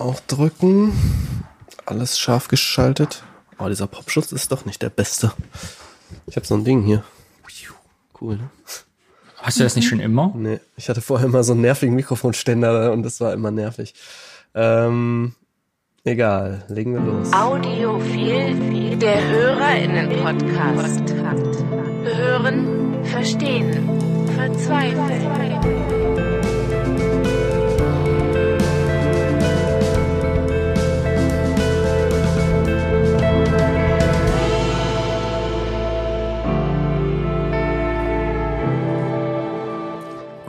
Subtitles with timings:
[0.00, 0.92] auch drücken.
[1.86, 3.22] Alles scharf geschaltet.
[3.58, 5.32] Oh, dieser Popschutz ist doch nicht der beste.
[6.26, 7.02] Ich habe so ein Ding hier.
[8.20, 8.50] Cool, ne?
[9.36, 10.32] Hast du das nicht schon immer?
[10.34, 13.94] Nee, ich hatte vorher immer so einen nervigen Mikrofonständer und das war immer nervig.
[14.54, 15.34] Ähm,
[16.04, 17.32] egal, legen wir los.
[17.32, 21.14] Audiophil, der HörerInnen-Podcast.
[22.04, 23.88] Hören, verstehen,
[24.34, 25.77] verzweifeln.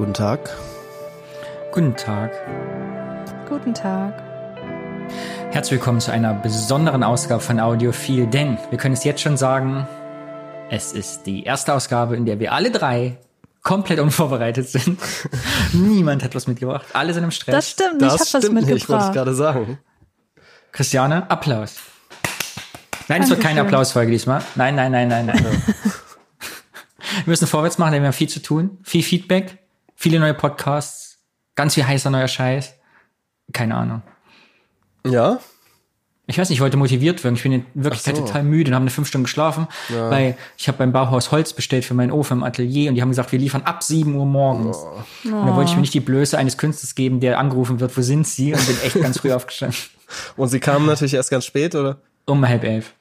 [0.09, 0.49] Guten Tag.
[1.71, 2.31] Guten Tag.
[3.47, 4.19] Guten Tag.
[5.51, 9.87] Herzlich willkommen zu einer besonderen Ausgabe von Audiophil, denn wir können es jetzt schon sagen,
[10.71, 13.19] es ist die erste Ausgabe, in der wir alle drei
[13.61, 14.99] komplett unvorbereitet sind.
[15.73, 16.87] Niemand hat was mitgebracht.
[16.93, 17.53] Alle sind im Stress.
[17.53, 19.13] Das stimmt, Das ich habe was stimmt nicht, ich wollte es mitgebracht.
[19.13, 19.77] gerade sagen.
[20.71, 21.75] Christiane, Applaus.
[23.09, 23.61] Nein, es wird keine.
[23.61, 24.41] Applausfolge diesmal.
[24.55, 25.37] Nein, nein, nein, nein, nein.
[27.25, 28.79] wir müssen vorwärts machen, denn wir haben viel zu tun.
[28.81, 29.58] Viel Feedback,
[29.99, 31.17] viele neue Podcasts,
[31.55, 32.73] ganz viel heißer neuer Scheiß.
[33.51, 34.01] Keine Ahnung.
[35.05, 35.39] Ja?
[36.25, 37.35] Ich weiß nicht, ich wollte motiviert werden.
[37.35, 38.25] Ich bin in Wirklichkeit Ach so.
[38.27, 41.83] total müde und habe eine fünf Stunden geschlafen, weil ich habe beim Bauhaus Holz bestellt
[41.83, 44.77] für meinen Ofen im Atelier und die haben gesagt, wir liefern ab 7 Uhr morgens.
[45.25, 48.01] Und da wollte ich mir nicht die Blöße eines Künstlers geben, der angerufen wird, wo
[48.01, 48.53] sind sie?
[48.53, 49.79] Und bin echt ganz früh aufgestanden.
[50.37, 51.97] Und sie kamen natürlich erst ganz spät, oder?
[52.25, 52.93] Um halb elf.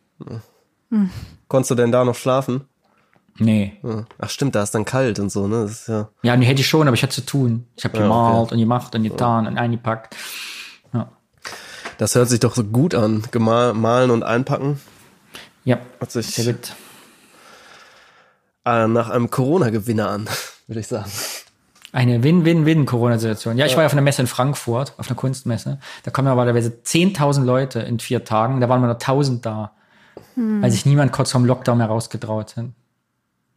[1.49, 2.62] Konntest du denn da noch schlafen?
[3.39, 3.78] Nee.
[3.83, 4.05] Ja.
[4.19, 5.62] Ach stimmt, da ist dann kalt und so, ne?
[5.62, 6.08] Das ist ja.
[6.22, 7.67] Ja, nee, hätte ich schon, aber ich hatte zu tun.
[7.77, 8.55] Ich habe Ja, gemalt okay.
[8.55, 10.17] und gemacht und getan und eingepackt.
[10.92, 11.08] Ja.
[11.98, 13.22] Das hört sich doch so gut an.
[13.31, 14.81] Gemal, malen und einpacken.
[15.64, 16.72] Ja, Hört sich sehr gut.
[18.64, 20.28] äh, nach einem Corona-Gewinner an,
[20.66, 21.11] würde ich sagen.
[21.92, 23.56] Eine Win-Win-Win-Corona-Situation.
[23.56, 25.78] Ja, ich war ja auf einer Messe in Frankfurt, auf einer Kunstmesse.
[26.03, 28.61] Da kommen normalerweise 10.000 Leute in vier Tagen.
[28.61, 29.72] Da waren nur noch 1.000 da,
[30.36, 32.66] weil sich niemand kurz vorm Lockdown mehr rausgetraut hat.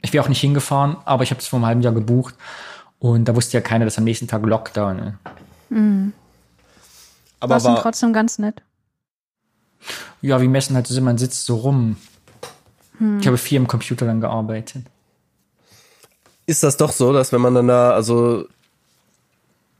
[0.01, 2.35] Ich wäre auch nicht hingefahren, aber ich habe es vor einem halben Jahr gebucht.
[2.99, 5.13] Und da wusste ja keiner, dass am nächsten Tag Lockdown ist.
[7.39, 8.61] Aber War war, trotzdem ganz nett.
[10.21, 11.97] Ja, wie Messen halt so sind, man sitzt so rum.
[13.19, 14.85] Ich habe viel im Computer dann gearbeitet.
[16.45, 18.45] ist das doch so, dass wenn man dann da, also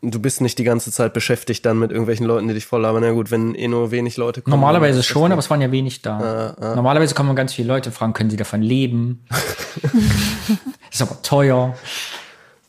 [0.01, 3.03] du bist nicht die ganze Zeit beschäftigt dann mit irgendwelchen Leuten, die dich voll labern.
[3.03, 4.51] Ja gut, wenn eh nur wenig Leute kommen.
[4.51, 5.31] Normalerweise schon, nicht.
[5.34, 6.56] aber es waren ja wenig da.
[6.75, 9.25] Normalerweise kommen ganz viele Leute und fragen, können sie davon leben?
[10.91, 11.75] ist aber teuer.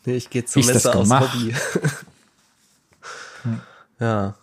[0.04, 1.10] Nee, ich gehe zum Messer aus?
[1.10, 1.54] Hobby.
[4.00, 4.34] ja.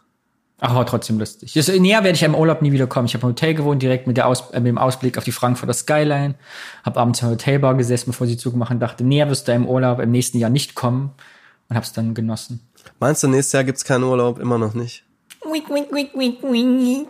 [0.61, 1.53] Ach, aber trotzdem lustig.
[1.53, 3.05] Das, näher werde ich im Urlaub nie wieder kommen.
[3.05, 5.31] Ich habe im Hotel gewohnt, direkt mit, der Aus, äh, mit dem Ausblick auf die
[5.31, 6.35] Frankfurter Skyline.
[6.83, 8.79] Habe abends in der Hotelbar gesessen, bevor sie zugemacht haben.
[8.79, 11.11] Dachte, näher wirst du im Urlaub im nächsten Jahr nicht kommen.
[11.69, 12.69] Und habe es dann genossen.
[13.00, 14.40] Meinst du, nächstes Jahr gibt's keinen Urlaub?
[14.40, 15.03] Immer noch nicht.
[15.44, 17.07] Wink, wink, wink, wink, wink.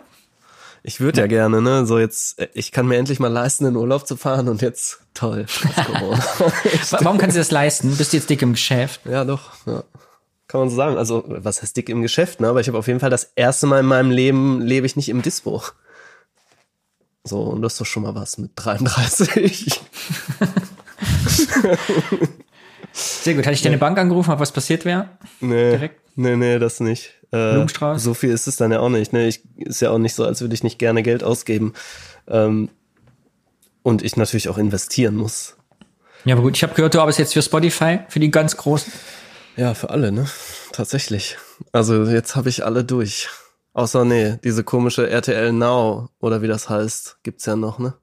[0.82, 1.84] Ich würde ja gerne, ne?
[1.84, 5.00] So jetzt, äh, ich kann mir endlich mal leisten, in Urlaub zu fahren und jetzt,
[5.12, 5.44] toll.
[6.90, 7.96] Warum kannst du das leisten?
[7.96, 9.02] Bist du jetzt dick im Geschäft?
[9.04, 9.50] ja, doch.
[9.66, 9.84] Ja.
[10.48, 10.96] Kann man so sagen.
[10.96, 12.48] Also, was heißt dick im Geschäft, ne?
[12.48, 15.08] Aber ich habe auf jeden Fall das erste Mal in meinem Leben lebe ich nicht
[15.08, 15.62] im Dispo.
[17.22, 19.80] So, und das ist doch schon mal was mit 33.
[22.92, 23.46] Sehr gut.
[23.46, 25.08] Hatte ich deine Bank angerufen, ob was passiert wäre?
[25.40, 26.00] Nee, Direkt?
[26.16, 27.14] nee, nee, das nicht.
[27.32, 27.64] Äh,
[27.96, 29.12] so viel ist es dann ja auch nicht.
[29.12, 29.28] Ne?
[29.28, 31.74] Ich, ist ja auch nicht so, als würde ich nicht gerne Geld ausgeben.
[32.26, 32.68] Ähm,
[33.82, 35.56] und ich natürlich auch investieren muss.
[36.24, 36.56] Ja, aber gut.
[36.56, 38.92] Ich habe gehört, du arbeitest jetzt für Spotify, für die ganz Großen.
[39.56, 40.26] Ja, für alle, ne?
[40.72, 41.36] Tatsächlich.
[41.72, 43.28] Also jetzt habe ich alle durch.
[43.72, 47.94] Außer, nee, diese komische RTL Now oder wie das heißt, gibt's ja noch, ne?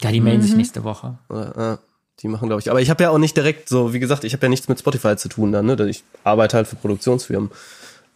[0.00, 1.18] Ja, die melden sich nächste Woche.
[1.28, 2.70] Oder, äh, die machen, glaube ich.
[2.70, 4.78] Aber ich habe ja auch nicht direkt so, wie gesagt, ich habe ja nichts mit
[4.78, 5.88] Spotify zu tun dann, ne?
[5.88, 7.50] Ich arbeite halt für Produktionsfirmen.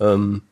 [0.00, 0.42] Ähm,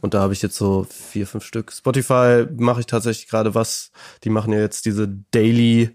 [0.00, 1.72] und da habe ich jetzt so vier, fünf Stück.
[1.72, 3.90] Spotify mache ich tatsächlich gerade was.
[4.24, 5.94] Die machen ja jetzt diese Daily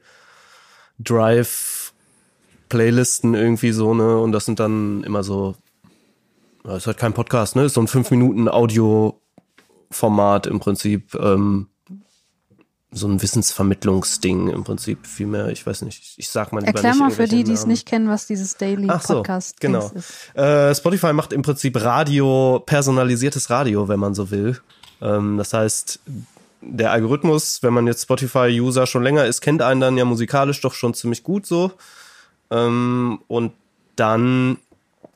[0.99, 1.93] Drive
[2.69, 4.17] Playlisten irgendwie so, ne?
[4.17, 5.55] Und das sind dann immer so,
[6.65, 7.65] ja, ist halt kein Podcast, ne?
[7.65, 11.13] Ist so ein fünf Minuten Audio-Format im Prinzip.
[11.15, 11.67] Ähm,
[12.93, 15.47] so ein Wissensvermittlungsding im Prinzip vielmehr.
[15.47, 18.09] Ich weiß nicht, ich, sag mal lieber Erklär mal für die, die es nicht kennen,
[18.09, 19.91] was dieses Daily Ach so, Podcast genau.
[19.95, 20.35] ist.
[20.35, 24.59] Äh, Spotify macht im Prinzip Radio, personalisiertes Radio, wenn man so will.
[25.01, 26.01] Ähm, das heißt,
[26.59, 30.73] der Algorithmus, wenn man jetzt Spotify-User schon länger ist, kennt einen dann ja musikalisch doch
[30.73, 31.71] schon ziemlich gut so.
[32.51, 33.53] Ähm, und
[33.95, 34.57] dann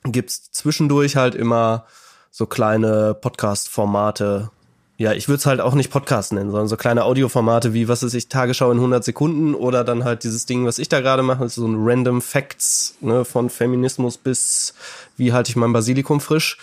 [0.04, 1.86] gibt's zwischendurch halt immer
[2.32, 4.50] so kleine Podcast-Formate.
[4.98, 8.02] Ja, ich würde es halt auch nicht Podcast nennen, sondern so kleine Audioformate wie, was
[8.02, 11.22] ist ich, Tagesschau in 100 Sekunden oder dann halt dieses Ding, was ich da gerade
[11.22, 14.74] mache, ist so ein Random Facts, ne, von Feminismus bis
[15.18, 16.58] wie halte ich mein Basilikum frisch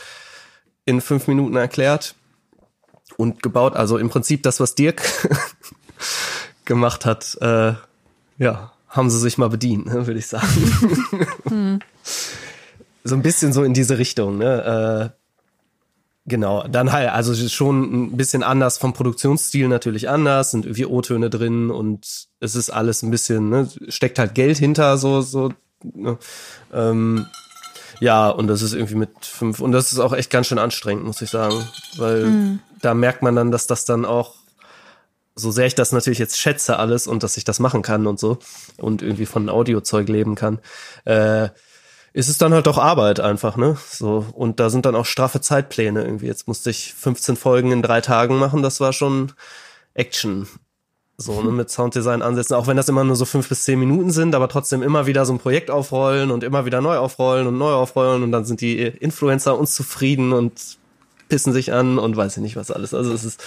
[0.87, 2.15] in fünf Minuten erklärt.
[3.19, 3.77] und gebaut.
[3.77, 5.03] Also im Prinzip das, was Dirk
[6.65, 7.75] gemacht hat, äh,
[8.39, 11.81] ja, haben sie sich mal bedient, ne, würde ich sagen.
[13.05, 15.13] So ein bisschen so in diese Richtung, ne?
[15.13, 15.22] Äh,
[16.27, 21.31] genau, dann halt, also schon ein bisschen anders vom Produktionsstil natürlich anders, sind irgendwie O-Töne
[21.31, 22.07] drin und
[22.41, 25.53] es ist alles ein bisschen, ne, steckt halt Geld hinter, so, so,
[25.83, 26.19] ne?
[26.73, 27.27] ähm,
[28.01, 31.05] ja, und das ist irgendwie mit fünf, und das ist auch echt ganz schön anstrengend,
[31.05, 31.65] muss ich sagen,
[31.97, 34.35] weil da merkt man dann, dass das dann auch
[35.35, 38.19] so sehr ich das natürlich jetzt schätze alles und dass ich das machen kann und
[38.19, 38.39] so
[38.77, 40.59] und irgendwie von Audiozeug leben kann,
[41.05, 41.49] äh,
[42.13, 43.77] ist es dann halt doch Arbeit einfach, ne?
[43.91, 46.27] So und da sind dann auch straffe Zeitpläne irgendwie.
[46.27, 49.33] Jetzt musste ich 15 Folgen in drei Tagen machen, das war schon
[49.95, 50.49] Action.
[51.19, 54.11] So, ne, mit Sounddesign ansetzen, auch wenn das immer nur so fünf bis zehn Minuten
[54.11, 57.59] sind, aber trotzdem immer wieder so ein Projekt aufrollen und immer wieder neu aufrollen und
[57.59, 60.79] neu aufrollen und dann sind die Influencer unzufrieden und
[61.29, 62.93] pissen sich an und weiß ich nicht was alles.
[62.93, 63.41] Also es ist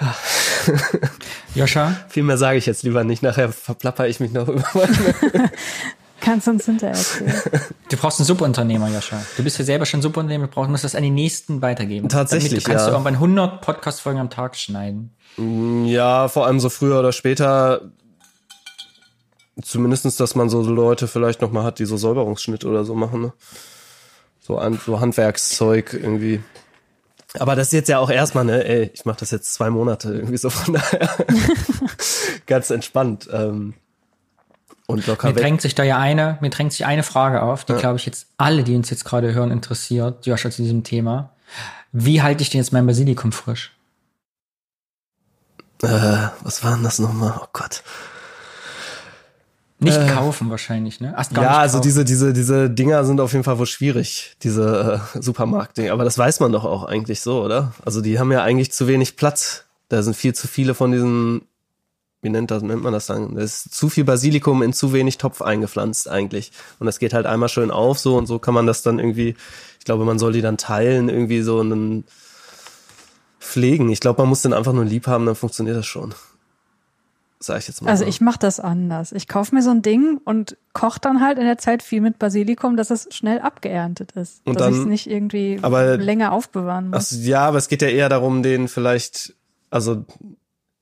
[1.54, 5.50] Joscha, Viel mehr sage ich jetzt lieber nicht, nachher verplapper ich mich noch über meine.
[6.20, 7.34] Kannst du uns hinterher erzählen.
[7.88, 9.22] du brauchst einen Subunternehmer, Joscha.
[9.36, 12.08] Du bist ja selber schon Subunternehmer, du brauchst, musst das an die Nächsten weitergeben.
[12.08, 12.90] Tatsächlich, Damit du kannst ja.
[12.90, 15.14] du irgendwann 100 Podcast-Folgen am Tag schneiden.
[15.36, 17.92] Ja, vor allem so früher oder später.
[19.62, 23.22] Zumindestens, dass man so Leute vielleicht noch mal hat, die so Säuberungsschnitt oder so machen.
[23.22, 23.32] Ne?
[24.40, 26.42] So, an, so Handwerkszeug irgendwie.
[27.38, 30.12] Aber das ist jetzt ja auch erstmal, ne, ey, ich mache das jetzt zwei Monate
[30.12, 31.08] irgendwie so von daher
[32.46, 33.74] ganz entspannt ähm,
[34.90, 35.42] und locker Mir weg.
[35.42, 38.26] drängt sich da ja eine, mir drängt sich eine Frage auf, die, glaube ich, jetzt
[38.36, 41.30] alle, die uns jetzt gerade hören, interessiert, Joscha, zu diesem Thema.
[41.92, 43.72] Wie halte ich denn jetzt mein Basilikum frisch?
[45.82, 47.40] Äh, was war denn das nochmal?
[47.42, 47.82] Oh Gott.
[49.82, 51.14] Nicht kaufen wahrscheinlich, ne?
[51.16, 51.46] Erst gar Äh.
[51.46, 55.92] Ja, also diese, diese, diese Dinger sind auf jeden Fall wohl schwierig, diese äh, Supermarkt-Dinger.
[55.92, 57.72] Aber das weiß man doch auch eigentlich so, oder?
[57.82, 59.64] Also die haben ja eigentlich zu wenig Platz.
[59.88, 61.42] Da sind viel zu viele von diesen,
[62.22, 63.34] wie nennt, das, nennt man das dann?
[63.34, 66.52] Da ist zu viel Basilikum in zu wenig Topf eingepflanzt eigentlich.
[66.78, 69.36] Und das geht halt einmal schön auf so und so kann man das dann irgendwie,
[69.78, 72.04] ich glaube, man soll die dann teilen, irgendwie so und dann
[73.38, 73.88] pflegen.
[73.90, 76.14] Ich glaube, man muss den einfach nur lieb haben, dann funktioniert das schon.
[77.42, 77.90] Sag ich jetzt mal.
[77.90, 78.10] Also so.
[78.10, 79.12] ich mache das anders.
[79.12, 82.18] Ich kaufe mir so ein Ding und koche dann halt in der Zeit viel mit
[82.18, 84.42] Basilikum, dass es schnell abgeerntet ist.
[84.44, 87.08] Und dass ich es nicht irgendwie aber- länger aufbewahren Ach, muss.
[87.08, 89.34] so, ja, aber es geht ja eher darum, den vielleicht,
[89.70, 90.04] also,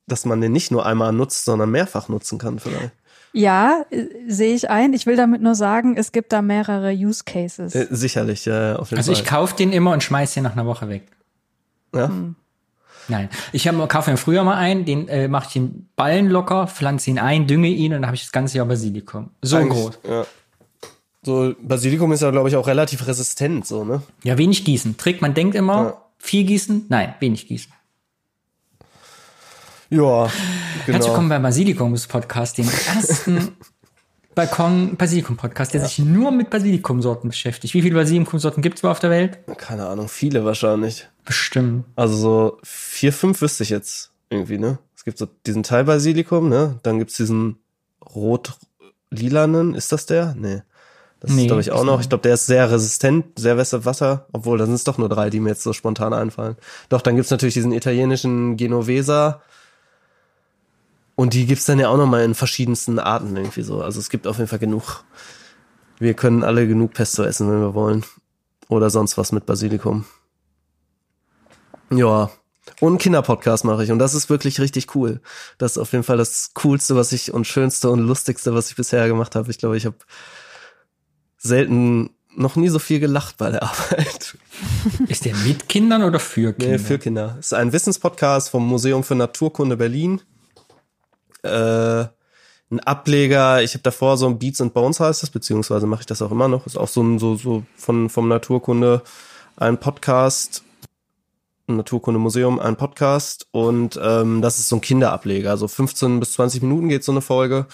[0.09, 2.93] dass man den nicht nur einmal nutzt, sondern mehrfach nutzen kann vielleicht.
[3.33, 4.95] Ja, äh, sehe ich ein.
[4.95, 7.75] Ich will damit nur sagen, es gibt da mehrere Use Cases.
[7.75, 9.39] Äh, sicherlich, ja, auf jeden Also ich Fall.
[9.41, 11.05] kaufe den immer und schmeiß den nach einer Woche weg.
[11.95, 12.11] ja?
[13.11, 17.09] Nein, ich kaufe mir früher mal einen, den äh, mache ich den Ballen locker, pflanze
[17.11, 19.31] ihn ein, dünge ihn und dann habe ich das ganze Jahr Basilikum.
[19.41, 19.99] So Eigentlich, groß.
[20.07, 20.27] Ja.
[21.23, 24.03] So, Basilikum ist ja, glaube ich, auch relativ resistent, so, ne?
[24.25, 24.97] Ja, wenig gießen.
[24.99, 26.03] Trick, man denkt immer, Ja.
[26.19, 26.85] viel gießen.
[26.91, 27.73] Nein, wenig gießen.
[29.91, 31.07] Ja, Herzlich genau.
[31.07, 33.57] willkommen beim Basilikum-Podcast, dem ersten
[34.35, 37.73] Balkon-Basilikum-Podcast, der sich nur mit Basilikumsorten beschäftigt.
[37.73, 39.39] Wie viele Basilikumsorten gibt es auf der Welt?
[39.57, 41.09] Keine Ahnung, viele wahrscheinlich.
[41.25, 41.87] Bestimmt.
[41.97, 44.79] Also so vier, fünf wüsste ich jetzt irgendwie, ne?
[44.95, 46.79] Es gibt so diesen Teilbasilikum, ne?
[46.83, 47.57] Dann gibt's diesen
[48.15, 50.35] rot-lilanen, ist das der?
[50.37, 50.61] Nee.
[51.21, 52.01] Das Nee, ist, glaube ich, auch noch.
[52.01, 55.09] Ich glaube, der ist sehr resistent, sehr wässer Wasser, obwohl da sind es doch nur
[55.09, 56.57] drei, die mir jetzt so spontan einfallen.
[56.91, 59.41] Doch, dann gibt's natürlich diesen italienischen Genovesa.
[61.19, 63.83] Und die gibt's dann ja auch noch mal in verschiedensten Arten irgendwie so.
[63.83, 65.03] Also es gibt auf jeden Fall genug.
[65.99, 68.05] Wir können alle genug Pesto essen, wenn wir wollen.
[68.69, 70.05] Oder sonst was mit Basilikum.
[71.91, 72.31] Ja.
[72.79, 73.91] Und einen Kinderpodcast mache ich.
[73.91, 75.21] Und das ist wirklich richtig cool.
[75.59, 78.77] Das ist auf jeden Fall das Coolste, was ich und Schönste und Lustigste, was ich
[78.77, 79.51] bisher gemacht habe.
[79.51, 79.97] Ich glaube, ich habe
[81.37, 84.39] selten noch nie so viel gelacht bei der Arbeit.
[85.09, 86.77] Ist der mit Kindern oder für Kinder?
[86.77, 87.35] Nee, für Kinder.
[87.41, 90.23] Es ist ein Wissenspodcast vom Museum für Naturkunde Berlin.
[91.43, 92.07] Äh,
[92.71, 96.07] ein Ableger, ich habe davor so ein Beats and Bones heißt das, beziehungsweise mache ich
[96.07, 96.67] das auch immer noch.
[96.67, 99.03] Ist auch so ein so, so von vom Naturkunde
[99.57, 100.63] ein Podcast,
[101.67, 105.51] ein Naturkundemuseum, ein Podcast und ähm, das ist so ein Kinderableger.
[105.51, 107.67] Also 15 bis 20 Minuten geht so eine Folge.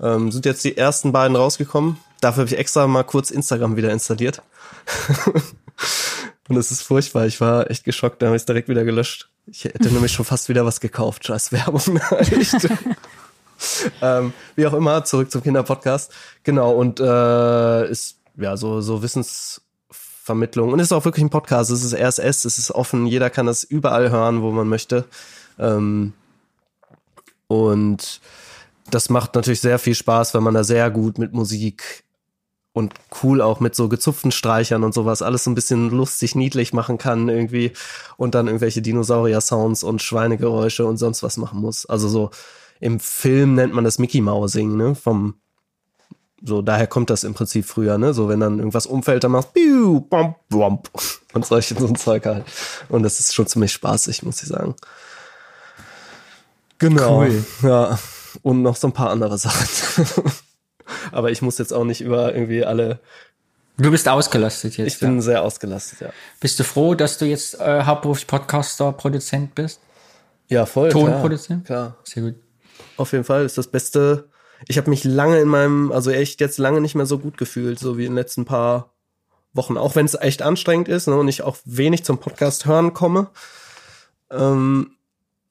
[0.00, 1.98] Ähm, sind jetzt die ersten beiden rausgekommen.
[2.20, 4.42] Dafür habe ich extra mal kurz Instagram wieder installiert.
[6.48, 7.26] Und es ist furchtbar.
[7.26, 9.28] Ich war echt geschockt, da habe ich es direkt wieder gelöscht.
[9.50, 11.26] Ich hätte nämlich schon fast wieder was gekauft.
[11.26, 11.96] Scheiß Werbung.
[12.18, 12.68] echt.
[14.02, 16.12] ähm, wie auch immer, zurück zum Kinderpodcast.
[16.42, 20.72] Genau, und äh, ist ja so, so Wissensvermittlung.
[20.72, 21.70] Und ist auch wirklich ein Podcast.
[21.70, 25.06] Es ist RSS, es ist offen, jeder kann das überall hören, wo man möchte.
[25.58, 26.12] Ähm,
[27.46, 28.20] und
[28.90, 32.04] das macht natürlich sehr viel Spaß, wenn man da sehr gut mit Musik
[32.78, 32.94] und
[33.24, 36.96] cool auch mit so gezupften Streichern und sowas, alles so ein bisschen lustig, niedlich machen
[36.96, 37.72] kann irgendwie
[38.16, 41.86] und dann irgendwelche Dinosaurier-Sounds und Schweinegeräusche und sonst was machen muss.
[41.86, 42.30] Also so
[42.78, 44.94] im Film nennt man das Mickey Mousing, ne?
[44.94, 45.34] Vom
[46.40, 48.14] so daher kommt das im Prinzip früher, ne?
[48.14, 50.80] So wenn dann irgendwas umfällt, dann machst du bom, bom,
[51.32, 52.44] und solche so ein Zeug halt.
[52.88, 54.76] Und das ist schon ziemlich spaßig, muss ich sagen.
[56.78, 57.22] Genau.
[57.22, 57.44] Cool.
[57.64, 57.98] Ja.
[58.42, 59.66] Und noch so ein paar andere Sachen.
[61.12, 63.00] Aber ich muss jetzt auch nicht über irgendwie alle.
[63.76, 64.94] Du bist ausgelastet jetzt.
[64.94, 65.22] Ich bin ja.
[65.22, 66.10] sehr ausgelastet, ja.
[66.40, 69.80] Bist du froh, dass du jetzt äh, hauptberuflich Podcaster, Produzent bist?
[70.48, 70.88] Ja, voll.
[70.88, 71.66] Tonproduzent?
[71.66, 71.98] Klar, klar.
[72.04, 72.34] Sehr gut.
[72.96, 74.28] Auf jeden Fall ist das Beste.
[74.66, 77.78] Ich habe mich lange in meinem, also echt jetzt lange nicht mehr so gut gefühlt,
[77.78, 78.92] so wie in den letzten paar
[79.52, 79.76] Wochen.
[79.76, 83.28] Auch wenn es echt anstrengend ist ne, und ich auch wenig zum Podcast hören komme.
[84.30, 84.96] Ähm,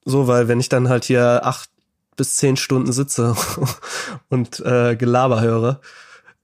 [0.03, 1.70] so, weil wenn ich dann halt hier acht
[2.17, 3.36] bis zehn Stunden sitze
[4.29, 5.79] und äh, Gelaber höre,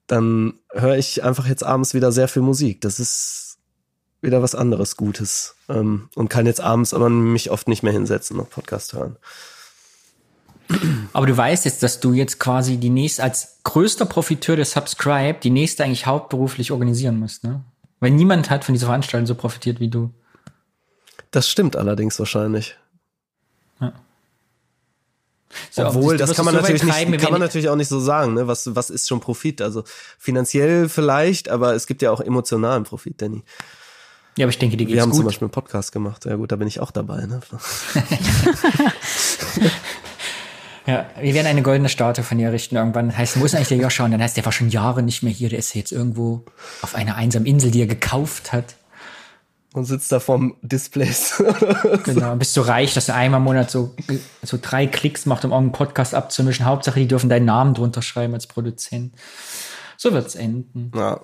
[0.08, 2.82] dann höre ich einfach jetzt abends wieder sehr viel Musik.
[2.82, 3.58] Das ist
[4.22, 5.56] wieder was anderes Gutes.
[5.70, 9.18] Ähm, und kann jetzt abends aber mich oft nicht mehr hinsetzen und Podcast hören.
[11.12, 15.40] Aber du weißt jetzt, dass du jetzt quasi die nächste, als größter Profiteur des Subscribe,
[15.42, 17.64] die nächste eigentlich hauptberuflich organisieren musst, ne?
[18.00, 20.14] Weil niemand hat von dieser Veranstaltung so profitiert wie du.
[21.32, 22.78] Das stimmt allerdings wahrscheinlich.
[25.72, 28.48] So, Obwohl, das kann man natürlich nicht, kann man natürlich auch nicht so sagen, ne?
[28.48, 29.62] Was, was ist schon Profit?
[29.62, 29.84] Also
[30.18, 33.44] finanziell vielleicht, aber es gibt ja auch emotionalen Profit, Danny.
[34.38, 35.28] Ja, aber ich denke, Wir geht's haben zum gut.
[35.28, 36.26] Beispiel einen Podcast gemacht.
[36.26, 37.42] Ja gut, da bin ich auch dabei, ne?
[40.86, 43.18] Ja, wir werden eine goldene Statue von dir errichten irgendwann.
[43.18, 44.04] Heißt, wo ist eigentlich der Joscha?
[44.04, 45.48] Und dann heißt, der war schon Jahre nicht mehr hier.
[45.48, 46.44] Der ist jetzt irgendwo
[46.82, 48.76] auf einer einsamen Insel, die er gekauft hat.
[49.74, 51.44] Und sitzt da vorm Displays.
[52.06, 52.36] Genau.
[52.36, 53.96] Bist so reich, dass er einmal im Monat so,
[54.42, 56.66] so drei Klicks macht, um irgendeinen Podcast abzumischen.
[56.66, 59.14] Hauptsache, die dürfen deinen Namen drunter schreiben als Produzent.
[59.98, 60.92] So wird's enden.
[60.96, 61.22] ja.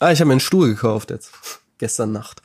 [0.00, 1.32] Ah, ich habe mir einen Stuhl gekauft jetzt.
[1.78, 2.40] Gestern Nacht.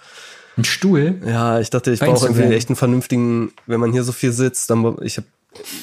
[0.57, 1.21] Ein Stuhl.
[1.25, 4.69] Ja, ich dachte, ich brauche irgendwie echt einen vernünftigen, wenn man hier so viel sitzt,
[4.69, 5.27] dann ich habe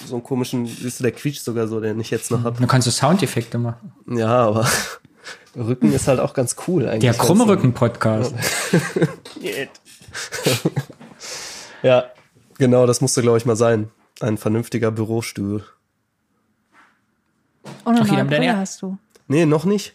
[0.06, 2.58] so einen komischen, siehst du, der quietscht sogar so, den ich jetzt noch hab.
[2.58, 3.92] Du kannst so Soundeffekte machen.
[4.08, 4.66] Ja, aber
[5.56, 7.00] Rücken ist halt auch ganz cool eigentlich.
[7.00, 8.34] Der krumme Rücken-Podcast.
[11.82, 12.04] Ja,
[12.58, 13.90] genau, das musste, glaube ich, mal sein.
[14.20, 15.64] Ein vernünftiger Bürostuhl.
[17.84, 18.98] Und eine Okay, neue hast du.
[19.28, 19.94] Nee, noch nicht.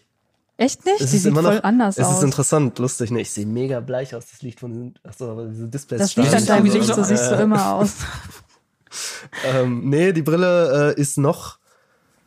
[0.56, 1.00] Echt nicht?
[1.00, 2.16] Es Die ist sieht immer voll noch, anders es aus.
[2.18, 3.10] ist interessant, lustig.
[3.10, 4.24] Ne, ich sehe mega bleich aus.
[4.30, 6.00] Das liegt von diesen, achso, aber diese Displays.
[6.00, 6.94] das liegt an deinem Wie so.
[6.94, 7.92] So siehst du Äh, immer aus.
[9.44, 11.58] Ähm, nee, die Brille äh, ist noch,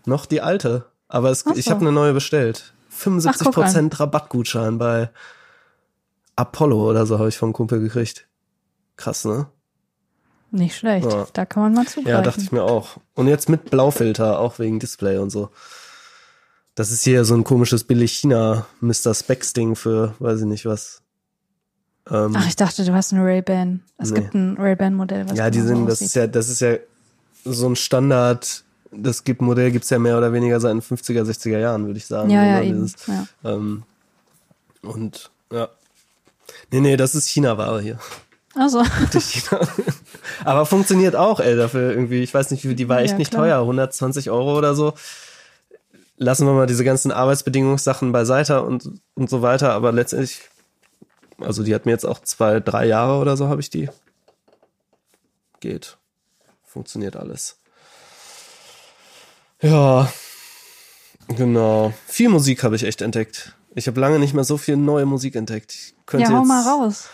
[0.06, 0.86] noch die alte.
[1.08, 1.72] Aber es, Ach ich so.
[1.72, 2.74] habe eine neue bestellt.
[3.06, 5.10] Ach, guck 75% Rabattgutschein bei
[6.36, 8.28] Apollo oder so habe ich vom Kumpel gekriegt.
[8.96, 9.48] Krass, ne?
[10.52, 11.12] Nicht schlecht.
[11.12, 11.28] Ja.
[11.34, 12.10] Da kann man mal zugreifen.
[12.12, 12.98] Ja, dachte ich mir auch.
[13.14, 15.50] Und jetzt mit Blaufilter, auch wegen Display und so.
[16.76, 19.14] Das ist hier so ein komisches billig China Mr.
[19.14, 21.02] Specs Ding für, weiß ich nicht was.
[22.10, 23.84] Ähm, Ach, ich dachte, du hast einen Ray-Ban.
[23.98, 24.22] Es Nee.
[24.22, 26.78] gibt ein Ray-Ban-Modell, was ja, die sind, das ist ja, das ist ja
[27.46, 28.64] so ein Standard.
[28.92, 32.06] Das gibt Modell gibt's ja mehr oder weniger seit den 50er, 60er Jahren, würde ich
[32.08, 32.30] sagen.
[32.30, 32.82] Ja, ja, Oder eben.
[32.86, 33.26] dieses- Ja.
[33.44, 33.84] Ähm,
[34.82, 35.70] und ja.
[36.72, 38.00] Nee, nee, das ist China-Ware hier.
[38.56, 39.62] Also, China.
[40.46, 43.60] Aber funktioniert auch, ey, dafür irgendwie, ich weiß nicht, die war echt Ja, nicht teuer,
[43.62, 44.94] 120 Euro oder so.
[46.18, 50.42] Lassen wir mal diese ganzen Arbeitsbedingungssachen beiseite und, und so weiter, aber letztendlich,
[51.40, 53.90] also die hat mir jetzt auch zwei, drei Jahre oder so habe ich die.
[55.60, 55.98] Geht.
[56.66, 57.59] Funktioniert alles.
[59.62, 60.12] Ja,
[61.28, 61.94] genau.
[62.08, 63.56] Viel Musik habe ich echt entdeckt.
[63.76, 65.74] Ich habe lange nicht mehr so viel neue Musik entdeckt.
[65.74, 67.10] Ich könnte ja, hau mal raus.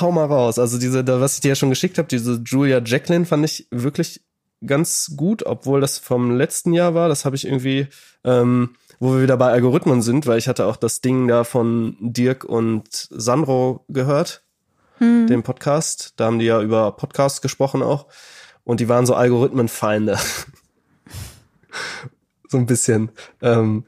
[0.00, 0.58] Hau mal raus.
[0.58, 3.68] Also diese, da, was ich dir ja schon geschickt habe, diese Julia Jacqueline fand ich
[3.70, 4.22] wirklich
[4.66, 7.08] ganz gut, obwohl das vom letzten Jahr war.
[7.08, 7.88] Das habe ich irgendwie,
[8.24, 11.96] ähm, wo wir wieder bei Algorithmen sind, weil ich hatte auch das Ding da von
[12.00, 14.42] Dirk und Sandro gehört,
[15.00, 16.14] den Podcast.
[16.16, 18.06] Da haben die ja über Podcasts gesprochen auch.
[18.62, 20.18] Und die waren so Algorithmenfeinde.
[22.48, 23.10] so ein bisschen.
[23.42, 23.84] Ähm,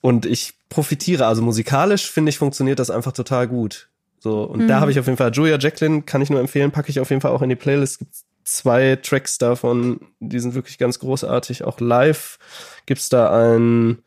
[0.00, 3.88] und ich profitiere, also musikalisch finde ich, funktioniert das einfach total gut.
[4.18, 6.90] So, und da habe ich auf jeden Fall Julia Jacqueline, kann ich nur empfehlen, packe
[6.90, 8.00] ich auf jeden Fall auch in die Playlist.
[8.00, 11.64] Gibt zwei Tracks davon, die sind wirklich ganz großartig.
[11.64, 12.38] Auch live
[12.84, 14.02] gibt's da ein,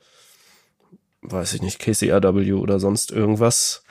[1.23, 3.83] weiß ich nicht, KCRW oder sonst irgendwas.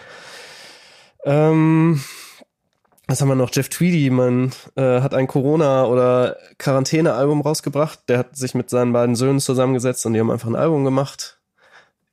[1.25, 2.01] Ähm,
[3.13, 3.51] was haben wir noch?
[3.53, 8.01] Jeff Tweedy, man äh, hat ein Corona- oder Quarantäne-Album rausgebracht.
[8.09, 11.39] Der hat sich mit seinen beiden Söhnen zusammengesetzt und die haben einfach ein Album gemacht.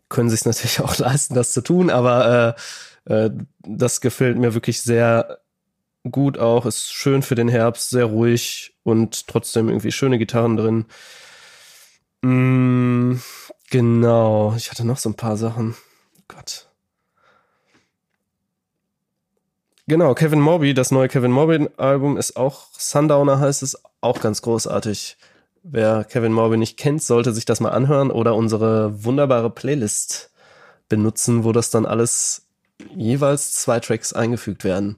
[0.10, 2.56] Können sich natürlich auch leisten, das zu tun, aber
[3.08, 5.39] äh, äh, das gefällt mir wirklich sehr
[6.12, 6.65] gut auch.
[6.65, 10.86] Ist schön für den Herbst, sehr ruhig und trotzdem irgendwie schöne Gitarren drin.
[12.24, 13.22] Mm,
[13.70, 14.53] genau.
[14.58, 15.75] Ich hatte noch so ein paar Sachen.
[16.27, 16.69] Gott.
[19.89, 25.17] Genau, Kevin Morby, das neue Kevin Morby-Album ist auch Sundowner heißt es, auch ganz großartig.
[25.63, 30.29] Wer Kevin Morby nicht kennt, sollte sich das mal anhören oder unsere wunderbare Playlist
[30.89, 32.43] benutzen, wo das dann alles
[32.96, 34.98] jeweils zwei Tracks eingefügt werden.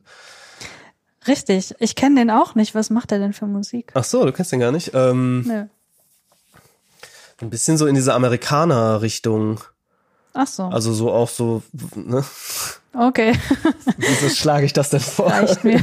[1.26, 1.74] Richtig.
[1.80, 2.76] Ich kenne den auch nicht.
[2.76, 3.92] Was macht er denn für Musik?
[3.94, 4.92] Ach so, du kennst den gar nicht.
[4.94, 5.66] Ähm, Nö.
[7.40, 9.62] Ein bisschen so in diese Amerikaner-Richtung.
[10.34, 10.64] Ach so.
[10.64, 11.64] Also so auch so,
[11.96, 12.26] ne?
[12.94, 13.34] Okay.
[13.98, 15.28] Wieso schlage ich das denn vor?
[15.32, 15.82] Reicht mir.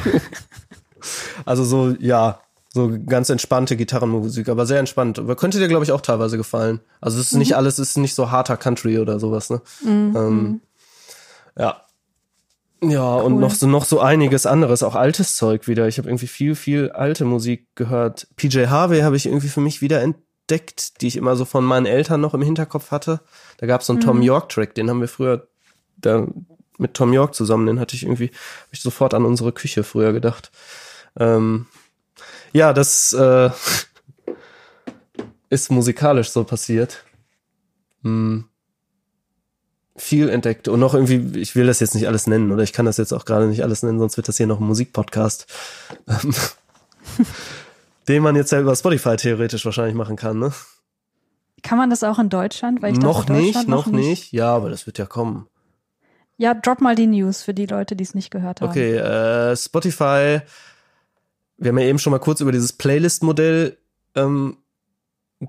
[1.44, 5.18] Also so, ja, so ganz entspannte Gitarrenmusik, aber sehr entspannt.
[5.18, 6.80] Aber könnte dir, glaube ich, auch teilweise gefallen.
[7.00, 9.62] Also es ist nicht alles, es ist nicht so harter Country oder sowas, ne?
[9.84, 10.60] Ähm,
[11.58, 11.82] ja.
[12.80, 15.88] Ja, und noch so, noch so einiges anderes, auch altes Zeug wieder.
[15.88, 18.28] Ich habe irgendwie viel, viel alte Musik gehört.
[18.36, 21.86] PJ Harvey habe ich irgendwie für mich wieder entdeckt, die ich immer so von meinen
[21.86, 23.20] Eltern noch im Hinterkopf hatte.
[23.56, 25.48] Da gab es so einen Tom York-Track, den haben wir früher
[25.96, 26.28] da
[26.78, 30.12] mit Tom York zusammen, den hatte ich irgendwie, habe ich sofort an unsere Küche früher
[30.12, 30.50] gedacht.
[31.18, 31.66] Ähm,
[32.52, 33.50] ja, das äh,
[35.50, 37.04] ist musikalisch so passiert.
[38.02, 38.44] Hm.
[39.96, 42.86] Viel entdeckt und noch irgendwie, ich will das jetzt nicht alles nennen oder ich kann
[42.86, 45.46] das jetzt auch gerade nicht alles nennen, sonst wird das hier noch ein Musikpodcast,
[46.06, 46.34] ähm,
[48.08, 50.52] den man jetzt ja über Spotify theoretisch wahrscheinlich machen kann, ne?
[51.62, 52.80] Kann man das auch in Deutschland?
[52.80, 54.32] Weil ich noch dachte, nicht, Deutschland noch nicht.
[54.32, 55.48] Ja, aber das wird ja kommen.
[56.38, 58.70] Ja, drop mal die News für die Leute, die es nicht gehört haben.
[58.70, 60.40] Okay, äh, Spotify,
[61.56, 63.76] wir haben ja eben schon mal kurz über dieses Playlist-Modell
[64.14, 64.56] ähm,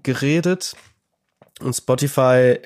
[0.03, 0.75] geredet.
[1.62, 2.58] Und Spotify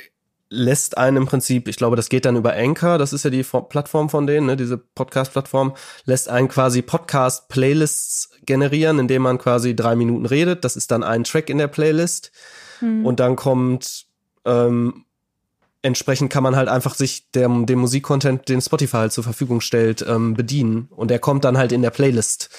[0.50, 3.44] lässt einen im Prinzip, ich glaube, das geht dann über Anchor, das ist ja die
[3.44, 5.74] Fo- Plattform von denen, ne, diese Podcast-Plattform,
[6.06, 10.64] lässt einen quasi Podcast-Playlists generieren, indem man quasi drei Minuten redet.
[10.64, 12.32] Das ist dann ein Track in der Playlist.
[12.82, 14.08] Und dann kommt
[14.44, 15.06] ähm,
[15.84, 20.04] entsprechend kann man halt einfach sich dem, dem Musikcontent, den Spotify halt zur Verfügung stellt,
[20.08, 20.88] ähm, bedienen.
[20.90, 22.50] Und der kommt dann halt in der Playlist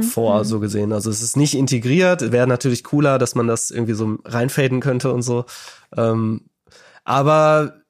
[0.00, 0.92] vor, so gesehen.
[0.92, 2.32] Also es ist nicht integriert.
[2.32, 5.44] Wäre natürlich cooler, dass man das irgendwie so reinfaden könnte und so.
[5.94, 6.42] Ähm,
[7.04, 7.82] aber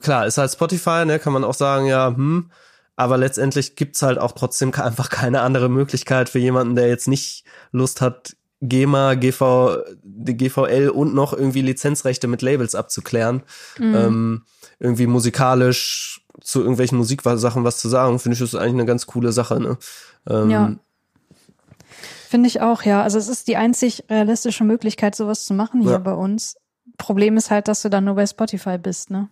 [0.00, 2.50] klar, ist halt Spotify, ne, kann man auch sagen, ja, hm,
[2.94, 7.44] aber letztendlich gibt's halt auch trotzdem einfach keine andere Möglichkeit für jemanden, der jetzt nicht
[7.72, 13.42] Lust hat, GEMA, GV, die GVL und noch irgendwie Lizenzrechte mit Labels abzuklären,
[13.78, 14.42] ähm,
[14.80, 19.32] irgendwie musikalisch zu irgendwelchen Musiksachen was zu sagen, finde ich, das eigentlich eine ganz coole
[19.32, 19.78] Sache, ne?
[20.28, 20.72] Ähm, Ja.
[22.28, 23.02] Finde ich auch, ja.
[23.02, 25.98] Also es ist die einzig realistische Möglichkeit, sowas zu machen hier Ja.
[25.98, 26.56] bei uns.
[26.98, 29.28] Problem ist halt, dass du dann nur bei Spotify bist, ne?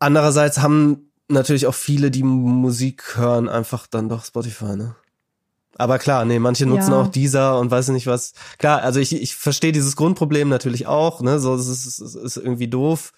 [0.00, 4.96] Andererseits haben natürlich auch viele, die Musik hören, einfach dann doch Spotify, ne?
[5.76, 7.00] Aber klar, nee, manche nutzen Ja.
[7.00, 8.32] auch dieser und weiß nicht was.
[8.58, 11.40] Klar, also ich, ich verstehe dieses Grundproblem natürlich auch, ne?
[11.40, 13.12] So, es ist, es ist irgendwie doof.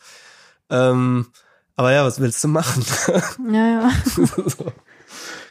[0.70, 1.26] Ähm,
[1.76, 2.84] aber ja, was willst du machen?
[3.52, 3.90] Ja, ja.
[4.46, 4.72] so.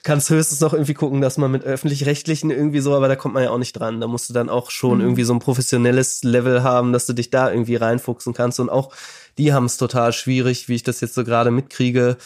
[0.04, 3.44] Kannst höchstens noch irgendwie gucken, dass man mit öffentlich-rechtlichen irgendwie so, aber da kommt man
[3.44, 4.02] ja auch nicht dran.
[4.02, 7.32] Da musst du dann auch schon irgendwie so ein professionelles Level haben, dass du dich
[7.32, 8.60] da irgendwie reinfuchsen kannst.
[8.60, 8.94] Und auch
[9.40, 12.18] die haben es total schwierig, wie ich das jetzt so gerade mitkriege,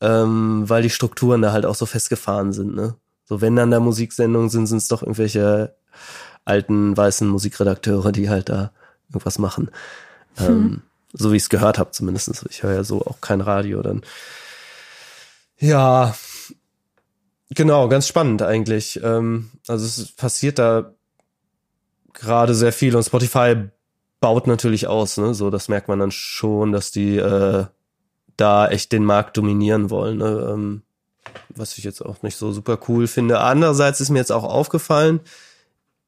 [0.00, 2.74] ähm, weil die Strukturen da halt auch so festgefahren sind.
[2.74, 2.96] Ne?
[3.32, 5.74] So, wenn dann da Musiksendungen sind, sind es doch irgendwelche
[6.44, 8.72] alten weißen Musikredakteure, die halt da
[9.08, 9.70] irgendwas machen.
[10.38, 10.82] Ähm,
[11.14, 12.44] so wie ich es gehört habe, zumindest.
[12.50, 14.02] Ich höre ja so auch kein Radio dann.
[15.58, 16.14] Ja,
[17.48, 19.00] genau, ganz spannend eigentlich.
[19.02, 20.92] Ähm, also es passiert da
[22.12, 23.56] gerade sehr viel und Spotify
[24.20, 25.32] baut natürlich aus, ne?
[25.32, 27.64] So, das merkt man dann schon, dass die äh,
[28.36, 30.18] da echt den Markt dominieren wollen.
[30.18, 30.50] Ne?
[30.52, 30.82] Ähm,
[31.48, 33.40] was ich jetzt auch nicht so super cool finde.
[33.40, 35.20] Andererseits ist mir jetzt auch aufgefallen,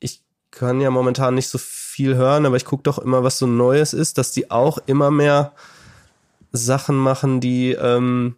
[0.01, 3.47] ich kann ja momentan nicht so viel hören, aber ich gucke doch immer, was so
[3.47, 5.53] Neues ist, dass die auch immer mehr
[6.53, 8.37] Sachen machen, die ähm,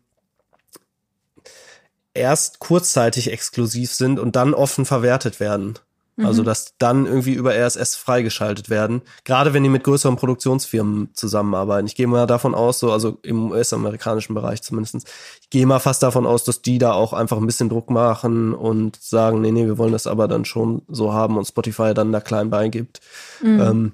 [2.15, 5.79] erst kurzzeitig exklusiv sind und dann offen verwertet werden.
[6.24, 9.02] Also dass dann irgendwie über RSS freigeschaltet werden.
[9.24, 11.87] Gerade wenn die mit größeren Produktionsfirmen zusammenarbeiten.
[11.87, 15.05] Ich gehe mal davon aus, so also im US-amerikanischen Bereich zumindestens.
[15.42, 18.55] Ich gehe mal fast davon aus, dass die da auch einfach ein bisschen Druck machen
[18.55, 22.12] und sagen, nee, nee, wir wollen das aber dann schon so haben und Spotify dann
[22.12, 23.00] da klein beigibt.
[23.44, 23.92] Ähm,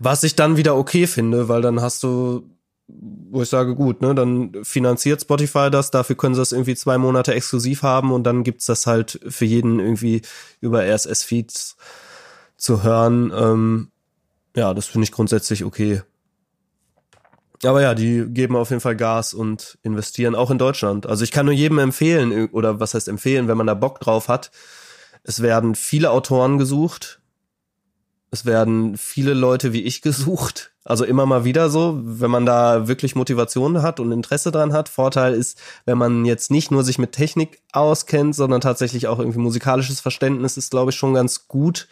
[0.00, 2.44] was ich dann wieder okay finde, weil dann hast du
[2.88, 6.98] wo ich sage, gut, ne, dann finanziert Spotify das, dafür können sie das irgendwie zwei
[6.98, 10.22] Monate exklusiv haben und dann gibt's das halt für jeden irgendwie
[10.60, 11.76] über RSS-Feeds
[12.56, 13.32] zu hören.
[13.36, 13.88] Ähm,
[14.54, 16.02] ja, das finde ich grundsätzlich okay.
[17.64, 21.06] Aber ja, die geben auf jeden Fall Gas und investieren auch in Deutschland.
[21.06, 24.28] Also ich kann nur jedem empfehlen, oder was heißt empfehlen, wenn man da Bock drauf
[24.28, 24.50] hat.
[25.22, 27.20] Es werden viele Autoren gesucht.
[28.30, 30.75] es werden viele Leute wie ich gesucht.
[30.86, 34.88] Also immer mal wieder so, wenn man da wirklich Motivation hat und Interesse dran hat.
[34.88, 39.40] Vorteil ist, wenn man jetzt nicht nur sich mit Technik auskennt, sondern tatsächlich auch irgendwie
[39.40, 41.88] musikalisches Verständnis ist, glaube ich, schon ganz gut.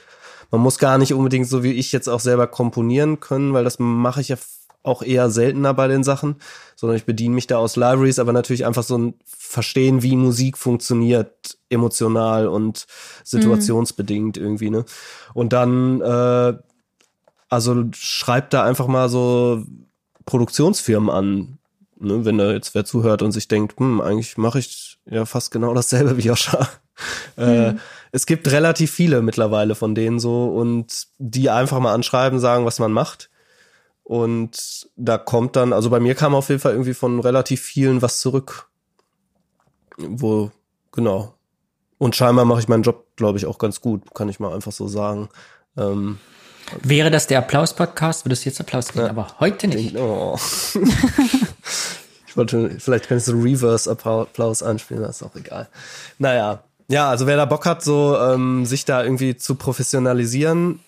[0.53, 3.81] Man muss gar nicht unbedingt so wie ich jetzt auch selber komponieren können, weil das
[3.81, 4.37] mache ich ja
[4.85, 6.37] auch eher seltener bei den Sachen,
[6.77, 10.57] sondern ich bediene mich da aus Libraries, aber natürlich einfach so ein Verstehen, wie Musik
[10.57, 12.87] funktioniert, emotional und
[13.25, 14.85] situationsbedingt irgendwie, ne?
[15.33, 16.55] Und dann, äh,
[17.55, 19.65] also schreibt da einfach mal so
[20.27, 21.59] Produktionsfirmen an,
[21.99, 22.25] ne?
[22.25, 25.75] wenn da jetzt wer zuhört und sich denkt, hm, eigentlich mache ich ja fast genau
[25.75, 26.69] dasselbe wie Joscha.
[27.37, 27.75] Äh,
[28.13, 32.79] es gibt relativ viele mittlerweile von denen so und die einfach mal anschreiben, sagen, was
[32.79, 33.31] man macht.
[34.05, 38.01] Und da kommt dann, also bei mir kam auf jeden Fall irgendwie von relativ vielen
[38.01, 38.69] was zurück.
[39.97, 40.53] Wo,
[40.93, 41.35] genau.
[41.99, 44.71] Und scheinbar mache ich meinen Job, glaube ich, auch ganz gut, kann ich mal einfach
[44.71, 45.31] so sagen.
[45.77, 46.21] Ähm,
[46.83, 49.11] Wäre das der Applaus-Podcast, würdest du jetzt Applaus kriegen, Ja.
[49.11, 49.97] aber heute nicht.
[49.97, 50.39] oh.
[52.27, 55.69] ich wollte, vielleicht kannst du Reverse-Applaus anspielen, das ist auch egal.
[56.19, 56.65] Naja.
[56.89, 60.81] Ja, also wer da Bock hat, so ähm, sich da irgendwie zu professionalisieren,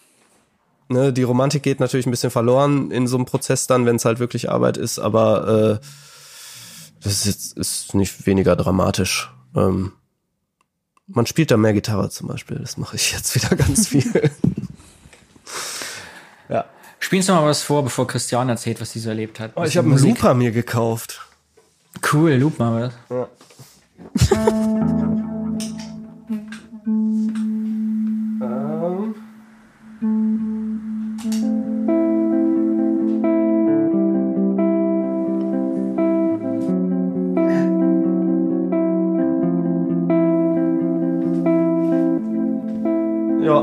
[0.88, 4.04] ne, die Romantik geht natürlich ein bisschen verloren in so einem Prozess dann, wenn es
[4.04, 5.86] halt wirklich Arbeit ist, aber äh,
[7.02, 9.30] das ist jetzt ist nicht weniger dramatisch.
[9.54, 9.92] Ähm,
[11.06, 14.30] man spielt da mehr Gitarre zum Beispiel, das mache ich jetzt wieder ganz viel.
[16.48, 16.64] Ja.
[16.98, 19.52] Spielst du mal was vor, bevor Christian erzählt, was sie so erlebt hat?
[19.54, 19.98] Oh, ich habe einen.
[19.98, 21.20] Looper mir gekauft.
[22.12, 23.28] Cool, loop mal was.
[43.42, 43.62] Ja.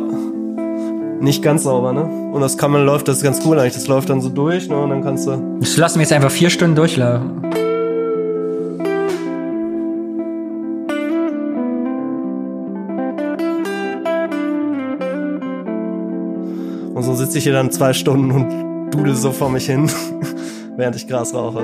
[1.23, 2.03] Nicht ganz sauber, ne?
[2.03, 3.75] Und das kann man läuft, das ist ganz cool eigentlich.
[3.75, 4.75] Das läuft dann so durch, ne?
[4.75, 5.57] Und dann kannst du.
[5.61, 7.41] Das lassen wir jetzt einfach vier Stunden durchlaufen.
[16.93, 19.89] Und so sitze ich hier dann zwei Stunden und dudel so vor mich hin,
[20.77, 21.63] während ich Gras rauche.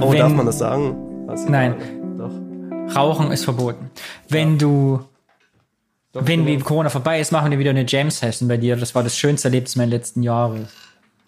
[0.00, 0.96] Oh, Wenn- darf man das sagen?
[1.34, 1.74] Ich Nein.
[2.18, 2.96] Doch.
[2.96, 3.90] Rauchen ist verboten.
[4.28, 5.00] Wenn du,
[6.12, 6.58] Doch, wenn genau.
[6.58, 8.76] wie Corona vorbei ist, machen wir wieder eine Jam-Session bei dir.
[8.76, 10.68] Das war das schönste Erlebnis meines letzten Jahres.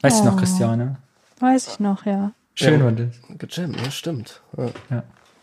[0.00, 0.38] Weißt du noch, Oh.
[0.38, 0.96] Christiane?
[1.38, 2.32] Weiß ich noch, ja.
[2.54, 2.84] Schön Ja.
[2.86, 3.08] war das.
[3.38, 4.40] Gejammt, ja, stimmt.
[4.56, 4.66] Ja.
[4.90, 5.02] Ja.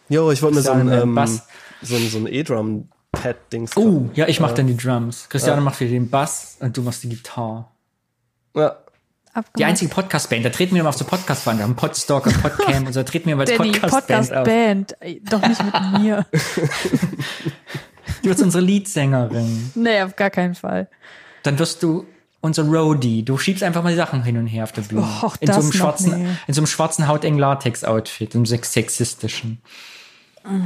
[0.09, 1.43] Jo, ich wollte mir so ein, ähm, Bass.
[1.81, 3.77] so ein, so ein E-Drum-Pad-Dings.
[3.77, 5.27] Oh, ja, ich mach dann die Drums.
[5.29, 7.65] Christiane macht wieder den Bass und du machst die Gitarre.
[8.55, 8.75] Ja.
[9.31, 9.59] Abgemacht.
[9.59, 13.03] Die einzige Podcast-Band, da treten wir immer auf so Podcast-Band, Podstalker, Podcam und so, da
[13.03, 14.43] treten wir immer als Podcast-Band auf.
[14.43, 14.95] Podcast-Band.
[15.29, 16.25] Doch nicht mit mir.
[18.23, 19.71] Du wirst unsere Leadsängerin.
[19.75, 20.87] nee, auf gar keinen Fall.
[21.43, 22.05] Dann wirst du
[22.41, 23.23] unser Roadie.
[23.23, 25.01] Du schiebst einfach mal die Sachen hin und her auf der Bühne.
[25.21, 29.61] Och, in, so einem schwarzen, in so einem schwarzen hautengen Latex-Outfit, im sex sexistischen.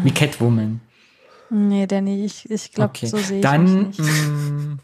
[0.04, 0.82] Wie Catwoman.
[1.50, 3.08] Nee, Danny, ich, ich glaube, Okay.
[3.08, 4.10] so sehe ich Dann mich nicht.
[4.28, 4.80] mm,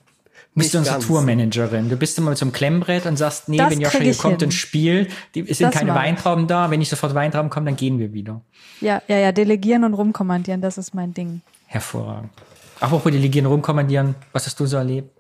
[0.56, 1.08] bist du unsere ganz.
[1.08, 1.90] Tourmanagerin.
[1.90, 4.18] Du bist immer mit so einem Klemmbrett und sagst, nee, Das wenn Joscha hier ich
[4.18, 4.48] kommt hin.
[4.48, 5.96] und spielt, die, es sind Das keine ich.
[5.98, 6.70] Weintrauben da.
[6.70, 8.42] Wenn nicht sofort Weintrauben kommen, dann gehen wir wieder.
[8.82, 11.42] Ja, ja, ja, delegieren und rumkommandieren, das ist mein Ding.
[11.72, 12.32] Hervorragend.
[12.80, 15.12] Apropos delegieren, rumkommandieren, was hast du so erlebt?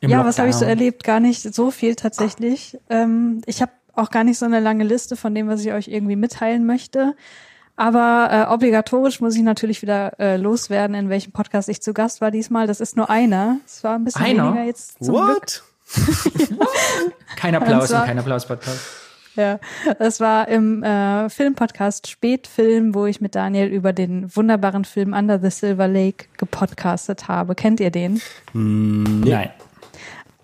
[0.00, 1.02] Im ja, was habe ich so erlebt?
[1.02, 2.78] Gar nicht so viel tatsächlich.
[2.90, 5.88] Ähm, ich habe auch gar nicht so eine lange Liste von dem, was ich euch
[5.88, 7.14] irgendwie mitteilen möchte.
[7.76, 12.20] Aber äh, obligatorisch muss ich natürlich wieder äh, loswerden, in welchem Podcast ich zu Gast
[12.20, 12.66] war diesmal.
[12.66, 13.56] Das ist nur einer.
[13.64, 14.48] Es war ein bisschen Einer?
[14.48, 15.40] weniger jetzt zum Glück.
[15.40, 15.62] What?
[17.36, 18.80] Kein Applaus Und zwar- und kein Applaus-Podcast.
[19.36, 19.58] Ja,
[19.98, 25.40] es war im äh, Filmpodcast Spätfilm, wo ich mit Daniel über den wunderbaren Film Under
[25.40, 27.54] the Silver Lake gepodcastet habe.
[27.54, 28.20] Kennt ihr den?
[28.52, 29.50] Nein.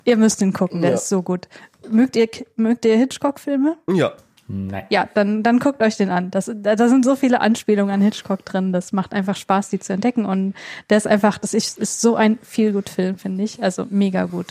[0.04, 0.96] Ihr müsst ihn gucken, der Ja.
[0.96, 1.48] ist so gut.
[1.88, 3.76] Mögt ihr, mögt ihr Hitchcock-Filme?
[3.88, 4.12] Ja.
[4.48, 4.84] Nein.
[4.90, 6.32] Ja, dann, dann guckt euch den an.
[6.32, 8.72] Das, da, da sind so viele Anspielungen an Hitchcock drin.
[8.72, 10.24] Das macht einfach Spaß, die zu entdecken.
[10.26, 10.54] Und
[10.88, 13.62] der ist einfach, das ist, ist so ein viel gut Film, finde ich.
[13.62, 14.46] Also mega gut.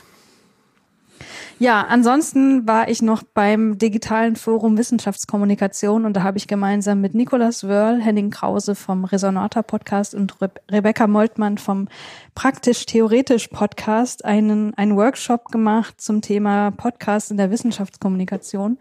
[1.59, 7.15] Ja, ansonsten war ich noch beim digitalen Forum Wissenschaftskommunikation und da habe ich gemeinsam mit
[7.15, 11.87] Nicolas Wörl, Henning Krause vom Resonator Podcast und Re Rebecca Moltmann vom
[12.35, 18.77] Praktisch-Theoretisch Podcast einen, einen Workshop gemacht zum Thema Podcast in der Wissenschaftskommunikation.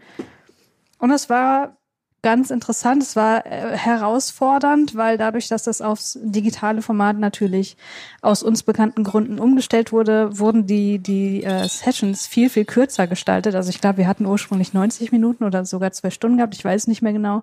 [0.99, 1.78] Und es war
[2.21, 3.03] ganz interessant.
[3.03, 7.77] Es war äh, herausfordernd, weil dadurch, dass das aufs digitale Format natürlich
[8.21, 13.55] aus uns bekannten Gründen umgestellt wurde, wurden die, die äh, Sessions viel, viel kürzer gestaltet.
[13.55, 16.55] Also ich glaube, wir hatten ursprünglich 90 Minuten oder sogar zwei Stunden gehabt.
[16.55, 17.41] Ich weiß nicht mehr genau.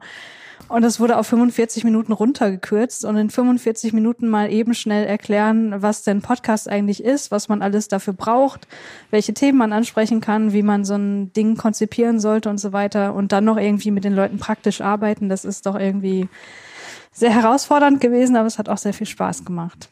[0.68, 5.80] Und es wurde auf 45 Minuten runtergekürzt und in 45 Minuten mal eben schnell erklären,
[5.80, 8.66] was denn Podcast eigentlich ist, was man alles dafür braucht,
[9.10, 13.14] welche Themen man ansprechen kann, wie man so ein Ding konzipieren sollte und so weiter
[13.14, 15.28] und dann noch irgendwie mit den Leuten praktisch arbeiten.
[15.28, 16.28] Das ist doch irgendwie
[17.12, 19.88] sehr herausfordernd gewesen, aber es hat auch sehr viel Spaß gemacht.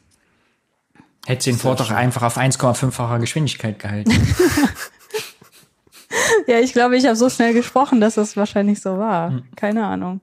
[1.25, 4.11] Hätte sie den Vortrag einfach auf 1,5-facher Geschwindigkeit gehalten.
[6.47, 9.31] ja, ich glaube, ich habe so schnell gesprochen, dass das wahrscheinlich so war.
[9.31, 9.43] Hm.
[9.55, 10.21] Keine Ahnung.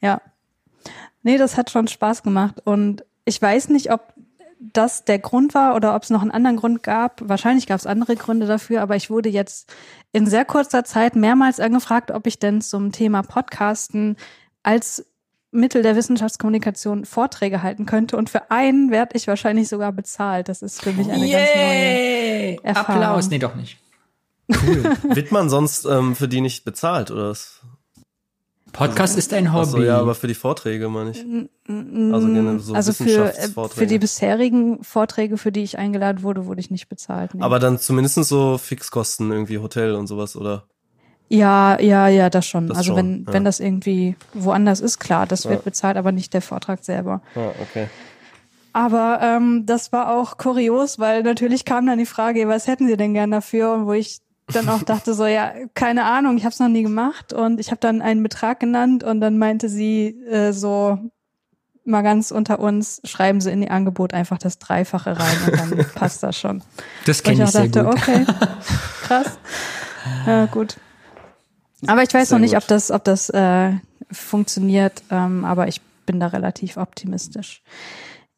[0.00, 0.20] Ja.
[1.22, 2.60] Nee, das hat schon Spaß gemacht.
[2.64, 4.14] Und ich weiß nicht, ob
[4.58, 7.20] das der Grund war oder ob es noch einen anderen Grund gab.
[7.24, 9.72] Wahrscheinlich gab es andere Gründe dafür, aber ich wurde jetzt
[10.12, 14.16] in sehr kurzer Zeit mehrmals angefragt, ob ich denn zum Thema Podcasten
[14.62, 15.04] als
[15.50, 18.16] Mittel der Wissenschaftskommunikation Vorträge halten könnte.
[18.16, 20.48] Und für einen werde ich wahrscheinlich sogar bezahlt.
[20.48, 22.56] Das ist für mich eine Yay!
[22.56, 23.02] ganz neue Erfahrung.
[23.02, 23.78] Applaus, nee, doch nicht.
[24.48, 24.84] Cool.
[25.14, 27.34] Wird man sonst ähm, für die nicht bezahlt, oder?
[28.72, 29.58] Podcast ist ein Hobby.
[29.58, 31.24] Also, ja, aber für die Vorträge meine ich.
[31.68, 36.46] Also gerne so also für, äh, für die bisherigen Vorträge, für die ich eingeladen wurde,
[36.46, 37.34] wurde ich nicht bezahlt.
[37.34, 37.42] Nee.
[37.42, 40.64] Aber dann zumindest so Fixkosten, irgendwie Hotel und sowas, oder?
[41.28, 42.68] Ja, ja, ja, das schon.
[42.68, 43.32] Das also schon, wenn, ja.
[43.32, 45.64] wenn das irgendwie woanders ist, klar, das wird ja.
[45.64, 47.22] bezahlt, aber nicht der Vortrag selber.
[47.34, 47.88] Ah, okay.
[48.72, 52.98] Aber ähm, das war auch kurios, weil natürlich kam dann die Frage, was hätten Sie
[52.98, 53.72] denn gern dafür?
[53.72, 54.18] Und wo ich
[54.52, 57.70] dann auch dachte so, ja, keine Ahnung, ich habe es noch nie gemacht und ich
[57.70, 60.98] habe dann einen Betrag genannt und dann meinte sie äh, so
[61.84, 65.86] mal ganz unter uns, schreiben Sie in die Angebot einfach das Dreifache rein und dann
[65.94, 66.62] passt das schon.
[67.04, 67.94] Das kenne ich, ich sehr dachte, gut.
[67.94, 68.26] Okay,
[69.02, 69.38] krass.
[70.26, 70.76] Ja, gut.
[71.86, 72.62] Aber ich weiß sehr noch nicht, gut.
[72.62, 73.72] ob das, ob das äh,
[74.10, 77.62] funktioniert, ähm, aber ich bin da relativ optimistisch.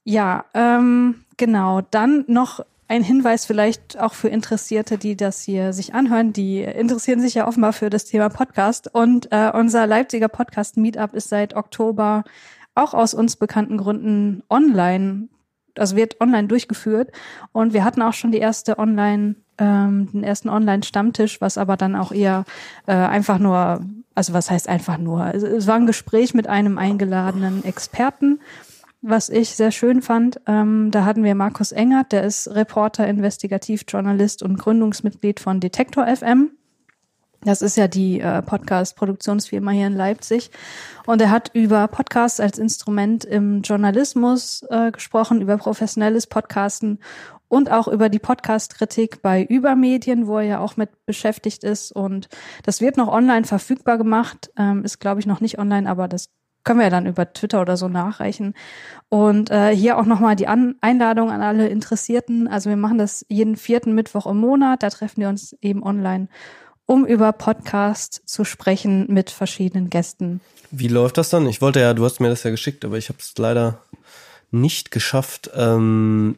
[0.04, 1.82] Ja, ähm, genau.
[1.90, 6.33] Dann noch ein Hinweis vielleicht auch für Interessierte, die das hier sich anhören.
[6.33, 8.92] Die interessieren sich ja offenbar für das Thema Podcast.
[8.92, 12.24] Und äh, unser Leipziger Podcast Meetup ist seit Oktober
[12.74, 15.29] auch aus uns bekannten Gründen online,
[15.77, 17.12] also wird online durchgeführt.
[17.53, 21.94] Und wir hatten auch schon die erste Online, ähm, den ersten Online-Stammtisch, was aber dann
[21.94, 22.44] auch eher
[22.87, 25.35] äh, einfach nur, also was heißt einfach nur?
[25.35, 28.40] Es war ein Gespräch mit einem eingeladenen Experten
[29.00, 30.40] was ich sehr schön fand.
[30.46, 36.50] Ähm, da hatten wir Markus Engert, der ist Reporter, Investigativjournalist und Gründungsmitglied von Detektor FM.
[37.42, 40.50] Das ist ja die äh, Podcast-Produktionsfirma hier in Leipzig.
[41.06, 46.98] Und er hat über Podcasts als Instrument im Journalismus äh, gesprochen, über professionelles Podcasten
[47.46, 51.92] und auch über die Podcast-Kritik bei Übermedien, wo er ja auch mit beschäftigt ist.
[51.92, 52.28] Und
[52.64, 56.30] das wird noch online verfügbar gemacht, ähm, ist, glaube ich, noch nicht online, aber das
[56.68, 58.52] können wir ja dann über Twitter oder so nachreichen.
[59.09, 62.46] Und äh, hier auch nochmal die an Einladung an alle Interessierten.
[62.46, 64.83] Also wir machen das jeden vierten Mittwoch im Monat.
[64.83, 66.28] Da treffen wir uns eben online,
[66.85, 70.42] um über Podcast zu sprechen mit verschiedenen Gästen.
[70.70, 71.46] Wie läuft das dann?
[71.46, 73.81] Ich wollte ja, du hast mir das ja geschickt, aber ich habe es leider
[74.50, 75.50] nicht geschafft.
[75.57, 76.37] Ähm,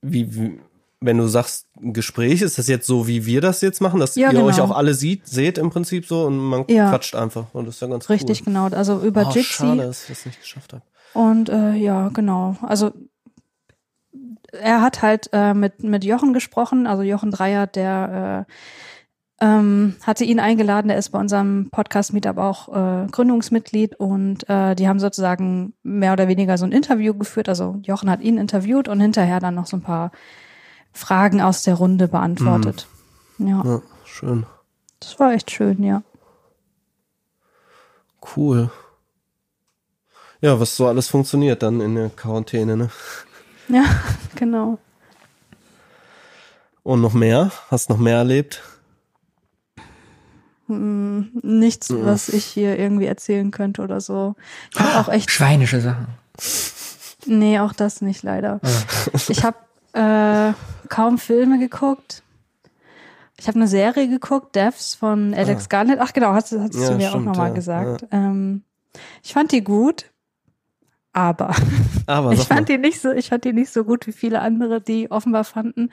[0.00, 0.58] wie, wie,
[1.00, 4.28] wenn du sagst Gespräch, ist das jetzt so, wie wir das jetzt machen, dass ja,
[4.28, 4.46] ihr genau.
[4.46, 6.90] euch auch alle sieht, seht im Prinzip so und man ja.
[6.90, 8.44] quatscht einfach und das ist ja ganz Richtig, cool.
[8.46, 8.66] genau.
[8.68, 9.42] Also über oh, Jitsi.
[9.42, 10.82] Schade, dass ich das nicht geschafft habe.
[11.12, 12.56] Und äh, ja, genau.
[12.62, 12.92] Also
[14.52, 18.52] er hat halt äh, mit mit Jochen gesprochen, also Jochen Dreier, der äh,
[19.38, 24.88] ähm, hatte ihn eingeladen, der ist bei unserem Podcast-Meetup auch äh, Gründungsmitglied und äh, die
[24.88, 27.50] haben sozusagen mehr oder weniger so ein Interview geführt.
[27.50, 30.10] Also Jochen hat ihn interviewt und hinterher dann noch so ein paar
[30.96, 32.88] Fragen aus der Runde beantwortet.
[33.38, 33.48] Mhm.
[33.48, 33.62] Ja.
[33.64, 33.82] ja.
[34.04, 34.46] Schön.
[35.00, 36.02] Das war echt schön, ja.
[38.34, 38.70] Cool.
[40.40, 42.90] Ja, was so alles funktioniert dann in der Quarantäne, ne?
[43.68, 43.84] Ja,
[44.36, 44.78] genau.
[46.84, 47.50] Und noch mehr?
[47.68, 48.62] Hast noch mehr erlebt?
[50.68, 51.96] Hm, nichts, ja.
[52.04, 54.36] was ich hier irgendwie erzählen könnte oder so.
[54.72, 56.06] Ich hab auch echt schweinische Sachen.
[57.26, 58.60] Nee, auch das nicht leider.
[58.62, 59.20] Ja.
[59.28, 59.56] Ich habe
[59.96, 60.52] äh,
[60.88, 62.22] kaum Filme geguckt.
[63.38, 65.68] Ich habe eine Serie geguckt, Devs von Alex ah.
[65.68, 65.98] Garnett.
[66.00, 68.02] Ach genau, hast, hast ja, du mir stimmt, auch nochmal ja, gesagt.
[68.02, 68.08] Ja.
[68.12, 68.62] Ähm,
[69.22, 70.10] ich fand die gut,
[71.12, 71.54] aber,
[72.06, 72.76] aber ich fand mal.
[72.76, 75.90] die nicht so, ich fand die nicht so gut wie viele andere, die offenbar fanden.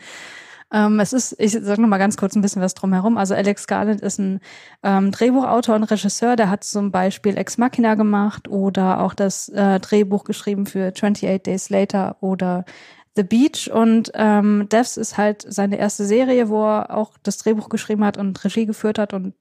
[0.71, 3.17] Ähm, es ist, ich sage noch mal ganz kurz ein bisschen was drumherum.
[3.17, 4.39] Also Alex Garland ist ein
[4.81, 9.79] ähm, Drehbuchautor und Regisseur, der hat zum Beispiel Ex Machina gemacht oder auch das äh,
[9.79, 12.65] Drehbuch geschrieben für 28 Days Later oder
[13.15, 17.69] The Beach und ähm, Devs ist halt seine erste Serie, wo er auch das Drehbuch
[17.69, 19.33] geschrieben hat und Regie geführt hat und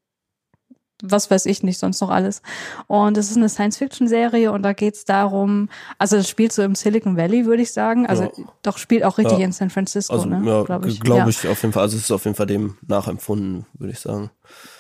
[1.04, 2.42] was weiß ich nicht, sonst noch alles.
[2.86, 7.16] Und es ist eine Science-Fiction-Serie und da geht's darum, also es spielt so im Silicon
[7.16, 8.06] Valley, würde ich sagen.
[8.06, 8.30] Also Ja.
[8.62, 9.44] doch spielt auch richtig Ja.
[9.46, 10.42] in San Francisco, Also, ne?
[10.44, 11.00] ja, glaube ich.
[11.00, 11.82] glaube ich auf jeden Fall.
[11.82, 14.30] Also es ist auf jeden Fall dem nachempfunden, würde ich sagen.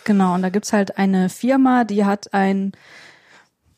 [0.04, 2.70] Genau, und da gibt's halt eine Firma, die hat ein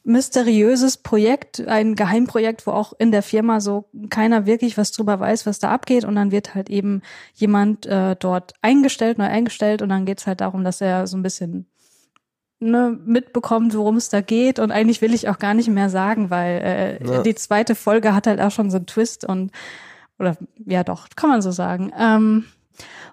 [0.05, 5.47] mysteriöses Projekt, ein Geheimprojekt, wo auch in der Firma so keiner wirklich was drüber weiß,
[5.47, 6.05] was da abgeht.
[6.05, 7.03] Und dann wird halt eben
[7.35, 9.81] jemand äh, dort eingestellt, neu eingestellt.
[9.83, 11.67] Und dann geht's halt darum, dass er so ein bisschen
[12.61, 14.59] ne, mitbekommt, worum es da geht.
[14.59, 16.61] Und eigentlich will ich auch gar nicht mehr sagen, weil
[17.03, 17.23] äh, Ja.
[17.23, 19.53] die zweite Folge hat halt auch schon so einen Twist und
[20.19, 21.93] oder ja doch, kann man so sagen.
[21.99, 22.45] Ähm,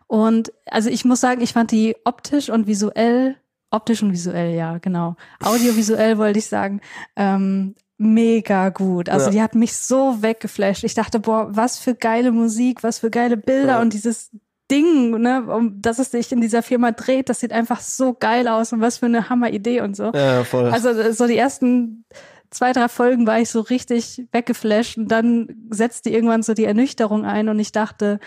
[0.07, 3.37] und also ich muss sagen, ich fand die optisch und visuell,
[3.71, 5.15] optisch und visuell, ja, genau.
[5.43, 6.81] Audiovisuell wollte ich sagen,
[7.15, 9.09] ähm, mega gut.
[9.09, 9.31] Also Ja.
[9.31, 10.83] die hat mich so weggeflasht.
[10.83, 13.81] Ich dachte, boah, was für geile Musik, was für geile Bilder Ja.
[13.81, 14.31] und dieses
[14.69, 18.47] Ding, ne, um das es sich in dieser Firma dreht, das sieht einfach so geil
[18.47, 20.11] aus und was für eine Hammeridee und so.
[20.13, 20.69] Ja, voll.
[20.71, 22.05] Also so die ersten
[22.49, 27.25] zwei, drei Folgen war ich so richtig weggeflasht und dann setzte irgendwann so die Ernüchterung
[27.25, 28.19] ein und ich dachte,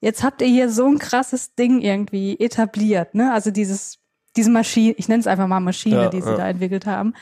[0.00, 3.32] jetzt habt ihr hier so ein krasses Ding irgendwie etabliert, ne?
[3.32, 3.98] Also dieses,
[4.36, 6.36] diese Maschine, ich nenne es einfach mal Maschine, Ja, die sie ja.
[6.36, 7.14] da entwickelt haben.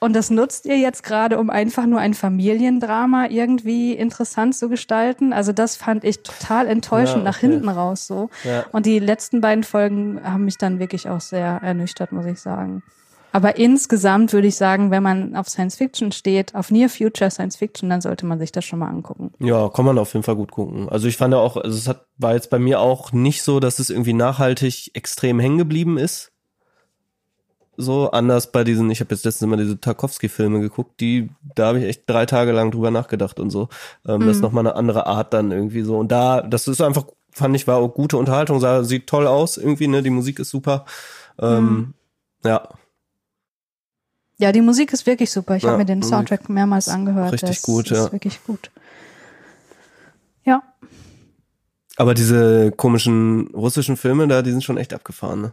[0.00, 5.32] Und das nutzt ihr jetzt gerade, um einfach nur ein Familiendrama irgendwie interessant zu gestalten.
[5.32, 7.48] Also das fand ich total enttäuschend Ja, nach okay.
[7.48, 8.30] hinten raus so.
[8.70, 12.82] Und die letzten beiden Folgen haben mich dann wirklich auch sehr ernüchtert, muss ich sagen.
[13.32, 17.56] Aber insgesamt würde ich sagen, wenn man auf Science Fiction steht, auf Near Future Science
[17.56, 19.32] Fiction, dann sollte man sich das schon mal angucken.
[19.38, 20.88] Ja, kann man auf jeden Fall gut gucken.
[20.88, 23.60] Also ich fand ja auch, also es hat, war jetzt bei mir auch nicht so,
[23.60, 26.32] dass es irgendwie nachhaltig extrem hängen geblieben ist.
[27.76, 31.78] So anders bei diesen, ich habe jetzt letztens immer diese Tarkovsky-Filme geguckt, die, da habe
[31.78, 33.68] ich echt drei Tage lang drüber nachgedacht und so.
[34.06, 35.96] Ähm, Das ist nochmal eine andere Art dann irgendwie so.
[35.98, 39.58] Und da, das ist einfach, fand ich, war auch gute Unterhaltung, sah, sieht toll aus
[39.58, 40.86] irgendwie, ne, die Musik ist super.
[41.38, 41.94] Ähm,
[42.44, 42.68] Ja,
[44.38, 45.56] Ja, die Musik ist wirklich super.
[45.56, 47.32] Ich Ja, habe mir den Soundtrack mehrmals angehört.
[47.32, 48.12] richtig das gut, ist ja.
[48.12, 48.70] wirklich gut.
[50.44, 50.62] Ja,
[51.98, 55.52] aber diese komischen russischen Filme da, die sind schon echt abgefahren, ne?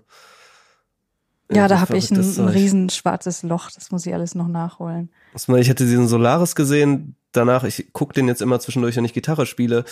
[1.51, 3.71] ja, da so habe ich ein, ein riesen schwarzes Loch.
[3.71, 5.09] Das muss ich alles noch nachholen.
[5.33, 9.47] Ich hätte diesen Solaris gesehen, danach, ich guck den jetzt immer zwischendurch, wenn ich Gitarre
[9.47, 9.85] spiele,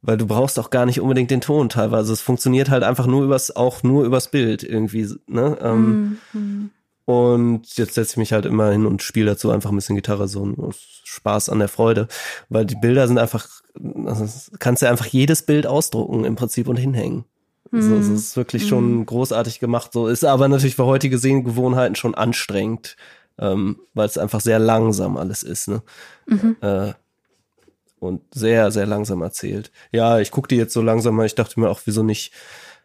[0.00, 2.12] weil du brauchst auch gar nicht unbedingt den Ton teilweise.
[2.12, 5.58] Es funktioniert halt einfach nur übers, auch nur übers Bild irgendwie, ne?
[5.60, 6.70] Ähm, Mhm.
[7.08, 10.28] Und jetzt setze ich mich halt immer hin und spiele dazu einfach ein bisschen Gitarre,
[10.28, 12.06] so ein Spaß an der Freude.
[12.50, 13.48] Weil die Bilder sind einfach,
[14.04, 17.24] also kannst du einfach jedes Bild ausdrucken im Prinzip und hinhängen.
[17.72, 19.94] Also, es ist wirklich schon großartig gemacht.
[19.94, 22.98] So ist aber natürlich für heutige Sehgewohnheiten schon anstrengend,
[23.38, 25.82] ähm, weil es einfach sehr langsam alles ist, ne?
[26.60, 26.92] Äh,
[28.00, 29.72] und sehr, sehr langsam erzählt.
[29.92, 31.24] Ja, ich gucke die jetzt so langsam mal.
[31.24, 32.34] Ich dachte mir auch, wieso nicht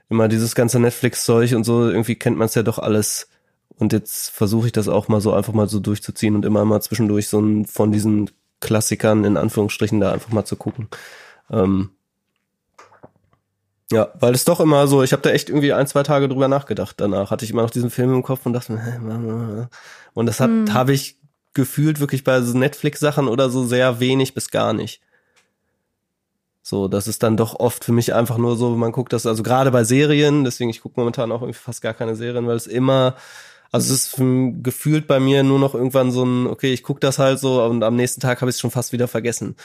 [0.09, 3.27] immer dieses ganze Netflix-Zeug und so, irgendwie kennt man es ja doch alles.
[3.77, 6.81] Und jetzt versuche ich das auch mal so einfach mal so durchzuziehen und immer mal
[6.81, 10.87] zwischendurch so ein, von diesen Klassikern in Anführungsstrichen da einfach mal zu gucken.
[11.49, 11.91] Ähm,
[13.91, 16.47] ja, weil es doch immer so, ich habe da echt irgendwie ein, zwei Tage drüber
[16.47, 16.95] nachgedacht.
[16.99, 19.69] Danach hatte ich immer noch diesen Film im Kopf und dachte mir,
[20.13, 21.17] und das hat habe ich
[21.53, 25.01] gefühlt wirklich bei so Netflix-Sachen oder so sehr wenig bis gar nicht.
[26.63, 29.43] So, das ist dann doch oft für mich einfach nur so, man guckt das, also
[29.43, 32.67] gerade bei Serien, deswegen ich gucke momentan auch irgendwie fast gar keine Serien, weil es
[32.67, 33.15] immer,
[33.73, 37.19] also es ist gefühlt bei mir nur noch irgendwann so ein, okay, ich gucke das
[37.19, 39.55] halt so und am nächsten Tag habe ich es schon fast wieder vergessen.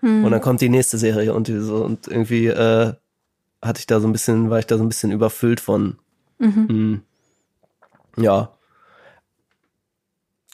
[0.00, 2.94] Und dann kommt die nächste Serie und so, und irgendwie äh,
[3.60, 5.98] hatte ich da so ein bisschen, war ich da so ein bisschen überfüllt von.
[6.38, 7.02] Mhm.
[8.16, 8.52] Ja.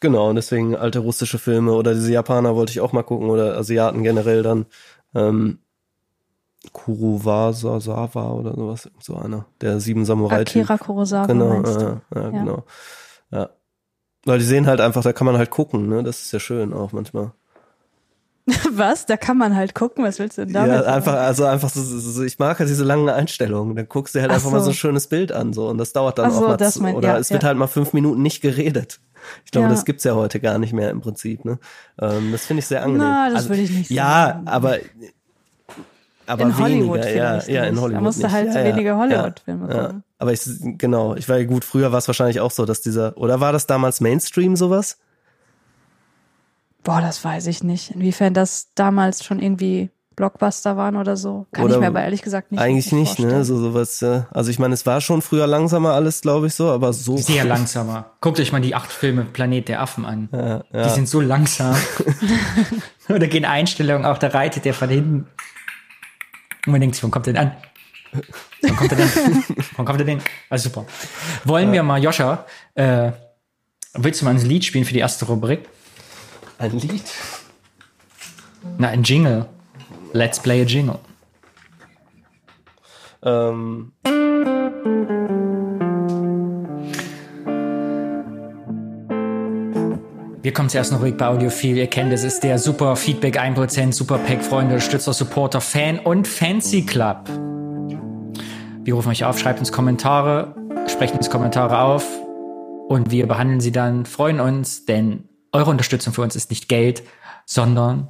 [0.01, 3.57] Genau, und deswegen alte russische Filme oder diese Japaner wollte ich auch mal gucken oder
[3.57, 4.67] Asiaten generell dann.
[5.15, 5.59] Ähm,
[6.73, 9.45] Kurowawa Sawa oder sowas, so einer.
[9.61, 10.63] Der sieben Samurai Typ.
[10.63, 11.71] Akira Kurosawa Genau, du?
[11.71, 12.65] ja, ja, genau.
[13.35, 13.51] Ja.
[14.25, 16.03] Weil die sehen halt einfach, da kann man halt gucken, ne?
[16.03, 17.33] Das ist ja schön auch manchmal.
[18.71, 19.07] Was?
[19.07, 20.05] Da kann man halt gucken.
[20.05, 20.71] Was willst du denn damit?
[20.85, 23.75] ja, einfach, also einfach so, so, so, ich mag halt diese langen Einstellungen.
[23.75, 24.67] Dann guckst du halt Ach einfach mal so.
[24.67, 26.79] so ein schönes Bild an, so, und das dauert dann Ach so, auch mal, das
[26.79, 27.49] mein- oder ja, es wird ja.
[27.49, 29.01] halt mal fünf Minuten nicht geredet.
[29.47, 29.71] Ich glaube, Ja.
[29.73, 31.59] das gibt's ja heute gar nicht mehr im Prinzip, ne?
[31.99, 33.09] Ähm, das finde ich sehr angenehm.
[33.09, 34.47] Na, das also, würde ich nicht Ja, sagen.
[34.49, 34.79] aber,
[36.27, 37.83] aber in Hollywood weniger, ja, vielleicht ja, in nicht.
[37.83, 38.33] Hollywood Da musst du nicht.
[38.33, 39.81] halt ja, ja, weniger ja, Hollywood-Filme ja.
[39.83, 40.05] gucken.
[40.19, 40.41] Aber ich,
[40.79, 43.53] genau, ich war ja gut, früher war es wahrscheinlich auch so, dass dieser, oder war
[43.53, 44.99] das damals Mainstream sowas?
[46.83, 47.93] Boah, das weiß ich nicht.
[47.93, 51.47] Inwiefern das damals schon irgendwie Blockbuster waren oder so.
[51.53, 53.25] Kann Oder ich mir aber ehrlich gesagt nicht Eigentlich nicht, ne?
[53.31, 53.45] vorstellen.
[53.45, 54.01] So sowas.
[54.03, 57.17] äh, Also ich meine, es war schon früher langsamer alles, glaube ich, so, aber so.
[57.17, 58.13] Sehr langsamer.
[58.21, 60.29] Guckt euch mal die acht Filme Planet der Affen an.
[60.33, 60.89] Ja, Die ja.
[60.91, 61.75] sind so langsam.
[63.09, 65.27] Oder gehen Einstellungen, auch da reitet der von hinten.
[66.67, 67.53] Und man denkt sich, wann kommt denn an?
[68.63, 69.11] Wann kommt er denn?
[69.77, 70.21] Wann kommt er denn?
[70.49, 70.87] Also super.
[71.45, 73.11] Wollen wir mal, Joscha, äh,
[73.95, 75.69] willst du mal ein Lied spielen für die erste Rubrik?
[76.59, 77.05] Ein Lied?
[78.79, 79.49] Na, ein Jingle.
[80.13, 81.01] Let's play a Jingle.
[83.23, 83.93] Ähm,
[90.45, 91.79] Wir kommen zur ersten Rubrik bei Audiophil.
[91.79, 96.29] Ihr kennt es, ist der Super Feedback 1%, Super Pack Freunde, Stützer, Supporter, Fan und
[96.29, 97.31] Fancy Club.
[98.83, 100.55] Wir rufen euch auf, schreibt uns Kommentare,
[100.87, 102.07] sprecht uns Kommentare auf
[102.89, 107.05] und wir behandeln sie dann, freuen uns, denn eure Unterstützung für uns ist nicht Geld,
[107.47, 108.09] sondern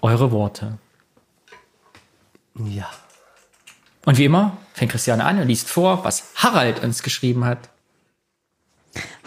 [0.00, 0.78] eure Worte.
[2.64, 2.90] ja.
[4.04, 7.68] Und wie immer fängt Christiane an und liest vor, was Harald uns geschrieben hat.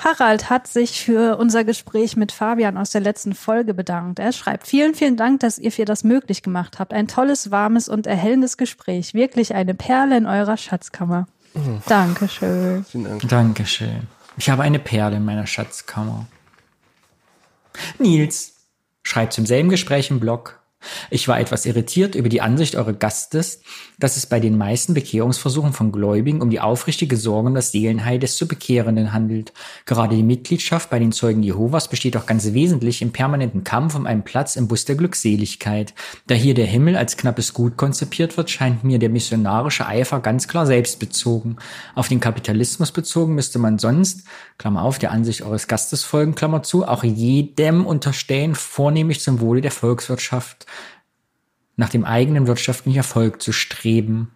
[0.04, 4.20] Harald hat sich für unser Gespräch mit Fabian aus der letzten Folge bedankt.
[4.20, 6.94] Er schreibt, vielen, vielen Dank, dass ihr für das möglich gemacht habt.
[6.94, 9.14] Ein tolles, warmes und erhellendes Gespräch.
[9.14, 11.28] Wirklich eine Perle in eurer Schatzkammer.
[11.88, 12.86] Dankeschön.
[12.86, 13.28] Vielen Dank.
[13.28, 14.08] Dankeschön.
[14.38, 16.28] Ich habe eine Perle in meiner Schatzkammer.
[17.98, 18.54] Nils
[19.04, 20.59] schreibt zum selben Gespräch im Blog.
[21.12, 23.62] Ich war etwas irritiert über die Ansicht eures Gastes,
[23.98, 28.20] dass es bei den meisten Bekehrungsversuchen von Gläubigen um die aufrichtige Sorge um das Seelenheil
[28.20, 29.54] des zu Bekehrenden handelt.
[29.86, 34.06] Gerade die Mitgliedschaft bei den Zeugen Jehovas besteht doch ganz wesentlich im permanenten Kampf um
[34.06, 35.94] einen Platz im Bus der Glückseligkeit.
[36.28, 40.48] Da hier der Himmel als knappes Gut konzipiert wird, scheint mir der missionarische Eifer ganz
[40.48, 41.58] klar selbstbezogen.
[41.96, 44.24] Auf den Kapitalismus bezogen müsste man sonst,
[44.58, 49.62] Klammer auf, der Ansicht eures Gastes folgen, Klammer zu, auch jedem unterstellen, vornehmlich zum Wohle
[49.62, 50.66] der Volkswirtschaft
[51.80, 54.34] nach dem eigenen wirtschaftlichen Erfolg zu streben.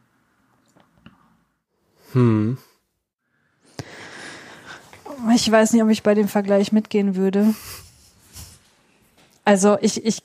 [5.35, 7.53] Ich weiß nicht, ob ich bei dem Vergleich mitgehen würde.
[9.43, 10.23] Also ich, ich,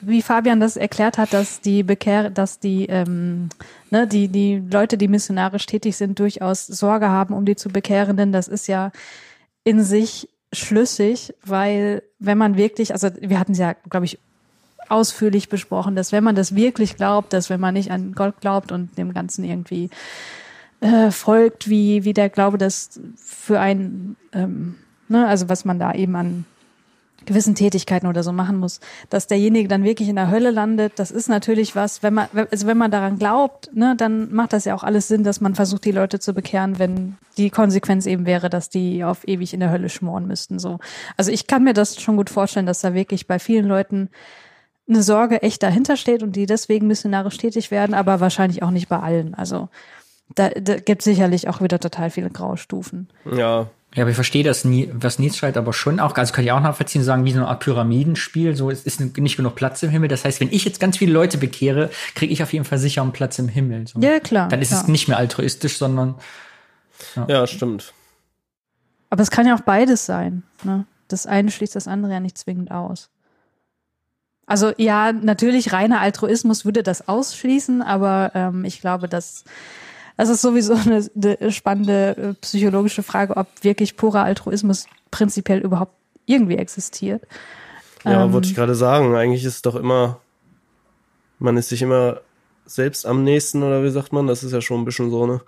[0.00, 3.48] wie Fabian das erklärt hat, dass die Bekehr, dass die, ähm,
[3.90, 8.32] ne, die, die Leute, die missionarisch tätig sind, durchaus Sorge haben um die zu Bekehrenden,
[8.32, 8.90] das ist ja
[9.62, 14.18] in sich schlüssig, weil wenn man wirklich, also wir hatten es ja, glaube ich,
[14.88, 18.72] ausführlich besprochen, dass wenn man das wirklich glaubt, dass wenn man nicht an Gott glaubt
[18.72, 19.90] und dem Ganzen irgendwie
[20.80, 24.76] äh, folgt, wie, wie der Glaube das für einen, ähm,
[25.08, 26.44] ne, also was man da eben an
[27.28, 28.80] gewissen Tätigkeiten oder so machen muss,
[29.10, 32.66] dass derjenige dann wirklich in der Hölle landet, das ist natürlich was, wenn man, also
[32.66, 35.84] wenn man daran glaubt, ne, dann macht das ja auch alles Sinn, dass man versucht,
[35.84, 39.70] die Leute zu bekehren, wenn die Konsequenz eben wäre, dass die auf ewig in der
[39.70, 40.78] Hölle schmoren müssten, so.
[41.16, 44.08] Also ich kann mir das schon gut vorstellen, dass da wirklich bei vielen Leuten
[44.88, 48.88] eine Sorge echt dahinter steht und die deswegen missionarisch tätig werden, aber wahrscheinlich auch nicht
[48.88, 49.34] bei allen.
[49.34, 49.68] Also
[50.34, 53.08] da, da gibt sicherlich auch wieder total viele Graustufen.
[53.30, 53.68] Ja.
[53.94, 56.52] Ja, aber ich verstehe das nie, was Nils schreibt, aber schon auch, also kann ich
[56.52, 59.88] auch nachvollziehen, sagen, wie so eine Art Pyramidenspiel, so, es ist nicht genug Platz im
[59.88, 60.10] Himmel.
[60.10, 63.00] Das heißt, wenn ich jetzt ganz viele Leute bekehre, kriege ich auf jeden Fall sicher
[63.00, 63.86] einen Platz im Himmel.
[63.86, 63.98] So.
[64.00, 64.90] Ja, klar, Dann ist es klar.
[64.90, 66.16] nicht mehr altruistisch, sondern
[67.28, 67.94] Ja, stimmt.
[69.08, 70.42] Aber es kann ja auch beides sein.
[70.64, 70.84] Ne?
[71.08, 73.08] Das eine schließt das andere ja nicht zwingend aus.
[74.48, 79.44] Also ja, natürlich reiner Altruismus würde das ausschließen, aber ähm, ich glaube, dass
[80.16, 85.92] das ist sowieso eine, eine spannende äh, psychologische Frage, ob wirklich purer Altruismus prinzipiell überhaupt
[86.26, 87.22] irgendwie existiert.
[88.04, 89.14] Ja, Ähm, wollte ich gerade sagen.
[89.14, 90.18] Eigentlich ist es doch immer,
[91.38, 92.20] man ist sich immer
[92.66, 94.26] selbst am nächsten, oder wie sagt man?
[94.26, 95.40] Das ist ja schon ein bisschen so, ne?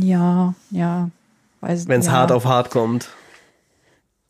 [0.00, 1.10] Ja, ja.
[1.60, 2.12] Wenn es ja.
[2.12, 3.10] hart auf hart kommt.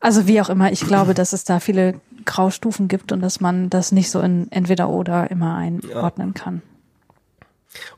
[0.00, 3.68] Also wie auch immer, ich glaube, dass es da viele Graustufen gibt und dass man
[3.70, 6.62] das nicht so in entweder oder immer einordnen kann.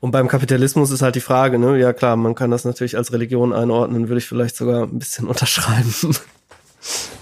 [0.01, 1.79] Und beim Kapitalismus ist halt die Frage, ne?
[1.79, 5.27] Ja klar, man kann das natürlich als Religion einordnen, würde ich vielleicht sogar ein bisschen
[5.29, 5.95] unterschreiben.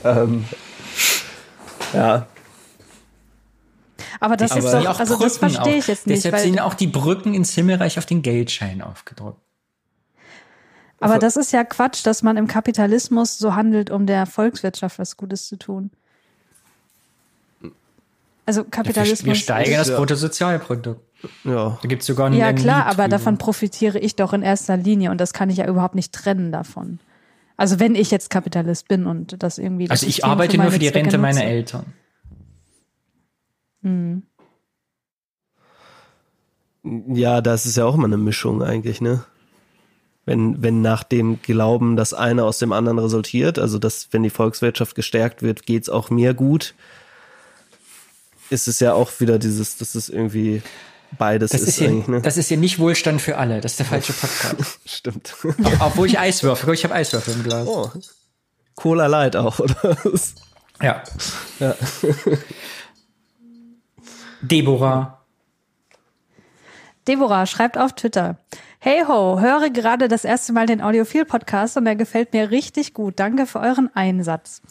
[0.05, 0.45] ähm,
[1.93, 2.27] ja,
[4.19, 5.79] Aber das Aber- ist Ja, doch, auch also das Brücken verstehe auch.
[5.79, 9.41] ich jetzt nicht, Deshalb weil, sind auch die Brücken ins Himmelreich auf den Geldschein aufgedruckt.
[11.01, 15.17] Aber das ist ja Quatsch, dass man im Kapitalismus so handelt, um der Volkswirtschaft was
[15.17, 15.91] Gutes zu tun.
[18.47, 19.25] Also Kapitalismus.
[19.25, 21.01] wir steigern das Bruttosozialprodukt.
[21.45, 21.79] ja.
[21.81, 23.09] Da gibt's sogar einen ja klar, Lied aber drüber.
[23.09, 26.53] davon profitiere ich doch in erster Linie und das kann ich ja überhaupt nicht trennen
[26.53, 26.99] davon.
[27.57, 29.87] Also wenn ich jetzt Kapitalist bin und das irgendwie.
[29.87, 31.51] das Also ich System arbeite für nur für die Zwecke Rente meiner nutze.
[31.51, 31.93] Eltern.
[36.83, 39.25] Ja, das ist ja auch immer eine Mischung eigentlich, ne?
[40.31, 44.31] Wenn, wenn nach dem Glauben das eine aus dem anderen resultiert, also dass, wenn die
[44.31, 46.75] Volkswirtschaft gestärkt wird, geht's auch mir gut,
[48.49, 50.63] ist es ja auch wieder dieses, dass es irgendwie
[51.19, 52.21] beides Das ist, ist, hier, ne?
[52.23, 53.61] das ist hier nicht Wohlstand für alle.
[53.61, 54.79] Das ist der falsche Podcast.
[54.85, 55.35] Stimmt.
[55.81, 57.67] Obwohl ich Eiswürfel, ich habe Eiswürfel im Glas.
[57.67, 57.91] Oh.
[58.77, 59.97] Cola Light auch, oder?
[60.81, 61.03] Ja.
[61.59, 61.75] Ja.
[64.43, 65.25] Deborah.
[67.09, 68.39] Deborah schreibt auf Twitter.
[68.83, 73.21] Hey ho, höre gerade das erste Mal den Audiophil-Podcast und er gefällt mir richtig gut.
[73.21, 74.63] Danke für euren Einsatz.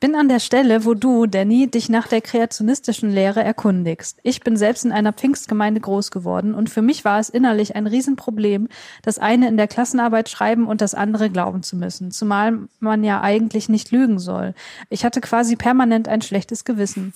[0.00, 4.18] Bin an der Stelle, wo du, Danny, dich nach der kreationistischen Lehre erkundigst.
[4.22, 7.86] Ich bin selbst in einer Pfingstgemeinde groß geworden und für mich war es innerlich ein
[7.86, 8.68] Riesenproblem,
[9.02, 13.20] das eine in der Klassenarbeit schreiben und das andere glauben zu müssen, zumal man ja
[13.20, 14.54] eigentlich nicht lügen soll.
[14.88, 17.12] Ich hatte quasi permanent ein schlechtes Gewissen.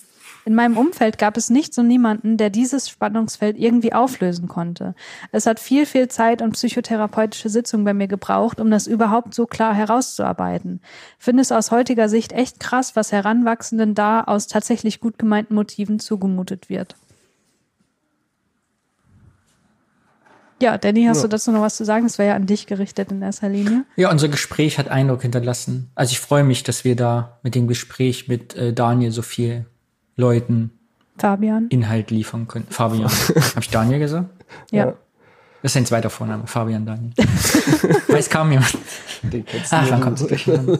[0.46, 4.94] In meinem Umfeld gab es nichts und niemanden, der dieses Spannungsfeld irgendwie auflösen konnte.
[5.32, 9.46] Es hat viel, viel Zeit und psychotherapeutische Sitzungen bei mir gebraucht, um das überhaupt so
[9.46, 10.80] klar herauszuarbeiten.
[11.18, 15.98] Finde es aus heutiger Sicht echt krass, was Heranwachsenden da aus tatsächlich gut gemeinten Motiven
[15.98, 16.96] zugemutet wird.
[20.62, 21.22] Ja, Danny, hast Ja.
[21.24, 22.04] du dazu noch was zu sagen?
[22.06, 23.84] Das wäre ja an dich gerichtet in erster Linie.
[23.96, 25.90] Ja, unser Gespräch hat Eindruck hinterlassen.
[25.94, 29.66] Also ich freue mich, dass wir da mit dem Gespräch mit äh, Daniel so viel
[30.16, 30.70] Leuten
[31.18, 31.68] Fabian?
[31.68, 32.66] Inhalt liefern können.
[32.70, 33.08] Fabian.
[33.28, 34.28] Habe ich Daniel gesagt?
[34.70, 34.86] Ja.
[35.62, 36.46] Das ist sein zweiter Vorname.
[36.46, 37.12] Fabian Daniel.
[38.08, 38.76] Weiß kaum jemand.
[39.22, 40.04] Den kennst du Ach, wann du.
[40.04, 40.78] kommt es durcheinander?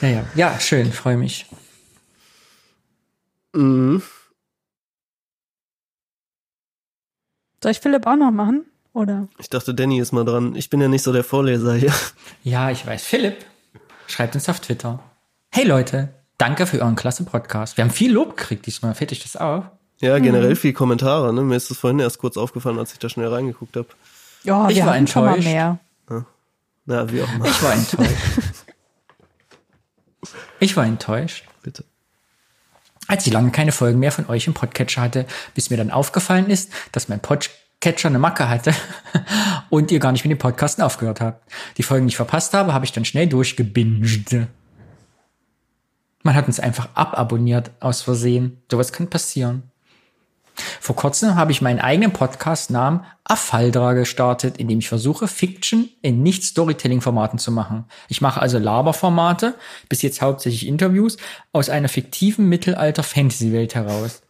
[0.00, 0.24] Ja, ja.
[0.34, 1.46] ja, schön, freue mich.
[3.52, 4.02] Mhm.
[7.62, 8.64] Soll ich Philipp auch noch machen?
[8.94, 9.28] Oder?
[9.38, 10.54] Ich dachte, Danny ist mal dran.
[10.54, 11.92] Ich bin ja nicht so der Vorleser hier.
[12.42, 13.04] Ja, ich weiß.
[13.04, 13.44] Philipp
[14.06, 15.02] schreibt uns auf Twitter.
[15.50, 17.76] Hey Leute, danke für euren klasse Podcast.
[17.76, 18.94] Wir haben viel Lob gekriegt diesmal.
[18.94, 19.64] Fällt euch das auf?
[20.00, 21.32] Ja, generell viel Kommentare.
[21.32, 21.42] Ne?
[21.42, 23.86] Mir ist das vorhin erst kurz aufgefallen, als ich da schnell reingeguckt habe.
[24.42, 25.48] Ja, Ich wir war hatten schon mal enttäuscht.
[25.48, 25.78] mehr.
[26.84, 27.44] Na, wie auch immer.
[27.46, 28.12] Ich war enttäuscht.
[30.58, 31.44] Ich war enttäuscht.
[31.62, 31.84] Bitte.
[33.06, 36.50] als ich lange keine Folgen mehr von euch im Podcatcher hatte, bis mir dann aufgefallen
[36.50, 38.74] ist, dass mein Podcatcher eine Macke hatte
[39.70, 41.48] und ihr gar nicht mit dem Podcasten aufgehört habt.
[41.76, 44.48] Die Folgen, die ich verpasst habe, habe ich dann schnell durchgebinged.
[46.22, 48.62] Man hat uns einfach ababonniert aus Versehen.
[48.70, 49.64] Sowas kann passieren.
[50.80, 56.22] Vor kurzem habe ich meinen eigenen Podcast-Namen Affaldra gestartet, in dem ich versuche, Fiction in
[56.22, 57.86] Nicht-Storytelling-Formaten zu machen.
[58.08, 59.54] Ich mache also Laberformate,
[59.88, 61.16] bis jetzt hauptsächlich Interviews,
[61.52, 64.22] aus einer fiktiven Mittelalter-Fantasy-Welt heraus.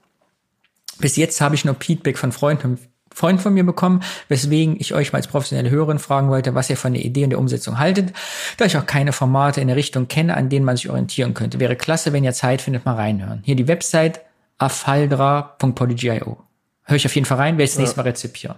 [0.98, 2.78] Bis jetzt habe ich nur Feedback von Freunden,
[3.14, 6.76] Freunden von mir bekommen, weswegen ich euch mal als professionelle Hörerin fragen wollte, was ihr
[6.76, 8.12] von der Idee und der Umsetzung haltet,
[8.56, 11.60] da ich auch keine Formate in der Richtung kenne, an denen man sich orientieren könnte.
[11.60, 13.42] Wäre klasse, wenn ihr Zeit findet, mal reinhören.
[13.44, 14.20] Hier die Website
[14.58, 16.38] afaldra.poly.io.
[16.84, 18.56] Hör ich auf jeden Fall rein, werde ich das nächste Mal rezipieren.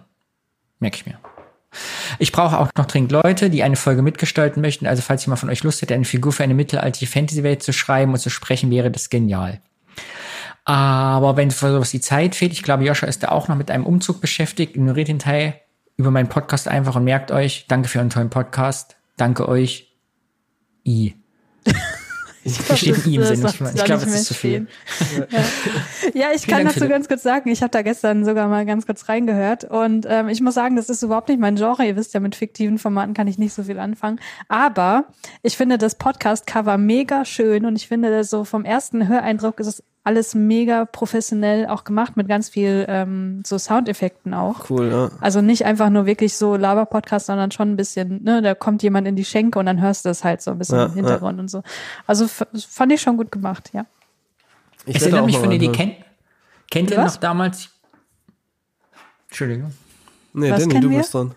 [0.79, 1.19] Merke ich mir.
[2.19, 4.87] Ich brauche auch noch dringend Leute, die eine Folge mitgestalten möchten.
[4.87, 8.13] Also falls jemand von euch Lust hätte, eine Figur für eine mittelalterliche Fantasy-Welt zu schreiben
[8.13, 9.61] und zu sprechen, wäre das genial.
[10.65, 13.71] Aber wenn für sowas die Zeit fehlt, ich glaube, Joscha ist da auch noch mit
[13.71, 15.61] einem Umzug beschäftigt, ignoriert den Teil
[15.97, 18.97] über meinen Podcast einfach und merkt euch, danke für euren tollen Podcast.
[19.17, 19.95] Danke euch.
[20.87, 21.15] I.
[22.45, 23.43] Hier steht ein I im Das Sinn.
[23.43, 24.67] macht Ich, ich glaube, das ist zu viel.
[26.12, 28.67] Ja, ich Vielen kann Dank, dazu ganz kurz sagen, ich habe da gestern sogar mal
[28.67, 31.87] ganz kurz reingehört und ähm, ich muss sagen, das ist überhaupt nicht mein Genre.
[31.87, 34.21] Ihr wisst ja, mit fiktiven Formaten kann ich nicht so viel anfangen.
[34.49, 35.07] Aber
[35.43, 39.67] ich finde das Podcast-Cover mega schön und ich finde das so vom ersten Höreindruck ist
[39.67, 44.69] es alles mega professionell auch gemacht mit ganz viel ähm, so Soundeffekten auch.
[44.69, 45.11] Cool, ja.
[45.21, 49.09] Also nicht einfach nur wirklich so Laber-Podcast, sondern schon ein bisschen, ne, da kommt jemand
[49.09, 51.41] in die Schenke und dann hörst du es halt so ein bisschen Ja, im Hintergrund
[51.41, 51.63] und so.
[52.07, 53.87] Also fand ich schon gut gemacht, ja.
[54.85, 55.95] Ich erinnert auch mich von dir, die kennt.
[56.71, 57.71] Kennt ihr noch damals?
[59.29, 59.73] Entschuldigung.
[60.35, 60.99] Nee, Was Danny, du wir?
[60.99, 61.35] bist dran.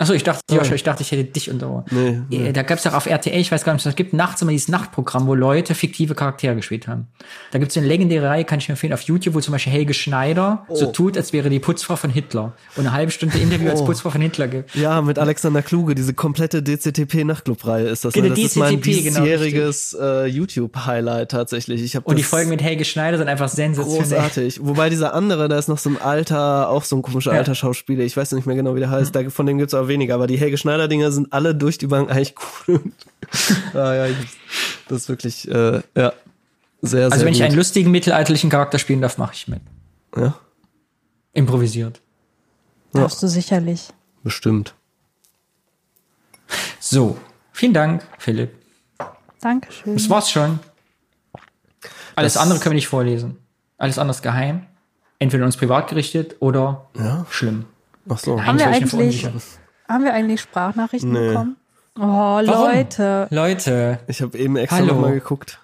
[0.00, 1.84] Achso, ich dachte, Joscha, ich dachte, ich hätte dich unter Ohren.
[1.90, 2.52] Nee, Äh, nee.
[2.52, 4.68] Da gab es auch auf RTL, ich weiß gar nicht, es gibt nachts immer dieses
[4.68, 7.08] Nachtprogramm, wo Leute fiktive Charaktere gespielt haben.
[7.50, 9.72] Da gibt es eine legendäre Reihe, kann ich mir empfehlen, auf YouTube, wo zum Beispiel
[9.72, 10.92] Helge Schneider so Oh.
[10.92, 12.52] tut, als wäre die Putzfrau von Hitler.
[12.76, 13.86] Und eine halbe Stunde Interview als Oh.
[13.86, 14.74] Putzfrau von Hitler gibt.
[14.76, 18.14] Ja, mit Alexander Kluge, diese komplette DCTP-Nachtclub-Reihe ist das.
[18.14, 18.34] Genau, ne?
[18.34, 21.82] Das ist mein DCTP, genau, diesjähriges äh, YouTube-Highlight tatsächlich.
[21.82, 24.02] Ich Und die Folgen mit Helge Schneider sind einfach sensationell.
[24.02, 24.60] großartig.
[24.62, 27.38] Wobei dieser andere, da ist noch so ein alter, auch so ein komischer Ja.
[27.38, 30.14] alter Schauspieler, ich weiß nicht mehr genau, wie der heißt, da, von dem gibt's weniger,
[30.14, 32.34] aber die Helge Schneider-Dinger sind alle durch die Bank eigentlich
[32.68, 32.80] cool.
[33.74, 34.16] ah, ja, ich,
[34.88, 36.12] das ist wirklich, äh, ja,
[36.80, 37.46] sehr, Also sehr wenn ich gut.
[37.46, 39.60] einen lustigen mittelalterlichen Charakter spielen darf, mache ich mit.
[40.16, 40.34] ja,
[41.32, 42.00] Improvisiert.
[42.92, 43.88] Darfst du sicherlich.
[44.24, 44.74] bestimmt.
[46.80, 47.18] So,
[47.52, 48.54] vielen Dank, Philipp.
[49.40, 49.94] Dankeschön.
[49.94, 50.58] Das war's schon.
[52.16, 53.36] Alles Das- andere können wir nicht vorlesen.
[53.76, 54.66] Alles andere ist geheim.
[55.20, 57.26] Entweder uns privat gerichtet oder Ja.
[57.30, 57.66] schlimm.
[58.08, 58.42] Ach so.
[58.42, 59.28] Haben wir ich eigentlich.
[59.88, 61.28] Haben wir eigentlich Sprachnachrichten Nee.
[61.28, 61.56] bekommen?
[61.98, 63.26] Oh, Leute.
[63.30, 65.58] Leute, Ich habe eben extra nochmal geguckt.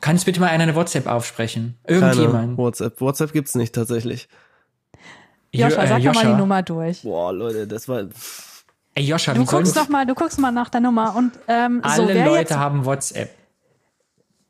[0.00, 1.76] kann es bitte mal einer eine WhatsApp aufsprechen?
[1.86, 2.58] Keine Irgendjemand.
[2.58, 3.00] WhatsApp.
[3.00, 4.28] WhatsApp gibt's nicht tatsächlich.
[5.50, 6.30] Jo- Joscha, äh, sag doch mal Joscha.
[6.32, 7.02] die Nummer durch.
[7.02, 8.04] Boah, Leute, das war.
[8.96, 12.02] Ey, Joscha, Du guckst noch mal, du guckst mal nach der Nummer und ähm, so
[12.02, 13.30] alle wer Leute jetzt, haben WhatsApp.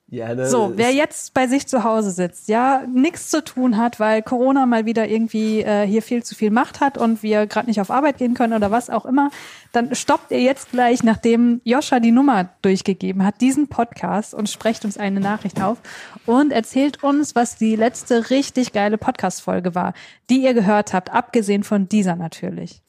[0.09, 3.99] Ja, ne, So, wer jetzt bei sich zu Hause sitzt, ja, nichts zu tun hat,
[3.99, 7.69] weil Corona mal wieder irgendwie äh, hier viel zu viel Macht hat und wir gerade
[7.69, 9.31] nicht auf Arbeit gehen können oder was auch immer,
[9.73, 14.85] dann stoppt ihr jetzt gleich, nachdem Joscha die Nummer durchgegeben hat, diesen Podcast und sprecht
[14.85, 15.79] uns eine Nachricht auf
[16.27, 19.95] und erzählt uns, was die letzte richtig geile Podcast-Folge war,
[20.29, 22.83] die ihr gehört habt, abgesehen von dieser natürlich.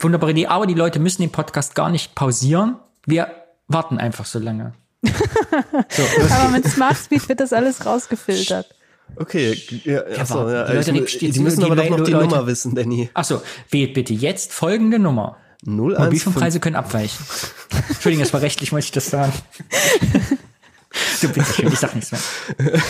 [0.00, 2.76] Wunderbare Idee, aber die Leute müssen den Podcast gar nicht pausieren.
[3.06, 3.30] Wir
[3.68, 4.74] warten einfach so lange.
[5.02, 8.66] So, Aber mit Smart Speed wird das alles rausgefiltert.
[9.16, 12.12] Okay, ja, achso, ja, die Leute, ich, die- die, müssen die- aber doch noch die
[12.12, 13.10] Leute- Nummer wissen, Danny.
[13.12, 15.36] Achso, wählt bitte jetzt folgende Nummer.
[15.64, 16.04] 015.
[16.04, 17.24] Mobilfunkpreise können abweichen.
[17.88, 19.32] Entschuldigung, das war rechtlich, muss ich das sagen.
[21.20, 22.20] du bist schön, ich sag nichts mehr.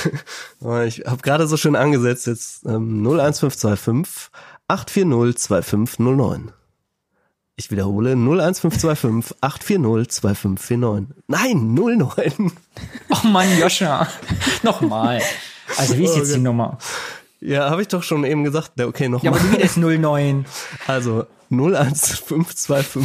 [0.60, 4.30] Oh, Ich habe gerade so schön angesetzt jetzt ähm, 01525
[4.68, 6.52] 840 2509.
[7.56, 11.16] Ich wiederhole 01525 840 2549.
[11.28, 12.52] Nein, 09.
[13.10, 14.08] Oh Mann, Joscha.
[14.62, 15.20] Nochmal.
[15.76, 16.78] Also, wie ist jetzt die Nummer?
[17.40, 18.72] Ja, habe ich doch schon eben gesagt.
[18.78, 19.34] Ja, Okay, Ja, nochmal.
[19.38, 20.46] aber wie es 09?
[20.86, 23.02] also 01525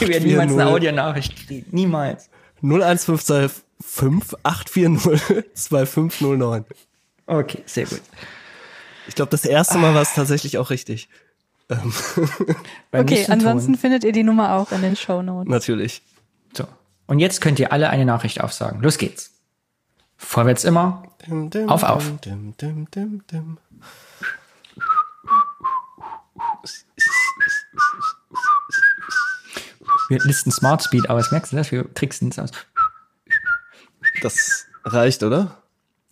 [0.00, 1.66] Wir werden niemals eine 840 Audionachricht kriegen.
[1.70, 2.30] Niemals.
[2.62, 6.64] 01525 840 2509.
[7.26, 8.00] Okay, sehr gut.
[9.06, 11.08] Ich glaube, das erste Mal war es tatsächlich auch richtig.
[12.90, 13.80] Beim Okay, ansonsten Ton.
[13.80, 15.50] findet ihr die Nummer auch in den Shownotes.
[15.50, 16.02] Natürlich.
[16.56, 16.64] So.
[17.06, 18.80] Und jetzt könnt ihr alle eine Nachricht aufsagen.
[18.82, 19.32] Los geht's.
[20.16, 21.02] Vorwärts immer.
[21.26, 22.04] Dim, dim, Auf, auf.
[22.24, 23.58] Dim, dim, dim, dim.
[30.08, 31.30] Wir listen Smart Speed aus.
[31.30, 31.72] Merkst du das?
[31.72, 32.50] Wir tricksen es aus.
[34.22, 35.58] Das reicht, oder?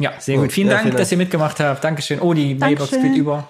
[0.01, 0.53] Ja, sehr gut.
[0.53, 1.85] Vielen Ja, Dank, vielen dass ihr mitgemacht habt.
[1.85, 2.21] Dankeschön.
[2.21, 3.01] Oh, die Mailbox Dankeschön.
[3.13, 3.49] spielt über.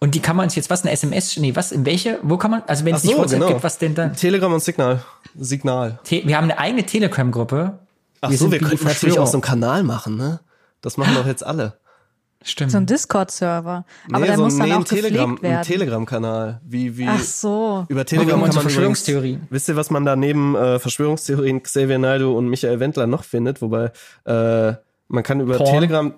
[0.00, 2.52] Und die kann man uns jetzt was, eine SMS, nee, was, in welche, wo kann
[2.52, 3.52] man, also wenn es Ach nicht so, WhatsApp genau.
[3.52, 4.14] gibt, was denn dann?
[4.14, 5.04] Telegram und Signal.
[5.36, 5.98] Signal.
[6.04, 7.78] Te wir haben eine eigene Telegram-Gruppe.
[8.20, 9.42] Ach Wir so, wir könnten natürlich auch so einen.
[9.42, 10.40] Kanal machen, ne?
[10.80, 11.78] Das machen doch jetzt alle.
[12.44, 12.70] Stimmt.
[12.70, 13.84] So ein Discord-Server.
[14.12, 15.66] Aber nee, der so muss dann nee, auch Telegram, gepflegt ein werden.
[15.66, 16.60] Telegram-Kanal.
[16.64, 17.84] Wie, wie, Ach so.
[17.88, 19.46] Über Telegram kann man übrigens, Verschwörungstheorien.
[19.50, 23.60] Wisst ihr, was man da neben äh, Verschwörungstheorien Xavier Naidoo und Michael Wendler noch findet?
[23.60, 23.90] Wobei
[24.24, 24.74] äh,
[25.08, 25.72] man kann über Porn.
[25.72, 26.14] Telegram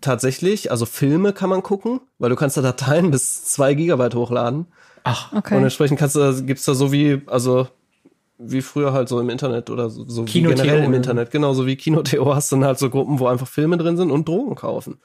[0.00, 4.66] tatsächlich, also Filme kann man gucken, weil du kannst da Dateien bis zwei Gigabyte hochladen.
[5.04, 5.56] Ach, Okay.
[5.56, 7.68] Und entsprechend kannst du, gibt's da so wie, also
[8.38, 10.94] wie früher halt so im Internet oder so, so wie generell im?
[10.94, 14.10] Internet, genauso wie Kino.to hast du dann halt so Gruppen, wo einfach Filme drin sind
[14.10, 14.98] und Drogen kaufen.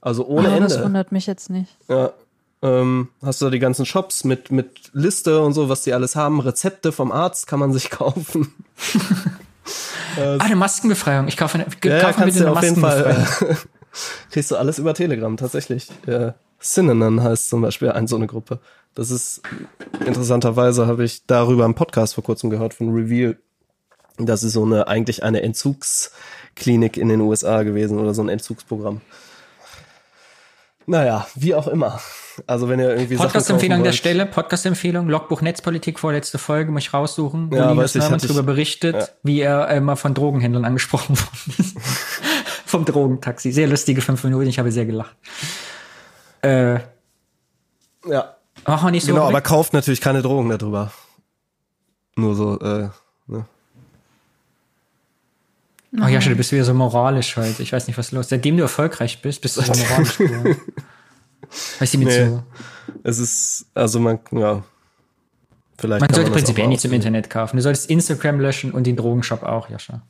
[0.00, 0.84] Also ohne das Ende.
[0.84, 1.76] wundert mich jetzt nicht.
[1.88, 2.10] Ja.
[2.62, 6.16] Ähm, hast du da die ganzen Shops mit, mit Liste und so, was die alles
[6.16, 6.40] haben.
[6.40, 8.52] Rezepte vom Arzt kann man sich kaufen.
[10.18, 11.28] ah, eine Maskenbefreiung.
[11.28, 13.26] Ich kaufe eine, Ja, ja, kaufe du eine auf jeden Maskenbefreiung.
[13.26, 13.56] Fall.
[13.96, 15.88] Äh, kriegst du alles über Telegram, tatsächlich.
[16.06, 16.34] Ja.
[16.58, 18.60] Synanon heißt zum Beispiel ein, so eine Gruppe.
[18.94, 19.42] Das ist,
[20.06, 23.36] interessanterweise habe ich darüber einen Podcast vor kurzem gehört von Reveal.
[24.18, 29.02] Das ist so eine, eigentlich eine Entzugsklinik in den USA gewesen oder so ein Entzugsprogramm.
[30.86, 32.00] Naja, wie auch immer.
[32.46, 36.94] Also wenn ihr irgendwie Podcast-Empfehlung an der Stelle, Podcast-Empfehlung, Logbuch Netzpolitik, vorletzte Folge, muss ich
[36.94, 39.08] raussuchen, Ja, Linus Neumann darüber berichtet, ja.
[39.22, 41.76] wie er äh, mal von Drogenhändlern angesprochen worden ist.
[42.66, 43.52] Vom Drogentaxi.
[43.52, 45.16] Sehr lustige fünf Minuten, ich habe sehr gelacht.
[46.42, 46.80] Äh,
[48.06, 48.36] Ja,
[48.66, 49.12] machen wir nicht so.
[49.14, 50.92] genau, aber kauft natürlich keine Drogen darüber.
[52.16, 52.88] Nur so, äh,
[53.28, 53.46] ne?
[56.02, 57.62] Oh ja, du bist wieder so moralisch heute.
[57.62, 58.30] Ich weiß nicht, was los ist.
[58.30, 60.56] Seitdem du erfolgreich bist, bist du so moralisch geworden.
[61.78, 62.26] Weißt du, mit Nee.
[62.26, 62.42] so.
[63.02, 64.62] Es ist, also man, ja.
[65.78, 66.92] Vielleicht Man sollte prinzipiell auch nichts im.
[66.92, 67.56] Internet kaufen.
[67.56, 70.02] Du solltest Instagram löschen und den Drogenshop auch, Jascha.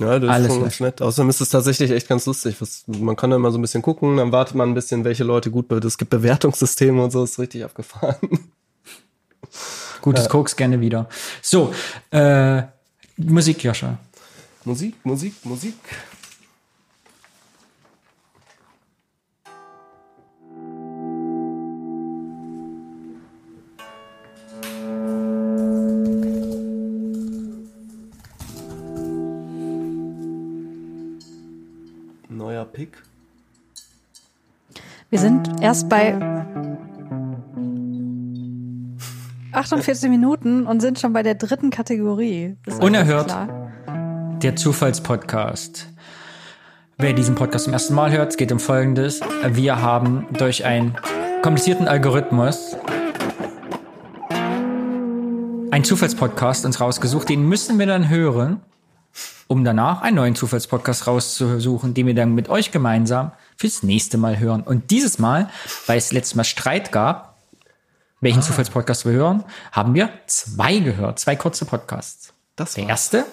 [0.00, 1.02] Ja, das Alles ist schon ganz nett.
[1.02, 2.56] Außerdem ist es tatsächlich echt ganz lustig.
[2.60, 5.24] Was, man kann da immer so ein bisschen gucken, dann wartet man ein bisschen, welche
[5.24, 5.84] Leute gut wird.
[5.84, 8.16] Es gibt Bewertungssysteme und so, ist richtig abgefahren.
[10.00, 11.08] Gutes Koks gerne wieder.
[11.42, 11.74] So,
[12.10, 12.62] äh,
[13.16, 13.98] Musik, Jascha.
[14.64, 15.74] Musik, Musik, Musik.
[32.60, 33.02] Neuer Pick.
[35.08, 36.14] Wir sind erst bei
[39.52, 42.58] 48 Minuten und sind schon bei der dritten Kategorie.
[42.80, 43.34] Unerhört.
[44.42, 45.88] Der Zufallspodcast.
[46.98, 49.20] Wer diesen Podcast zum ersten Mal hört, es geht um Folgendes.
[49.48, 50.96] Wir haben durch einen
[51.40, 52.76] komplizierten Algorithmus
[55.70, 57.26] einen Zufallspodcast uns rausgesucht.
[57.30, 58.60] Den müssen wir dann hören,
[59.50, 64.38] um danach einen neuen Zufallspodcast rauszusuchen, den wir dann mit euch gemeinsam fürs nächste Mal
[64.38, 64.62] hören.
[64.62, 65.50] Und dieses Mal,
[65.88, 67.36] weil es letztes Mal Streit gab,
[68.20, 68.42] welchen Ah.
[68.42, 69.42] Zufallspodcast wir hören,
[69.72, 71.18] haben wir zwei gehört.
[71.18, 72.32] Zwei kurze Podcasts.
[72.54, 73.26] Das Der erste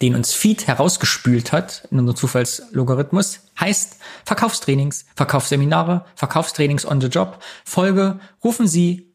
[0.00, 7.40] den uns Feed herausgespült hat in unserem Zufallslogarithmus, heißt Verkaufstrainings, Verkaufsseminare, Verkaufstrainings on the Job.
[7.64, 9.14] Folge, rufen Sie,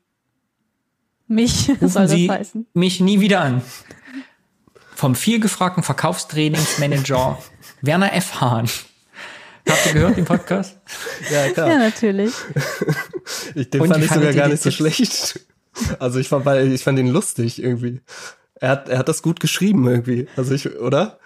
[1.28, 2.68] Mich rufen soll das Sie heißen.
[2.74, 3.62] mich nie wieder an.
[4.98, 7.38] Vom vielgefragten Verkaufstrainingsmanager
[7.84, 8.42] Werner F.
[8.42, 8.68] Hahn.
[9.70, 10.76] Habt ihr gehört den Podcast?
[11.32, 11.70] Ja, klar.
[11.70, 12.34] Ja, natürlich.
[13.54, 14.76] Ich, den Und fand ich sogar gar nicht so Tipps?
[14.78, 15.40] schlecht.
[16.00, 18.02] Also ich fand, ich fand ihn lustig irgendwie.
[18.56, 20.28] Er hat, er hat das gut geschrieben irgendwie.
[20.36, 21.20] Also ich, oder?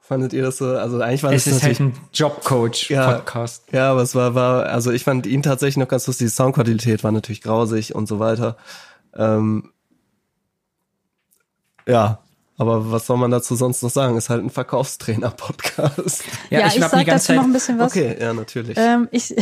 [0.00, 0.64] Fandet ihr das so?
[0.74, 3.64] Also eigentlich war Es das ist halt natürlich, ein Jobcoach-Podcast.
[3.72, 6.28] ja, aber es war, war, also ich fand ihn tatsächlich noch ganz lustig.
[6.28, 8.56] Die Soundqualität war natürlich grausig und so weiter.
[9.14, 9.72] Ähm,
[11.86, 12.23] ja,
[12.56, 14.16] aber was soll man dazu sonst noch sagen?
[14.16, 16.24] Ist halt ein Verkaufstrainer-Podcast.
[16.50, 17.92] Ja, ich, hab sag dazu noch ein bisschen was.
[17.92, 18.76] Okay, ja, natürlich.
[18.78, 19.34] Ähm, ich,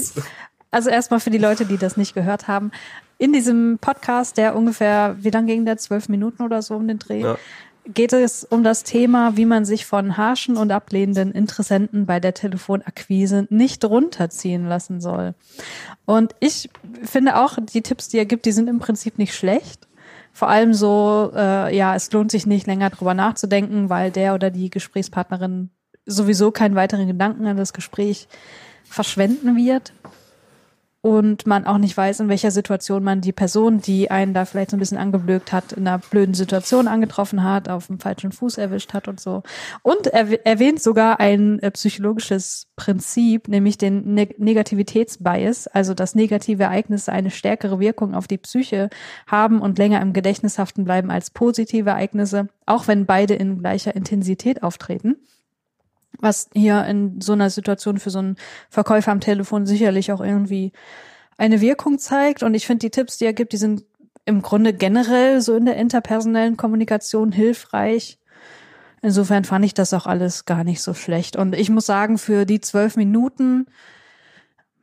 [0.70, 2.70] also erstmal für die Leute, die das nicht gehört haben.
[3.18, 5.78] In diesem Podcast, der ungefähr, wie lang ging der?
[5.78, 7.22] Zwölf Minuten oder so um den Dreh.
[7.22, 7.38] Ja.
[7.92, 12.34] Geht es um das Thema, wie man sich von harschen und ablehnenden Interessenten bei der
[12.34, 15.34] Telefonakquise nicht runterziehen lassen soll.
[16.06, 16.70] Und ich
[17.02, 19.86] finde auch, die Tipps, die er gibt, die sind im Prinzip nicht schlecht.
[20.34, 24.50] Vor allem so, äh, ja, es lohnt sich nicht länger drüber nachzudenken, weil der oder
[24.50, 25.70] die Gesprächspartnerin
[26.06, 28.26] sowieso keinen weiteren Gedanken an das Gespräch
[28.84, 29.92] verschwenden wird
[31.04, 34.70] und man auch nicht weiß, in welcher Situation man die Person, die einen da vielleicht
[34.70, 38.56] so ein bisschen angeblökt hat, in einer blöden Situation angetroffen hat, auf dem falschen Fuß
[38.56, 39.42] erwischt hat und so.
[39.82, 46.62] Und er erwähnt sogar ein äh, psychologisches Prinzip, nämlich den ne Negativitätsbias, also dass negative
[46.62, 48.88] Ereignisse eine stärkere Wirkung auf die Psyche
[49.26, 53.94] haben und länger im Gedächtnis haften bleiben als positive Ereignisse, auch wenn beide in gleicher
[53.94, 55.16] Intensität auftreten
[56.24, 58.36] was hier in so einer Situation für so einen
[58.70, 60.72] Verkäufer am Telefon sicherlich auch irgendwie
[61.38, 62.42] eine Wirkung zeigt.
[62.42, 63.84] Und ich finde, die Tipps, die er gibt, die sind
[64.24, 68.18] im Grunde generell so in der interpersonellen Kommunikation hilfreich.
[69.02, 71.36] Insofern fand ich das auch alles gar nicht so schlecht.
[71.36, 73.66] Und ich muss sagen, für die zwölf Minuten,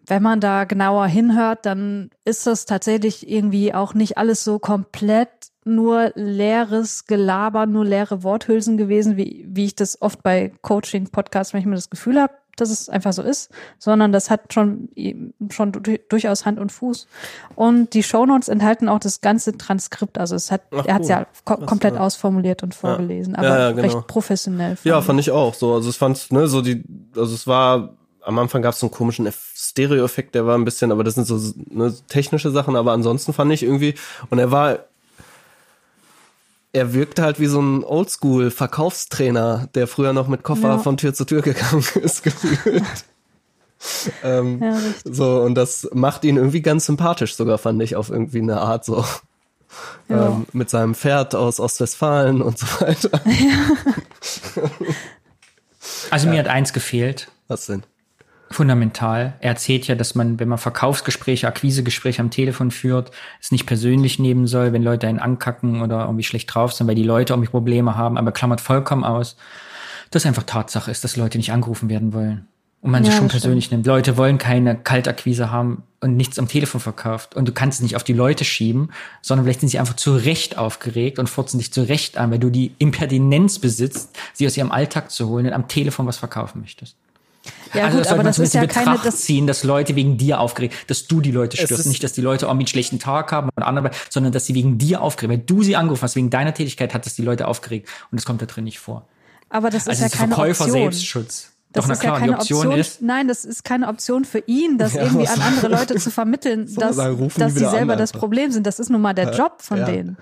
[0.06, 5.51] wenn man da genauer hinhört, dann ist das tatsächlich irgendwie auch nicht alles so komplett
[5.64, 11.76] nur leeres Gelaber, nur leere Worthülsen gewesen, wie, wie ich das oft bei Coaching-Podcasts manchmal
[11.76, 13.50] das Gefühl habe, dass es einfach so ist,
[13.80, 14.90] sondern das hat schon,
[15.52, 17.08] schon du- durchaus Hand und Fuß.
[17.56, 20.18] Und die Shownotes enthalten auch das ganze Transkript.
[20.18, 21.16] Also es hat, Ach, er hat es cool.
[21.16, 22.02] ja ko komplett ja.
[22.02, 23.82] ausformuliert und vorgelesen, aber Ja, ja, genau.
[23.84, 24.78] recht professionell.
[24.84, 25.74] Ja, fand ich auch so.
[25.76, 26.84] Also es fand, ne, so die,
[27.16, 27.94] also es war,
[28.24, 31.16] am Anfang gab es so einen komischen Eff- Stereo-Effekt, der war ein bisschen, aber das
[31.16, 31.40] sind so
[31.70, 33.96] ne, technische Sachen, aber ansonsten fand ich irgendwie,
[34.30, 34.80] und er war,
[36.74, 40.78] er wirkte halt wie so ein Oldschool-Verkaufstrainer, der früher noch mit Koffer Ja.
[40.80, 42.84] von Tür zu Tür gegangen ist, gefühlt.
[44.24, 48.40] ähm, Ja, so, und das macht ihn irgendwie ganz sympathisch sogar, fand ich, auf irgendwie
[48.40, 49.04] eine Art so.
[50.10, 50.28] Ja.
[50.28, 53.10] Ähm, mit seinem Pferd aus Ostwestfalen und so weiter.
[56.12, 57.84] Also mir hat eins gefehlt, Was denn?
[58.54, 59.34] Fundamental.
[59.40, 64.20] Er erzählt ja, dass man, wenn man Verkaufsgespräche, Akquisegespräche am Telefon führt, es nicht persönlich
[64.20, 67.50] nehmen soll, wenn Leute einen ankacken oder irgendwie schlecht drauf sind, weil die Leute irgendwie
[67.50, 69.38] Probleme haben, aber klammert vollkommen aus,
[70.12, 72.48] dass einfach Tatsache ist, dass Leute nicht angerufen werden wollen.
[72.82, 73.86] Und man Ja, sich schon persönlich nimmt.
[73.86, 77.36] Leute wollen keine Kaltakquise haben und nichts am Telefon verkauft.
[77.36, 78.90] Und du kannst es nicht auf die Leute schieben,
[79.22, 82.40] sondern vielleicht sind sie einfach zu Recht aufgeregt und furzen dich zu Recht an, weil
[82.40, 86.62] du die Impertinenz besitzt, sie aus ihrem Alltag zu holen und am Telefon was verkaufen
[86.62, 86.98] möchtest.
[87.74, 89.96] Ja, also gut, das sollte aber das ist ja keine, Betracht das, ziehen, dass Leute
[89.96, 91.86] wegen dir aufgeregt, dass du die Leute störst.
[91.88, 94.78] Nicht, dass die Leute irgendwie einen schlechten Tag haben und andere, sondern dass sie wegen
[94.78, 97.90] dir aufgeregt, weil du sie angerufen hast, wegen deiner Tätigkeit hat es die Leute aufgeregt
[98.12, 99.08] und das kommt da drin nicht vor.
[99.50, 100.92] aber das ist Also ja ist keine Verkäufer Option.
[100.92, 101.52] Selbstschutz.
[101.74, 104.26] Das Doch, na ist klar, ja keine Option, Option, ist, nein, das ist keine Option
[104.26, 107.72] für ihn, das Ja, irgendwie an andere Leute zu vermitteln, So, dass, dass sie an
[107.72, 108.12] selber das.
[108.12, 108.68] Problem sind.
[108.68, 109.86] Das ist nun mal der Job von ja.
[109.86, 110.18] denen.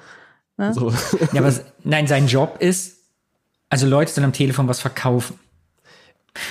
[0.73, 0.91] So.
[1.33, 1.53] ja, aber
[1.83, 2.97] nein, sein Job ist,
[3.69, 5.39] also Leute sollen am Telefon was verkaufen.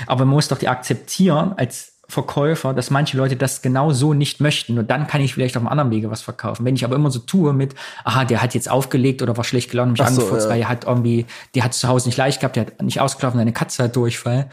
[0.07, 4.41] Aber man muss doch die akzeptieren als Verkäufer, dass manche Leute das genau so nicht
[4.41, 4.75] möchten.
[4.75, 6.65] Nur dann kann ich vielleicht auf einem anderen Wege was verkaufen.
[6.65, 7.75] Wenn ich aber immer so tue mit,
[8.05, 10.53] aha, der hat jetzt aufgelegt oder war schlecht gelaunt, mich so, angefurzt, ja.
[10.53, 13.37] weil er hat irgendwie, der hat zu Hause nicht leicht gehabt, der hat nicht ausgeschlafen,
[13.37, 14.49] seine Katze hat Durchfall.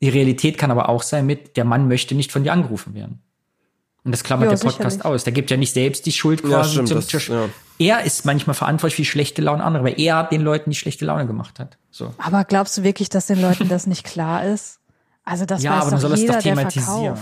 [0.00, 3.20] Die Realität kann aber auch sein mit, der Mann möchte nicht von dir angerufen werden.
[4.04, 5.04] Und das klammert Ja, der Podcast sicherlich.
[5.04, 5.24] aus.
[5.24, 7.28] Der gibt ja nicht selbst die Schuld Ja, quasi stimmt, zum das- Tisch.
[7.28, 7.48] ja.
[7.78, 11.04] Er ist manchmal verantwortlich für die schlechte Laune anderer, weil er den Leuten die schlechte
[11.04, 11.76] Laune gemacht hat.
[11.90, 12.14] So.
[12.18, 14.79] Aber glaubst du wirklich, dass den Leuten das nicht klar ist?
[15.30, 17.18] Also das Ja, weiß aber doch soll er jeder, doch der thematisieren.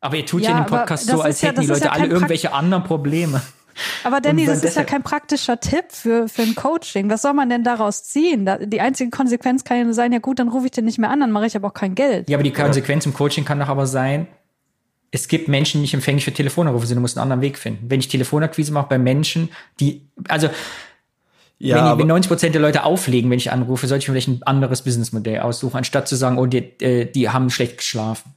[0.00, 1.78] Aber ihr tut ja, Ja, in dem Podcast das so, als ja- hätten die das
[1.78, 3.40] Leute ja alle irgendwelche anderen Probleme.
[4.04, 7.08] Aber Danny, das ist ja kein praktischer Tipp für, für ein Coaching.
[7.08, 8.50] Was soll man denn daraus ziehen?
[8.64, 11.08] Die einzige Konsequenz kann ja nur sein, ja gut, dann rufe ich den nicht mehr
[11.08, 12.28] an, dann mache ich aber auch kein Geld.
[12.28, 14.26] Ja, aber die Konsequenz im Coaching kann doch aber sein,
[15.12, 17.88] es gibt Menschen, die nicht empfänglich für Telefonanrufe sind, du musst einen anderen Weg finden.
[17.90, 20.48] Wenn ich Telefonakquise mache bei Menschen, die, also
[21.64, 24.14] Ja, wenn, aber- wenn 90 Prozent der Leute auflegen, wenn ich anrufe, sollte ich mir
[24.14, 28.34] vielleicht ein anderes Businessmodell aussuchen, anstatt zu sagen, oh, die, äh, die haben schlecht geschlafen.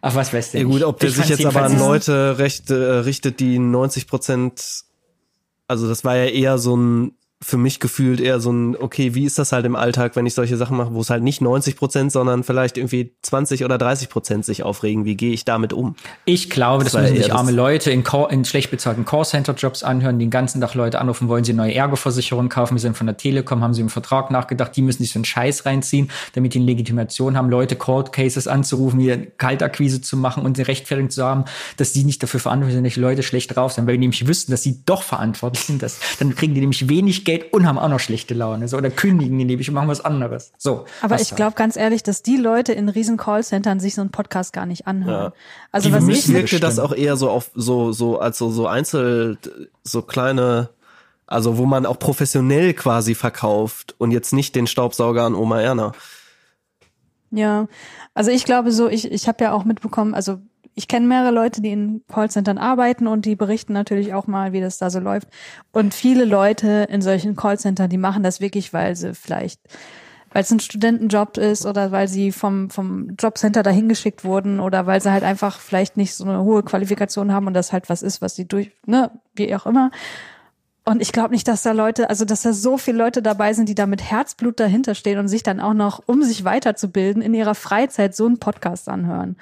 [0.00, 2.70] Ach, was weiß der Ja gut, ob der Ich sich jetzt aber an Leute recht,
[2.70, 4.82] äh, richtet, die 90 Prozent,
[5.68, 7.12] also das war ja eher so ein,
[7.44, 10.34] für mich gefühlt eher so ein, okay, wie ist das halt im Alltag, wenn ich
[10.34, 14.08] solche Sachen mache, wo es halt nicht 90 Prozent, sondern vielleicht irgendwie 20 oder 30
[14.08, 15.94] Prozent sich aufregen, wie gehe ich damit um?
[16.24, 19.82] Ich glaube, das, war müssen sich das- arme Leute in, Call, in schlecht bezahlten Callcenter-Jobs
[19.82, 23.06] anhören, die den ganzen Tag Leute anrufen, wollen sie neue Ergo-Versicherung kaufen, wir sind von
[23.06, 26.54] der Telekom, haben sie im Vertrag nachgedacht, die müssen sich so einen Scheiß reinziehen, damit
[26.54, 31.10] die eine Legitimation haben, Leute Cold Cases anzurufen, hier Kaltakquise zu machen und eine Rechtfertigung
[31.10, 31.44] zu haben,
[31.76, 34.26] dass die nicht dafür verantwortlich sind, dass die Leute schlecht drauf sind, weil die nämlich
[34.26, 37.78] wüssten, dass sie doch verantwortlich sind, dass, dann kriegen die nämlich wenig Geld und haben
[37.78, 40.52] auch noch schlechte Laune, so, oder kündigen die nämlich und machen was anderes.
[40.58, 40.84] So.
[41.02, 44.52] Aber ich glaube ganz ehrlich, dass die Leute in riesen Callcentern sich so einen Podcast
[44.52, 45.32] gar nicht anhören.
[45.72, 48.50] Also Für was mich ich wirkte das auch eher so auf so so als so
[48.50, 49.38] so einzel
[49.82, 50.70] so kleine
[51.26, 55.92] also wo man auch professionell quasi verkauft und jetzt nicht den Staubsauger an Oma Erna.
[57.30, 57.66] ja,
[58.14, 60.40] also ich glaube so, ich, ich habe ja auch mitbekommen, also
[60.74, 64.60] ich kenne mehrere Leute, die in Callcentern arbeiten und die berichten natürlich auch mal, wie
[64.60, 65.28] das da so läuft.
[65.72, 69.60] Und viele Leute in solchen Callcentern, die machen das wirklich, weil sie vielleicht,
[70.32, 74.86] weil es ein Studentenjob ist oder weil sie vom, vom Jobcenter dahin geschickt wurden oder
[74.86, 78.02] weil sie halt einfach vielleicht nicht so eine hohe Qualifikation haben und das halt was
[78.02, 79.92] ist, was sie durch, ne, wie auch immer.
[80.84, 83.68] Und ich glaube nicht, dass da Leute, also dass da so viele Leute dabei sind,
[83.68, 87.32] die da mit Herzblut dahinter stehen und sich dann auch noch, um sich weiterzubilden, in
[87.32, 89.36] ihrer Freizeit so einen Podcast anhören.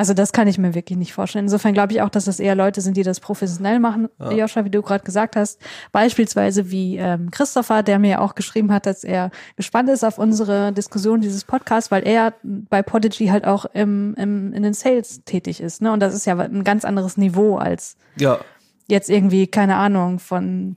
[0.00, 1.44] Also das kann ich mir wirklich nicht vorstellen.
[1.44, 4.70] Insofern glaube ich auch, dass das eher Leute sind, die das professionell machen, Joscha, wie
[4.70, 5.60] du gerade gesagt hast.
[5.92, 10.72] Beispielsweise wie ähm, Christopher, der mir auch geschrieben hat, dass er gespannt ist auf unsere
[10.72, 15.60] Diskussion dieses Podcasts, weil er bei Podigy halt auch im, im, in den Sales tätig
[15.60, 15.82] ist.
[15.82, 15.92] Ne?
[15.92, 18.38] Und das ist ja ein ganz anderes Niveau als Ja,
[18.86, 20.76] jetzt irgendwie, keine Ahnung, von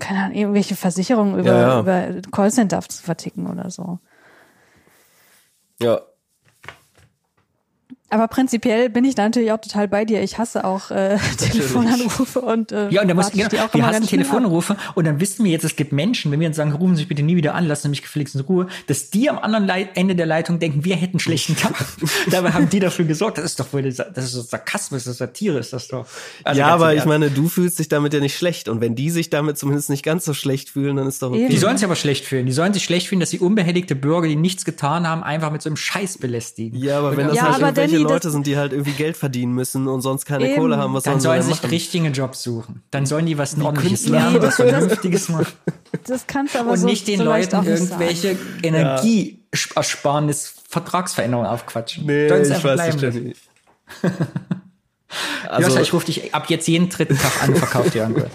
[0.00, 1.80] keine Ahnung, irgendwelche Versicherungen über, Ja, ja.
[1.80, 3.98] über Callcenter zu verticken oder so.
[5.78, 6.00] ja.
[8.08, 10.22] Aber prinzipiell bin ich da natürlich auch total bei dir.
[10.22, 13.84] Ich hasse auch äh, Telefonanrufe und äh, Ja, und da muss, genau, die auch wir
[13.84, 14.26] hassen schnell ab.
[14.28, 17.00] Telefonanrufe und dann wissen wir jetzt, es gibt Menschen, wenn wir uns sagen, rufen Sie
[17.00, 19.66] sich bitte nie wieder an, lassen Sie mich gefälligst in Ruhe, dass die am anderen
[19.66, 21.74] Leit Ende der Leitung denken, wir hätten einen schlechten Tag.
[22.30, 23.38] Dabei haben die dafür gesorgt.
[23.38, 26.06] Das ist doch wohl, das ist so Sarkasmus, das ist Satire, ist das doch.
[26.44, 27.08] Also ja, aber ich Ernst.
[27.08, 28.68] meine, du fühlst dich damit ja nicht schlecht.
[28.68, 31.40] Und wenn die sich damit zumindest nicht ganz so schlecht fühlen, dann ist doch okay.
[31.40, 31.50] Eben.
[31.50, 32.46] Die sollen sich aber schlecht fühlen.
[32.46, 35.62] Die sollen sich schlecht fühlen, dass sie unbehelligte Bürger, die nichts getan haben, einfach mit
[35.62, 36.78] so einem Scheiß belästigen.
[36.78, 39.88] Ja, aber wenn das Ja, halt das- Leute sind, die halt irgendwie Geld verdienen müssen
[39.88, 40.60] und sonst keine Eben.
[40.60, 41.70] Kohle haben, was Dann sollen sie sich machen?
[41.70, 42.82] richtigen Job suchen.
[42.90, 45.46] Dann sollen die was Ordentliches lernen, was Vernünftiges machen.
[46.06, 48.38] Das kannst du aber Und so, nicht den so Leuten nicht irgendwelche sagen.
[48.62, 52.06] Energieersparnis Vertragsveränderungen aufquatschen.
[52.06, 53.40] Nee, Sollen ich weiß bleiben nicht.
[55.48, 58.28] Also Joscha, ich rufe dich ab jetzt jeden dritten Tag an, verkauft dir irgendwas.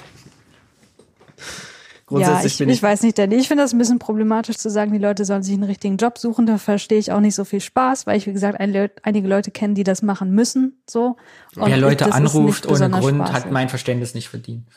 [2.11, 4.57] Ja, grundsätzlich ich, bin ich ich, weiß nicht, denn ich finde das ein bisschen problematisch
[4.57, 6.45] zu sagen, die Leute sollen sich einen richtigen Job suchen.
[6.45, 9.51] Da verstehe ich auch nicht so viel Spaß, weil ich, wie gesagt, ein, einige Leute
[9.51, 10.81] kenne, die das machen müssen.
[10.89, 11.17] So.
[11.55, 13.35] Und Wer ich- Leute ist anruft ohne Grund, spaßig.
[13.35, 14.67] hat mein Verständnis nicht verdient.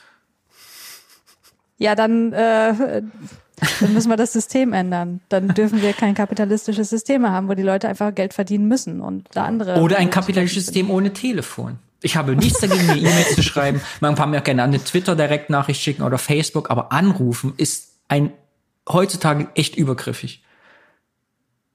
[1.76, 3.02] Ja, dann, äh,
[3.80, 5.20] dann müssen wir das System ändern.
[5.28, 9.00] Dann dürfen wir kein kapitalistisches System mehr haben, wo die Leute einfach Geld verdienen müssen
[9.00, 9.80] und da andere.
[9.80, 11.78] Oder ein kapitalistisches System ohne Telefon.
[12.04, 13.80] Ich habe nichts dagegen, mir E-Mails zu schreiben.
[14.00, 18.32] Man kann mir auch gerne an eine Twitter-Direktnachricht schicken oder Facebook, aber anrufen ist ein
[18.88, 20.44] heutzutage echt übergriffig.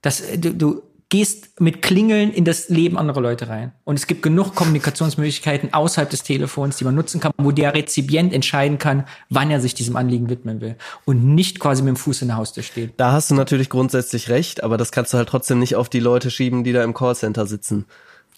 [0.02, 3.72] Das, äh, du, du gehst mit Klingeln in das Leben anderer Leute rein.
[3.84, 8.32] Und es gibt genug Kommunikationsmöglichkeiten außerhalb des Telefons, die man nutzen kann, wo der Rezipient
[8.32, 10.76] entscheiden kann, wann er sich diesem Anliegen widmen will.
[11.06, 12.94] Und nicht quasi mit dem Fuß in der Haustür steht.
[12.98, 16.00] da hast du natürlich grundsätzlich recht, aber das kannst du halt trotzdem nicht auf die
[16.00, 17.88] Leute schieben, die da im Callcenter sitzen.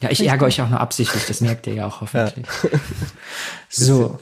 [0.02, 2.46] Ja, ich ärgere euch auch nur absichtlich, das merkt ihr ja auch hoffentlich.
[3.70, 4.20] So.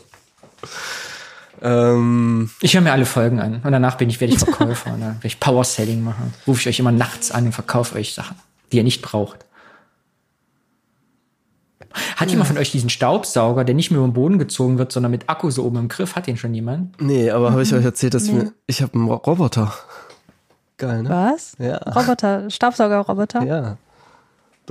[1.61, 5.01] Ähm, Ich höre mir alle Folgen an und danach bin ich, werde ich Verkäufer und
[5.01, 6.33] dann werde ich Power Selling machen.
[6.47, 8.35] Rufe ich euch immer nachts an und verkaufe euch Sachen,
[8.71, 9.45] die ihr nicht braucht.
[12.17, 15.11] Hat jemand von euch diesen Staubsauger, der nicht mehr über den Boden gezogen wird, sondern
[15.11, 16.15] mit Akku so oben im Griff?
[16.15, 17.01] Hat den schon jemand?
[17.01, 19.73] nee, aber habe ich euch erzählt, dass ich mir, ich habe einen Ro- Roboter.
[20.77, 21.09] Geil, ne?
[21.09, 21.53] Was?
[21.57, 21.77] Ja.
[21.77, 23.43] Roboter, Staubsaugerroboter?
[23.43, 23.77] Ja.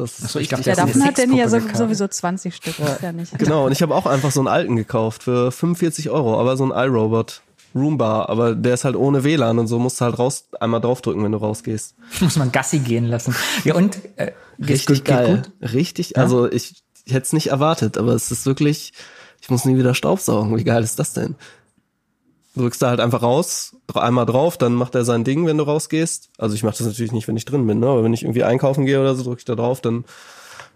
[0.02, 2.78] Das ist so, ich dachte, Ja, ist davon hat Danny ja sowieso 20 Stück.
[2.78, 3.38] Ist ja nicht.
[3.38, 6.64] Genau, und ich habe auch einfach so einen alten gekauft für 45 Euro, aber so
[6.64, 7.42] ein iRobot.
[7.74, 11.22] Roomba, aber der ist halt ohne WLAN und so musst du halt raus, einmal draufdrücken,
[11.22, 11.94] wenn du rausgehst.
[12.20, 13.34] Muss man Gassi gehen lassen.
[13.64, 15.42] Ja, und äh, Richtig geil.
[15.60, 15.72] gut?
[15.72, 18.92] Richtig, also ich, ich hätte es nicht erwartet, aber es ist wirklich,
[19.40, 20.56] ich muss nie wieder Staubsaugen.
[20.56, 21.36] Wie geil ist das denn?
[22.58, 25.62] Du drückst da halt einfach raus, einmal drauf, dann macht er sein Ding, wenn du
[25.62, 26.30] rausgehst.
[26.38, 27.86] Also ich mache das natürlich nicht, wenn ich drin bin, ne?
[27.86, 30.04] aber wenn ich irgendwie einkaufen gehe oder so, drücke ich da drauf, dann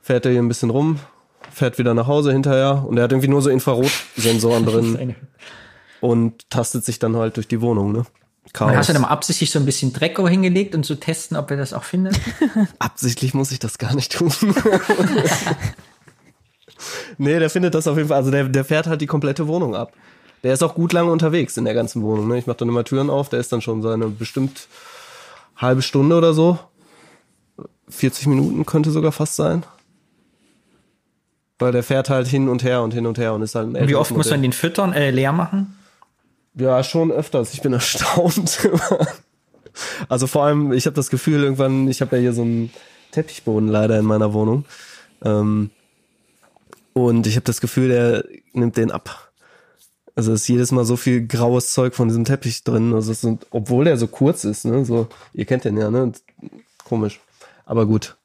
[0.01, 1.01] fährt er hier ein bisschen rum,
[1.51, 5.17] fährt wieder nach Hause hinterher und er hat irgendwie nur so Infrarotsensoren drin.
[6.01, 8.05] Und tastet sich dann halt durch die Wohnung, ne?
[8.53, 8.77] Chaos.
[8.77, 11.57] Hast du dann mal absichtlich so ein bisschen Dreck hingelegt und so testen, ob er
[11.57, 12.21] das auch findet?
[12.79, 14.33] Absichtlich muss ich das gar nicht tun.
[17.19, 18.19] nee, der findet das auf jeden Fall.
[18.19, 19.93] Also der, der fährt halt die komplette Wohnung ab.
[20.43, 22.29] Der ist auch gut lange unterwegs in der ganzen Wohnung.
[22.29, 22.39] Ne?
[22.39, 24.69] Ich mache dann immer Türen auf, der ist dann schon seine bestimmt
[25.57, 26.59] halbe Stunde oder so.
[27.89, 29.65] 40 Minuten könnte sogar fast sein.
[31.59, 33.77] Weil der fährt halt hin und her und hin und her und ist halt ein
[33.77, 35.77] Und wie oft muss man den füttern, äh, leer machen?
[36.55, 37.55] Ja, schon öfters.
[37.55, 38.69] Ich bin erstaunt.
[40.09, 42.73] also vor allem, ich habe das Gefühl, irgendwann, ich habe ja hier so einen
[43.13, 44.65] Teppichboden leider in meiner Wohnung.
[45.25, 45.71] Ähm,
[46.95, 49.32] und ich habe das Gefühl, der nimmt den ab.
[50.15, 52.93] Also ist jedes Mal so viel graues Zeug von diesem Teppich drin.
[52.93, 54.85] Also es sind, obwohl der so kurz ist, ne?
[54.85, 56.13] So, ihr kennt den ja, ne?
[56.85, 57.21] Komisch.
[57.65, 58.17] Aber gut.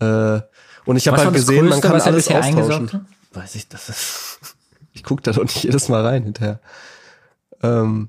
[0.00, 0.40] Äh,
[0.84, 3.06] und ich habe halt gesehen, man Größte, kann was er alles austauschen.
[3.32, 4.38] Weiß ich, das ist.
[4.94, 6.58] Ich guck da doch nicht jedes Mal rein hinterher.
[7.62, 8.08] Ähm,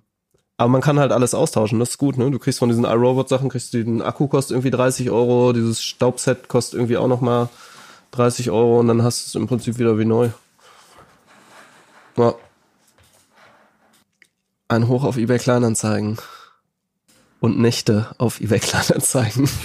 [0.57, 2.31] aber man kann halt alles austauschen, das ist gut, ne?
[2.31, 6.47] Du kriegst von diesen iRobot-Sachen, kriegst du den Akku kostet irgendwie 30 Euro, dieses Staubset
[6.47, 7.47] kostet irgendwie auch nochmal
[8.11, 10.29] 30 Euro und dann hast du es im Prinzip wieder wie neu.
[12.17, 12.33] Ja.
[14.71, 16.19] Ein Hoch auf eBay Kleinanzeigen.
[17.39, 19.49] Und Nächte auf eBay Kleinanzeigen.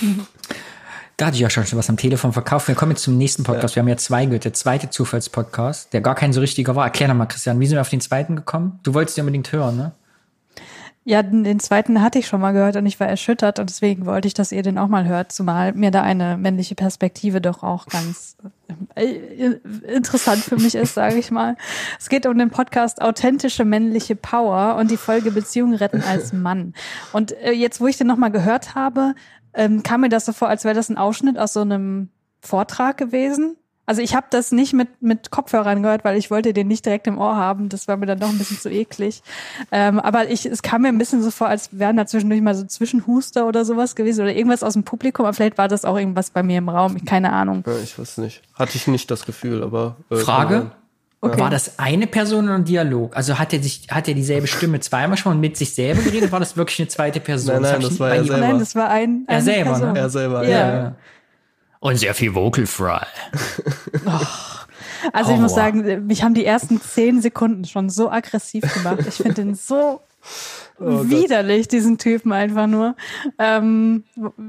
[1.16, 2.66] Da hatte ich ja schon was am Telefon verkauft.
[2.66, 3.76] Wir kommen jetzt zum nächsten Podcast.
[3.76, 4.46] Wir haben ja zwei gehört.
[4.46, 6.86] Der zweite Zufallspodcast, der gar kein so richtiger war.
[6.86, 8.80] Erklär doch mal, Christian, wie sind wir auf den zweiten gekommen?
[8.82, 9.92] Du wolltest den unbedingt hören, ne?
[11.06, 14.26] Ja, den zweiten hatte ich schon mal gehört und ich war erschüttert und deswegen wollte
[14.26, 17.86] ich, dass ihr den auch mal hört, zumal mir da eine männliche Perspektive doch auch
[17.86, 18.38] ganz
[18.94, 21.56] äh, interessant für mich ist, sage ich mal.
[21.98, 26.72] Es geht um den Podcast Authentische männliche Power und die Folge Beziehungen retten als Mann.
[27.12, 29.14] Und äh, jetzt, wo ich den nochmal gehört habe,
[29.52, 32.08] ähm, kam mir das so vor, als wäre das ein Ausschnitt aus so einem
[32.40, 33.58] Vortrag gewesen.
[33.86, 37.06] Also ich habe das nicht mit, mit Kopfhörern gehört, weil ich wollte den nicht direkt
[37.06, 37.68] im Ohr haben.
[37.68, 39.22] Das war mir dann doch ein bisschen zu eklig.
[39.72, 42.54] Ähm, aber ich, es kam mir ein bisschen so vor, als wären da zwischendurch mal
[42.54, 45.26] so Zwischenhuster oder sowas gewesen oder irgendwas aus dem Publikum.
[45.26, 47.04] Aber vielleicht war das auch irgendwas bei mir im Raum.
[47.04, 47.62] Keine Ahnung.
[47.66, 48.42] Ja, ich weiß nicht.
[48.54, 49.96] Hatte ich nicht das Gefühl, aber.
[50.10, 50.70] Äh, Frage?
[51.20, 51.40] Okay.
[51.40, 53.16] War das eine Person oder ein Dialog?
[53.16, 56.30] Also hat er sich, hat er dieselbe Stimme zweimal schon mit sich selber geredet?
[56.32, 57.62] War das wirklich eine zweite Person?
[57.62, 58.38] Nein, nein, das nicht war er selber.
[58.38, 59.24] Nein, das war ein.
[59.26, 59.78] Er selber, ne?
[59.78, 59.96] Person.
[59.96, 60.74] Er selber, Ja.
[60.76, 60.94] ja.
[61.84, 63.00] Und sehr viel Vocal Fry.
[65.12, 65.64] Also ich muss Horror.
[65.64, 69.00] sagen, mich haben die ersten zehn Sekunden schon so aggressiv gemacht.
[69.06, 70.00] Ich finde den so
[70.80, 72.96] Oh widerlich, diesen Typen einfach nur.
[73.38, 74.04] Ähm,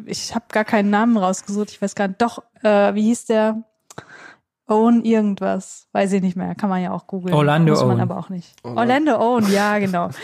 [0.06, 1.72] ich habe gar keinen Namen rausgesucht.
[1.72, 2.22] Ich weiß gar nicht.
[2.22, 3.64] Doch, äh, wie hieß der?
[4.70, 5.88] Owen irgendwas.
[5.92, 6.56] Weiß ich nicht mehr.
[6.56, 7.36] Kann man ja auch googeln.
[7.36, 8.00] Orlando Muss man Owen.
[8.02, 8.56] aber auch nicht.
[8.64, 10.10] Orlando Owen, ja, genau.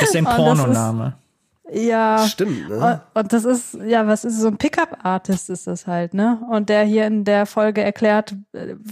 [0.00, 1.14] Das ist ein Pornoname.
[1.72, 2.26] Ja.
[2.28, 3.00] Stimmt, ne?
[3.14, 6.40] Und, und das ist, ja, was ist so ein Pickup-Artist ist das halt, ne?
[6.50, 8.34] Und der hier in der Folge erklärt,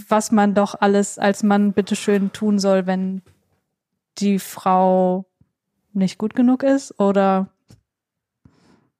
[0.07, 3.21] was man doch alles als Mann bitteschön tun soll, wenn
[4.17, 5.25] die Frau
[5.93, 7.47] nicht gut genug ist oder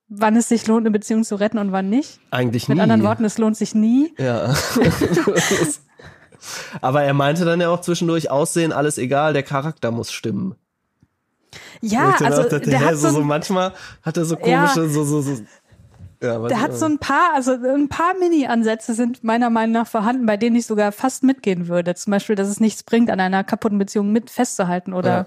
[0.08, 2.20] wann es sich lohnt, eine Beziehung zu retten und wann nicht.
[2.30, 2.82] Eigentlich Mit nie.
[2.82, 4.14] anderen Worten, es lohnt sich nie.
[4.18, 4.54] Ja.
[6.80, 10.54] Aber er meinte dann ja auch zwischendurch, Aussehen, alles egal, der Charakter muss stimmen.
[11.80, 14.66] Ja, also dachte, der hat so, so, manchmal hat er so Ja.
[14.66, 15.42] komische, so, so, so.
[16.22, 20.24] Ja, der hat so ein paar, also ein paar Mini-Ansätze sind meiner Meinung nach vorhanden,
[20.24, 21.94] bei denen ich sogar fast mitgehen würde.
[21.94, 25.26] Zum Beispiel, dass es nichts bringt, an einer kaputten Beziehung mit festzuhalten oder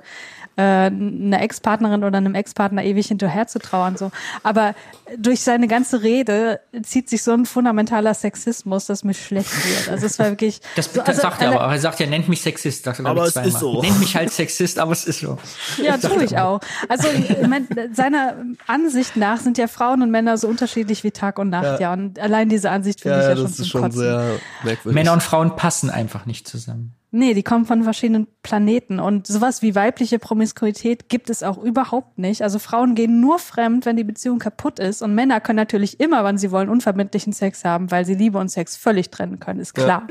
[0.57, 3.95] äh, einer Ex-Partnerin oder einem Ex-Partner ewig hinterher zu trauern.
[3.95, 4.11] So.
[4.43, 4.73] Aber
[5.17, 9.89] durch seine ganze Rede zieht sich so ein fundamentaler Sexismus, dass mir schlecht wird.
[9.89, 10.59] Also es war wirklich.
[10.75, 11.71] Das, so, das also sagt er aber.
[11.73, 12.83] Er sagt ja, nennt mich Sexist.
[12.83, 13.75] Sagt er, glaub Aber ich, es ist zweimal.
[13.75, 13.81] so.
[13.81, 15.37] Nennt mich halt Sexist, aber es ist so.
[15.81, 16.59] Ja, tue ich auch.
[16.89, 17.07] Also
[17.47, 18.35] mein, seiner
[18.65, 21.79] Ansicht nach sind ja Frauen und Männer so unterschiedlich wie Tag und Nacht, ja.
[21.79, 21.93] Ja.
[21.93, 23.99] Und allein diese Ansicht finde Ja, ich ja, ja, schon das ist zum schon Kotzen.
[23.99, 24.95] sehr merkwürdig.
[24.95, 26.95] Männer und Frauen passen einfach nicht zusammen.
[27.09, 28.99] Nee, die kommen von verschiedenen Planeten.
[28.99, 32.41] Und sowas wie weibliche Promiskuität gibt es auch überhaupt nicht.
[32.41, 35.01] Also Frauen gehen nur fremd, wenn die Beziehung kaputt ist.
[35.01, 38.49] Und Männer können natürlich immer, wann sie wollen, unverbindlichen Sex haben, weil sie Liebe und
[38.49, 40.07] Sex völlig trennen können, ist klar.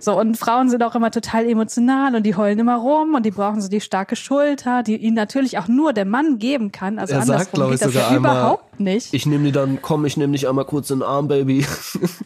[0.00, 3.30] So, und Frauen sind auch immer total emotional und die heulen immer rum und die
[3.30, 6.98] brauchen so die starke Schulter, die ihnen natürlich auch nur der Mann geben kann.
[6.98, 9.14] Also Er sagt, andersrum ich, geht das sogar ja einmal, überhaupt nicht.
[9.14, 11.64] Ich nehme die dann, komm, ich nehme dich einmal kurz in den Arm, Baby.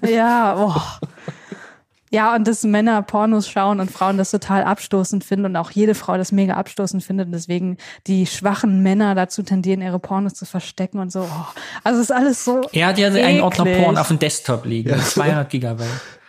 [0.08, 1.06] Ja, oh.
[2.10, 5.94] Ja, und dass Männer Pornos schauen und Frauen das total abstoßend finden und auch jede
[5.94, 10.46] Frau das mega abstoßend findet und deswegen die schwachen Männer dazu tendieren, ihre Pornos zu
[10.46, 11.20] verstecken und so.
[11.20, 11.44] Oh.
[11.84, 12.62] Also es ist alles so.
[12.72, 13.84] Er hat ja einen Ordner eklig.
[13.84, 14.90] Porn auf dem Desktop liegen.
[14.90, 15.86] mit 200 Gigabyte.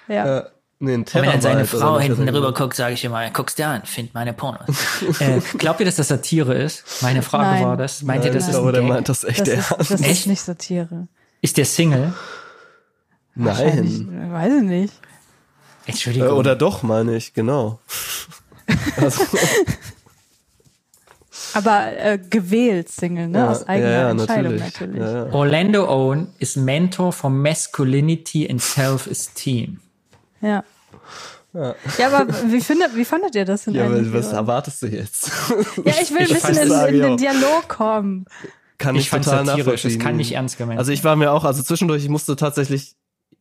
[0.07, 0.39] Ja.
[0.39, 0.43] Äh,
[0.79, 3.67] nee, ein wenn dann seine Frau hinten er rüber guckt, sage ich immer, guck's dir
[3.67, 4.67] an, find meine Pornos.
[5.19, 7.01] äh, glaubt ihr, dass das Satire ist?
[7.01, 7.63] Meine Frage Nein.
[7.63, 8.01] war das.
[8.03, 9.91] Meint ihr, Nein, das ich ist glaube, ein der meint das echt Das, ist, ernst.
[9.91, 10.11] das Echt?
[10.11, 11.07] ist nicht Satire.
[11.41, 12.13] Ist der Single?
[13.35, 14.31] Nein.
[14.31, 14.93] weiß ich nicht.
[15.89, 16.29] Äh, Entschuldigung.
[16.37, 17.79] oder doch, meine ich, genau.
[18.97, 19.23] Also,
[21.53, 23.49] Aber äh, gewählt Single, ne?
[23.49, 24.73] Aus eigener ja, ja, Entscheidung natürlich.
[24.79, 24.99] natürlich.
[25.01, 25.33] Ja, ja.
[25.33, 29.79] Orlando Owen ist Mentor for Masculinity and Self-Esteem.
[30.41, 30.63] Ja.
[31.51, 35.31] Ja, aber wie findet, wie fandet ihr das denn Ja, aber was erwartest du jetzt?
[35.83, 37.17] ja, ich will ein Ich bisschen fand's- in, in ich den.
[37.17, 38.25] Dialog kommen.
[38.77, 39.97] Kann Ich ich, fand total satirisch, nachvollziehen.
[39.99, 42.95] das kann nicht ernst gemeint Also ich war mir auch, also zwischendurch, ich musste tatsächlich,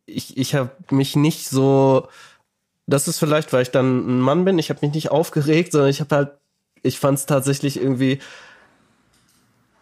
[0.07, 2.09] ich, ich habe mich nicht so,
[2.89, 5.91] das ist vielleicht, weil ich dann ein Mann bin, ich habe mich nicht aufgeregt, sondern
[5.91, 6.31] ich habe halt,
[6.83, 8.19] ich fand es tatsächlich irgendwie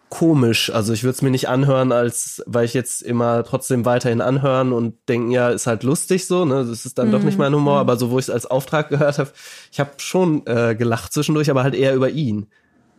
[0.09, 0.69] komisch.
[0.69, 4.73] Also ich würde es mir nicht anhören, als weil ich jetzt immer trotzdem weiterhin anhören
[4.73, 6.65] und denken, ja, ist halt lustig so, ne?
[6.65, 9.19] Das ist dann doch nicht mein Humor, aber so, wo ich es als Auftrag gehört
[9.19, 9.31] habe,
[9.71, 12.47] ich habe schon äh, gelacht zwischendurch, aber halt eher über ihn.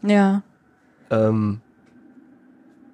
[0.03, 0.43] Ja.
[1.11, 1.61] Ähm,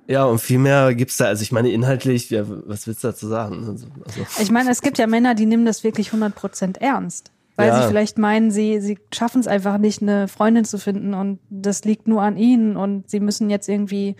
[0.06, 3.26] ja, und viel mehr gibt's da, also ich meine, inhaltlich, ja, was willst du dazu
[3.28, 3.66] sagen?
[3.68, 7.30] Also, also, Ich meine, es gibt ja Männer, die nehmen das wirklich 100% ernst.
[7.56, 7.80] Weil Ja.
[7.82, 11.84] sie vielleicht meinen, sie, sie schaffen es einfach nicht, eine Freundin zu finden und das
[11.84, 14.16] liegt nur an ihnen und sie müssen jetzt irgendwie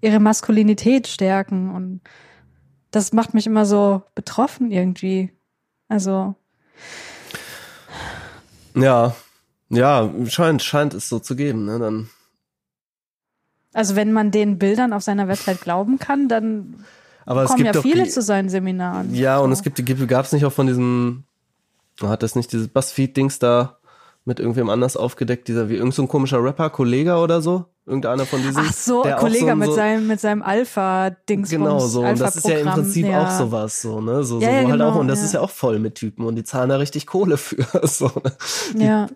[0.00, 2.00] ihre Maskulinität stärken und
[2.92, 5.32] das macht mich immer so betroffen irgendwie.
[5.88, 6.36] Also,
[8.76, 9.14] ja,
[9.68, 11.78] ja, scheint, scheint es so zu geben, ne?
[11.78, 12.08] Dann,
[13.76, 16.76] also wenn man den Bildern auf seiner Website glauben kann, dann
[17.26, 19.14] aber kommen ja viele die, zu seinen Seminaren.
[19.14, 21.24] Ja, und es gibt, gab es nicht auch von diesem,
[22.00, 23.76] hat das nicht dieses Buzzfeed-Dings da
[24.24, 27.66] mit irgendwem anders aufgedeckt, dieser wie irgend so ein komischer Rapper, Kollege oder so?
[27.84, 28.56] Irgendeiner von diesen.
[28.66, 31.50] Ach so, der Kollege so, mit so, seinem, mit seinem Alpha-Dings.
[31.50, 32.00] Genau so.
[32.00, 33.26] Und das ist ja im Prinzip ja.
[33.26, 34.24] auch sowas, so, ne?
[34.24, 35.96] So, Ja, so ja, wo halt genau, auch, und das ist ja auch voll mit
[35.96, 37.64] Typen und die zahlen da richtig Kohle für.
[37.86, 38.10] So,
[38.74, 38.84] ne?
[38.84, 39.06] Ja,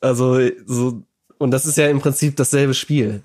[0.00, 1.02] Also, so,
[1.38, 3.22] und das ist ja im Prinzip dasselbe Spiel.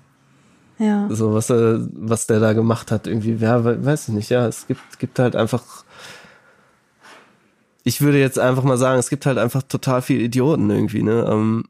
[0.78, 1.08] Ja.
[1.10, 4.46] So, was er, was der da gemacht hat, irgendwie, ja, we- weiß ich nicht, ja,
[4.46, 5.62] es gibt, es gibt halt einfach,
[7.84, 11.26] ich würde jetzt einfach mal sagen, es gibt halt einfach total viele Idioten irgendwie, ne,
[11.30, 11.64] ähm,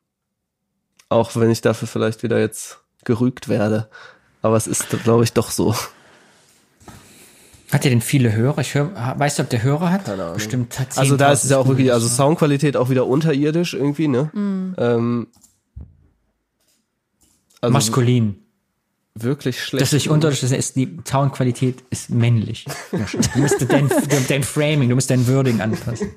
[1.08, 3.88] auch wenn ich dafür vielleicht wieder jetzt gerügt werde.
[4.42, 5.74] Aber es ist, glaube ich, doch so.
[7.72, 8.58] Hat er denn viele Hörer?
[8.60, 10.04] Ich hör, weißt du, ob der Hörer hat?
[10.06, 10.34] Keine Ahnung.
[10.34, 12.08] Bestimmt hat Also da ist es ja auch 10.000 wirklich, also?
[12.08, 14.30] Soundqualität auch wieder unterirdisch irgendwie, ne?
[14.34, 15.26] Ähm,
[17.60, 18.36] also Maskulin.
[19.22, 19.82] Wirklich schlecht.
[19.82, 22.66] Das ist das ist die Soundqualität ist männlich.
[23.34, 23.90] Du musst dein,
[24.28, 26.10] dein Framing, du musst dein Wording anpassen.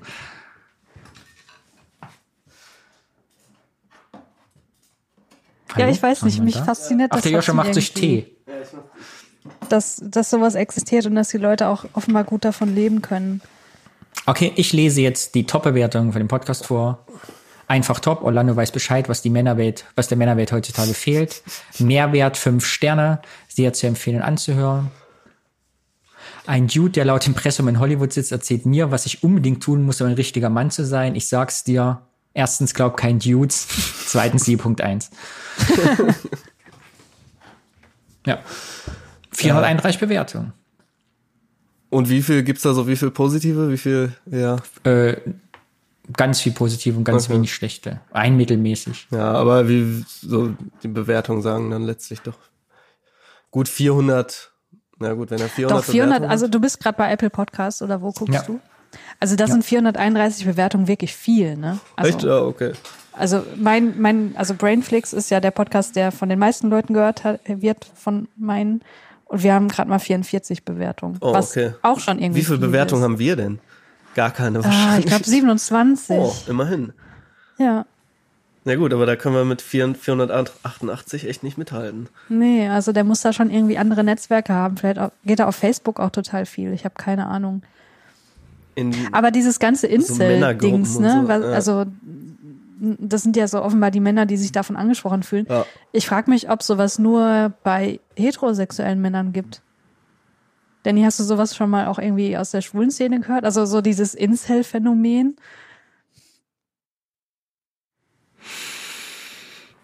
[5.77, 5.91] Ja, Hallo?
[5.91, 6.63] ich weiß nicht, mich da?
[6.65, 8.35] fasziniert Ach, das der Joscha macht sich Tee.
[9.69, 13.41] Dass, dass sowas existiert und dass die Leute auch offenbar gut davon leben können.
[14.25, 17.05] Okay, ich lese jetzt die Top-Bewertung von dem Podcast vor.
[17.71, 18.23] Einfach top.
[18.23, 21.41] Orlando weiß Bescheid, was die Männerwelt, was der Männerwelt heutzutage fehlt.
[21.79, 23.21] Mehrwert fünf Sterne.
[23.47, 24.91] Sehr zu empfehlen anzuhören.
[26.45, 30.01] Ein Dude, der laut Impressum in Hollywood sitzt, erzählt mir, was ich unbedingt tun muss,
[30.01, 31.15] um ein richtiger Mann zu sein.
[31.15, 32.01] Ich sag's dir.
[32.33, 33.69] Erstens, glaub kein Dudes.
[34.05, 35.09] Zweitens, 7.1.
[38.25, 38.39] ja.
[39.31, 40.51] 431 Bewertungen.
[41.89, 44.57] Und wie viel gibt's da so, wie viel positive, wie viel, ja.
[44.83, 45.15] Äh,
[46.13, 47.33] ganz viel positive und ganz Okay.
[47.35, 47.99] wenig schlechte.
[48.11, 49.07] Ein mittelmäßig.
[49.11, 50.53] Ja, aber wie so
[50.83, 52.37] die Bewertungen sagen dann letztlich doch
[53.51, 54.51] gut 400.
[54.99, 57.81] Na gut, wenn er 400 Doch 400, Bewertungen also du bist gerade bei Apple Podcasts
[57.81, 58.43] oder wo guckst Ja.
[58.43, 58.59] du?
[59.19, 61.79] Also das sind 431 Bewertungen wirklich viel, ne?
[61.95, 62.23] Also, Echt?
[62.23, 62.73] Ja, okay.
[63.13, 67.23] Also mein, mein, also Brainflix ist ja der Podcast, der von den meisten Leuten gehört
[67.23, 68.81] hat, wird von meinen.
[69.25, 71.17] Und wir haben gerade mal 44 Bewertungen.
[71.21, 71.73] Oh, was okay.
[71.81, 72.41] auch schon irgendwie.
[72.41, 73.05] Wie viele viel Bewertungen ist.
[73.05, 73.59] haben wir denn?
[74.15, 75.05] Gar keine Ah, wahrscheinlich.
[75.05, 76.17] ich glaube 27.
[76.17, 76.93] Oh, immerhin.
[77.57, 77.85] Ja.
[78.63, 82.09] Na gut, aber da können wir mit 4 488 echt nicht mithalten.
[82.29, 84.77] Nee, also der muss da schon irgendwie andere Netzwerke haben.
[84.77, 86.71] Vielleicht geht er auf Facebook auch total viel.
[86.73, 87.63] Ich habe keine Ahnung.
[88.75, 91.23] In, Aber dieses ganze Incel-Dings, und ne?
[91.25, 91.39] so, ja.
[91.53, 91.85] Also
[92.99, 95.45] das sind ja so offenbar die Männer, die sich davon angesprochen fühlen.
[95.49, 95.65] Ja.
[95.91, 99.61] Ich frage mich, ob sowas nur bei heterosexuellen Männern gibt.
[100.83, 103.45] Danny, hast du sowas schon mal auch irgendwie aus der schwulen Szene gehört?
[103.45, 105.35] Also so dieses Incel-Phänomen?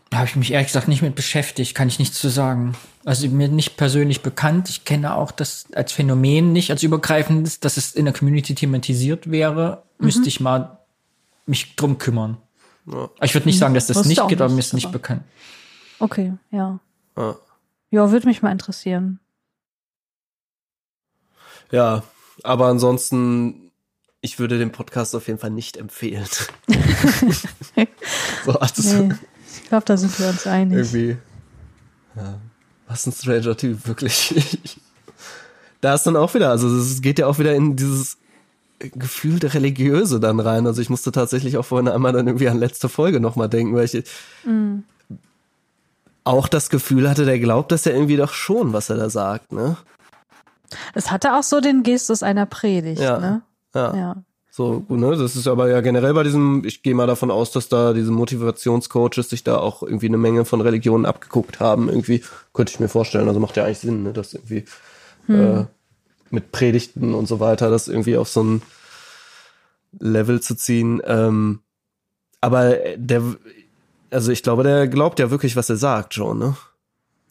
[0.09, 2.75] Da habe ich mich ehrlich gesagt nicht mit beschäftigt, kann ich nichts zu sagen.
[3.05, 4.69] Also mir nicht persönlich bekannt.
[4.69, 9.29] Ich kenne auch das als Phänomen nicht, als übergreifendes, dass es in der Community thematisiert
[9.29, 9.83] wäre.
[9.99, 10.79] Müsste ich mal
[11.45, 12.37] mich drum kümmern.
[12.85, 13.09] Ja.
[13.21, 15.23] Ich würde nicht sagen, dass das Wusste nicht gibt, aber mir ist nicht bekannt.
[15.99, 16.79] Okay, ja.
[17.17, 17.35] ja.
[17.91, 19.19] Ja, würde mich mal interessieren.
[21.71, 22.03] Ja,
[22.43, 23.71] aber ansonsten,
[24.21, 26.27] ich würde den Podcast auf jeden Fall nicht empfehlen.
[28.45, 29.15] so, also Nee,
[29.55, 30.77] ich glaube, da sind wir uns einig.
[30.77, 31.17] irgendwie.
[32.15, 32.39] Ja,
[32.87, 34.79] was ein stranger Typ, wirklich.
[35.81, 38.17] da ist dann auch wieder, also es geht ja auch wieder in dieses
[38.79, 40.67] gefühlte Religiöse dann rein.
[40.67, 43.85] Also ich musste tatsächlich auch vorhin einmal dann irgendwie an letzte Folge nochmal denken, weil
[43.85, 44.03] ich
[46.23, 49.51] auch das Gefühl hatte, der glaubt das ja irgendwie doch schon, was er da sagt,
[49.51, 49.77] ne?
[50.93, 53.19] Es hatte auch so den Gestus einer Predigt, Ja.
[53.19, 53.41] ne?
[53.75, 53.95] Ja.
[53.95, 54.15] Ja.
[54.49, 55.15] So, gut, ne?
[55.15, 58.11] Das ist aber ja generell bei diesem, ich gehe mal davon aus, dass da diese
[58.11, 61.89] Motivationscoaches sich da auch irgendwie eine Menge von Religionen abgeguckt haben.
[61.89, 62.23] Irgendwie
[62.53, 63.27] könnte ich mir vorstellen.
[63.27, 64.13] Also macht ja eigentlich Sinn, ne?
[64.13, 64.65] Das irgendwie
[65.29, 65.65] äh,
[66.31, 68.61] mit Predigten und so weiter, das irgendwie auf so ein
[69.99, 71.01] Level zu ziehen.
[71.05, 71.59] Ähm,
[72.41, 73.21] aber der,
[74.09, 76.55] also ich glaube, der glaubt ja wirklich, was er sagt schon, ne?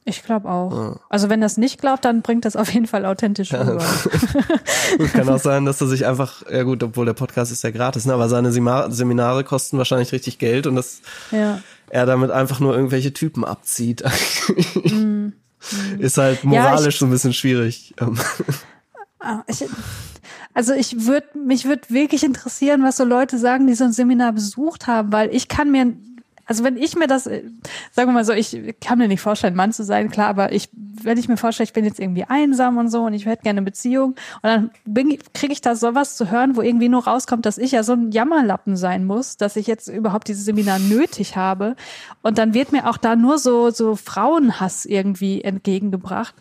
[0.08, 0.70] Ich glaube auch.
[0.72, 0.96] Ja.
[1.08, 3.84] Also wenn das nicht glaubt, dann bringt das auf jeden Fall authentisch rüber.
[4.98, 7.70] Gut, kann auch sein, dass er sich einfach, ja gut, obwohl der Podcast ist ja
[7.72, 8.14] gratis, ne?
[8.14, 11.00] Aber seine Seminare kosten wahrscheinlich richtig Geld und das
[11.32, 11.58] ja.
[11.90, 14.04] er damit einfach nur irgendwelche Typen abzieht.
[15.98, 16.52] Ist halt Mm.
[16.52, 17.94] Ja, moralisch ich- so ein bisschen schwierig.
[18.00, 18.16] Ähm,
[19.18, 19.64] Ah, Ich,
[20.54, 24.32] also ich würde, mich würde wirklich interessieren, was so Leute sagen, die so ein Seminar
[24.32, 25.94] besucht haben, weil ich kann mir,
[26.46, 27.42] also wenn ich mir das, äh,
[27.90, 30.68] sagen wir mal so, ich kann mir nicht vorstellen, Mann zu sein, klar, aber ich,
[30.72, 33.58] wenn ich mir vorstelle, ich bin jetzt irgendwie einsam und so und ich hätte gerne
[33.58, 34.70] eine Beziehung und dann
[35.34, 38.12] kriege ich da sowas zu hören, wo irgendwie nur rauskommt, dass ich ja so ein
[38.12, 41.74] Jammerlappen sein muss, dass ich jetzt überhaupt dieses Seminar nötig habe
[42.22, 46.34] und dann wird mir auch da nur so, so Frauenhass irgendwie entgegengebracht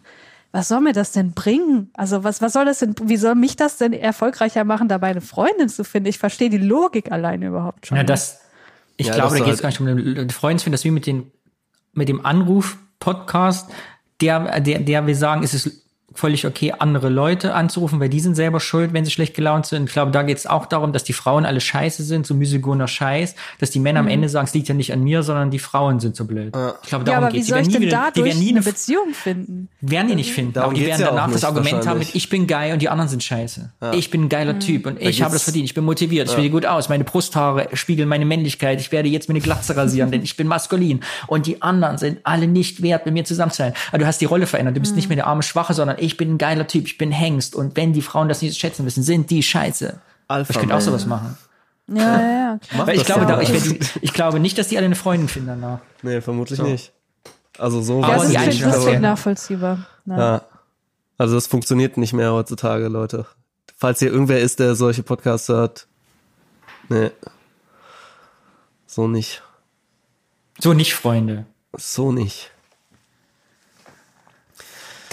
[0.52, 1.90] was soll mir das denn bringen?
[1.96, 5.20] Also was, was soll das denn, wie soll mich das denn erfolgreicher machen, dabei eine
[5.20, 6.08] Freundin zu finden?
[6.08, 7.98] Ich verstehe die Logik alleine überhaupt schon.
[7.98, 8.45] Ja, das,
[8.98, 10.84] ich Ja, glaube, dass da geht es gar nicht um den, den Freund, finden das
[10.84, 11.32] wie mit, den,
[11.94, 13.72] mit dem Anruf-Podcast,
[14.22, 15.85] der, der, der wir sagen, es ist
[16.16, 19.86] völlig okay, andere Leute anzurufen, weil die sind selber schuld, wenn sie schlecht gelaunt sind.
[19.88, 22.88] Ich glaube, da geht es auch darum, dass die Frauen alle scheiße sind, so misogoner
[22.88, 25.60] Scheiß, dass die Männer am Ende sagen, es liegt ja nicht an mir, sondern die
[25.60, 26.56] Frauen sind so blöd.
[26.84, 27.46] Ich glaube, ja, darum aber wie geht's.
[27.48, 29.70] Die soll werden ich nie denn wieder- die dadurch werden nie eine eine Beziehung finden?
[29.82, 32.30] werden die nicht finden, Darum aber die werden ja danach das Argument haben mit, ich
[32.30, 33.72] bin geil und die anderen sind scheiße.
[33.94, 36.50] Ich bin ein geiler Typ und ich habe das verdient, ich bin motiviert, ich sehe
[36.50, 40.24] gut aus, meine Brusthaare spiegeln meine Männlichkeit, ich werde jetzt mir eine Glatze rasieren, denn
[40.24, 41.02] ich bin maskulin.
[41.28, 43.74] Und die anderen sind alle nicht wert, mit mir zusammen zu sein.
[43.90, 46.18] Aber du hast die Rolle verändert, du bist nicht mehr der arme Schwache, sondern ich
[46.18, 49.04] bin ein geiler Typ, ich bin Hengst und wenn die Frauen das nicht schätzen wissen,
[49.04, 50.00] sind die scheiße.
[50.28, 51.38] Alpha ich könnte auch sowas machen.
[51.88, 52.60] Ja, ja, ja.
[52.78, 53.38] Mach Weil ich das glaube, ja.
[53.38, 55.80] da, ich, ich glaube nicht, dass die alle eine Freundin finden danach.
[56.02, 56.92] Nee, vermutlich nicht.
[57.58, 59.86] Also so Aber Das weiß ist, das klingt nachvollziehbar.
[60.06, 60.18] Ja.
[60.18, 60.42] ja.
[61.18, 63.26] Also das funktioniert nicht mehr heutzutage, Leute.
[63.78, 65.88] Falls hier irgendwer ist, der solche Podcasts hört,
[66.90, 67.12] nee.
[68.88, 69.42] So nicht.
[70.60, 71.46] So nicht, Freunde.
[71.78, 72.52] So nicht.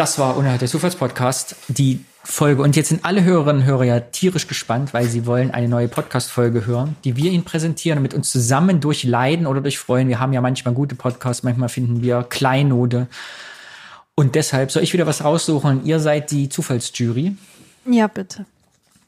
[0.03, 2.63] Das war Unerhört der Zufallspodcast, die Folge.
[2.63, 5.87] Und jetzt sind alle Hörerinnen und Hörer ja tierisch gespannt, weil sie wollen eine neue
[5.87, 10.09] Podcast-Folge hören, die wir ihnen präsentieren und mit uns zusammen durchleiden oder durchfreuen.
[10.09, 13.07] Wir haben ja manchmal gute Podcasts, manchmal finden wir Kleinode.
[14.17, 17.37] Und deshalb soll ich wieder was raussuchen ihr seid die Zufallsjury.
[17.87, 18.45] ja, bitte.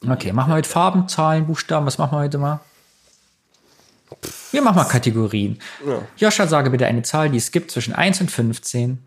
[0.07, 1.85] Okay, machen wir heute Farben, Zahlen, Buchstaben.
[1.85, 2.61] Was machen wir heute mal?
[4.51, 5.59] Wir machen mal Kategorien.
[6.15, 9.04] Joscha, sage bitte eine Zahl, die es gibt zwischen 1 und 15.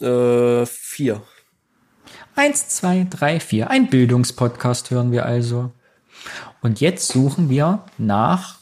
[0.00, 1.22] Äh, vier.
[2.36, 3.70] Eins, zwei, drei, vier.
[3.70, 5.72] Ein Bildungspodcast hören wir also.
[6.60, 8.58] Und jetzt suchen wir nach.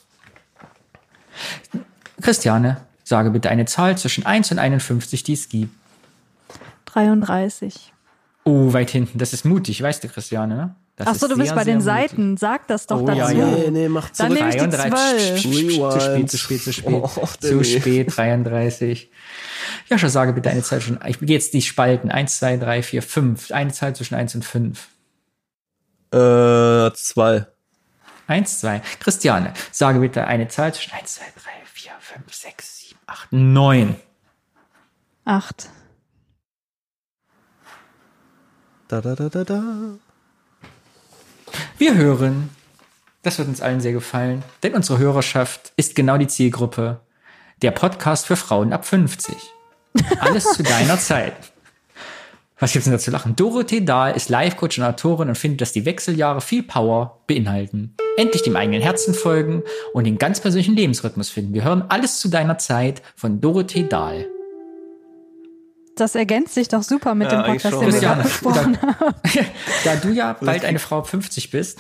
[2.21, 5.73] Christiane, sage bitte eine Zahl zwischen 1 und 51, die es gibt.
[6.87, 7.93] 33.
[8.45, 9.19] Oh, weit hinten.
[9.19, 10.75] Das ist mutig, weißt du, Christiane?
[10.97, 11.85] Das Ach so, ist du bist sehr, bei den mutig.
[11.85, 12.37] Seiten.
[12.39, 13.19] Sag das doch Oh, dazu.
[13.19, 13.47] ja, ja.
[13.47, 14.33] Nee, nee, mach Dann zurück.
[14.33, 15.43] nehme ich die 33.
[15.43, 15.43] 12.
[15.43, 16.95] Zu spät, zu spät, zu spät, zu spät.
[16.95, 19.11] Oh, zu spät, 33.
[19.89, 22.11] Joscha, sage bitte eine Zahl zwischen, ich gehe jetzt die Spalten.
[22.11, 23.51] 1, 2, 3, 4, 5.
[23.53, 24.89] Eine Zahl zwischen 1 und 5.
[26.13, 27.47] Äh, zwei.
[28.27, 28.81] 1, 2.
[29.01, 33.97] Christiane, sage bitte eine Zahl zwischen 1, 2, 3, 4, 5, 6, 7, 8, 9.
[35.25, 35.71] Acht.
[38.89, 39.63] Da, da, da, da, da.
[41.79, 42.51] Wir hören,
[43.23, 47.01] das wird uns allen sehr gefallen, denn unsere Hörerschaft ist genau die Zielgruppe.
[47.63, 49.35] Der Podcast für Frauen ab 50.
[50.21, 51.35] Alles zu deiner Zeit.
[52.59, 53.37] Was gibt's denn da zu lachen?
[53.37, 57.95] Dorothee Dahl ist Life-Coach und Autorin und findet, dass die Wechseljahre viel Power beinhalten.
[58.17, 59.63] Endlich dem eigenen Herzen folgen
[59.93, 61.53] und den ganz persönlichen Lebensrhythmus finden.
[61.53, 64.27] Wir hören alles zu deiner Zeit von Dorothee Dahl.
[65.97, 68.97] Das ergänzt sich doch super mit Ja, dem Podcast, den wir gerade besprochen haben.
[69.23, 69.41] da,
[69.85, 71.79] da du ja bald eine Frau ab 50 bist,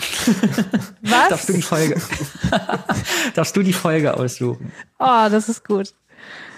[1.02, 1.28] Was?
[1.28, 2.00] darfst du die Folge,
[3.34, 4.72] darfst du die Folge aussuchen.
[4.98, 5.92] Oh, das ist gut.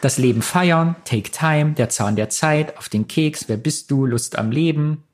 [0.01, 4.07] Das Leben feiern, Take Time, der Zahn der Zeit, auf den Keks, wer bist du,
[4.07, 5.05] Lust am Leben.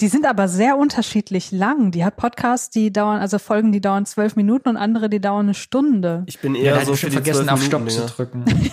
[0.00, 1.90] Die sind aber sehr unterschiedlich lang.
[1.90, 5.46] Die hat Podcasts, die dauern, also Folgen, die dauern zwölf Minuten und andere, die dauern
[5.46, 6.24] eine Stunde.
[6.26, 8.44] Ich bin Ja, eher da so ich für vergessen, 12 auf Stopp Minuten, zu drücken.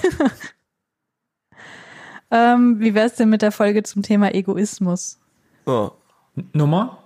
[2.32, 5.20] Ähm, wie wär's denn mit der Folge zum Thema Egoismus?
[5.66, 5.92] Oh.
[6.54, 7.01] Nummer?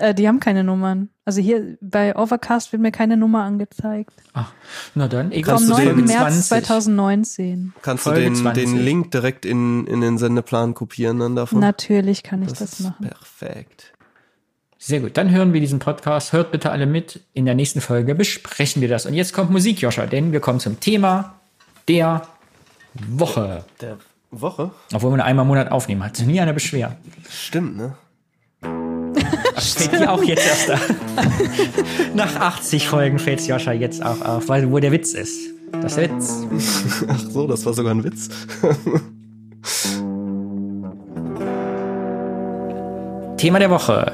[0.00, 1.10] Äh, die haben keine Nummern.
[1.24, 4.14] Also hier bei Overcast wird mir keine Nummer angezeigt.
[4.32, 4.52] Ach,
[4.94, 5.56] na dann, egal.
[5.56, 5.96] Kannst Vom du 9.
[5.96, 6.64] den- März 20.
[6.66, 7.72] 2019.
[7.82, 8.64] Kannst Folge du den, 20.
[8.64, 11.60] den Link direkt in, in den Sendeplan kopieren dann davon?
[11.60, 13.06] Natürlich kann ich das, das machen.
[13.08, 13.92] perfekt.
[14.78, 16.32] Sehr gut, dann hören wir diesen Podcast.
[16.32, 17.20] Hört bitte alle mit.
[17.34, 19.04] In der nächsten Folge besprechen wir das.
[19.04, 21.34] Und jetzt kommt Musik, Joscha, denn wir kommen zum Thema
[21.86, 22.22] der
[22.94, 23.64] Woche.
[23.82, 23.98] Der
[24.30, 24.70] Woche?
[24.94, 26.02] Obwohl wir nur einmal im Monat aufnehmen.
[26.02, 26.96] Hat sich nie einer beschwert.
[27.28, 27.94] Stimmt, ne?
[29.56, 30.94] Fällt dir auch jetzt erst auf.
[32.14, 35.38] Nach 80 Folgen fällt Joscha jetzt auch auf, weil wo der Witz ist.
[35.72, 36.46] Das ist der Witz.
[37.08, 38.28] Ach so, das war sogar ein Witz.
[43.36, 44.12] Thema der Woche.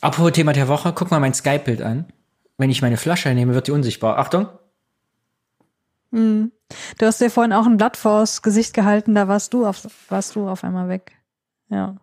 [0.00, 2.04] Apropos Thema der Woche, guck mal mein Skype-Bild an.
[2.58, 4.18] Wenn ich meine Flasche nehme, wird die unsichtbar.
[4.18, 4.48] Achtung.
[6.12, 6.50] Du
[7.02, 10.48] hast dir vorhin auch ein Blatt vors Gesicht gehalten, da warst du auf, warst du
[10.48, 11.12] auf einmal weg.
[11.68, 11.96] Ja.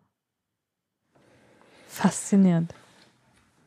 [1.93, 2.73] Faszinierend.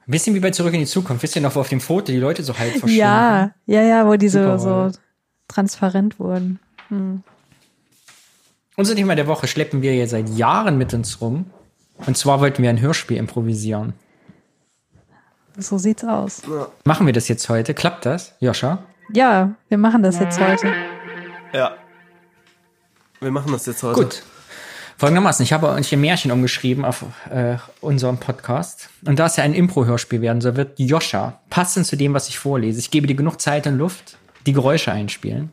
[0.06, 1.22] Ein bisschen wie bei Zurück in die Zukunft.
[1.22, 2.98] Wisst ihr noch, wo auf dem Foto die Leute so halb verschwinden?
[2.98, 4.90] Ja, ja, ja, wo die so, so
[5.48, 6.58] transparent wurden.
[8.76, 11.46] Unser Thema der Woche schleppen wir jetzt seit Jahren mit uns rum.
[12.06, 13.94] Und zwar wollten wir ein Hörspiel improvisieren.
[15.56, 16.42] So sieht's aus.
[16.84, 17.74] Machen wir das jetzt heute?
[17.74, 18.82] Klappt das, Joscha?
[19.12, 20.72] Ja, wir machen das jetzt heute.
[21.52, 21.76] Ja.
[23.20, 24.02] Wir machen das jetzt heute.
[24.02, 24.22] Gut.
[24.98, 28.88] Folgendermaßen, ich habe euch ein Märchen umgeschrieben auf äh, unserem Podcast.
[29.04, 32.38] Und da es ja ein Impro-Hörspiel werden soll, wird Joscha, passend zu dem, was ich
[32.38, 34.16] vorlese, ich gebe dir genug Zeit und Luft,
[34.46, 35.50] die Geräusche einspielen.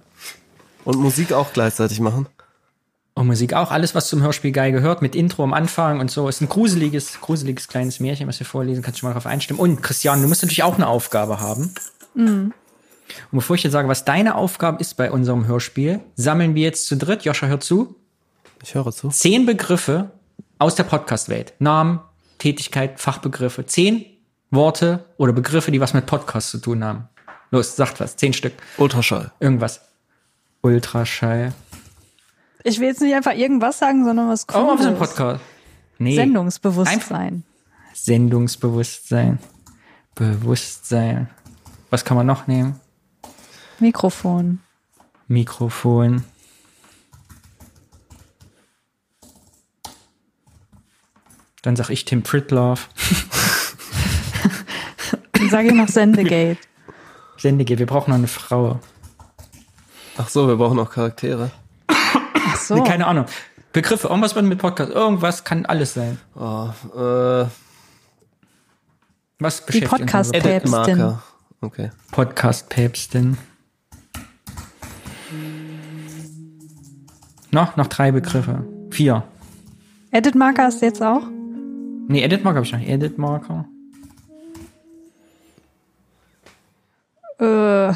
[0.86, 2.28] Und Musik auch gleichzeitig machen.
[3.16, 6.30] Und Musik auch, alles, was zum Hörspiel geil gehört, mit Intro am Anfang und so.
[6.30, 8.82] Ist ein gruseliges, gruseliges kleines Märchen, was wir vorlesen.
[8.82, 9.60] Kannst du mal darauf einstimmen.
[9.60, 11.76] Und Christian, du musst natürlich auch eine Aufgabe haben.
[13.32, 16.88] Und bevor ich jetzt sage, was deine Aufgabe ist bei unserem Hörspiel, sammeln wir jetzt
[16.88, 17.96] zu dritt, Joscha, hör zu,
[18.64, 19.10] Ich höre zu.
[19.10, 20.12] zehn Begriffe
[20.58, 21.54] aus der Podcast-Welt.
[21.60, 22.00] Namen,
[22.40, 23.66] Tätigkeit, Fachbegriffe.
[23.66, 24.06] Zehn
[24.52, 27.10] Worte oder Begriffe, die was mit Podcast zu tun haben.
[27.52, 28.16] Los, sagt was.
[28.16, 28.54] Zehn Stück.
[28.78, 29.32] Ultraschall.
[29.40, 29.82] Irgendwas.
[30.62, 31.54] Ultraschall.
[32.64, 34.86] Ich will jetzt nicht einfach irgendwas sagen, sondern was Oh, was Cooles.
[34.86, 35.42] ein Podcast.
[35.98, 36.16] Nee.
[36.16, 37.44] Sendungsbewusstsein.
[37.94, 39.40] Sendungsbewusstsein.
[40.16, 41.30] Bewusstsein.
[41.90, 42.80] Was kann man noch nehmen?
[43.80, 44.60] Mikrofon.
[45.28, 46.24] Mikrofon.
[51.64, 52.90] Dann sag ich Tim Pritloff.
[55.32, 56.60] Dann sage ich noch Sendegate.
[57.38, 58.80] Sendege, wir brauchen noch eine Frau.
[60.18, 61.50] Ach so, wir brauchen auch Charaktere.
[61.88, 62.76] Ach so.
[62.76, 63.26] Nee, keine Ahnung.
[63.72, 66.20] Begriffe, irgendwas mit Podcast, irgendwas kann alles sein.
[66.36, 67.46] Oh, äh,
[69.40, 70.12] Was Die beschäftigt uns?
[70.12, 71.24] Podcast- unsere Edit Marker.
[71.62, 71.90] Okay.
[72.12, 73.38] Podcast-Päpstin?
[77.52, 78.64] Noch, noch drei Begriffe.
[78.92, 79.24] Vier.
[80.12, 81.24] Edit Marker ist jetzt auch?
[82.08, 82.82] Nee, Edit-Marker habe ich noch.
[82.82, 83.66] Edit-Marker.
[87.40, 87.94] Äh,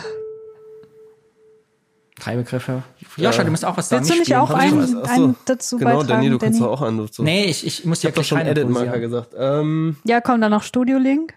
[2.19, 2.83] Drei Begriffe.
[3.15, 4.01] Joscha, du musst auch was sagen.
[4.03, 5.01] willst du nicht auch einen, so.
[5.03, 6.07] einen dazu Genau, beitragen?
[6.07, 6.69] Danny, du kannst Danny?
[6.71, 7.23] doch auch einen dazu.
[7.23, 9.01] Nee, ich, ich muss ja hab doch schon kleine Edit Marker pausieren.
[9.01, 9.35] gesagt.
[9.37, 11.33] Ähm, Ja, kommt dann noch Studio-Link.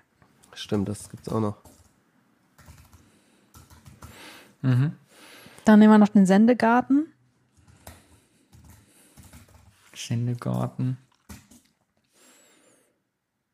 [0.54, 1.56] stimmt, das gibt's auch noch.
[4.62, 7.06] Dann nehmen wir noch den Sendegarten.
[9.94, 10.98] Sendegarten.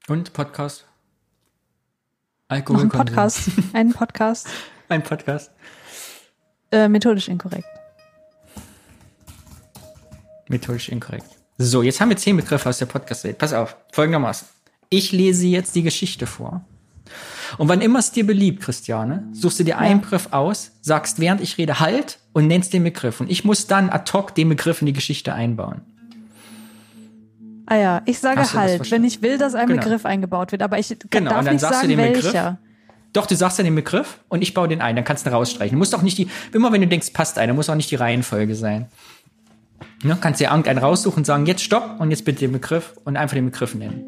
[0.08, 0.84] Und Podcast.
[2.48, 2.82] Noch Alkohol.
[2.82, 3.50] ein Podcast.
[3.72, 4.46] Einen Podcast.
[4.88, 5.50] Ein Podcast.
[6.70, 7.66] Äh, methodisch inkorrekt.
[10.48, 11.26] Methodisch inkorrekt.
[11.58, 13.38] So, jetzt haben wir zehn Begriffe aus der Podcast-Welt.
[13.38, 14.46] Pass auf, folgendermaßen.
[14.90, 16.64] Ich lese jetzt die Geschichte vor.
[17.58, 21.40] Und wann immer es dir beliebt, Christiane, suchst du dir einen Begriff aus, sagst, während
[21.40, 23.20] ich rede, halt und nennst den Begriff.
[23.20, 25.80] Und ich muss dann ad hoc den Begriff in die Geschichte einbauen.
[27.66, 29.82] Ah ja, ich sage Hast du halt, wenn ich will, dass ein Genau.
[29.82, 30.62] Begriff eingebaut wird.
[30.62, 32.24] Aber ich Genau, darf und dann nicht sagst du sagen, den Begriff.
[32.32, 32.58] welcher.
[33.12, 35.34] Doch, du sagst dann den Begriff und ich baue den ein, dann kannst du ihn
[35.34, 35.74] rausstreichen.
[35.74, 37.96] Du musst auch nicht die, immer wenn du denkst, passt einer, muss auch nicht die
[37.96, 38.86] Reihenfolge sein.
[40.02, 43.16] Ne, kannst dir irgendeinen raussuchen und sagen, jetzt stopp und jetzt bitte den Begriff und
[43.16, 44.04] einfach den Begriff nennen.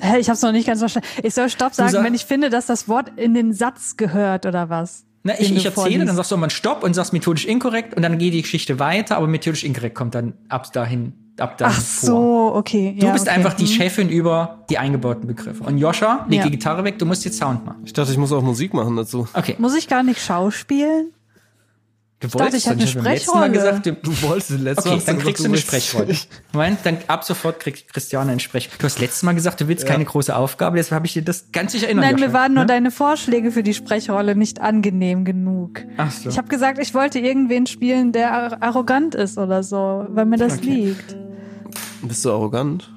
[0.00, 1.08] Hä, ich hab's noch nicht ganz verstanden.
[1.22, 4.46] Ich soll Stopp sagen, sag- wenn ich finde, dass das Wort in den Satz gehört
[4.46, 5.04] oder was?
[5.22, 7.94] Na, ich, Den ich du erzähle, dann sagst du mal Stopp und sagst methodisch inkorrekt
[7.94, 11.74] und dann geht die Geschichte weiter, aber methodisch inkorrekt kommt dann ab dahin, ab dahin
[11.78, 12.06] Ach vor.
[12.08, 12.96] so, okay.
[12.98, 13.36] Du ja, bist okay.
[13.36, 13.72] einfach die Hm.
[13.72, 15.62] Chefin über die eingebauten Begriffe.
[15.64, 16.44] Und Joscha, leg Ja.
[16.44, 17.82] die Gitarre weg, du musst jetzt Sound machen.
[17.84, 19.26] Ich dachte, ich muss auch Musik machen dazu.
[19.34, 19.56] Okay.
[19.58, 21.12] Muss ich gar nicht schauspielen?
[22.20, 23.50] Du dachte, ich hätte doch, eine hab beim letzten Mal Sprechrolle.
[23.50, 26.14] gesagt, du, Du wolltest letztes Okay, dann kriegst du eine Sprechrolle.
[26.52, 28.76] Moment, dann ab sofort kriegt Christiane eine Sprechrolle.
[28.78, 31.50] Du hast letztes Mal gesagt, du willst keine große Aufgabe, deshalb habe ich dir das
[31.50, 32.04] ganz sicher erinnert.
[32.04, 32.66] Nein, mir waren nur ne?
[32.68, 35.80] deine Vorschläge für die Sprechrolle nicht angenehm genug.
[35.96, 36.28] Ach so.
[36.28, 40.36] Ich habe gesagt, ich wollte irgendwen spielen, der ar- arrogant ist oder so, weil mir
[40.36, 40.66] das Okay.
[40.66, 41.16] liegt.
[42.02, 42.92] Bist du arrogant?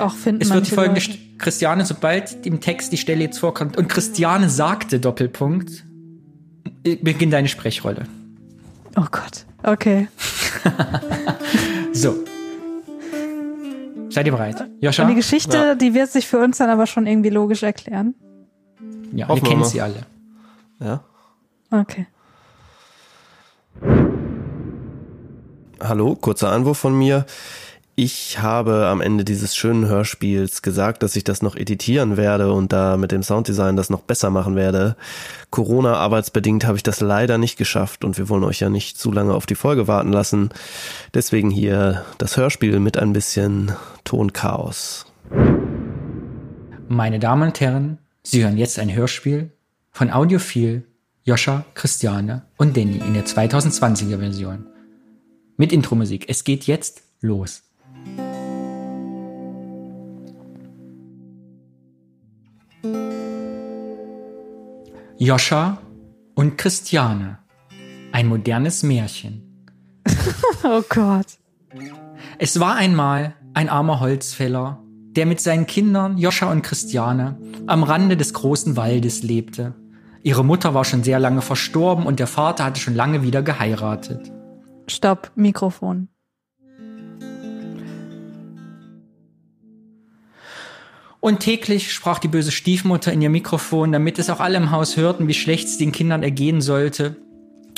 [0.00, 1.18] Auch finden Es wird folgende Leute.
[1.38, 5.84] Christiane, sobald im Text die Stelle jetzt vorkommt und Christiane sagte Doppelpunkt,
[6.82, 8.04] beginnt deine Sprechrolle.
[8.96, 9.44] Oh Gott.
[9.62, 10.08] Okay.
[11.92, 12.14] So.
[14.10, 14.64] Seid ihr bereit?
[14.80, 15.02] Joscha?
[15.02, 15.74] Und die Geschichte, Ja.
[15.74, 18.14] die wird sich für uns dann aber schon irgendwie logisch erklären.
[19.12, 19.66] Ja, Hoffen wir kennt mal.
[19.68, 20.02] sie alle.
[20.80, 21.02] Ja.
[21.70, 22.06] Okay.
[25.80, 27.26] Hallo, kurzer Einwurf von mir.
[28.00, 32.72] Ich habe am Ende dieses schönen Hörspiels gesagt, dass ich das noch editieren werde und
[32.72, 34.94] da mit dem Sounddesign das noch besser machen werde.
[35.50, 39.34] Corona-arbeitsbedingt habe ich das leider nicht geschafft und wir wollen euch ja nicht zu lange
[39.34, 40.50] auf die Folge warten lassen.
[41.12, 43.72] Deswegen hier das Hörspiel mit ein bisschen
[44.04, 45.06] Tonchaos.
[46.86, 49.50] Meine Damen und Herren, Sie hören jetzt ein Hörspiel
[49.90, 50.86] von Audiophil,
[51.24, 54.66] Joscha, Christiane und Danny in der 2020er Version.
[55.56, 56.26] Mit Intro-Musik.
[56.28, 57.64] Es geht jetzt los.
[65.20, 65.78] Joscha
[66.36, 67.38] und Christiane.
[68.12, 69.66] Ein modernes Märchen.
[70.64, 71.26] Oh Gott.
[72.38, 74.82] Es war einmal ein armer Holzfäller,
[75.16, 79.74] der mit seinen Kindern Joscha und Christiane am Rande des großen Waldes lebte.
[80.22, 84.30] Ihre Mutter war schon sehr lange verstorben und der Vater hatte schon lange wieder geheiratet.
[84.88, 85.32] Stopp.
[85.34, 86.08] Mikrofon.
[91.28, 94.96] Und täglich sprach die böse Stiefmutter in ihr Mikrofon, damit es auch alle im Haus
[94.96, 97.16] hörten, wie schlecht es den Kindern ergehen sollte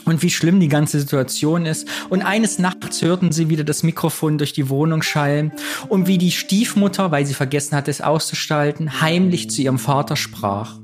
[0.04, 1.88] und wie schlimm die ganze Situation ist.
[2.10, 5.50] Und eines Nachts hörten sie wieder das Mikrofon durch die Wohnung schallen
[5.88, 10.78] und wie die Stiefmutter, weil sie vergessen hatte, es auszustalten, heimlich zu ihrem Vater sprach.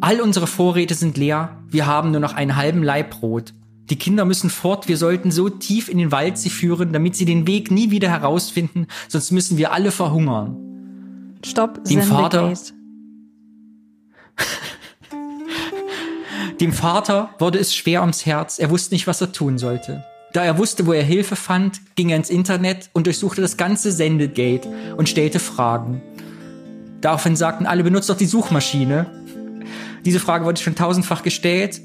[0.00, 3.54] All unsere Vorräte sind leer, wir haben nur noch einen halben Laib Brot.
[3.90, 7.24] Die Kinder müssen fort, wir sollten so tief in den Wald sie führen, damit sie
[7.24, 11.38] den Weg nie wieder herausfinden, sonst müssen wir alle verhungern.
[11.44, 11.84] Stopp.
[11.84, 12.52] Dem Vater-.
[16.60, 20.04] Dem Vater wurde es schwer ums Herz, er wusste nicht, was er tun sollte.
[20.32, 23.92] Da er wusste, wo er Hilfe fand, ging er ins Internet und durchsuchte das ganze
[23.92, 26.02] Sendegate und stellte Fragen.
[27.00, 29.06] Daraufhin sagten alle, benutzt doch die Suchmaschine.
[30.04, 31.80] Diese Frage wurde schon tausendfach gestellt.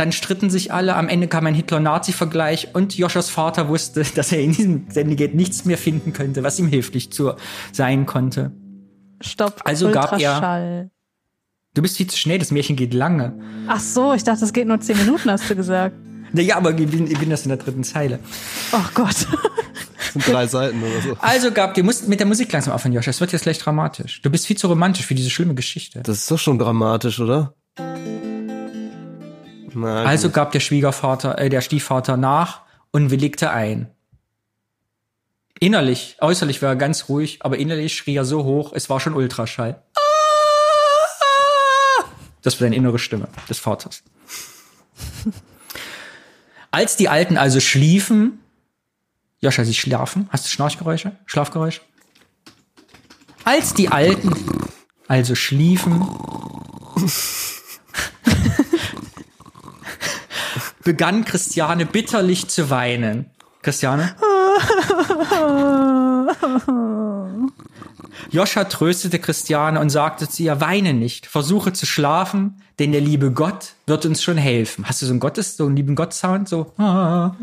[0.00, 4.40] Dann stritten sich alle, am Ende kam ein Hitler-Nazi-Vergleich und Joschas Vater wusste, dass er
[4.40, 7.34] in diesem Sendegate nichts mehr finden könnte, was ihm hilflich zu
[7.70, 8.50] sein konnte.
[9.20, 9.60] Stopp.
[9.64, 10.90] Also gab er- Ultraschall.
[11.74, 13.38] Du bist viel zu schnell, das Märchen geht lange.
[13.68, 15.94] Ach so, ich dachte, es geht nur zehn Minuten, hast du gesagt.
[16.32, 18.20] Naja, aber ich bin, ich bin das in der dritten Zeile.
[18.72, 19.26] Oh Gott.
[19.26, 21.16] Das sind drei Seiten oder so.
[21.20, 23.08] Also Gab, du musst mit der Musik langsam aufhören, Josh.
[23.08, 24.22] Es wird jetzt gleich dramatisch.
[24.22, 26.00] Du bist viel zu romantisch für diese schlimme Geschichte.
[26.04, 27.54] Das ist doch schon dramatisch, oder?
[29.74, 30.34] Na, Also gut.
[30.34, 33.88] gab der Schwiegervater, äh, der Stiefvater nach und willigte ein.
[35.58, 39.14] Innerlich, äußerlich war er ganz ruhig, aber innerlich schrie er so hoch, es war schon
[39.14, 39.82] Ultraschall.
[42.42, 44.02] Das war seine innere Stimme des Vaters.
[46.70, 48.40] Als die Alten also schliefen,
[49.40, 50.28] Joscha, sie schlafen.
[50.30, 51.12] Hast du Schnarchgeräusche?
[51.26, 51.80] Schlafgeräusche?
[53.44, 54.32] Als die Alten
[55.08, 56.06] also schliefen,
[60.82, 63.30] begann Christiane bitterlich zu weinen.
[63.62, 64.14] Christiane?
[68.30, 73.32] Joscha tröstete Christiane und sagte zu ihr, weine nicht, versuche zu schlafen, denn der liebe
[73.32, 74.88] Gott wird uns schon helfen.
[74.88, 77.34] Hast du so einen Gottes, so einen lieben Gott-Sound, so, ah,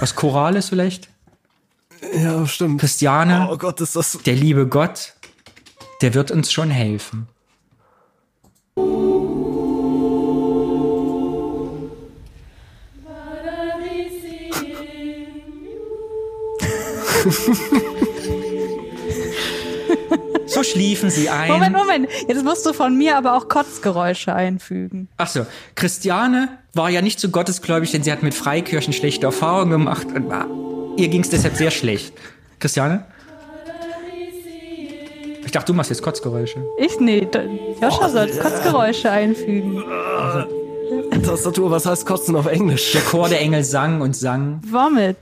[0.00, 1.08] was Chorales vielleicht?
[2.14, 2.80] Ja, stimmt.
[2.80, 4.18] Christiane, Oh Gott, ist das.
[4.26, 5.14] der liebe Gott,
[6.00, 7.28] der wird uns schon helfen.
[20.52, 21.50] So schliefen sie ein.
[21.50, 22.08] Moment, Moment.
[22.28, 25.08] Jetzt musst du von mir aber auch Kotzgeräusche einfügen.
[25.16, 29.70] Ach so, Christiane war ja nicht so gottesgläubig, denn sie hat mit Freikirchen schlechte Erfahrungen
[29.70, 30.46] gemacht und war,
[30.98, 32.12] ihr ging es deshalb sehr schlecht.
[32.58, 33.06] Christiane?
[35.44, 36.64] Ich dachte, du machst jetzt Kotzgeräusche.
[36.78, 37.26] Ich nee,
[37.80, 39.82] Joscha soll Kotzgeräusche einfügen.
[41.24, 42.92] Tastatur, was heißt kotzen auf Englisch?
[42.92, 45.16] Der Chor der Engel sang und sang Vomit.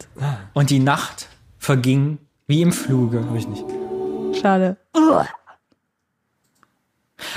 [0.55, 1.30] und die Nacht
[1.61, 2.19] verging
[2.49, 3.25] wie im Fluge.
[3.25, 3.65] Hab ich nicht.
[4.41, 4.77] Schade.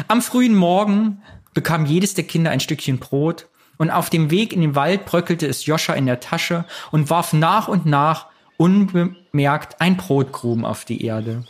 [0.07, 1.21] Am frühen Morgen
[1.53, 3.47] bekam jedes der Kinder ein Stückchen Brot
[3.77, 7.33] und auf dem Weg in den Wald bröckelte es Joscha in der Tasche und warf
[7.33, 8.27] nach und nach
[8.57, 11.43] unbemerkt ein Brotgruben auf die Erde.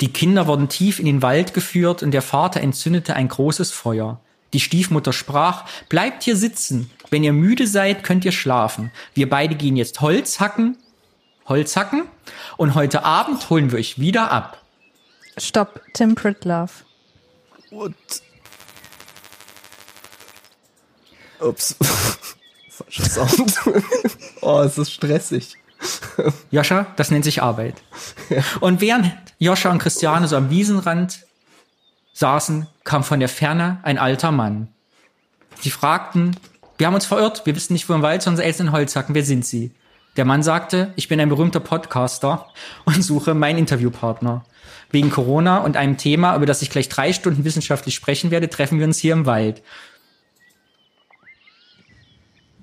[0.00, 4.20] Die Kinder wurden tief in den Wald geführt und der Vater entzündete ein großes Feuer.
[4.52, 6.90] Die Stiefmutter sprach, bleibt hier sitzen.
[7.10, 8.90] Wenn ihr müde seid, könnt ihr schlafen.
[9.14, 10.78] Wir beide gehen jetzt Holz hacken.
[11.48, 12.04] Holzhacken.
[12.56, 14.62] Und heute Abend holen wir euch wieder ab.
[15.36, 16.72] Stopp, Tim Pritlove.
[17.70, 17.96] Und.
[21.40, 21.76] Ups.
[22.70, 23.54] Falscher Sound.
[24.40, 25.54] oh, es ist stressig.
[26.50, 27.82] Joscha, das nennt sich Arbeit.
[28.60, 31.24] Und während Joscha und Christiane so am Wiesenrand
[32.12, 34.68] saßen, kam von der Ferne ein alter Mann.
[35.60, 36.36] Sie fragten,
[36.78, 39.24] wir haben uns verirrt, wir wissen nicht, wo im Wald, sondern Eltern in Holzhacken, wer
[39.24, 39.72] sind Sie?
[40.18, 42.48] Der Mann sagte, ich bin ein berühmter Podcaster
[42.84, 44.44] und suche meinen Interviewpartner.
[44.90, 48.80] Wegen Corona und einem Thema, über das ich gleich drei Stunden wissenschaftlich sprechen werde, treffen
[48.80, 49.62] wir uns hier im Wald.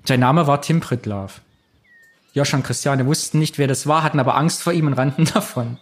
[0.04, 1.40] Sein Name war Tim Pritlove.
[2.34, 5.24] Joscha und Christiane wussten nicht, wer das war, hatten aber Angst vor ihm und rannten
[5.32, 5.78] davon.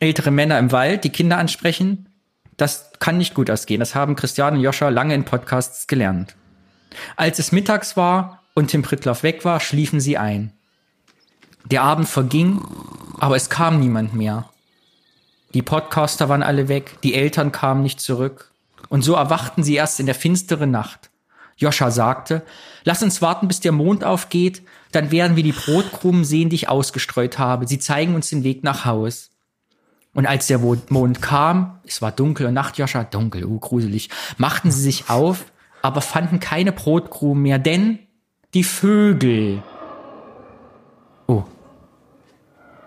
[0.00, 2.10] Ältere Männer im Wald, die Kinder ansprechen,
[2.58, 3.80] das kann nicht gut ausgehen.
[3.80, 6.36] Das haben Christiane und Joscha lange in Podcasts gelernt.
[7.16, 10.52] Als es mittags war und Tim Pritlove weg war, schliefen sie ein.
[11.64, 12.62] Der Abend verging,
[13.18, 14.48] aber es kam niemand mehr.
[15.54, 18.50] Die Podcaster waren alle weg, die Eltern kamen nicht zurück.
[18.88, 21.10] Und so erwachten sie erst in der finsteren Nacht.
[21.56, 22.42] Joscha sagte,
[22.84, 26.68] lass uns warten, bis der Mond aufgeht, dann werden wir die Brotkrumen sehen, die ich
[26.68, 27.66] ausgestreut habe.
[27.66, 29.30] Sie zeigen uns den Weg nach Haus.
[30.14, 34.70] Und als der Mond kam, es war dunkel und Nacht, Joscha, dunkel, uh, gruselig, machten
[34.70, 35.44] sie sich auf,
[35.82, 37.98] aber fanden keine Brotkrumen mehr, denn
[38.54, 39.62] die Vögel.
[41.26, 41.44] Oh.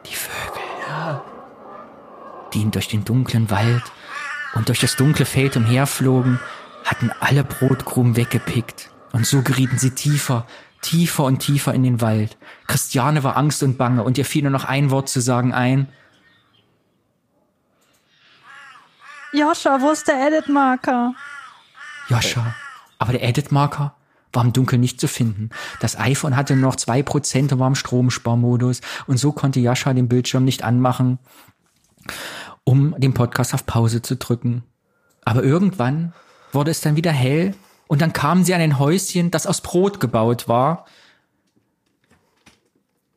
[0.06, 1.24] Die Vögel, ja.
[2.54, 3.84] Die durch den dunklen Wald
[4.56, 6.40] und durch das dunkle Feld umherflogen,
[6.86, 8.92] hatten alle Brotkrumen weggepickt.
[9.12, 10.46] Und so gerieten sie tiefer,
[10.82, 12.38] tiefer und tiefer in den Wald.
[12.68, 15.88] Christiane war Angst und Bange und ihr fiel nur noch ein Wort zu sagen ein.
[19.34, 21.14] Joscha, wo ist der Edit-Marker?
[22.08, 22.56] Joscha,
[22.98, 23.96] aber der Edit-Marker
[24.34, 25.50] war im Dunkeln nicht zu finden.
[25.80, 29.94] Das iPhone hatte nur noch zwei Prozent und war im Stromsparmodus und so konnte Joscha
[29.94, 31.20] den Bildschirm nicht anmachen,
[32.64, 34.64] um den Podcast auf Pause zu drücken.
[35.24, 36.14] Aber irgendwann
[36.52, 37.56] wurde es dann wieder hell
[37.88, 40.86] und dann kamen sie an ein Häuschen, das aus Brot gebaut war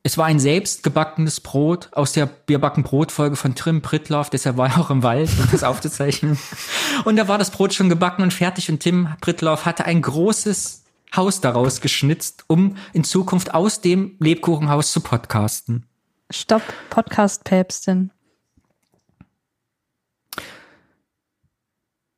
[0.09, 4.81] es war ein selbstgebackenes Brot aus der Bierbacken Brotfolge von Trim Prittlauf, deshalb war er
[4.81, 6.39] auch im Wald, um das aufzuzeichnen.
[7.05, 10.85] Und da war das Brot schon gebacken und fertig und Tim Prittlauf hatte ein großes
[11.15, 15.85] Haus daraus geschnitzt, um in Zukunft aus dem Lebkuchenhaus zu podcasten.
[16.31, 18.11] Stopp, Podcast-Päpstin.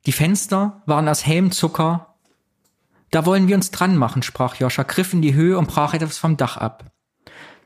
[0.06, 2.14] Die Fenster waren aus hellem Zucker.
[3.10, 6.18] Da wollen wir uns dran machen, sprach Joscha, griff in die Höhe und brach etwas
[6.18, 6.89] vom Dach ab.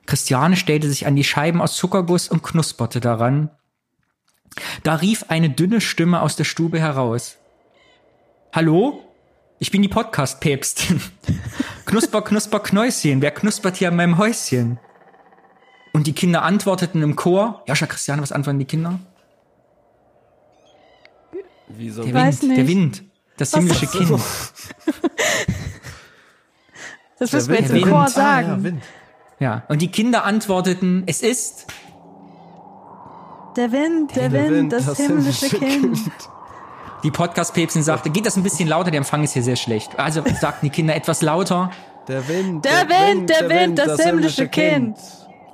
[0.06, 3.50] Christiane stellte sich an die Scheiben aus Zuckerguss und knusperte daran.
[4.82, 7.36] Da rief eine dünne Stimme aus der Stube heraus.
[8.52, 9.02] Hallo?
[9.58, 11.00] Ich bin die Podcast-Päpstin.
[11.86, 13.22] knusper, knusper, Knäuschen.
[13.22, 14.78] Wer knuspert hier an meinem Häuschen?
[15.92, 17.62] Und die Kinder antworteten im Chor.
[17.66, 18.98] Jascha, Christiane, was antworten die Kinder?
[21.68, 22.58] Wie so Der Weiß Wind, nicht.
[22.58, 23.04] der Wind.
[23.36, 24.10] Das himmlische Kind.
[27.16, 28.48] Das müssen wir jetzt im Chor sagen.
[28.48, 28.82] Ah, ja, Wind.
[29.44, 29.62] Ja.
[29.68, 31.66] Und die Kinder antworteten, es ist
[33.56, 35.98] Der Wind, der, Der Wind, das, himmlische Kind.
[37.02, 39.98] Die Podcast-Päpstin sagte, geht das ein bisschen lauter, der Empfang ist hier sehr schlecht.
[39.98, 41.70] Also sagten die Kinder etwas lauter
[42.08, 44.96] Der Wind, Der Wind, der Wind, das himmlische Kind.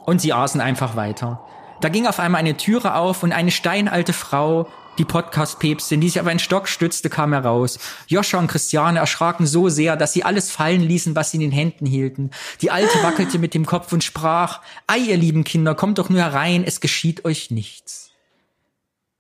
[0.07, 1.45] und sie aßen einfach weiter.
[1.81, 4.69] Da ging auf einmal eine Türe auf und eine steinalte Frau,
[4.99, 7.79] die Podcast-Päpstin, die sich auf einen Stock stützte, kam heraus.
[8.07, 11.53] Joscha und Christiane erschraken so sehr, dass sie alles fallen ließen, was sie in den
[11.53, 12.31] Händen hielten.
[12.61, 16.21] Die Alte wackelte mit dem Kopf und sprach, Ei, ihr lieben Kinder, kommt doch nur
[16.21, 18.11] herein, es geschieht euch nichts.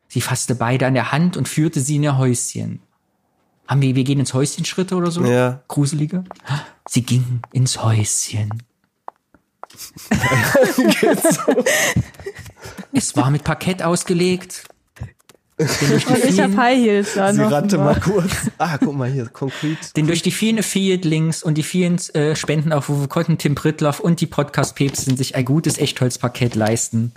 [0.08, 2.82] Sie fasste beide an der Hand und führte sie in ihr Häuschen.
[3.66, 5.24] Haben wir, wir gehen ins Häuschen Schritte oder so?
[5.24, 5.62] Ja.
[5.68, 6.24] Gruselige?
[6.88, 8.64] Sie ging ins Häuschen.
[12.92, 14.64] es war mit Parkett ausgelegt.
[15.60, 17.36] Denn durch die Und ich habe High Heels an.
[17.36, 18.30] Sie rannte mal kurz.
[18.58, 19.96] Ah, guck mal hier, konkret.
[19.96, 24.26] denn durch die vielen Affiliate-Links und die vielen äh, Spendenaufrufe konnten Tim Prittloff und die
[24.26, 27.12] Podcast-Päpstin sich ein gutes Echtholzparkett leisten.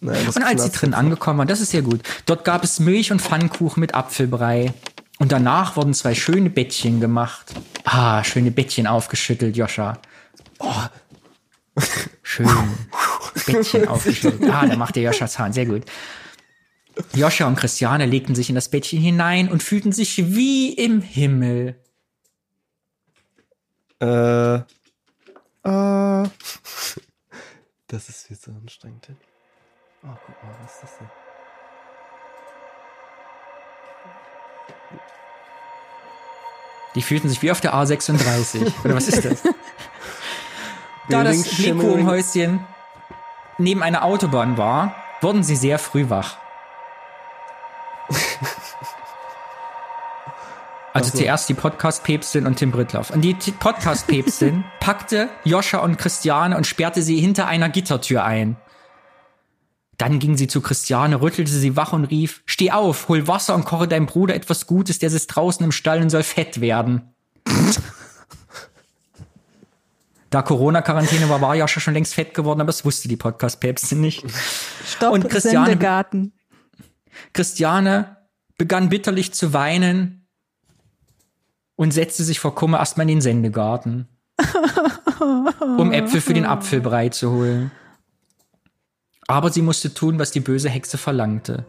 [0.00, 3.12] Das Und als sie drin angekommen waren, das ist sehr gut, dort gab es Milch
[3.12, 4.72] und Pfannkuchen mit Apfelbrei.
[5.18, 7.52] Und danach wurden zwei schöne Bettchen gemacht.
[7.84, 9.98] Ah, schöne Bettchen aufgeschüttelt, Joscha.
[10.58, 10.72] Oh,
[12.30, 12.48] schön.
[13.46, 14.50] Bettchen aufgeschüttelt.
[14.50, 15.84] Ah, da macht der Joscha Zahn, sehr gut.
[17.14, 21.76] Joscha und Christiane legten sich in das Bettchen hinein und fühlten sich wie im Himmel.
[24.00, 24.56] Äh.
[24.56, 26.28] Äh.
[27.88, 29.08] Das ist viel zu anstrengend.
[30.02, 31.10] Oh, guck mal, was ist das denn?
[36.94, 38.84] Die fühlten sich wie auf der A36.
[38.84, 39.42] Oder was ist das?
[41.10, 41.58] da das.
[41.58, 42.60] Lebkuchenhäuschen
[43.58, 46.36] neben einer Autobahn war, wurden sie sehr früh wach.
[50.92, 53.10] Also zuerst die Podcast-Päpstin und Tim Brittloff.
[53.10, 58.56] Und die Podcast-Päpstin packte Joscha und Christiane und sperrte sie hinter einer Gittertür ein.
[59.98, 63.66] Dann ging sie zu Christiane, rüttelte sie wach und rief, steh auf, hol Wasser und
[63.66, 67.14] koche deinem Bruder etwas Gutes, der sitzt draußen im Stall und soll fett werden.
[70.30, 74.24] Da Corona-Quarantäne war, war Joscha schon längst fett geworden, aber das wusste die Podcast-Päpstin nicht.
[74.86, 76.32] Stopp, Und Christiane- Sendegarten.
[77.32, 78.16] Christiane
[78.56, 80.28] begann bitterlich zu weinen
[81.74, 84.06] und setzte sich vor Kummer erstmal in den Sendegarten,
[85.78, 87.70] um Äpfel für den Apfelbrei zu holen.
[89.26, 91.66] Aber sie musste tun, was die böse Hexe verlangte.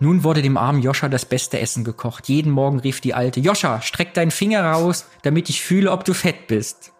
[0.00, 2.28] Nun wurde dem armen Joscha das beste Essen gekocht.
[2.28, 6.14] Jeden Morgen rief die Alte, Joscha, streck deinen Finger raus, damit ich fühle, ob du
[6.14, 6.92] fett bist.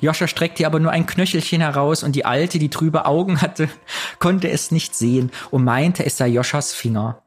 [0.00, 3.68] Joscha streckte aber nur ein Knöchelchen heraus und die Alte, die trübe Augen hatte,
[4.18, 7.22] konnte es nicht sehen und meinte, es sei Joschas Finger.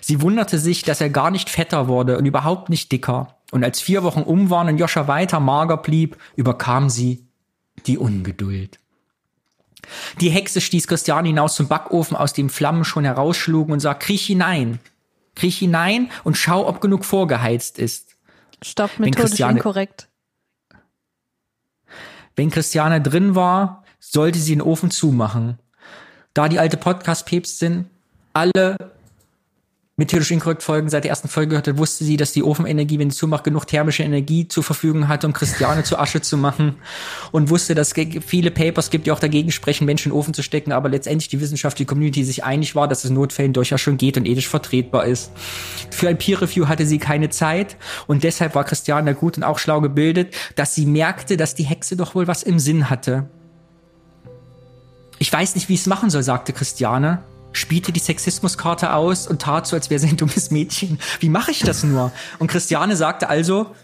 [0.00, 3.36] Sie wunderte sich, dass er gar nicht fetter wurde und überhaupt nicht dicker.
[3.50, 7.26] Und als vier Wochen um waren und Joscha weiter mager blieb, überkam sie
[7.86, 8.78] die Ungeduld.
[10.20, 14.26] Die Hexe stieß Christiane hinaus zum Backofen, aus dem Flammen schon herausschlugen und sagte, kriech
[14.26, 14.78] hinein.
[15.34, 18.16] Kriech hinein und schau, ob genug vorgeheizt ist.
[18.62, 20.08] Stopp, Wenn methodisch Christiane- inkorrekt.
[22.36, 25.58] Wenn Christiane drin war, sollte sie den Ofen zumachen.
[26.34, 27.90] Da die alte Podcast-Päpstin
[28.32, 28.76] alle
[29.98, 33.10] methodisch inkorrekt Folgen seit der ersten Folge gehört hat, wusste sie, dass die Ofenenergie, wenn
[33.10, 36.76] sie zumacht, genug thermische Energie zur Verfügung hatte, um Christiane zu Asche zu machen.
[37.30, 40.32] Und wusste, dass es viele Papers gibt, die auch dagegen sprechen, Menschen in den Ofen
[40.32, 43.82] zu stecken, aber letztendlich die Wissenschaft, die Community sich einig war, dass es Notfällen durchaus
[43.82, 45.30] schon geht und ethisch vertretbar ist.
[45.90, 49.82] Für ein Peer-Review hatte sie keine Zeit und deshalb war Christiane gut und auch schlau
[49.82, 53.28] gebildet, dass sie merkte, dass die Hexe doch wohl was im Sinn hatte.
[55.18, 57.22] Ich weiß nicht, wie ich es machen soll, sagte Christiane,
[57.52, 60.98] spielte die Sexismuskarte aus und tat so, als wäre sie ein dummes Mädchen.
[61.20, 62.12] Wie mache ich das nur?
[62.38, 63.74] Und Christiane sagte also,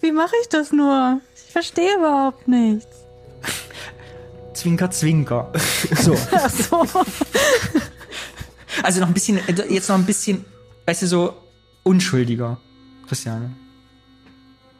[0.00, 1.20] Wie mache ich das nur?
[1.34, 2.86] Ich verstehe überhaupt nichts.
[4.54, 5.52] Zwinker, Zwinker.
[6.00, 6.16] So.
[6.32, 6.86] Ach so.
[8.82, 10.44] Also noch ein bisschen, jetzt noch ein bisschen,
[10.86, 11.34] weißt du, so
[11.82, 12.58] unschuldiger,
[13.08, 13.50] Christiane.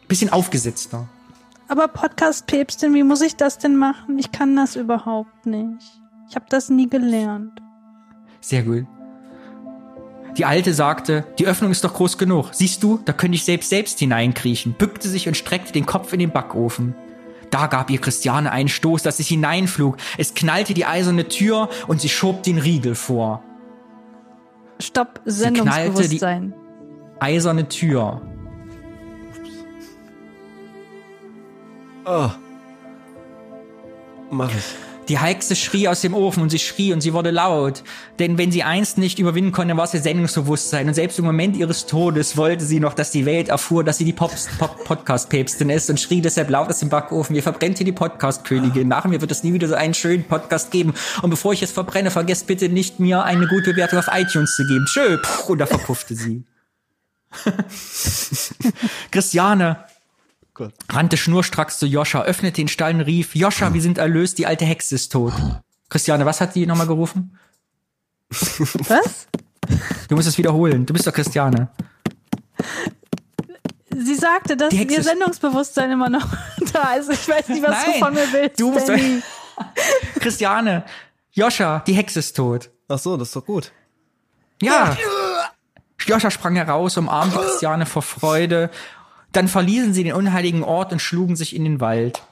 [0.09, 1.09] Bisschen aufgesetzter.
[1.69, 4.19] Aber Podcast-Päpstin, wie muss ich das denn machen?
[4.19, 5.83] Ich kann das überhaupt nicht.
[6.29, 7.61] Ich habe das nie gelernt.
[8.41, 8.87] Sehr gut.
[10.37, 12.51] Die Alte sagte, die Öffnung ist doch groß genug.
[12.53, 16.19] Siehst du, da könnte ich selbst selbst hineinkriechen, bückte sich und streckte den Kopf in
[16.19, 16.95] den Backofen.
[17.51, 19.97] Da gab ihr Christiane einen Stoß, dass es hineinflug.
[20.19, 23.43] Es knallte die eiserne Tür und sie schob den Riegel vor.
[24.79, 26.55] Stopp, knallte die- Sendungsbewusstsein.
[27.19, 28.21] Eiserne Tür.
[32.05, 32.31] Oh.
[34.31, 34.75] Mach ich.
[35.09, 37.83] Die Hexe schrie aus dem Ofen und sie schrie und sie wurde laut.
[38.19, 40.89] Denn wenn sie einst nicht überwinden konnte, war es ihr Sendungsbewusstsein.
[40.89, 44.05] Und selbst im Moment ihres Todes wollte sie noch, dass die Welt erfuhr, dass sie
[44.05, 47.87] die Pop Pop Podcast-Päpstin ist und schrie deshalb laut aus dem Backofen, wir verbrennt hier
[47.87, 48.89] die Podcast-Königin.
[48.89, 50.95] Nach mir wird es nie wieder so einen schönen Podcast geben.
[51.23, 54.67] Und bevor ich es verbrenne, vergesst bitte nicht, mir eine gute Bewertung auf iTunes zu
[54.67, 54.87] geben.
[54.87, 55.19] Tschö.
[55.49, 56.45] Und da verpuffte sie.
[59.11, 59.85] Christiane,
[60.57, 60.75] Gott.
[60.91, 64.65] rannte schnurstracks zu Joscha, öffnete den Stall und rief, Joscha, wir sind erlöst, die alte
[64.65, 65.33] Hexe ist tot.
[65.89, 67.39] Christiane, was hat die nochmal gerufen?
[68.31, 69.29] Was?
[70.09, 70.87] Du musst es wiederholen.
[70.87, 71.69] Du bist doch Christiane.
[73.91, 76.27] Sie sagte, dass ihr Sendungsbewusstsein immer noch
[76.73, 77.11] da ist.
[77.13, 78.61] Ich weiß nicht, was Nein, du von mir willst.
[78.61, 78.91] du musst-.
[80.21, 80.85] Christiane,
[81.33, 82.71] Joscha, die Hexe ist tot.
[82.89, 83.73] Ach so, das ist doch gut.
[84.63, 84.97] Ja.
[86.07, 88.71] Joscha sprang heraus, umarmte Christiane vor Freude.
[89.37, 92.23] Dann verließen sie den unheiligen Ort und schlugen sich in den Wald.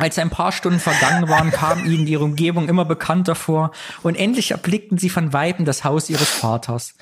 [0.00, 3.70] Als ein paar Stunden vergangen waren, kam ihnen ihre Umgebung immer bekannter vor
[4.02, 6.94] und endlich erblickten sie von Weitem das Haus ihres Vaters.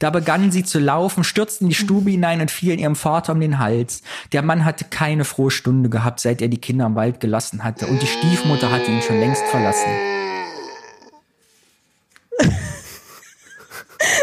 [0.00, 3.40] Da begannen sie zu laufen, stürzten in die Stube hinein und fielen ihrem Vater um
[3.40, 4.02] den Hals.
[4.32, 7.86] Der Mann hatte keine frohe Stunde gehabt, seit er die Kinder im Wald gelassen hatte
[7.86, 9.90] und die Stiefmutter hatte ihn schon längst verlassen.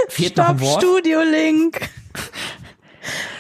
[0.10, 0.84] Fehlt noch ein Stopp, Wort?
[0.84, 1.89] Studio Link.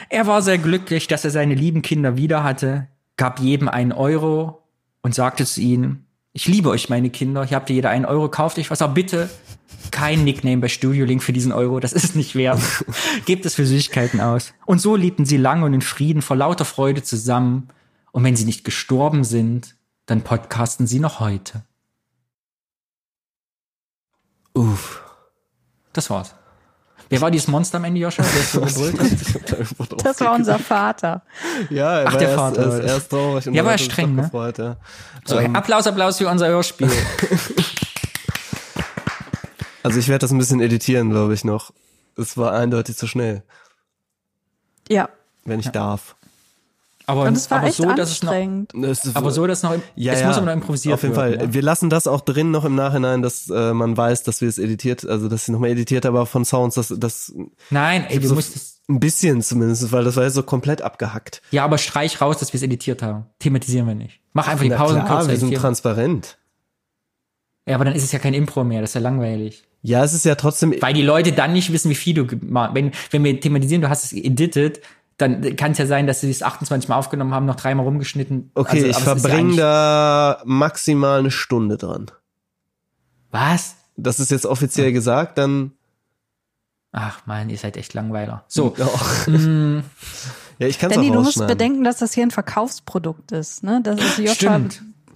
[0.09, 4.63] Er war sehr glücklich, dass er seine lieben Kinder wieder hatte, gab jedem einen Euro
[5.01, 8.29] und sagte zu ihnen, ich liebe euch, meine Kinder, hier habt ihr jeder einen Euro,
[8.29, 9.29] kauft euch was, aber bitte
[9.91, 12.61] kein Nickname bei Studio Link für diesen Euro, das ist nicht wert.
[13.25, 14.53] Gebt es für Süßigkeiten aus.
[14.65, 17.69] Und so lebten sie lange und in Frieden vor lauter Freude zusammen.
[18.11, 19.75] Und wenn sie nicht gestorben sind,
[20.05, 21.63] dann podcasten sie noch heute.
[24.53, 25.03] Uff.
[25.93, 26.35] Das war's.
[27.09, 28.21] Wer war dieses Monster am Ende, Joscha?
[28.23, 28.61] Der so
[28.91, 30.05] gebrüllt hat?
[30.05, 31.23] Das war unser Vater.
[31.69, 32.91] Ja, er Ach, war der erst, Vater erst, das.
[32.91, 34.21] erst traurig und Ja, war er streng, ne?
[34.23, 34.77] gefreut, ja.
[35.25, 36.89] So, Ähm, Applaus, Applaus für unser Hörspiel.
[39.83, 41.71] also ich werde das ein bisschen editieren, glaube ich, noch.
[42.17, 43.43] Es war eindeutig zu schnell,
[44.89, 45.09] Ja.
[45.45, 46.15] wenn ich darf.
[47.09, 48.71] Aber, Und es war aber echt so, dass es noch, anstrengend.
[49.15, 51.47] Aber so, dass noch, Ja, es ja, muss aber noch improvisiert Auf jeden werden, Fall.
[51.47, 51.53] Ja.
[51.55, 54.59] Wir lassen das auch drin noch im Nachhinein, dass äh, man weiß, dass wir es
[54.59, 57.33] editiert, also dass sie nochmal editiert, aber von Sounds, das, das
[57.71, 60.83] Nein, ey, du so musst es, ein bisschen zumindest, weil das war ja so komplett
[60.83, 61.41] abgehackt.
[61.49, 63.25] ja, aber streich raus, dass wir es editiert haben.
[63.39, 64.19] Thematisieren wir nicht.
[64.33, 65.29] Mach einfach die Na Pausen klar, kurz.
[65.29, 66.37] wir sind transparent.
[67.67, 69.63] Ja, aber dann ist es ja kein Impro mehr, das ist ja langweilig.
[69.81, 72.71] Ja, es ist ja trotzdem, Weil die Leute dann nicht wissen, wie viel du gemacht
[72.75, 74.81] Wenn, wenn wir thematisieren, du hast es edited,
[75.19, 78.51] dann kann es ja sein, dass sie es 28 Mal aufgenommen haben, noch dreimal rumgeschnitten.
[78.55, 82.07] okay, Also, ich ja verbringe eigentlich- da maximal eine Stunde dran.
[83.31, 83.75] Was?
[83.97, 85.71] Das ist jetzt offiziell gesagt, dann
[86.91, 88.43] Ach man, ihr seid echt Langweiler.
[88.47, 88.73] So,
[89.27, 89.83] mm,
[90.57, 93.61] Ja, ich kann es Danny, auch du musst bedenken, dass das hier ein Verkaufsprodukt ist.
[93.63, 93.81] Ne?
[93.83, 94.59] Das ist Joscha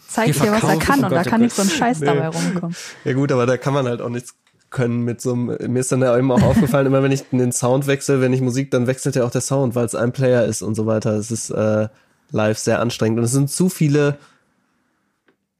[0.07, 1.39] zeigt hier, was er kann oh und Gott, da oh kann Gott.
[1.41, 2.05] nicht so ein Scheiß Nee.
[2.05, 2.75] dabei rumkommen.
[3.03, 4.35] Ja gut, aber da kann man halt auch nichts
[4.73, 7.53] können mit so einem, mir ist dann ja immer auch aufgefallen, immer wenn ich den
[7.53, 10.43] Sound wechsle, wenn ich Musik, dann wechselt ja auch der Sound, weil es ein Player
[10.43, 11.13] ist und so weiter.
[11.13, 11.87] Es ist äh,
[12.31, 14.17] live sehr anstrengend und es sind zu viele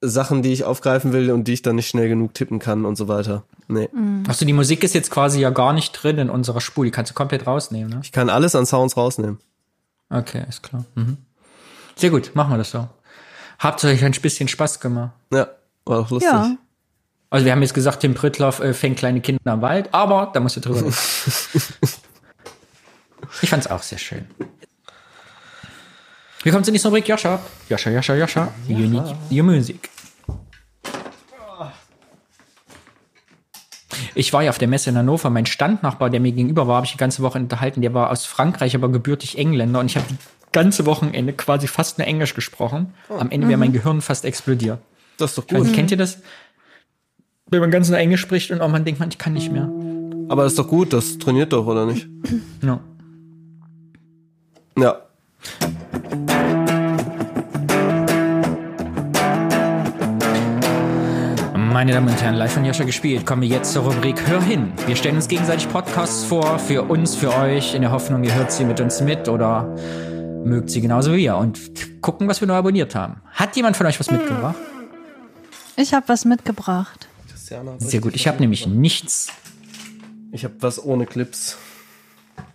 [0.02, 2.98] Sachen, die ich aufgreifen will und die ich dann nicht schnell genug tippen kann und
[2.98, 3.44] so weiter.
[3.70, 3.88] Nee.
[4.28, 6.84] Achso, die Musik ist jetzt quasi ja gar nicht drin in unserer Spur.
[6.84, 8.00] Die kannst du komplett rausnehmen, ne?
[8.04, 9.40] Ich kann alles an Sounds rausnehmen.
[10.10, 10.84] Okay, ist klar.
[10.96, 11.18] Mhm.
[11.96, 12.88] Sehr gut, machen wir das so.
[13.60, 15.12] Habt ihr euch ein bisschen Spaß gemacht?
[15.32, 15.48] Ja,
[15.86, 16.32] war auch lustig.
[16.32, 16.58] Ja.
[17.34, 20.40] Also wir haben jetzt gesagt, Tim Prittloff äh, fängt kleine Kinder am Wald, aber da
[20.40, 20.94] musst du drüber reden.
[23.42, 24.28] ich fand's auch sehr schön.
[26.44, 27.40] Wir kommen zur nächsten Rubrik, Joscha.
[27.70, 28.54] Joscha, Joscha, Joscha.
[28.68, 29.90] You need your music.
[34.14, 35.32] Ich war ja auf der Messe in Hannover.
[35.32, 37.82] Mein Standnachbar, der mir gegenüber war, habe ich die ganze Woche unterhalten.
[37.82, 39.80] Der war aus Frankreich, aber gebürtig Engländer.
[39.80, 40.18] Und ich habe die
[40.52, 42.94] ganze Wochenende quasi fast nur Englisch gesprochen.
[43.10, 44.78] Am Ende wäre mein Gehirn fast explodiert.
[45.18, 45.64] Das ist doch weiß gut.
[45.68, 46.20] nicht, kennt ihr das?
[47.54, 49.70] Wenn man ganz nur Englisch spricht und auch man denkt, man, ich kann nicht mehr.
[50.28, 52.08] Aber das ist doch gut, das trainiert doch, oder nicht?
[52.64, 52.80] Ja.
[54.76, 54.98] Ja.
[61.56, 64.72] Meine Damen und Herren, live von Joscha gespielt, kommen wir jetzt zur Rubrik Hör hin.
[64.88, 68.52] Wir stellen uns gegenseitig Podcasts vor, für uns, für euch, in der Hoffnung, ihr hört
[68.52, 69.76] sie mit uns mit oder
[70.44, 71.60] mögt sie genauso wie wir und
[72.02, 73.22] gucken, was wir neu abonniert haben.
[73.32, 74.56] Hat jemand von euch was mitgebracht?
[75.76, 77.10] Ich habe was mitgebracht.
[77.80, 79.32] Sehr gut, ich habe nämlich nichts,
[80.32, 81.58] Ich habe was ohne Clips.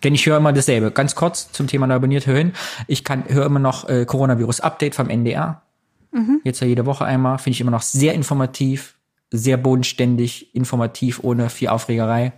[0.02, 0.90] denn ich höre immer dasselbe.
[0.90, 2.52] Ganz kurz zum Thema neu abonniert, hör hin.
[2.86, 5.62] Ich kann höre immer noch äh, Coronavirus-Update vom NDR.
[6.44, 7.38] Jetzt ja jede Woche einmal.
[7.38, 8.96] Finde ich immer noch sehr informativ,
[9.30, 12.32] sehr bodenständig, informativ, ohne viel Aufregerei.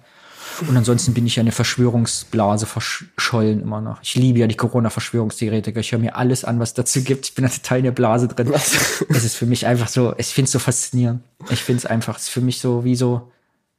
[0.67, 4.03] Und ansonsten bin ich ja eine Verschwörungsblase verschollen immer noch.
[4.03, 5.81] Ich liebe ja die Corona-Verschwörungstheoretiker.
[5.81, 7.27] Ich höre mir alles an, was dazu gibt.
[7.27, 8.53] Ich bin da total in der Blase drin.
[8.55, 11.23] es ist für mich einfach so, ich finde es so faszinierend.
[11.51, 13.31] Ich finde es einfach, es ist für mich so wie so,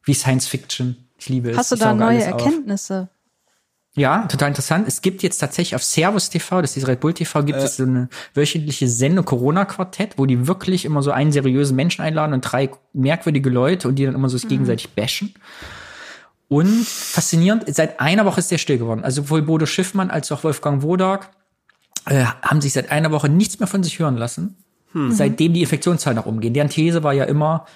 [0.04, 0.96] wie Science Fiction.
[1.18, 1.58] Ich liebe es.
[1.58, 2.42] Hast du da neue alles auf.
[2.42, 3.10] Erkenntnisse?
[3.94, 4.88] Ja, total interessant.
[4.88, 7.84] Es gibt jetzt tatsächlich auf Servus TV, das ist Red Bull TV, gibt es so
[7.84, 12.72] eine wöchentliche Sendung Corona-Quartett, wo die wirklich immer so einen seriösen Menschen einladen und drei
[12.94, 15.34] merkwürdige Leute und die dann immer so gegenseitig bashen.
[16.52, 19.06] Und faszinierend, seit einer Woche ist der still geworden.
[19.06, 21.32] Also sowohl Bodo Schiffmann als auch Wolfgang Wodak
[22.08, 24.58] äh, haben sich seit einer Woche nichts mehr von sich hören lassen,
[25.12, 26.54] seitdem die Infektionszahlen nach oben gehen.
[26.54, 27.68] Deren These war ja immer,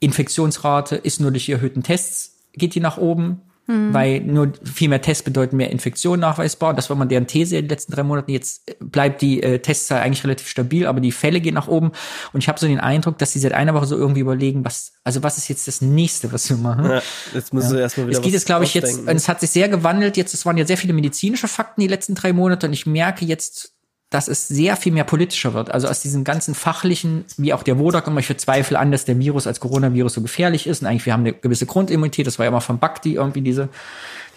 [0.00, 5.02] Infektionsrate ist nur durch die erhöhten Tests, geht die nach oben, weil nur viel mehr
[5.02, 6.72] Tests bedeuten mehr Infektionen nachweisbar.
[6.72, 8.30] Das war mal deren These in den letzten drei Monaten.
[8.30, 11.92] Jetzt bleibt die äh, Testzahl eigentlich relativ stabil, aber die Fälle gehen nach oben.
[12.32, 14.92] Und ich habe so den Eindruck, dass sie seit einer Woche so irgendwie überlegen, was,
[15.04, 16.86] also was ist jetzt das nächste, was wir machen?
[16.86, 17.02] Ja,
[17.34, 19.50] jetzt müssen wir erstmal wieder Es geht was jetzt, glaube ich, jetzt, es hat sich
[19.50, 20.16] sehr gewandelt.
[20.16, 23.26] Jetzt, es waren ja sehr viele medizinische Fakten die letzten drei Monate und ich merke
[23.26, 23.74] jetzt,
[24.10, 25.70] dass es sehr viel mehr politischer wird.
[25.70, 29.18] Also aus diesen ganzen fachlichen, wie auch der Wodak immer, ich bezweifle an, dass der
[29.18, 30.80] Virus als Coronavirus so gefährlich ist.
[30.80, 32.26] Und eigentlich, wir haben eine gewisse Grundimmunität.
[32.26, 33.68] Das war ja immer von Bhakti irgendwie diese,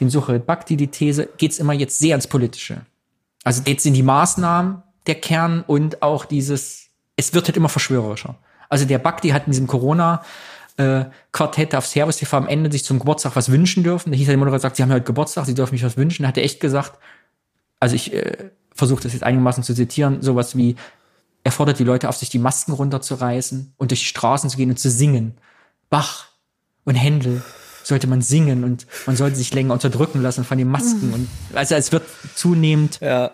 [0.02, 2.82] den Suche Bhakti, die These, geht's immer jetzt sehr ans Politische.
[3.44, 8.36] Also jetzt sind die Maßnahmen der Kern und auch dieses, es wird halt immer verschwörerischer.
[8.68, 10.22] Also der Bhakti hat in diesem Corona,
[10.78, 14.12] äh, Quartett auf Servus TV am Ende sich zum Geburtstag was wünschen dürfen.
[14.12, 16.24] Da hieß der Moderator sagt, sie haben heute Geburtstag, sie dürfen mich was wünschen.
[16.24, 16.94] Da hat er echt gesagt,
[17.80, 20.76] also ich äh, versuche das jetzt einigermaßen zu zitieren, sowas wie,
[21.44, 24.70] er fordert die Leute auf, sich die Masken runterzureißen und durch die Straßen zu gehen
[24.70, 25.36] und zu singen.
[25.90, 26.28] Bach
[26.86, 27.42] und Händel
[27.84, 31.14] sollte man singen und man sollte sich länger unterdrücken lassen von den Masken.
[31.14, 32.04] Und also es wird
[32.36, 33.32] zunehmend ja,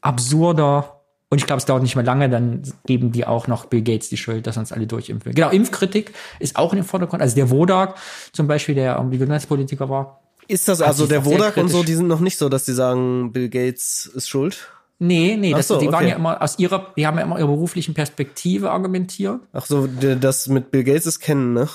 [0.00, 1.00] absurder.
[1.30, 4.08] Und ich glaube, es dauert nicht mehr lange, dann geben die auch noch Bill Gates
[4.08, 5.32] die Schuld, dass uns alle durchimpfen.
[5.32, 7.22] Genau, Impfkritik ist auch in den Vordergrund.
[7.22, 7.96] Also der Wodak
[8.32, 10.19] zum Beispiel, der irgendwie Gesundheitspolitiker war,
[10.50, 13.32] Ist das also der Wodak und so, die sind noch nicht so, dass die sagen,
[13.32, 14.68] Bill Gates ist schuld?
[14.98, 16.08] Nee, nee, das, so, die waren okay.
[16.08, 19.40] ja immer aus ihrer, die haben ja immer ihre beruflichen Perspektive argumentiert.
[19.52, 21.68] Ach so, das mit Bill Gates ist kennen, ne?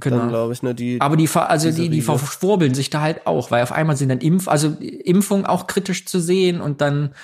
[0.00, 0.26] Genau.
[0.26, 0.74] Glaube ich, ne?
[0.74, 4.08] Die, Aber die, also die, die verschwurbeln sich da halt auch, weil auf einmal sind
[4.08, 7.14] dann Impf, also Impfung auch kritisch zu sehen und dann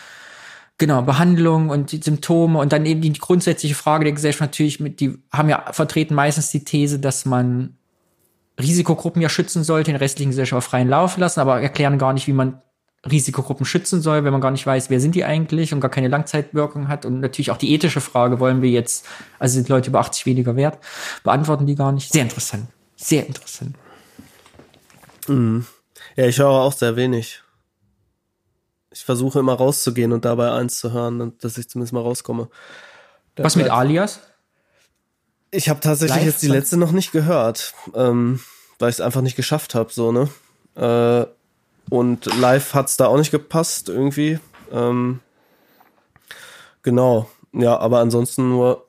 [0.78, 5.00] genau Behandlung und die Symptome und dann eben die grundsätzliche Frage der Gesellschaft natürlich mit,
[5.00, 7.76] die haben ja vertreten meistens die These, dass man
[8.60, 12.32] Risikogruppen ja schützen sollte, den restlichen Gesellschaft freien Lauf lassen, aber erklären gar nicht, wie
[12.32, 12.60] man
[13.10, 16.08] Risikogruppen schützen soll, wenn man gar nicht weiß, wer sind die eigentlich und gar keine
[16.08, 17.06] Langzeitwirkung hat.
[17.06, 19.06] Und natürlich auch die ethische Frage, wollen wir jetzt,
[19.38, 20.78] also sind Leute über 80 weniger wert,
[21.24, 22.12] beantworten die gar nicht.
[22.12, 22.66] Sehr interessant.
[22.96, 23.74] Sehr interessant.
[25.28, 27.42] ja, ich höre auch sehr wenig.
[28.90, 32.48] Ich versuche immer rauszugehen und dabei eins zu hören, und dass ich zumindest mal rauskomme.
[33.36, 34.20] Da- Was mit Alias?
[35.50, 38.40] Ich habe tatsächlich Live- jetzt die letzte noch nicht gehört, ähm,
[38.78, 40.28] weil ich es einfach nicht geschafft habe, so, ne?
[40.76, 41.26] Äh,
[41.92, 44.38] und live hat's da auch nicht gepasst, irgendwie.
[44.72, 45.20] Ähm,
[46.82, 47.28] genau.
[47.52, 48.86] Ja, aber ansonsten nur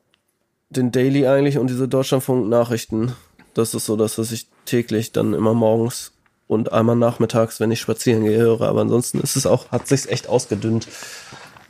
[0.70, 3.14] den Daily eigentlich und diese Deutschlandfunk-Nachrichten.
[3.54, 6.12] Das ist so das, was ich täglich dann immer morgens
[6.46, 8.62] und einmal nachmittags, wenn ich spazieren gehe, höre.
[8.62, 10.86] Aber ansonsten ist es auch, hat sich's echt ausgedünnt.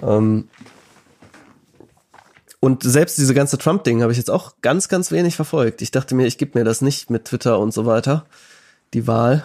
[0.03, 0.49] Ähm,
[2.65, 5.83] und selbst diese ganze Trump-Ding habe ich jetzt auch ganz, ganz wenig verfolgt.
[5.83, 8.25] Ich dachte mir, ich gebe mir das nicht mit Twitter und so weiter,
[8.95, 9.43] die Wahl.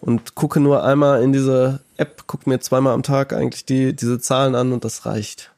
[0.00, 4.18] Und gucke nur einmal in diese App, gucke mir zweimal am Tag eigentlich die, diese
[4.20, 5.50] Zahlen an und das reicht.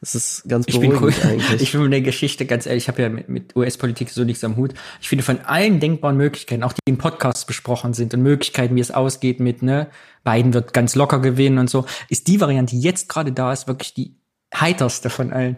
[0.00, 1.30] Das ist ganz Ich bin beruhigend cool.
[1.30, 1.62] eigentlich.
[1.62, 4.42] Ich bin mit der Geschichte ganz ehrlich, ich habe ja mit, mit US-Politik so nichts
[4.42, 4.74] am Hut.
[5.00, 8.80] Ich finde von allen denkbaren Möglichkeiten, auch die im Podcast besprochen sind und Möglichkeiten, wie
[8.80, 9.86] es ausgeht mit, ne,
[10.24, 13.68] Biden wird ganz locker gewinnen und so, ist die Variante, die jetzt gerade da ist,
[13.68, 14.16] wirklich die
[14.52, 15.56] heiterste von allen.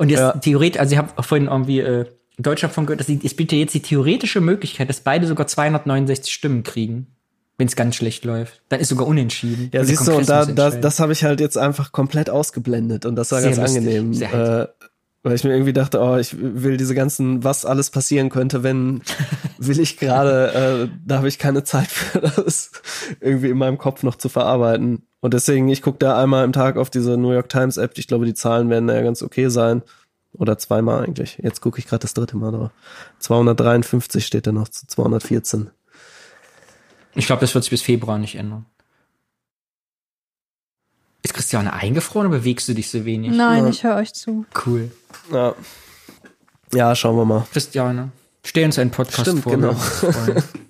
[0.00, 0.32] Und jetzt Ja.
[0.32, 2.06] theoretisch, also ich habe vorhin irgendwie äh,
[2.38, 6.32] Deutschland von gehört, dass die, es bietet jetzt die theoretische Möglichkeit, dass beide sogar 269
[6.32, 7.08] Stimmen kriegen,
[7.58, 8.62] wenn es ganz schlecht läuft.
[8.70, 9.68] Dann ist sogar unentschieden.
[9.74, 10.80] Ja, siehst du, und da, muss da, entscheiden.
[10.80, 14.14] das habe ich halt jetzt einfach komplett ausgeblendet und das war Sehr ganz lustig, angenehm.
[14.14, 14.86] sehr Äh,
[15.22, 19.02] weil ich mir irgendwie dachte, oh, ich will diese ganzen, was alles passieren könnte, wenn
[19.58, 22.70] will ich gerade, äh, da habe ich keine Zeit für das
[23.20, 25.02] irgendwie in meinem Kopf noch zu verarbeiten.
[25.20, 27.96] Und deswegen, ich gucke da einmal im Tag auf diese New York Times App.
[27.98, 29.82] Ich glaube, die Zahlen werden da ja ganz okay sein.
[30.32, 31.38] Oder zweimal eigentlich.
[31.42, 32.70] Jetzt gucke ich gerade das dritte Mal drauf.
[33.18, 35.70] 253 steht da noch zu 214.
[37.14, 38.64] Ich glaube, das wird sich bis Februar nicht ändern.
[41.22, 43.32] Ist Christiane eingefroren oder bewegst du dich so wenig?
[43.32, 43.70] Nein, Ja.
[43.70, 44.46] ich höre euch zu.
[44.64, 44.90] Cool.
[45.32, 45.54] Ja.
[46.72, 47.46] Ja, schauen wir mal.
[47.52, 48.10] Christiane,
[48.44, 49.52] stell uns einen Podcast Stimmt, vor.
[49.52, 49.74] genau.
[50.00, 50.64] wir würden uns freuen.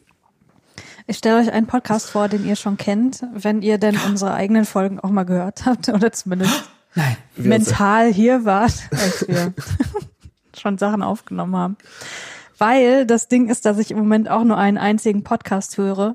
[1.10, 4.64] Ich stelle euch einen Podcast vor, den ihr schon kennt, wenn ihr denn unsere eigenen
[4.64, 7.16] Folgen auch mal gehört habt oder zumindest Nein.
[7.34, 9.52] Mental hier wart, als wir
[10.56, 11.76] schon Sachen aufgenommen haben.
[12.58, 16.14] Weil das Ding ist, dass ich im Moment auch nur einen einzigen Podcast höre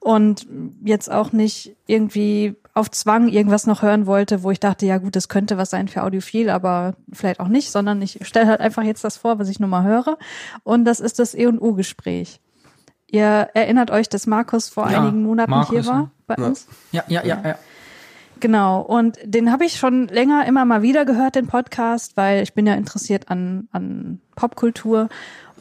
[0.00, 0.46] und
[0.84, 5.16] jetzt auch nicht irgendwie auf Zwang irgendwas noch hören wollte, wo ich dachte, ja gut,
[5.16, 8.82] das könnte was sein für Audiophil, aber vielleicht auch nicht, sondern ich stelle halt einfach
[8.82, 10.18] jetzt das vor, was ich nur mal höre.
[10.62, 12.38] Und das ist das E&U-Gespräch.
[13.12, 16.10] Ihr erinnert euch, dass Markus vor Ja, einigen Monaten Markus, hier war ja.
[16.26, 16.46] bei Ja.
[16.46, 16.66] uns?
[16.92, 17.58] Ja, ja, ja, ja.
[18.38, 22.54] Genau, und den habe ich schon länger immer mal wieder gehört, den Podcast, weil ich
[22.54, 25.08] bin ja interessiert an, an Popkultur.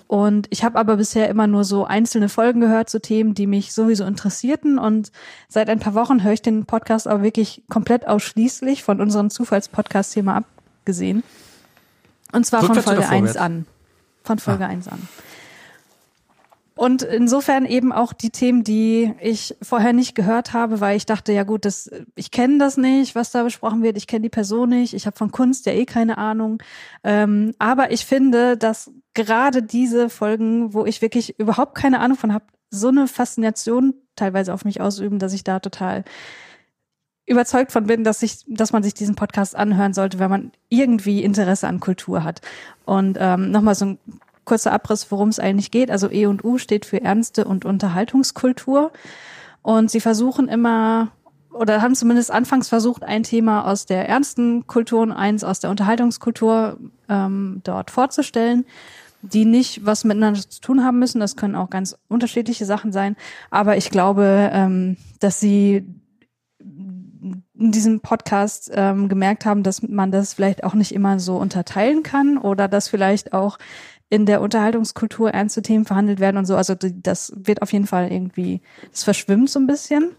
[0.07, 3.73] Und ich habe aber bisher immer nur so einzelne Folgen gehört zu Themen, die mich
[3.73, 4.79] sowieso interessierten.
[4.79, 5.11] Und
[5.49, 10.43] seit ein paar Wochen höre ich den Podcast aber wirklich komplett ausschließlich von unserem Zufallspodcast-Thema
[10.81, 11.21] abgesehen.
[12.31, 13.37] Und zwar Rückwärts von Folge 1 vorwärts?
[13.37, 13.65] an.
[14.23, 15.07] Von Folge 1 an.
[16.79, 21.33] Und insofern eben auch die Themen, die ich vorher nicht gehört habe, weil ich dachte,
[21.33, 24.69] ja gut, das, ich kenne das nicht, was da besprochen wird, ich kenne die Person
[24.69, 26.63] nicht, ich habe von Kunst ja eh keine Ahnung.
[27.03, 32.33] Ähm, aber ich finde, dass gerade diese Folgen, wo ich wirklich überhaupt keine Ahnung von
[32.33, 36.05] habe, so eine Faszination teilweise auf mich ausüben, dass ich da total
[37.25, 41.25] überzeugt von bin, dass ich, dass man sich diesen Podcast anhören sollte, wenn man irgendwie
[41.25, 42.39] Interesse an Kultur hat.
[42.85, 43.99] Und ähm, nochmal so ein
[44.49, 45.91] kurzer Abriss, worum es eigentlich geht.
[45.91, 48.91] Also E und U steht für Ernste und Unterhaltungskultur.
[49.61, 51.09] Und sie versuchen immer,
[51.51, 55.69] oder haben zumindest anfangs versucht, ein Thema aus der ernsten Kultur und eins aus der
[55.69, 58.65] Unterhaltungskultur ähm, dort vorzustellen,
[59.21, 61.19] die nicht was miteinander zu tun haben müssen.
[61.19, 63.15] Das können auch ganz unterschiedliche Sachen sein.
[63.51, 65.85] Aber ich glaube, ähm, dass sie
[66.59, 72.01] in diesem Podcast ähm, gemerkt haben, dass man das vielleicht auch nicht immer so unterteilen
[72.01, 73.59] kann oder dass vielleicht auch
[74.09, 76.55] in der Unterhaltungskultur ernste Themen verhandelt werden und so.
[76.55, 78.61] Also das wird auf jeden Fall irgendwie,
[78.91, 80.11] das verschwimmt so ein bisschen.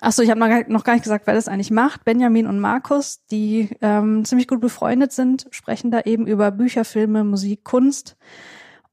[0.00, 2.04] Achso, ich habe noch, gar- noch gar nicht gesagt, wer das eigentlich macht.
[2.04, 7.24] Benjamin und Markus, die ähm, ziemlich gut befreundet sind, sprechen da eben über Bücher, Filme,
[7.24, 8.16] Musik, Kunst.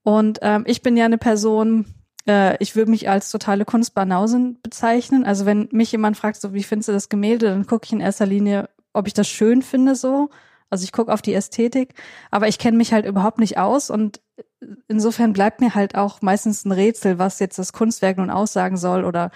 [0.03, 1.85] Und ähm, ich bin ja eine Person,
[2.27, 5.25] äh, ich würde mich als totale Kunstbanausin bezeichnen.
[5.25, 7.99] Also wenn mich jemand fragt, so wie findest du das Gemälde, dann gucke ich in
[7.99, 10.29] erster Linie, ob ich das schön finde so.
[10.71, 11.93] Also ich gucke auf die Ästhetik,
[12.31, 14.21] aber ich kenne mich halt überhaupt nicht aus und
[14.87, 19.03] insofern bleibt mir halt auch meistens ein Rätsel, was jetzt das Kunstwerk nun aussagen soll
[19.03, 19.31] oder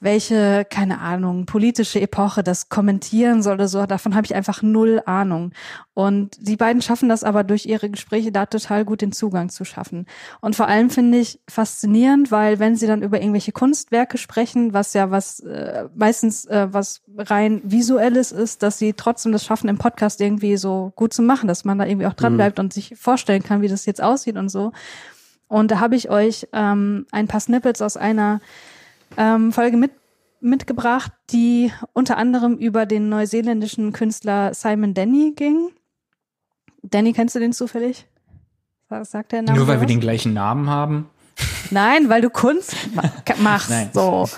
[0.00, 5.02] welche, keine Ahnung, politische Epoche das kommentieren soll oder so, davon habe ich einfach null
[5.04, 5.52] Ahnung.
[5.92, 9.66] Und die beiden schaffen das aber durch ihre Gespräche da total gut den Zugang zu
[9.66, 10.06] schaffen.
[10.40, 14.94] Und vor allem finde ich faszinierend, weil wenn sie dann über irgendwelche Kunstwerke sprechen, was
[14.94, 19.76] ja was äh, meistens äh, was rein visuelles ist, dass sie trotzdem das schaffen, im
[19.76, 22.64] Podcast irgendwie so gut zu machen, dass man da irgendwie auch dran bleibt mhm.
[22.64, 24.72] und sich vorstellen kann, wie das jetzt aussieht und so.
[25.46, 28.40] Und da habe ich euch ähm, ein paar Snippets aus einer
[29.16, 29.92] ähm, Folge mit,
[30.40, 35.70] mitgebracht, die unter anderem über den neuseeländischen Künstler Simon Denny ging.
[36.82, 38.06] Danny, kennst du den zufällig?
[38.88, 39.58] Was sagt der Name?
[39.58, 39.82] Nur weil was?
[39.82, 41.08] wir den gleichen Namen haben?
[41.70, 42.74] Nein, weil du Kunst
[43.38, 43.70] machst.
[43.70, 43.90] Nein.
[43.92, 44.28] So.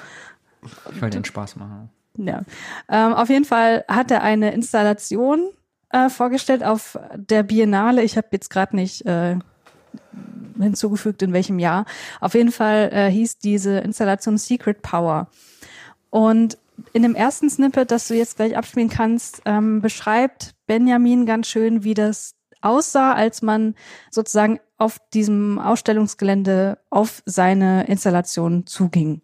[0.92, 1.90] Ich wollte den Spaß machen.
[2.16, 2.42] Ja.
[2.88, 5.50] Ähm, auf jeden Fall hat er eine Installation
[5.90, 8.02] äh, vorgestellt auf der Biennale.
[8.02, 9.36] Ich habe jetzt gerade nicht äh,
[10.58, 11.84] hinzugefügt, in welchem Jahr.
[12.20, 15.28] Auf jeden Fall äh, hieß diese Installation Secret Power.
[16.10, 16.58] Und
[16.92, 21.84] in dem ersten Snippet, das du jetzt gleich abspielen kannst, ähm, beschreibt Benjamin ganz schön,
[21.84, 23.74] wie das aussah, als man
[24.10, 29.22] sozusagen auf diesem Ausstellungsgelände auf seine Installation zuging.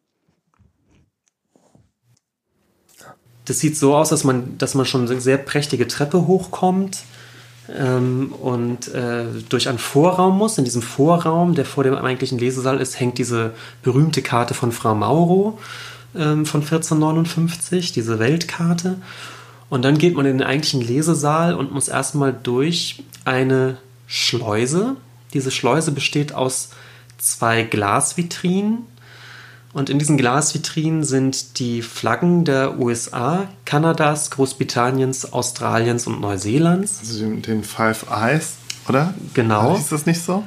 [3.45, 7.03] Das sieht so aus, dass man, dass man schon eine sehr prächtige Treppe hochkommt
[7.77, 10.59] ähm, und äh, durch einen Vorraum muss.
[10.59, 14.95] In diesem Vorraum, der vor dem eigentlichen Lesesaal ist, hängt diese berühmte Karte von Frau
[14.95, 15.59] Mauro
[16.15, 18.97] ähm, von 1459, diese Weltkarte.
[19.71, 23.77] Und dann geht man in den eigentlichen Lesesaal und muss erstmal durch eine
[24.07, 24.97] Schleuse.
[25.35, 26.71] Diese Schleuse besteht aus
[27.19, 28.87] zwei Glasvitrinen
[29.73, 37.01] und in diesen Glasvitrinen sind die Flaggen der USA, Kanadas, Großbritanniens, Australiens und Neuseelands.
[37.01, 38.55] Also den Five Eyes,
[38.89, 39.13] oder?
[39.35, 39.77] Genau.
[39.77, 40.45] Ist das nicht so?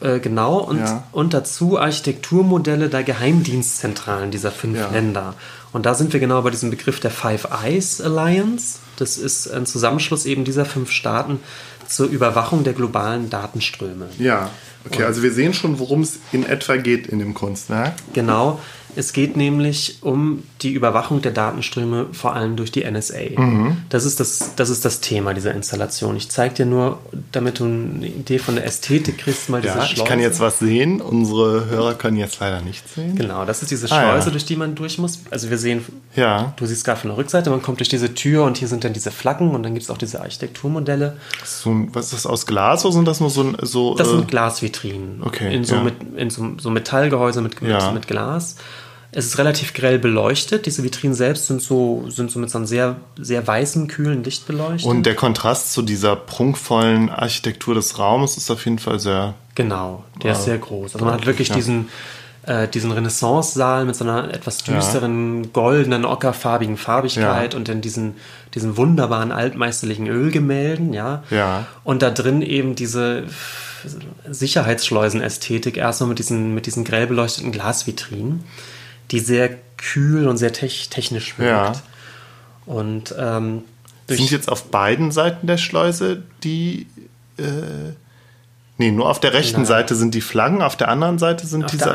[0.00, 0.58] Äh, genau.
[0.58, 1.04] Und, ja.
[1.12, 4.88] und dazu Architekturmodelle der Geheimdienstzentralen dieser fünf ja.
[4.88, 5.34] Länder.
[5.72, 8.78] Und da sind wir genau bei diesem Begriff der Five Eyes Alliance.
[8.96, 11.40] Das ist ein Zusammenschluss eben dieser fünf Staaten
[11.86, 14.08] zur Überwachung der globalen Datenströme.
[14.18, 14.50] Ja.
[14.86, 17.94] Okay, also wir sehen schon, worum es in etwa geht in dem Kunstwerk.
[18.12, 18.60] Genau.
[18.96, 23.40] Es geht nämlich um die Überwachung der Datenströme, vor allem durch die NSA.
[23.40, 23.78] Mhm.
[23.88, 26.16] Das, ist das, das ist das Thema dieser Installation.
[26.16, 26.98] Ich zeige dir nur,
[27.32, 30.02] damit du eine Idee von der Ästhetik kriegst, mal ja, diese Schleuse.
[30.02, 31.00] Ich kann jetzt was sehen.
[31.00, 33.16] Unsere Hörer können jetzt leider nichts sehen.
[33.16, 34.30] Genau, das ist diese Schleuse, ah, ja.
[34.30, 35.20] durch die man durch muss.
[35.30, 35.84] Also wir sehen,
[36.16, 36.52] ja.
[36.56, 38.92] du siehst gerade von der Rückseite, man kommt durch diese Tür und hier sind dann
[38.92, 41.16] diese Flaggen und dann gibt es auch diese Architekturmodelle.
[41.44, 43.94] So, was ist das aus Glas oder sind das nur so so?
[43.94, 45.22] Das sind äh, Glasvitrinen.
[45.22, 45.54] Okay.
[45.54, 45.82] In so, ja.
[45.82, 48.56] mit, in so, so Metallgehäuse mit, mit Glas.
[49.12, 50.66] Es ist relativ grell beleuchtet.
[50.66, 54.46] Diese Vitrinen selbst sind so, sind so mit so einem sehr, sehr weißen, kühlen Licht
[54.46, 54.88] beleuchtet.
[54.88, 59.34] Und der Kontrast zu dieser prunkvollen Architektur des Raumes ist auf jeden Fall sehr.
[59.56, 60.94] Genau, der äh, ist sehr groß.
[60.94, 61.56] Also man hat wirklich ja.
[61.56, 61.88] diesen,
[62.46, 65.50] äh, diesen Renaissance-Saal mit so einer etwas düsteren, ja.
[65.52, 67.58] goldenen, ockerfarbigen Farbigkeit ja.
[67.58, 68.14] und dann diesen,
[68.54, 71.24] diesen wunderbaren altmeisterlichen Ölgemälden, ja.
[71.30, 71.66] Ja.
[71.82, 73.24] Und da drin eben diese
[74.28, 78.44] Sicherheitsschleusenästhetik erstmal mit diesen, mit diesen grell beleuchteten Glasvitrinen
[79.10, 81.76] die sehr kühl und sehr te technisch wirkt.
[81.76, 81.82] Ja.
[82.66, 83.64] Und ähm,
[84.06, 86.86] sind jetzt auf beiden Seiten der Schleuse die
[87.38, 87.92] äh,
[88.80, 89.66] Nee, nur auf der rechten Nein.
[89.66, 91.90] Seite sind die Flaggen, auf der anderen Seite sind auf diese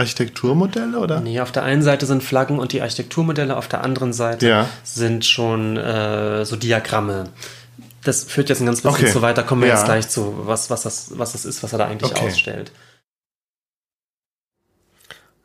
[0.00, 1.20] Architekturmodelle, oder?
[1.20, 4.68] Nee, auf der einen Seite sind Flaggen und die Architekturmodelle, auf der anderen Seite ja.
[4.82, 7.28] sind schon äh, so Diagramme.
[8.02, 9.12] Das führt jetzt ein ganz bisschen okay.
[9.12, 9.76] zu weit, da kommen wir ja.
[9.76, 12.26] jetzt gleich zu, was, was, das, was das ist, was er da eigentlich okay.
[12.26, 12.72] ausstellt.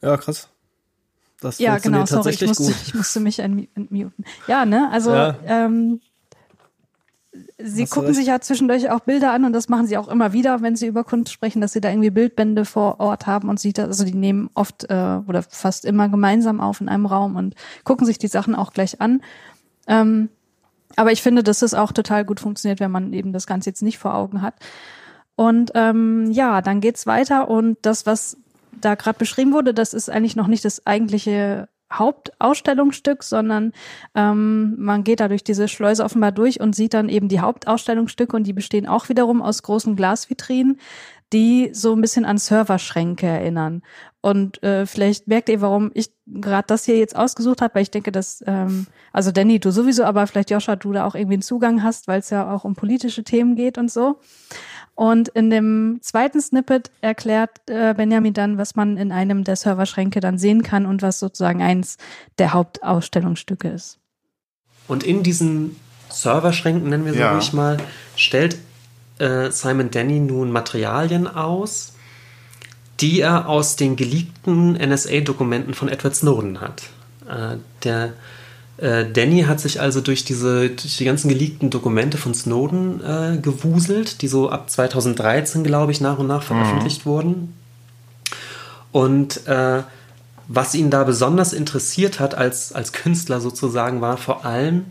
[0.01, 0.47] Ja, krass.
[1.43, 2.75] Das ja, genau, sorry, ich musste, gut.
[2.85, 4.25] ich musste mich entmuten.
[4.47, 5.35] Ja, ne, also ja.
[5.45, 5.99] Ähm,
[7.57, 10.33] sie Hast gucken sich ja zwischendurch auch Bilder an und das machen sie auch immer
[10.33, 13.59] wieder, wenn sie über Kunst sprechen, dass sie da irgendwie Bildbände vor Ort haben und
[13.59, 17.35] sie da, also die nehmen oft äh, oder fast immer gemeinsam auf in einem Raum
[17.35, 19.21] und gucken sich die Sachen auch gleich an.
[19.87, 20.29] Ähm,
[20.95, 23.81] aber ich finde, dass es auch total gut funktioniert, wenn man eben das Ganze jetzt
[23.81, 24.55] nicht vor Augen hat.
[25.35, 28.37] Und ähm, ja, dann geht's weiter und das, was
[28.83, 33.71] da gerade beschrieben wurde, das ist eigentlich noch nicht das eigentliche Hauptausstellungsstück, sondern
[34.15, 38.35] ähm, man geht da durch diese Schleuse offenbar durch und sieht dann eben die Hauptausstellungsstücke
[38.35, 40.79] und die bestehen auch wiederum aus großen Glasvitrinen,
[41.33, 43.81] die so ein bisschen an Serverschränke erinnern.
[44.21, 47.91] Und äh, vielleicht merkt ihr, warum ich gerade das hier jetzt ausgesucht habe, weil ich
[47.91, 51.41] denke, dass, ähm, also Danny, du sowieso, aber vielleicht Joscha, du da auch irgendwie einen
[51.41, 54.19] Zugang hast, weil es ja auch um politische Themen geht und so.
[54.95, 60.19] Und in dem zweiten Snippet erklärt äh, Benjamin dann, was man in einem der Serverschränke
[60.19, 61.97] dann sehen kann und was sozusagen eins
[62.37, 63.97] der Hauptausstellungsstücke ist.
[64.87, 65.77] Und in diesen
[66.09, 67.33] Serverschränken, nennen wir sie Ja.
[67.33, 67.77] ruhig mal,
[68.15, 68.57] stellt
[69.17, 71.93] äh, Simon Denny nun Materialien aus,
[72.99, 76.83] die er aus den geleakten NSA-Dokumenten von Edward Snowden hat.
[77.27, 78.13] Äh, der
[78.77, 83.37] äh, Danny hat sich also durch diese durch die ganzen geleakten Dokumente von Snowden äh,
[83.37, 87.53] gewuselt, die so ab 2013, glaube ich, nach und nach veröffentlicht wurden.
[88.91, 89.83] Und äh,
[90.47, 94.85] was ihn da besonders interessiert hat als, als Künstler sozusagen, war vor allem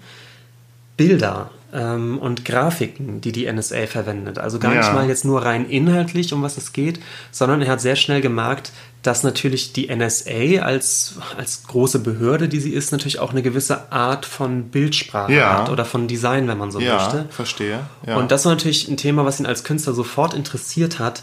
[0.96, 4.38] Bilder ähm, und Grafiken, die die NSA verwendet.
[4.38, 4.92] Also gar nicht Ja.
[4.92, 7.00] mal jetzt nur rein inhaltlich, um was es geht,
[7.30, 8.72] sondern er hat sehr schnell gemerkt,
[9.02, 13.90] dass natürlich die NSA als, als große Behörde, die sie ist, natürlich auch eine gewisse
[13.90, 15.58] Art von Bildsprache Ja.
[15.58, 17.26] hat oder von Design, wenn man so Ja, möchte.
[17.30, 17.80] verstehe.
[18.06, 18.16] Ja.
[18.16, 21.22] Und das war natürlich ein Thema, was ihn als Künstler sofort interessiert hat.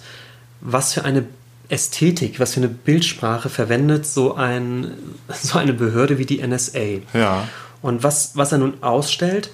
[0.61, 1.23] Was für eine
[1.69, 4.91] Ästhetik, was für eine Bildsprache verwendet so, ein,
[5.41, 6.79] so eine Behörde wie die NSA?
[7.13, 7.47] Ja.
[7.81, 9.51] Und was, was er nun ausstellt,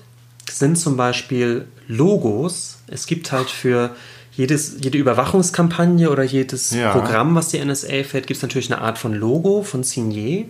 [0.49, 2.77] sind zum Beispiel Logos.
[2.87, 3.95] Es gibt halt für
[4.33, 6.91] jedes, jede Überwachungskampagne oder jedes Ja.
[6.91, 10.47] Programm, was die NSA fährt, gibt es natürlich eine Art von Logo, von Signet.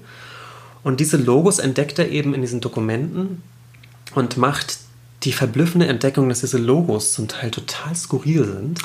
[0.84, 3.42] Und diese Logos entdeckt er eben in diesen Dokumenten
[4.14, 4.78] und macht
[5.24, 8.80] die verblüffende Entdeckung, dass diese Logos zum Teil total skurril sind.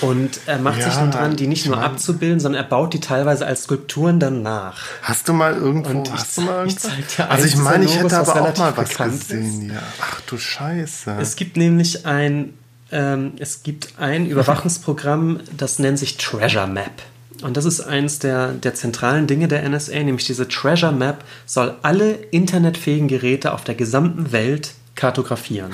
[0.00, 2.94] Und er macht sich Ja, dann dran, die nicht ich nur abzubilden, sondern er baut
[2.94, 4.82] die teilweise als Skulpturen dann nach.
[5.02, 7.84] Hast du mal irgendwo, Und ich hast du mal ich zeig dir Also ich meine,
[7.84, 9.70] ich hätte aber auch mal was gesehen.
[9.72, 9.82] Ja.
[10.00, 11.16] Ach du Scheiße.
[11.20, 12.54] Es gibt nämlich ein,
[12.90, 17.02] ähm, es gibt ein Überwachungsprogramm, das nennt sich Treasure Map.
[17.42, 21.76] Und das ist eins der, der zentralen Dinge der NSA, nämlich diese Treasure Map soll
[21.82, 25.72] alle internetfähigen Geräte auf der gesamten Welt kartografieren.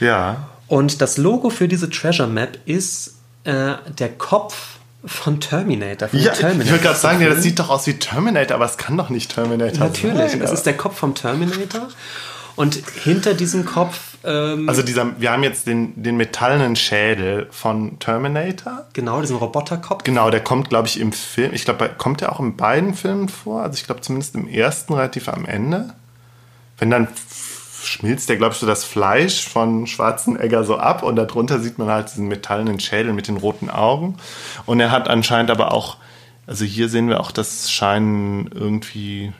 [0.00, 0.48] ja.
[0.66, 3.13] Und das Logo für diese Treasure Map ist
[3.44, 6.08] äh, der Kopf von Terminator.
[6.08, 8.64] Von Ja, Terminator ich wollte gerade sagen, ja, das sieht doch aus wie Terminator, aber
[8.64, 10.40] es kann doch nicht Terminator Natürlich, sein.
[10.40, 11.88] das ist der Kopf vom Terminator.
[12.56, 17.98] Und hinter diesem Kopf ähm, also dieser, wir haben jetzt den, den metallenen Schädel von
[17.98, 18.86] Terminator.
[18.92, 20.02] genau diesen Roboterkopf.
[20.04, 21.52] Genau, der kommt, glaube ich, im Film.
[21.52, 23.62] Ich glaube, kommt der auch in beiden Filmen vor?
[23.62, 25.94] Also ich glaube zumindest im ersten relativ am Ende.
[26.78, 27.08] Wenn dann
[27.86, 31.88] schmilzt der, glaube ich, so das Fleisch von Schwarzenegger so ab und darunter sieht man
[31.88, 34.16] halt diesen metallenen Schädel mit den roten Augen.
[34.66, 35.96] Und er hat anscheinend aber auch,
[36.46, 39.32] also hier sehen wir auch, das scheinen irgendwie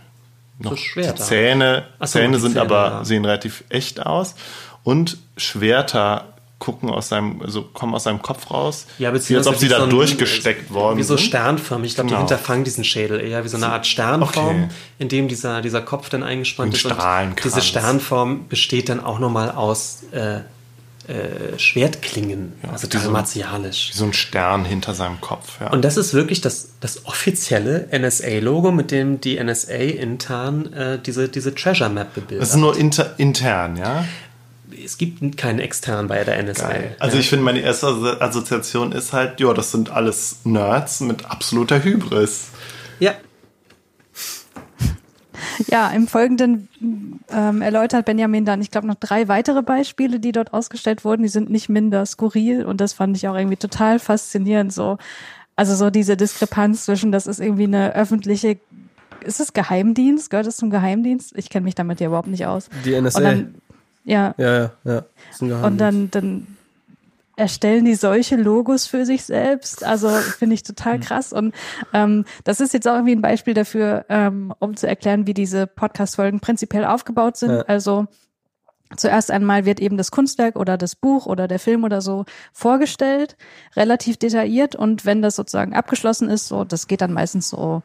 [0.59, 1.23] noch So die Schwerter.
[1.23, 3.05] Zähne, Ach so, Zähne die sind Zähne, aber, ja.
[3.05, 4.35] sehen relativ echt aus.
[4.83, 8.87] Und Schwerter gucken aus seinem, also kommen aus seinem Kopf raus.
[8.99, 11.91] Ja, wie als beziehungsweise ob sie da so ein- durchgesteckt worden Wie so sternförmig.
[11.91, 12.21] Ich glaube, Genau.
[12.23, 14.69] die hinterfangen diesen Schädel eher wie so eine Art Sternform, Okay.
[14.99, 17.37] in dem dieser, dieser Kopf dann eingespannt Ein ist.
[17.45, 20.37] Und diese Sternform besteht dann auch nochmal aus äh,
[21.07, 22.55] äh, Schwertklingen.
[22.73, 23.91] also wie total martialisch.
[23.93, 25.61] Wie so ein Stern hinter seinem Kopf.
[25.61, 25.71] Ja.
[25.71, 31.29] Und das ist wirklich das, das offizielle NSA-Logo, mit dem die NSA intern äh, diese,
[31.29, 32.41] diese Treasure Map bebildert.
[32.43, 34.07] das ist nur inter, intern, ja?
[34.85, 36.71] Es gibt keinen extern bei der NSA.
[36.99, 37.21] Also ja.
[37.21, 41.83] ich finde, meine erste Asso- Assoziation ist halt, ja, das sind alles Nerds mit absoluter
[41.83, 42.49] Hybris.
[43.01, 43.15] ja,
[45.69, 46.69] Ja, im Folgenden
[47.31, 51.23] ähm, erläutert Benjamin dann, ich glaube, noch drei weitere Beispiele, die dort ausgestellt wurden.
[51.23, 54.73] Die sind nicht minder skurril und das fand ich auch irgendwie total faszinierend.
[54.73, 54.99] So,
[55.57, 58.59] also so diese Diskrepanz zwischen, das ist irgendwie eine öffentliche,
[59.25, 60.29] ist es Geheimdienst?
[60.31, 61.33] Gehört es zum Geheimdienst?
[61.37, 62.69] Ich kenne mich damit ja überhaupt nicht aus.
[62.85, 63.19] Die NSA.
[63.19, 63.55] Und dann,
[64.05, 65.05] ja, ja, ja,
[65.41, 65.63] ja.
[65.63, 66.47] Und dann, dann
[67.37, 69.85] erstellen die solche Logos für sich selbst.
[69.85, 71.33] Also finde ich total krass.
[71.33, 71.55] Und
[71.93, 75.67] ähm, das ist jetzt auch irgendwie ein Beispiel dafür, ähm, um zu erklären, wie diese
[75.67, 77.51] Podcast-Folgen prinzipiell aufgebaut sind.
[77.51, 77.63] Ja.
[77.63, 78.07] Also
[78.97, 83.37] Zuerst einmal wird eben das Kunstwerk oder das Buch oder der Film oder so vorgestellt,
[83.75, 84.77] relativ detailliert.
[84.77, 87.83] Und wenn das sozusagen abgeschlossen ist, so, das geht dann meistens so,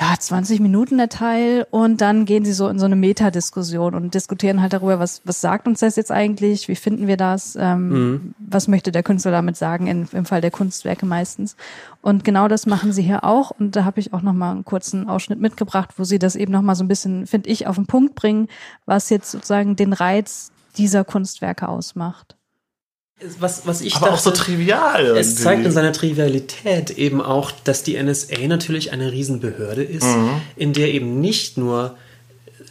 [0.00, 1.66] ja, 20 Minuten der Teil.
[1.70, 5.42] Und dann gehen sie so in so eine Metadiskussion und diskutieren halt darüber, was, was
[5.42, 6.68] sagt uns das jetzt eigentlich?
[6.68, 7.54] Wie finden wir das?
[7.60, 9.86] Ähm, Was möchte der Künstler damit sagen?
[9.86, 11.54] In, Im Fall der Kunstwerke meistens.
[12.00, 13.50] Und genau das machen sie hier auch.
[13.50, 16.52] Und da habe ich auch noch mal einen kurzen Ausschnitt mitgebracht, wo sie das eben
[16.52, 18.48] noch mal so ein bisschen, finde ich, auf den Punkt bringen,
[18.86, 22.36] was jetzt sozusagen den Reiz dieser Kunstwerke ausmacht.
[23.38, 25.06] Was, was ich Aber auch so dachte- trivial.
[25.16, 25.42] Es irgendwie.
[25.42, 30.30] zeigt in seiner Trivialität eben auch, dass die NSA natürlich eine Riesenbehörde ist, Mhm.
[30.56, 31.96] in der eben nicht nur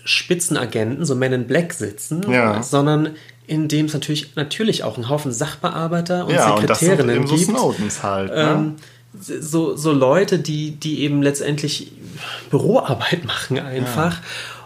[0.05, 2.63] Spitzenagenten, so Men in Black sitzen, Ja.
[2.63, 3.11] sondern
[3.47, 7.15] in dem es natürlich, natürlich auch einen Haufen Sachbearbeiter und Ja, und das sind Sekretärinnen
[7.23, 7.49] eben so gibt.
[7.49, 8.31] Snowdens halt.
[8.33, 8.75] Ähm, ne?
[9.41, 11.91] so, so Leute, die, die eben letztendlich
[12.51, 14.17] Büroarbeit machen einfach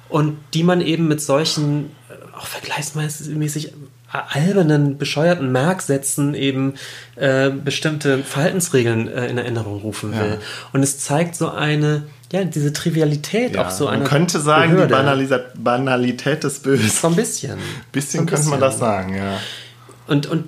[0.09, 3.71] und die man eben mit solchen äh, auch vergleichsmäßig
[4.13, 6.75] albernen, bescheuerten Merksätzen eben
[7.15, 10.39] äh, bestimmte Verhaltensregeln äh, in Erinnerung rufen will.
[10.71, 14.69] Und es zeigt so eine, ja, diese Trivialität Ja, auch so man einer könnte sagen,
[14.69, 14.93] die Behörde.
[14.95, 16.89] Banalisa Banalität des Bösen.
[16.89, 17.57] So ein bisschen.
[17.91, 18.71] Bisschen So ein könnte man bisschen.
[18.71, 19.39] das sagen, ja.
[20.07, 20.45] Und, und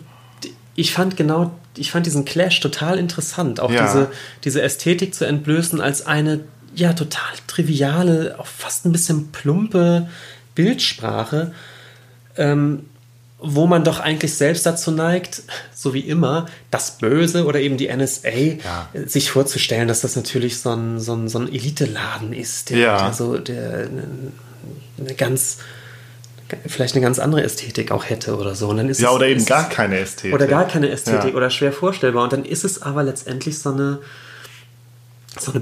[0.76, 3.86] ich fand genau, ich fand diesen Clash total interessant, auch Ja.
[3.86, 4.12] diese,
[4.44, 6.42] diese Ästhetik zu entblößen als eine,
[6.76, 10.08] ja, total triviale, auch fast ein bisschen plumpe
[10.56, 11.52] Bildsprache,
[12.38, 12.86] ähm,
[13.40, 15.44] wo man doch eigentlich selbst dazu neigt,
[15.74, 18.90] so wie immer, das Böse oder eben die NSA Ja.
[19.06, 22.98] sich vorzustellen, dass das natürlich so ein, so ein, so ein Elite-Laden ist, der, Ja.
[23.04, 23.88] der so, der
[24.98, 25.58] eine ganz,
[26.66, 28.70] vielleicht eine ganz andere Ästhetik auch hätte oder so.
[28.70, 30.34] Und dann ist Ja, es, oder eben ist gar keine Ästhetik.
[30.34, 31.36] oder gar keine Ästhetik Ja.
[31.36, 32.24] oder schwer vorstellbar.
[32.24, 34.00] Und dann ist es aber letztendlich so eine,
[35.38, 35.62] so eine,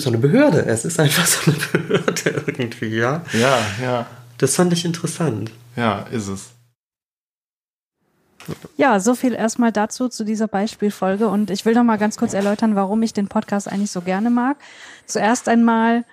[0.00, 0.64] so eine Behörde.
[0.66, 3.22] Es ist einfach so eine Behörde irgendwie, ja.
[3.34, 4.06] Ja, ja,
[4.38, 5.50] Das fand ich interessant.
[5.76, 6.44] ja, ist es.
[8.76, 11.28] Ja, so viel erstmal dazu, zu dieser Beispielfolge.
[11.28, 14.30] Und ich will noch mal ganz kurz erläutern, warum ich den Podcast eigentlich so gerne
[14.30, 14.56] mag.
[15.06, 16.04] Zuerst einmal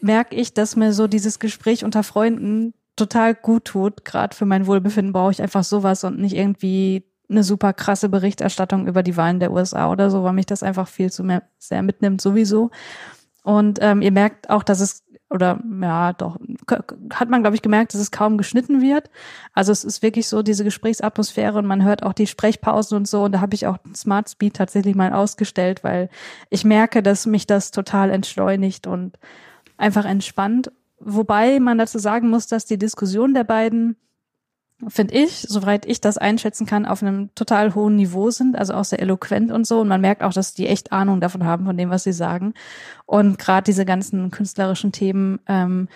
[0.00, 4.04] merke ich, dass mir so dieses Gespräch unter Freunden total gut tut.
[4.04, 8.86] Gerade für mein Wohlbefinden brauche ich einfach sowas und nicht irgendwie eine super krasse Berichterstattung
[8.86, 11.82] über die Wahlen der USA oder so, weil mich das einfach viel zu mehr, sehr
[11.82, 12.70] mitnimmt sowieso.
[13.42, 15.01] Und ähm, ihr merkt auch, dass es,
[15.32, 16.38] oder ja, doch,
[17.14, 19.10] hat man, glaube ich, gemerkt, dass es kaum geschnitten wird.
[19.54, 23.24] Also es ist wirklich so diese Gesprächsatmosphäre und man hört auch die Sprechpausen und so.
[23.24, 26.10] Und da habe ich auch Smart Speed tatsächlich mal ausgestellt, weil
[26.50, 29.18] ich merke, dass mich das total entschleunigt und
[29.78, 30.70] einfach entspannt.
[31.00, 33.96] Wobei man dazu sagen muss, dass die Diskussion der beiden
[34.88, 38.84] finde ich, soweit ich das einschätzen kann, auf einem total hohen Niveau sind, also auch
[38.84, 39.80] sehr eloquent und so.
[39.80, 42.54] Und man merkt auch, dass die echt Ahnung davon haben, von dem, was sie sagen.
[43.06, 45.88] Und gerade diese ganzen künstlerischen Themen, ähm,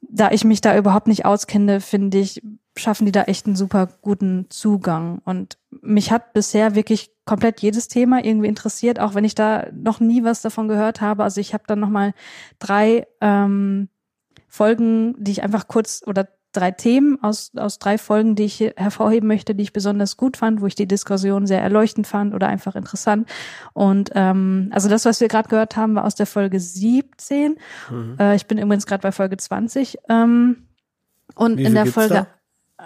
[0.00, 2.42] da ich mich da überhaupt nicht auskenne, finde ich,
[2.76, 5.20] schaffen die da echt einen super guten Zugang.
[5.24, 10.00] Und mich hat bisher wirklich komplett jedes Thema irgendwie interessiert, auch wenn ich da noch
[10.00, 11.24] nie was davon gehört habe.
[11.24, 12.14] Also ich habe dann noch mal
[12.58, 13.88] drei ähm,
[14.48, 19.26] Folgen, die ich einfach kurz oder drei Themen aus, aus drei Folgen, die ich hervorheben
[19.28, 22.74] möchte, die ich besonders gut fand, wo ich die Diskussion sehr erleuchtend fand oder einfach
[22.74, 23.28] interessant.
[23.74, 27.56] Und ähm, also das, was wir gerade gehört haben, war aus der Folge 17.
[28.18, 29.98] Äh, ich bin übrigens gerade bei Folge 20.
[30.08, 30.68] Ähm,
[31.34, 32.26] und in der Folge,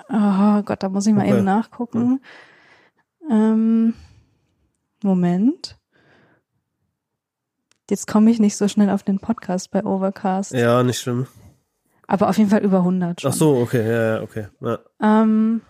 [0.09, 1.37] oh Gott, da muss ich mal Okay.
[1.37, 2.21] eben nachgucken.
[3.31, 3.95] Ähm,
[5.03, 5.79] Moment.
[7.89, 10.53] Jetzt komme ich nicht so schnell auf den Podcast bei Overcast.
[10.53, 11.27] Ja, nicht schlimm.
[12.13, 13.31] Aber auf jeden Fall über 100 schon.
[13.31, 14.49] Ach so, okay, ja, ja, okay.
[14.61, 14.79] Ja.
[15.03, 15.63] Ähm,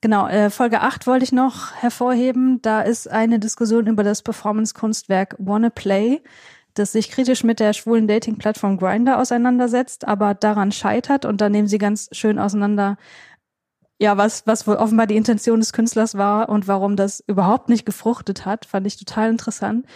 [0.00, 2.62] genau, äh, Folge 8 wollte ich noch hervorheben.
[2.62, 6.22] Da ist eine Diskussion über das Performance-Kunstwerk Wanna Play,
[6.72, 11.26] das sich kritisch mit der schwulen Dating-Plattform Grindr auseinandersetzt, aber daran scheitert.
[11.26, 12.96] Und da nehmen sie ganz schön auseinander,
[14.00, 17.86] ja, was, was wohl offenbar die Intention des Künstlers war und warum das überhaupt nicht
[17.86, 19.86] gefruchtet hat, fand ich total interessant.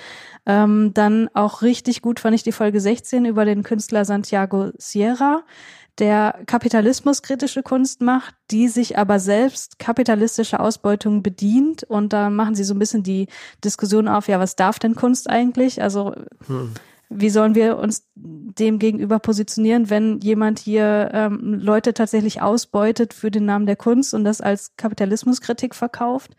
[0.47, 5.43] Ähm, dann auch richtig gut fand ich die Folge 16 über den Künstler Santiago Sierra,
[5.99, 11.85] der kapitalismuskritische Kunst macht, die sich aber selbst kapitalistische Ausbeutung bedient.
[11.85, 13.27] Und da machen sie so ein bisschen die
[13.65, 15.83] Diskussion auf, ja, was darf denn Kunst eigentlich?
[15.83, 16.15] Also
[17.11, 23.31] wie sollen wir uns dem gegenüber positionieren, wenn jemand hier ähm, Leute tatsächlich ausbeutet für
[23.31, 26.37] den Namen der Kunst und das als Kapitalismuskritik verkauft?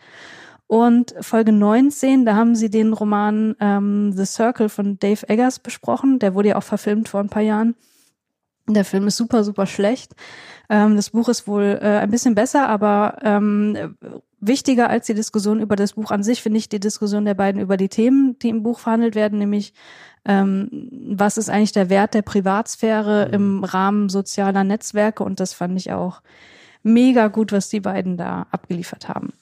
[0.68, 6.19] Und Folge 19, da haben sie den Roman ähm, The Circle von Dave Eggers besprochen.
[6.19, 7.76] Der wurde ja auch verfilmt vor ein paar Jahren.
[8.73, 10.13] Der Film ist super, super schlecht.
[10.69, 13.95] Ähm, das Buch ist wohl äh, ein bisschen besser, aber ähm,
[14.39, 17.59] wichtiger als die Diskussion über das Buch an sich finde ich die Diskussion der beiden
[17.59, 19.73] über die Themen, die im Buch verhandelt werden, nämlich
[20.25, 20.69] ähm,
[21.15, 25.91] was ist eigentlich der Wert der Privatsphäre im Rahmen sozialer Netzwerke und das fand ich
[25.91, 26.21] auch
[26.83, 29.33] mega gut, was die beiden da abgeliefert haben.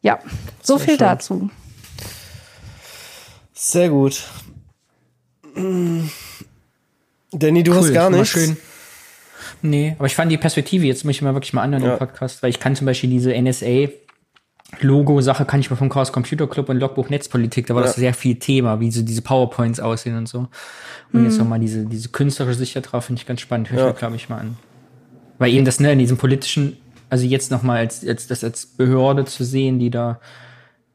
[0.00, 0.18] Ja,
[0.62, 0.98] so viel schön.
[0.98, 1.50] dazu.
[3.52, 4.24] Sehr gut.
[7.32, 8.32] Danny, du hast Cool, gar ist immer nichts.
[8.32, 8.56] Schön.
[9.62, 11.92] Nee, aber ich fand die Perspektive, jetzt muss ich mal wirklich mal anhören Ja.
[11.94, 13.88] im Podcast, weil ich kann zum Beispiel diese NSA
[14.80, 18.00] Logo-Sache kann ich mir vom Chaos Computer Club und Logbuch Netzpolitik, da war das Ja.
[18.00, 20.48] sehr viel Thema, wie so diese PowerPoints aussehen und so.
[21.12, 23.70] Und jetzt nochmal diese, diese künstlerische Sicht da drauf, finde ich ganz spannend.
[23.70, 23.88] Hör ich Ja.
[23.92, 24.56] mir, glaube ich, mal an.
[25.38, 26.78] Weil eben das, ne, in diesem politischen,
[27.10, 30.20] also jetzt nochmal als, als, das als Behörde zu sehen, die da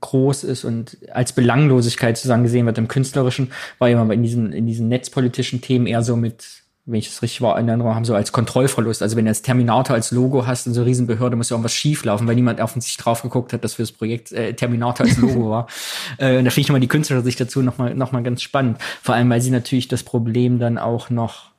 [0.02, 4.68] groß ist und als Belanglosigkeit sozusagen gesehen wird im Künstlerischen, war immer in diesen, in
[4.68, 6.46] diesen netzpolitischen Themen eher so mit,
[6.86, 9.02] wenn ich das richtig war, in Erinnerung haben, so als Kontrollverlust.
[9.02, 12.28] Also wenn du jetzt Terminator als Logo hast in so Riesenbehörde, muss ja irgendwas schieflaufen,
[12.28, 15.68] weil niemand offensichtlich drauf geguckt hat, dass für das Projekt äh, Terminator als Logo war.
[16.20, 18.78] Äh, und da finde ich nochmal die künstlerische Sicht dazu nochmal noch mal ganz spannend.
[19.02, 21.52] Vor allem, weil sie natürlich das Problem dann auch noch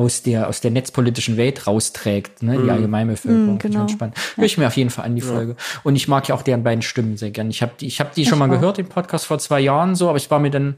[0.00, 3.56] aus der, aus der netzpolitischen Welt rausträgt, ne, die Allgemeinbevölkerung.
[3.56, 3.88] Mm, Finde ich genau.
[3.88, 4.16] spannend.
[4.36, 5.56] Höre ich mir auf jeden Fall an die Folge.
[5.82, 7.50] Und ich mag ja auch deren beiden Stimmen sehr gern.
[7.50, 8.52] Ich habe die, ich hab die schon mal auch.
[8.52, 10.76] gehört, den Podcast vor zwei Jahren so, aber ich war mir dann,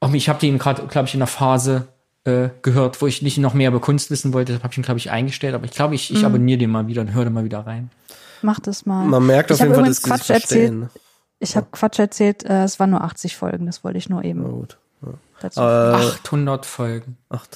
[0.00, 1.88] auch ich habe den gerade, glaube ich, in einer Phase
[2.24, 4.52] äh, gehört, wo ich nicht noch mehr über Kunst wissen wollte.
[4.52, 5.54] Deshalb habe ich ihn, glaube ich, eingestellt.
[5.54, 7.90] Aber ich glaube, ich, ich abonniere den mal wieder und höre den mal wieder rein.
[8.42, 9.04] Mach das mal.
[9.04, 10.40] Man merkt auf ich jeden Fall, dass Quatsch erzählt.
[10.70, 10.90] verstehen.
[11.40, 14.42] Ich habe Quatsch erzählt, äh, es waren nur 80 Folgen, das wollte ich nur eben
[14.42, 14.78] Na gut.
[15.40, 15.60] dazu.
[15.60, 17.16] Äh, 800 Folgen.
[17.30, 17.46] ach,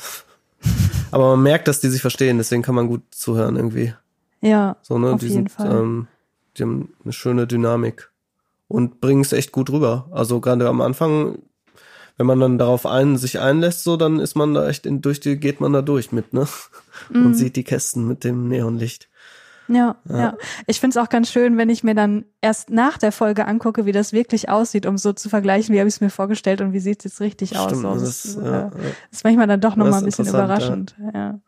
[1.12, 3.94] aber man merkt, dass die sich verstehen, deswegen kann man gut zuhören irgendwie.
[4.40, 5.12] ja, So, ne?
[5.12, 5.70] auf die jeden sind, Fall.
[5.70, 6.08] Ähm,
[6.56, 8.10] die haben eine schöne Dynamik
[8.68, 10.08] und bringen es echt gut rüber.
[10.10, 11.38] Also gerade am Anfang,
[12.16, 15.20] wenn man dann darauf ein, sich einlässt, so, dann ist man da echt in, durch
[15.20, 16.46] die, geht man da durch mit, ne?
[17.08, 17.26] Mhm.
[17.26, 19.08] Und sieht die Kästen mit dem Neonlicht.
[19.68, 20.36] Ja, ja.
[20.66, 23.92] Ich find's auch ganz schön, wenn ich mir dann erst nach der Folge angucke, wie
[23.92, 26.80] das wirklich aussieht, um so zu vergleichen, wie habe ich es mir vorgestellt und wie
[26.80, 27.66] sieht's jetzt richtig aus.
[27.70, 28.70] Stimmt, So, das das, ist, ist, ja, äh, ja.
[29.10, 30.94] ist manchmal dann doch nochmal ein bisschen überraschend.
[31.14, 31.40] Ja.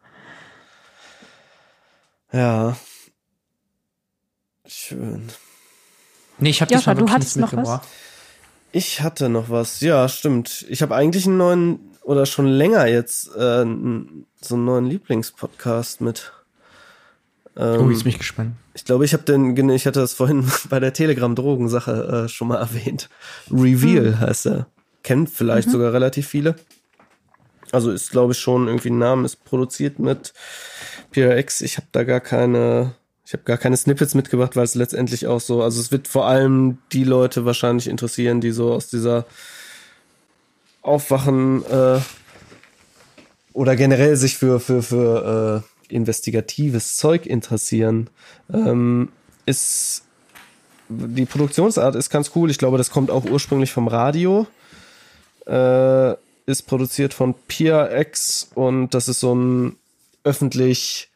[2.32, 2.76] Ja.
[4.66, 5.28] Schön.
[6.38, 7.56] Nee, ich habe Joscha, diesmal du hattest noch was?
[7.56, 7.88] mitgebracht.
[8.72, 9.80] Ich hatte noch was.
[9.80, 10.66] Ja, stimmt.
[10.68, 16.32] Ich habe eigentlich einen neuen oder schon länger jetzt äh, so einen neuen Lieblingspodcast mit.
[17.56, 18.56] Ähm, Oh, jetzt bin ich gespannt.
[18.74, 22.56] Ich glaube, ich habe den, ich hatte das vorhin bei der Telegram-Drogen-Sache äh, schon mal
[22.60, 23.08] erwähnt.
[23.50, 24.66] Reveal heißt er.
[25.02, 26.56] Kennt vielleicht sogar relativ viele.
[27.72, 30.32] Also ist, glaube ich, schon irgendwie ein Name, ist produziert mit
[31.10, 31.60] PRX.
[31.60, 32.94] Ich habe da gar keine,
[33.26, 36.26] ich habe gar keine Snippets mitgebracht, weil es letztendlich auch so, also es wird vor
[36.26, 39.26] allem die Leute wahrscheinlich interessieren, die so aus dieser
[40.82, 41.98] Aufwachen äh,
[43.52, 48.10] oder generell sich für, für, für äh, investigatives Zeug interessieren.
[48.52, 49.10] Ähm,
[49.46, 50.04] ist
[50.88, 52.50] die Produktionsart ist ganz cool.
[52.50, 54.46] Ich glaube, das kommt auch ursprünglich vom Radio.
[55.46, 56.14] Äh,
[56.46, 59.76] ist produziert von PRX und das ist so ein
[60.24, 61.10] öffentlich,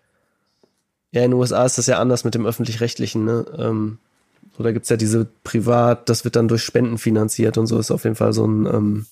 [1.13, 3.45] ja, in den USA ist das ja anders mit dem öffentlich-rechtlichen, ne?
[3.59, 3.99] Ähm,
[4.57, 7.91] so, da gibt's ja diese Privat, das wird dann durch Spenden finanziert und so ist
[7.91, 9.07] auf jeden Fall so ein ähm,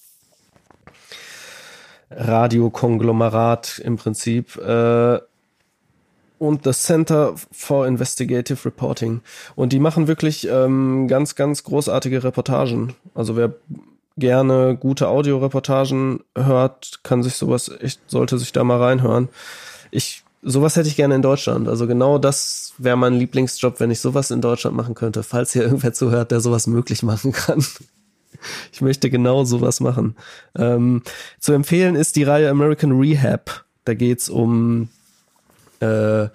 [2.10, 4.56] Radiokonglomerat im Prinzip.
[4.56, 5.20] Äh,
[6.38, 9.20] und das Center for Investigative Reporting.
[9.54, 12.94] Und die machen wirklich ähm, ganz, ganz großartige Reportagen.
[13.14, 13.54] Also wer
[14.16, 19.28] gerne gute Audioreportagen hört, kann sich sowas echt, sollte sich da mal reinhören.
[19.90, 21.68] Ich, sowas hätte ich gerne in Deutschland.
[21.68, 25.62] Also genau das wäre mein Lieblingsjob, wenn ich sowas in Deutschland machen könnte, falls hier
[25.62, 27.64] irgendwer zuhört, der sowas möglich machen kann.
[28.70, 30.14] Ich möchte genau sowas machen.
[30.58, 31.02] Ähm,
[31.40, 33.64] zu empfehlen ist die Reihe American Rehab.
[33.86, 34.90] Da geht's um
[35.80, 36.28] äh,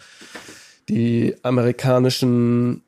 [0.90, 2.84] die amerikanischen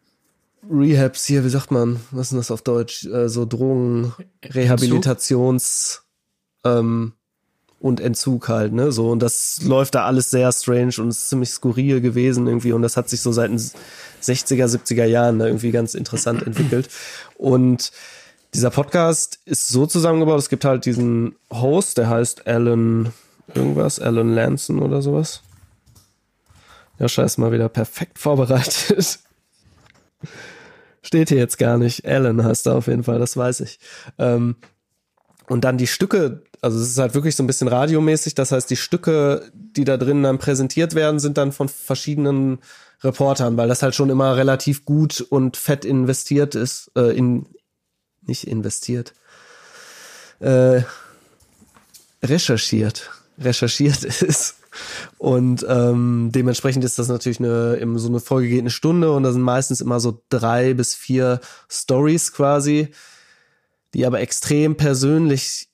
[0.69, 3.05] Rehabs hier, wie sagt man, was ist denn das auf Deutsch?
[3.05, 4.13] Äh, so Drogen,
[4.43, 6.03] Rehabilitations
[6.63, 7.13] ähm,
[7.79, 8.91] und Entzug halt, ne?
[8.91, 12.71] So, und das läuft da alles sehr strange und ist ziemlich skurril gewesen irgendwie.
[12.71, 16.89] Und das hat sich so seit den 60er, 70er Jahren da irgendwie ganz interessant entwickelt.
[17.35, 17.91] Und
[18.53, 23.11] dieser Podcast ist so zusammengebaut, es gibt halt diesen Host, der heißt Alan
[23.53, 25.41] irgendwas, Alan Lanson oder sowas.
[27.03, 29.19] Ja, scheiß mal wieder perfekt vorbereitet.
[31.01, 32.05] Steht hier jetzt gar nicht.
[32.07, 33.77] Alan heißt er auf jeden Fall, das weiß ich.
[34.17, 34.55] Ähm,
[35.49, 38.69] und dann die Stücke, also es ist halt wirklich so ein bisschen radiomäßig, das heißt,
[38.69, 42.59] die Stücke, die da drin dann präsentiert werden, sind dann von verschiedenen
[43.03, 47.47] Reportern, weil das halt schon immer relativ gut und fett investiert ist, äh, in,
[48.21, 49.13] nicht investiert,
[50.39, 50.83] äh,
[52.23, 54.55] recherchiert, recherchiert ist.
[55.17, 59.31] Und ähm, dementsprechend ist das natürlich eine, so eine Folge geht eine Stunde und da
[59.31, 61.39] sind meistens immer so drei bis vier
[61.69, 62.89] Stories quasi,
[63.93, 65.69] die aber extrem persönlich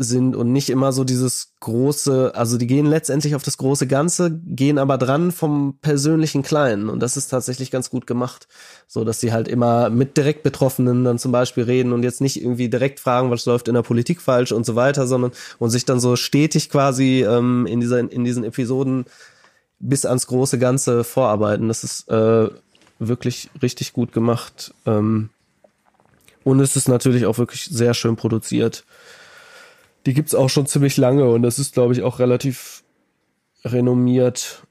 [0.00, 4.30] sind und nicht immer so dieses große, also die gehen letztendlich auf das große Ganze,
[4.30, 8.46] gehen aber dran vom persönlichen Kleinen und das ist tatsächlich ganz gut gemacht,
[8.86, 12.40] so dass sie halt immer mit direkt Betroffenen dann zum Beispiel reden und jetzt nicht
[12.40, 15.84] irgendwie direkt fragen, was läuft in der Politik falsch und so weiter, sondern und sich
[15.84, 19.04] dann so stetig quasi ähm, in dieser in diesen Episoden
[19.80, 21.66] bis ans große Ganze vorarbeiten.
[21.66, 22.48] Das ist äh,
[23.00, 24.72] wirklich richtig gut gemacht.
[24.86, 25.30] Ähm,
[26.44, 28.84] und es ist natürlich auch wirklich sehr schön produziert.
[30.08, 32.82] Die gibt's auch schon ziemlich lange und das ist, glaube ich, auch relativ
[33.62, 34.62] renommiert.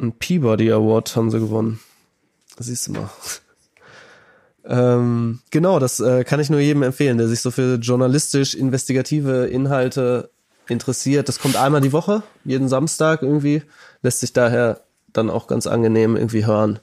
[0.00, 1.80] Ein Peabody Award haben sie gewonnen.
[2.58, 3.10] Siehst du mal.
[4.64, 9.48] ähm, genau, das äh, kann ich nur jedem empfehlen, der sich so für journalistisch investigative
[9.48, 10.30] Inhalte
[10.66, 11.28] interessiert.
[11.28, 13.62] Das kommt einmal die Woche, jeden Samstag irgendwie.
[14.00, 14.80] Lässt sich daher
[15.12, 16.78] dann auch ganz angenehm irgendwie hören.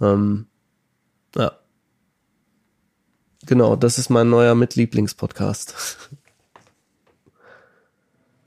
[0.00, 0.48] Ähm,
[1.36, 1.52] ja.
[3.46, 6.08] Genau, das ist mein neuer Mitlieblingspodcast.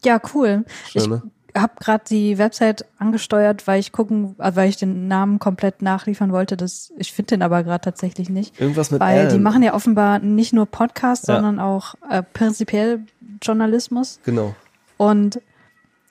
[0.03, 0.65] Ja, cool.
[0.87, 1.21] Schön, ich ne?
[1.55, 6.31] habe gerade die Website angesteuert, weil ich gucken, äh, weil ich den Namen komplett nachliefern
[6.31, 6.55] wollte.
[6.57, 8.59] Das, ich finde den aber gerade tatsächlich nicht.
[8.59, 9.41] Irgendwas mit Weil die L.
[9.41, 11.35] machen ja offenbar nicht nur Podcasts, Ja.
[11.35, 13.01] sondern auch äh, prinzipiell
[13.41, 14.19] Journalismus.
[14.23, 14.55] Genau.
[14.97, 15.41] Und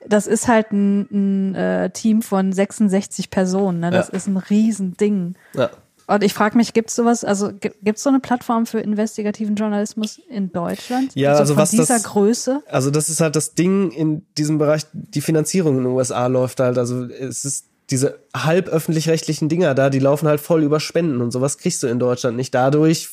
[0.07, 3.79] das ist halt ein, ein äh, Team von 66 Personen.
[3.79, 3.91] Ne?
[3.91, 4.13] Das Ja.
[4.13, 5.35] ist ein Riesending.
[5.53, 5.69] Ja.
[6.13, 10.19] Und ich frage mich, gibt's sowas, also gibt es so eine Plattform für investigativen Journalismus
[10.29, 11.15] in Deutschland?
[11.15, 12.61] Ja, also von was dieser das- Größe?
[12.67, 16.59] Also das ist halt das Ding in diesem Bereich, die Finanzierung in den USA läuft
[16.59, 21.21] halt, also es ist diese halb öffentlich-rechtlichen Dinger da, die laufen halt voll über Spenden
[21.21, 22.53] und sowas kriegst du in Deutschland nicht.
[22.53, 23.09] Dadurch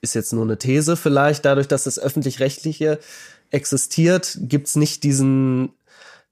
[0.00, 2.98] ist jetzt nur eine These vielleicht, dadurch, dass das öffentlich-rechtliche
[3.50, 5.70] existiert, gibt's nicht diesen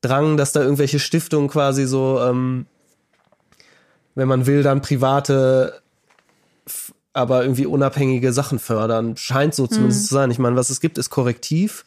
[0.03, 2.67] Drang, dass da irgendwelche Stiftungen quasi so, ähm,
[4.15, 5.81] wenn man will, dann private
[7.13, 9.17] aber irgendwie unabhängige Sachen fördern.
[9.17, 10.31] Scheint so zumindest zu sein.
[10.31, 11.85] Ich meine, was es gibt, ist Korrektiv.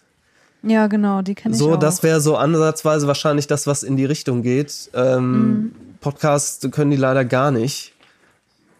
[0.63, 1.77] Ja, genau, die kenne ich So, auch.
[1.79, 4.89] das wäre so ansatzweise wahrscheinlich das, was in die Richtung geht.
[4.93, 7.93] Ähm, Podcasts können die leider gar nicht.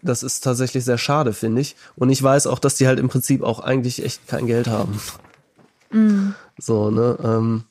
[0.02, 1.76] Das ist tatsächlich sehr schade, finde ich.
[1.96, 5.00] Und ich weiß auch, dass die halt im Prinzip auch eigentlich echt kein Geld haben.
[6.58, 7.18] So, ne?
[7.24, 7.64] Ähm,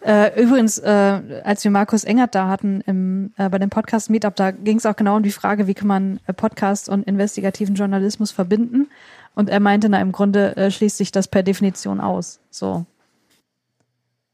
[0.00, 4.36] Äh, übrigens, äh, als wir Markus Engert da hatten im, äh, bei dem Podcast Meetup,
[4.36, 7.74] da ging es auch genau um die Frage, wie kann man äh, Podcast und investigativen
[7.74, 8.88] Journalismus verbinden.
[9.34, 12.40] Und er meinte, na im Grunde äh, schließt sich das per Definition aus.
[12.50, 12.84] So.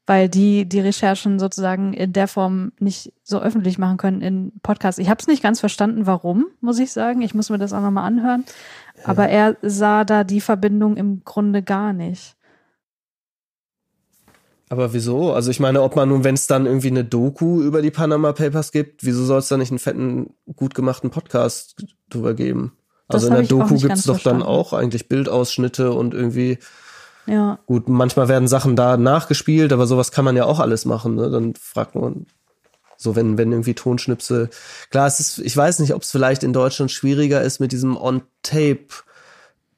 [0.07, 5.01] Weil die die Recherchen sozusagen in der Form nicht so öffentlich machen können in Podcasts.
[5.01, 7.23] Ich habe es nicht ganz verstanden, warum, muss ich sagen.
[7.23, 8.45] Ich muss mir das auch nochmal anhören.
[9.05, 12.36] Aber er sah da die Verbindung im Grunde gar nicht.
[14.69, 15.33] Aber wieso?
[15.33, 18.33] Also ich meine, ob man nun, wenn es dann irgendwie eine Doku über die Panama
[18.33, 22.73] Papers gibt, wieso soll es da nicht einen fetten, gut gemachten Podcast drüber geben?
[23.09, 24.43] Das Also in der Doku gibt's ganz doch dann verstanden.
[24.43, 26.59] auch eigentlich Bildausschnitte und irgendwie
[27.27, 27.59] Ja.
[27.67, 31.15] Gut, manchmal werden Sachen da nachgespielt, aber sowas kann man ja auch alles machen.
[31.15, 31.31] Ne?
[31.31, 32.27] Dann fragt man
[32.97, 34.49] so, wenn, wenn irgendwie Tonschnipsel.
[34.91, 37.97] Klar, es ist, ich weiß nicht, ob es vielleicht in Deutschland schwieriger ist mit diesem
[37.97, 38.87] On-Tape,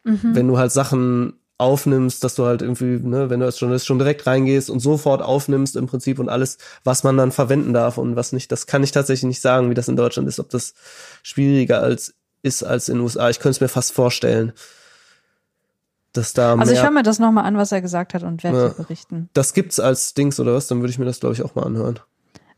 [0.05, 3.99] wenn du halt Sachen aufnimmst, dass du halt irgendwie, ne, wenn du als Journalist schon
[3.99, 8.15] direkt reingehst und sofort aufnimmst im Prinzip und alles, was man dann verwenden darf und
[8.17, 10.75] was nicht, das kann ich tatsächlich nicht sagen, wie das in Deutschland ist, ob das
[11.23, 13.29] schwieriger als ist als in den USA.
[13.29, 14.53] Ich könnte es mir fast vorstellen,
[16.13, 18.59] dass da Also ich höre mir das nochmal an, was er gesagt hat und werde
[18.59, 18.69] Ja.
[18.69, 19.29] berichten.
[19.35, 20.69] Das gibt's als Dings oder was?
[20.69, 21.99] Dann würde ich mir das, glaube ich, auch mal anhören.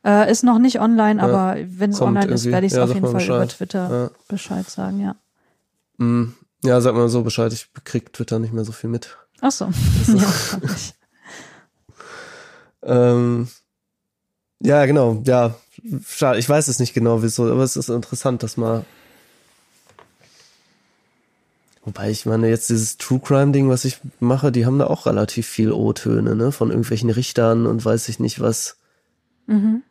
[0.04, 2.84] Äh, ist noch nicht online, Ja, aber wenn es online ist, werde ich es Ja,
[2.84, 3.50] auf jeden Fall über Bescheid.
[3.56, 4.10] Twitter Ja.
[4.28, 5.16] Bescheid sagen, ja.
[5.98, 7.52] Mm, ja, sag mal so Bescheid.
[7.52, 9.16] Ich krieg Twitter nicht mehr so viel mit.
[9.40, 9.66] Ach so.
[10.06, 10.32] ja.
[12.82, 13.48] Ähm,
[14.60, 15.22] ja, genau.
[15.24, 15.54] Ja,
[16.06, 16.38] schade.
[16.38, 18.84] Ich weiß es nicht genau, wieso, aber es ist interessant, dass mal.
[21.82, 25.06] Wobei ich meine, jetzt dieses True Crime Ding, was ich mache, die haben da auch
[25.06, 26.52] relativ viel O-Töne, ne?
[26.52, 28.76] Von irgendwelchen Richtern und weiß ich nicht was.
[29.46, 29.82] Mhm.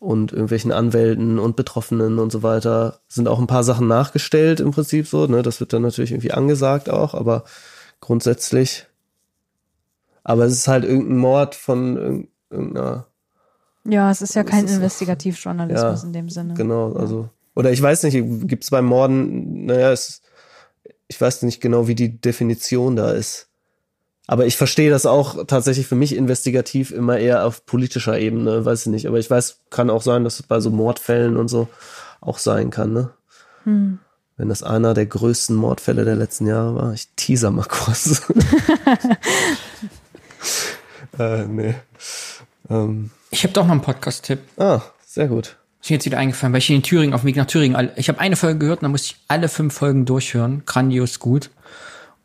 [0.00, 4.72] Und irgendwelchen Anwälten und Betroffenen und so weiter sind auch ein paar Sachen nachgestellt im
[4.72, 5.42] Prinzip so, ne?
[5.42, 7.44] Das wird dann natürlich irgendwie angesagt auch, aber
[8.00, 8.86] grundsätzlich.
[10.24, 13.06] Aber es ist halt irgendein Mord von irg- irgendeiner,
[13.84, 16.54] Ja, es ist ja kein ist Investigativjournalismus Ja, in dem Sinne.
[16.54, 17.28] genau, also.
[17.54, 18.16] Oder ich weiß nicht,
[18.48, 20.22] gibt es beim Morden, naja, es,
[21.08, 23.49] ich weiß nicht genau, wie die Definition da ist.
[24.30, 28.82] Aber ich verstehe das auch tatsächlich für mich investigativ immer eher auf politischer Ebene, weiß
[28.82, 29.08] ich nicht.
[29.08, 31.66] Aber ich weiß, kann auch sein, dass es bei so Mordfällen und so
[32.20, 33.10] auch sein kann, ne?
[33.64, 33.98] Hm.
[34.36, 36.92] Wenn das einer der größten Mordfälle der letzten Jahre war.
[36.94, 38.22] Ich teaser mal kurz.
[41.18, 41.74] äh, nee.
[42.70, 44.38] Ähm, Ich habe doch noch einen Podcast-Tipp.
[44.58, 45.56] ah, sehr gut.
[45.82, 47.74] Ist mir jetzt wieder eingefallen, weil ich hier in Thüringen auf dem Weg nach Thüringen,
[47.74, 50.62] all- ich habe eine Folge gehört und dann musste ich alle fünf Folgen durchhören.
[50.66, 51.50] Grandios gut.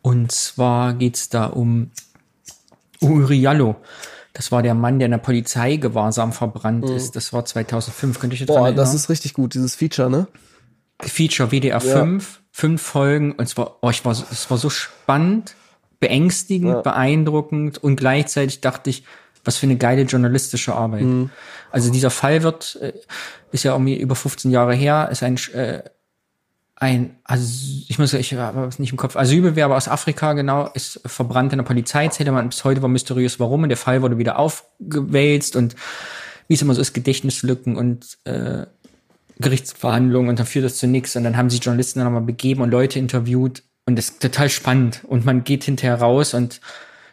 [0.06, 1.90] Und zwar geht's da um
[3.02, 3.76] Uriallo.
[4.34, 7.16] Das war der Mann, der in der Polizeigewahrsam verbrannt ist.
[7.16, 8.20] Das war 2005.
[8.20, 8.54] Könnte ich jetzt Mhm.
[8.54, 10.28] Boah, das ist richtig gut, dieses Feature, ne?
[11.02, 15.56] Feature WDR 5, fünf Folgen und es war, oh, ich war, es war so spannend,
[16.00, 19.06] beängstigend, beeindruckend und gleichzeitig dachte ich,
[19.44, 21.02] was für eine geile journalistische Arbeit.
[21.02, 21.32] Mhm.
[21.72, 22.94] Also dieser Fall wird, äh,
[23.52, 25.82] ist ja irgendwie über 15 Jahre her, ist ein, äh,
[26.78, 27.46] ein, also
[27.88, 31.60] ich muss, ich habe es nicht im Kopf, Asylbewerber aus Afrika, genau, ist verbrannt in
[31.60, 33.64] der Polizeizelle, man bis heute war mysteriös warum.
[33.64, 35.76] Und der Fall wurde wieder aufgewälzt und
[36.48, 38.66] wie es immer so ist, Gedächtnislücken und äh,
[39.40, 40.30] Gerichtsverhandlungen.
[40.30, 42.72] Und dann führt das zu nichts und dann haben sich Journalisten dann nochmal begeben und
[42.72, 43.64] Leute interviewt.
[43.86, 45.02] Und das ist total spannend.
[45.08, 46.34] Und man geht hinterher raus.
[46.34, 46.60] Und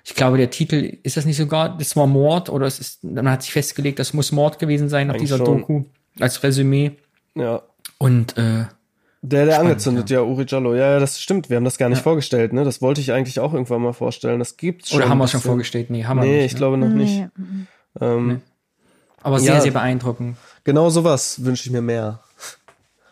[0.05, 2.51] Ich glaube, der Titel, ist das nicht sogar, das war Mord?
[2.51, 5.45] Oder es ist, man hat sich festgelegt, das muss Mord gewesen sein nach Eigentlich dieser
[5.45, 5.61] schon.
[5.61, 5.85] Doku
[6.19, 6.93] als Resümee.
[7.35, 7.63] Ja.
[7.99, 8.65] Und äh,
[9.25, 10.21] Der, der Spannend, angezündet, ja.
[10.23, 10.75] Uri Jallo.
[10.75, 11.49] Ja, ja, das stimmt.
[11.49, 12.65] Wir haben das gar nicht vorgestellt, ne?
[12.65, 14.41] Das wollte ich eigentlich auch irgendwann mal vorstellen.
[14.41, 14.99] Das gibt's schon.
[14.99, 15.91] oder haben wir es schon vorgestellt?
[15.91, 16.47] Nee, haben wir Nee, nicht.
[16.47, 16.59] ich ne?
[16.59, 17.29] glaube noch nicht.
[17.37, 17.67] Nee.
[18.01, 18.41] Ähm,
[19.23, 19.61] Aber sehr, Ja.
[19.61, 20.37] sehr beeindruckend.
[20.65, 22.21] Genau sowas wünsche ich mir mehr.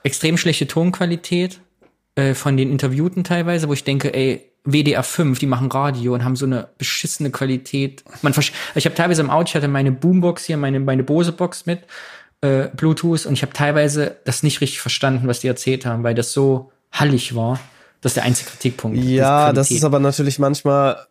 [0.02, 1.60] Extrem schlechte Tonqualität
[2.16, 6.24] äh, von den Interviewten teilweise, wo ich denke, ey, WDR 5, die machen Radio und
[6.24, 8.04] haben so eine beschissene Qualität.
[8.22, 8.34] Man
[8.74, 11.80] ich habe teilweise im Auto, ich hatte meine Boombox hier, meine, meine Bose-Box mit
[12.42, 16.14] äh, Bluetooth und ich habe teilweise das nicht richtig verstanden, was die erzählt haben, weil
[16.14, 17.60] das so hallig war.
[18.00, 18.98] Das ist der einzige Kritikpunkt.
[18.98, 21.06] Ja, das ist aber natürlich manchmal.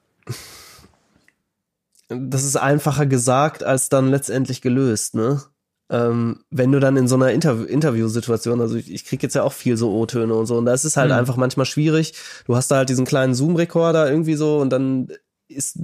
[2.07, 5.43] Das ist einfacher gesagt als dann letztendlich gelöst, ne?
[5.91, 9.43] Ähm, wenn du dann in so einer Interview Interviewsituation, also ich, ich krieg jetzt ja
[9.43, 11.17] auch viel so O-Töne und so, und da ist es halt Mhm.
[11.17, 12.13] einfach manchmal schwierig.
[12.45, 15.09] Du hast da halt diesen kleinen Zoom-Rekorder irgendwie so und dann
[15.47, 15.79] ist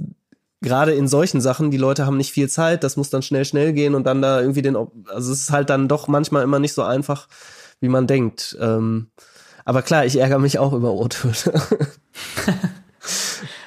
[0.66, 3.72] gerade in solchen Sachen, die Leute haben nicht viel Zeit, das muss dann schnell, schnell
[3.72, 6.74] gehen und dann da irgendwie den, also es ist halt dann doch manchmal immer nicht
[6.74, 7.28] so einfach,
[7.80, 8.56] wie man denkt.
[8.60, 9.08] Ähm,
[9.64, 11.34] aber klar, ich ärgere mich auch über O-Töne.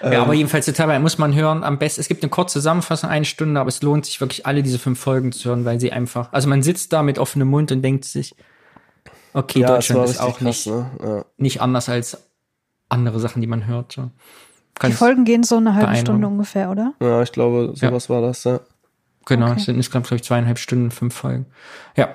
[0.02, 1.64] Ja, aber jedenfalls total, muss man hören.
[1.64, 4.64] Am besten, es gibt eine kurze Zusammenfassung, eine Stunde, aber es lohnt sich wirklich alle
[4.64, 7.72] diese fünf Folgen zu hören, weil sie einfach, also man sitzt da mit offenem Mund
[7.72, 8.36] und denkt sich,
[9.34, 10.92] okay, Ja, Deutschland ist auch krass, nicht, ne?
[11.02, 11.26] Ja.
[11.38, 12.18] nicht anders als
[12.88, 13.92] andere Sachen, die man hört.
[13.94, 14.10] So.
[14.88, 15.96] Die Folgen gehen so eine halbe.
[15.96, 16.94] Stunde ungefähr, oder?
[17.02, 18.60] ja, ich glaube, sowas war das, ja.
[19.26, 19.56] Genau, Okay.
[19.60, 21.46] es sind insgesamt, glaube ich, zweieinhalb Stunden, fünf Folgen.
[21.96, 22.10] Ja.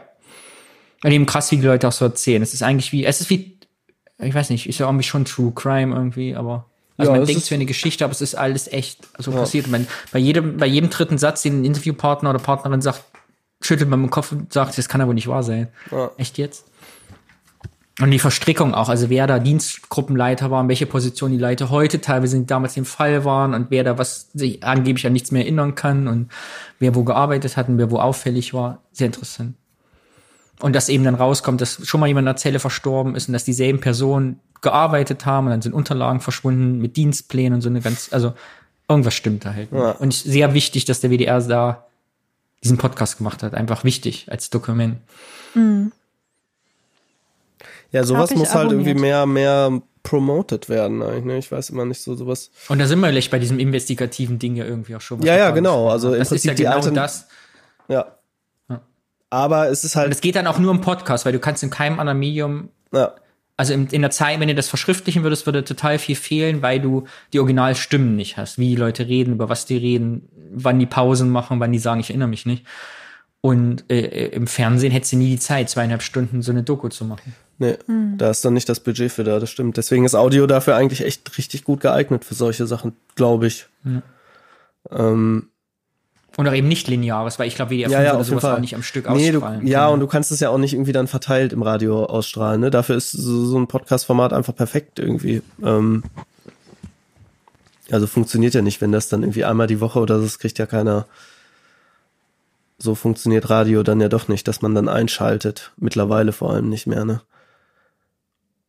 [1.05, 2.43] Und eben krass, wie die Leute auch so erzählen.
[2.43, 3.59] Es ist eigentlich wie, es ist wie,
[4.19, 6.67] ich weiß nicht, ist ja irgendwie schon True Crime irgendwie, aber
[6.97, 9.67] also Ja, man denkt es wäre eine Geschichte, aber es ist alles echt so passiert.
[9.67, 13.05] Man, bei jedem, bei jedem dritten Satz, den ein Interviewpartner oder Partnerin sagt,
[13.61, 15.69] schüttelt man mit dem Kopf und sagt, das kann aber nicht wahr sein.
[15.91, 16.11] Ja.
[16.17, 16.65] Echt jetzt?
[18.01, 22.01] Und die Verstrickung auch, also wer da Dienstgruppenleiter war, in welche Position die Leiter heute
[22.01, 25.77] teilweise damals im Fall waren und wer da was sich angeblich an nichts mehr erinnern
[25.77, 26.29] kann und
[26.81, 28.83] wer wo gearbeitet hat und wer wo auffällig war.
[28.91, 29.55] Sehr interessant.
[30.61, 33.33] Und dass eben dann rauskommt, dass schon mal jemand in der Zelle verstorben ist und
[33.33, 37.81] dass dieselben Personen gearbeitet haben und dann sind Unterlagen verschwunden mit Dienstplänen und so eine
[37.81, 38.33] ganz, also
[38.89, 39.71] irgendwas stimmt da halt.
[39.71, 39.93] Ja.
[39.93, 41.87] Und sehr wichtig, dass der WDR da
[42.65, 43.55] diesen Podcast gemacht hat.
[43.55, 44.97] Einfach wichtig als Dokument.
[47.95, 51.39] Ja, sowas muss halt irgendwie mehr, mehr promoted werden eigentlich, ne?
[51.39, 52.51] Ich weiß immer nicht so sowas.
[52.69, 55.23] Und da sind wir gleich bei diesem investigativen Ding ja irgendwie auch schon.
[55.23, 55.89] Ja, ja, genau.
[55.89, 57.29] Also im das ist Prinzip ja die genau alten- das.
[57.89, 58.17] Ja.
[58.69, 58.81] Ja.
[59.31, 61.63] Aber es ist Und halt, es geht dann auch nur im Podcast, weil du kannst
[61.63, 63.15] in keinem anderen Medium, ja.
[63.57, 66.81] also in, in der Zeit, wenn du das verschriftlichen würdest, würde total viel fehlen, weil
[66.81, 70.87] du die Originalstimmen nicht hast, wie die Leute reden, über was die reden, wann die
[70.87, 72.67] Pausen machen, wann die sagen, ich erinnere mich nicht.
[73.41, 76.89] Und äh, äh, im Fernsehen hättest du nie die Zeit, zweieinhalb Stunden so eine Doku
[76.89, 77.35] zu machen.
[77.59, 77.77] Nee,
[78.19, 79.77] da ist dann nicht das Budget für da, das stimmt.
[79.77, 83.67] Deswegen ist Audio dafür eigentlich echt richtig gut geeignet für solche Sachen, glaube ich.
[84.91, 85.49] Ähm,
[86.37, 88.55] Und auch eben nicht lineares, weil ich glaube, WDR ja, 5 ja, jeden sowas Fall.
[88.57, 89.67] auch nicht am Stück nee, du, ausstrahlen.
[89.67, 89.95] ja, können.
[89.95, 92.61] und du kannst es ja auch nicht irgendwie dann verteilt im Radio ausstrahlen.
[92.61, 92.71] Ne?
[92.71, 95.43] Dafür ist so, so ein Podcast-Format einfach perfekt irgendwie.
[95.63, 96.03] Ähm,
[97.91, 100.59] also funktioniert ja nicht, wenn das dann irgendwie einmal die Woche oder so, das kriegt
[100.59, 101.07] ja keiner.
[102.79, 105.73] So funktioniert Radio dann ja doch nicht, dass man dann einschaltet.
[105.77, 107.21] Mittlerweile vor allem nicht mehr, ne?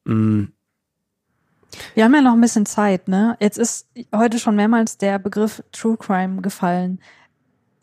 [0.05, 0.45] Mm,
[1.93, 3.35] Wir haben ja noch ein bisschen Zeit, ne?
[3.39, 6.99] Jetzt ist heute schon mehrmals der Begriff True Crime gefallen.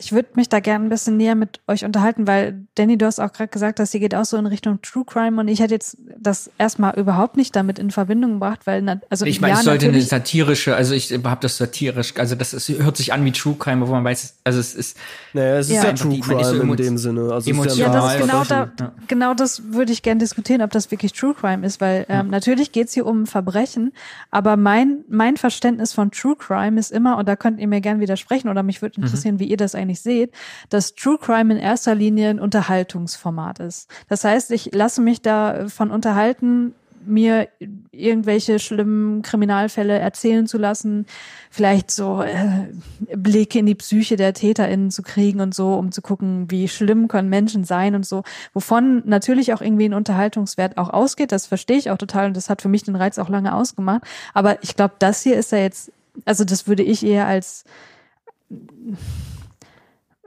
[0.05, 3.21] Ich würde mich da gerne ein bisschen näher mit euch unterhalten, weil Danny, du hast
[3.21, 5.75] auch gerade gesagt, dass sie geht auch so in Richtung True Crime und ich hätte
[5.75, 9.65] jetzt das erstmal überhaupt nicht damit in Verbindung gebracht, weil also Ich meine, ja, es
[9.65, 13.25] sollte eine natürlich- satirische, also ich habe das satirisch, also das ist, hört sich an
[13.25, 14.97] wie True Crime, wo man weiß, also es ist
[15.33, 15.85] naja, es ist Ja.
[15.85, 17.33] ja, True die- ist so Crime in dem Sinne.
[17.33, 17.79] Also emotional.
[17.79, 18.73] Ja, das genau da.
[18.81, 18.93] Ja.
[19.07, 22.73] genau das würde ich gerne diskutieren, ob das wirklich True Crime ist, weil ähm, natürlich
[22.73, 23.93] geht es hier um Verbrechen,
[24.31, 28.01] aber mein, mein Verständnis von True Crime ist immer, und da könnt ihr mir gerne
[28.01, 30.33] widersprechen oder mich würde interessieren, wie ihr das eigentlich seht,
[30.69, 33.89] dass True Crime in erster Linie ein Unterhaltungsformat ist.
[34.09, 36.75] Das heißt, ich lasse mich da von unterhalten,
[37.07, 37.49] mir
[37.91, 41.07] irgendwelche schlimmen Kriminalfälle erzählen zu lassen,
[41.51, 42.69] vielleicht so äh,
[43.17, 47.09] Blicke in die Psyche der TäterInnen zu kriegen und so, um zu gucken, wie schlimm
[47.09, 51.79] können Menschen sein und so, wovon natürlich auch irgendwie ein Unterhaltungswert auch ausgeht, das verstehe
[51.79, 54.03] ich auch total und das hat für mich den Reiz auch lange ausgemacht,
[54.35, 55.93] aber ich glaube, das hier ist ja jetzt,
[56.25, 57.65] also das würde ich eher als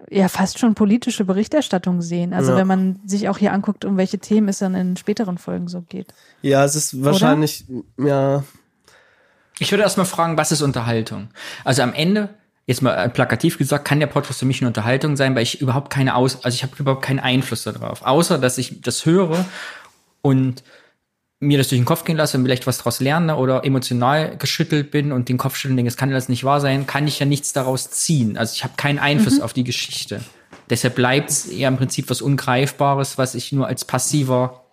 [0.10, 2.34] ja fast schon politische Berichterstattung sehen.
[2.34, 2.58] Also Ja.
[2.58, 5.82] wenn man sich auch hier anguckt, um welche Themen es dann in späteren Folgen so
[5.82, 6.14] geht.
[6.42, 7.66] Ja, es ist wahrscheinlich,
[7.98, 8.44] ja,
[9.60, 11.30] Ich würde erstmal fragen, was ist Unterhaltung?
[11.64, 12.30] Also am Ende,
[12.66, 15.90] jetzt mal plakativ gesagt, kann der Podcast für mich eine Unterhaltung sein, weil ich überhaupt
[15.92, 19.46] keine Aus, also ich habe überhaupt keinen Einfluss darauf, außer dass ich das höre
[20.22, 20.64] und
[21.46, 24.92] mir das durch den Kopf gehen lasse und vielleicht was daraus lerne oder emotional geschüttelt
[24.92, 27.26] bin und den Kopf schütteln denke, es kann das nicht wahr sein, kann ich ja
[27.26, 28.38] nichts daraus ziehen.
[28.38, 30.22] Also ich habe keinen Einfluss auf die Geschichte.
[30.70, 34.65] Deshalb bleibt es eher im Prinzip was Ungreifbares, was ich nur als passiver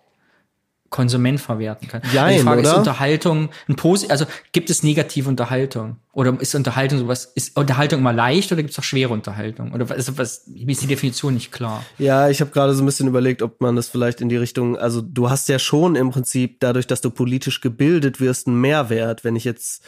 [0.93, 2.01] Konsument verwerten kann.
[2.13, 2.77] Jein, Also die Frage ist oder?
[2.77, 8.13] Unterhaltung ein Posi also gibt es negative Unterhaltung oder ist Unterhaltung sowas ist Unterhaltung immer
[8.13, 11.51] leicht oder gibt es auch schwere Unterhaltung oder also was mir ist die Definition nicht
[11.51, 11.83] klar.
[11.97, 14.77] Ja, ich habe gerade so ein bisschen überlegt, ob man das vielleicht in die Richtung,
[14.77, 19.23] also du hast ja schon im Prinzip dadurch, dass du politisch gebildet wirst, einen Mehrwert.
[19.23, 19.83] Wenn ich jetzt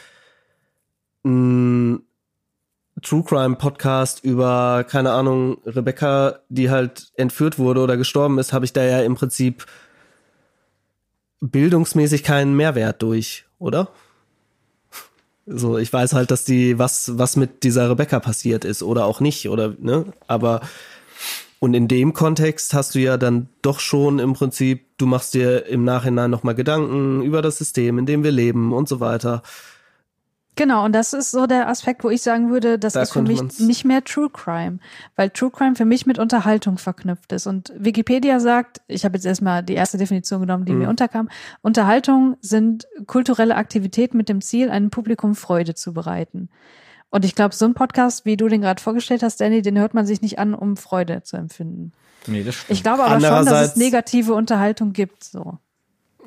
[1.23, 2.01] einen
[3.01, 8.65] True Crime Podcast über, keine Ahnung, Rebecca, die halt entführt wurde oder gestorben ist, habe
[8.65, 9.65] ich da ja im Prinzip
[11.41, 13.89] bildungsmäßig keinen Mehrwert durch, oder?
[15.45, 19.19] So, ich weiß halt, dass die, was, was mit dieser Rebecca passiert ist oder auch
[19.19, 20.05] nicht, oder, ne?
[20.25, 20.61] Aber,
[21.59, 25.67] und in dem Kontext hast du ja dann doch schon im Prinzip, du machst dir
[25.67, 29.43] im Nachhinein nochmal Gedanken über das System, in dem wir leben und so weiter.
[30.55, 33.21] Genau, und das ist so der Aspekt, wo ich sagen würde, das Da ist für
[33.21, 34.79] mich nicht mehr True Crime,
[35.15, 37.45] weil True Crime für mich mit Unterhaltung verknüpft ist.
[37.45, 40.79] Und Wikipedia sagt, ich habe jetzt erstmal die erste Definition genommen, die Mhm.
[40.79, 41.29] mir unterkam,
[41.61, 46.49] Unterhaltung sind kulturelle Aktivitäten mit dem Ziel, einem Publikum Freude zu bereiten.
[47.09, 49.93] Und ich glaube, so ein Podcast, wie du den gerade vorgestellt hast, Danny, den hört
[49.93, 51.91] man sich nicht an, um Freude zu empfinden.
[52.27, 55.23] Nee, das Ich glaube aber schon, dass es negative Unterhaltung gibt.
[55.23, 55.57] So.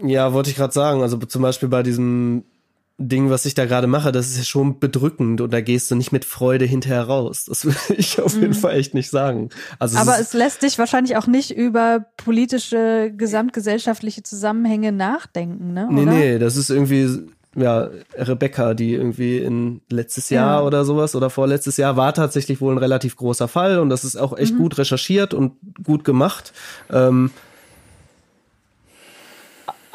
[0.03, 1.03] Ja, wollte ich gerade sagen.
[1.03, 2.45] Also zum Beispiel bei diesem
[3.01, 5.95] Ding, was ich da gerade mache, das ist ja schon bedrückend und da gehst du
[5.95, 7.45] nicht mit Freude hinterher raus.
[7.47, 9.51] Das will ich auf jeden Fall echt nicht sagen.
[9.79, 10.03] Also Mhm.
[10.03, 15.87] Aber es es lässt dich wahrscheinlich auch nicht über politische, gesamtgesellschaftliche Zusammenhänge nachdenken, ne?
[15.91, 16.11] nee, oder?
[16.13, 20.67] nee, das ist irgendwie ja Rebecca, die irgendwie in letztes Jahr Ja.
[20.67, 24.17] oder sowas oder vorletztes Jahr war tatsächlich wohl ein relativ großer Fall und das ist
[24.17, 24.39] auch Mhm.
[24.39, 25.53] echt gut recherchiert und
[25.85, 26.53] gut gemacht.
[26.93, 27.31] Ähm,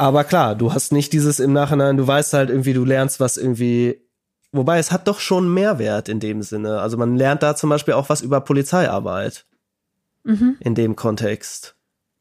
[0.08, 3.38] aber klar, du hast nicht dieses im Nachhinein, du weißt halt irgendwie, du lernst was
[3.38, 4.02] irgendwie,
[4.52, 6.80] wobei es hat doch schon Mehrwert in dem Sinne.
[6.82, 9.46] Also man lernt da zum Beispiel auch was über Polizeiarbeit
[10.26, 10.56] Mhm.
[10.60, 11.76] in dem Kontext.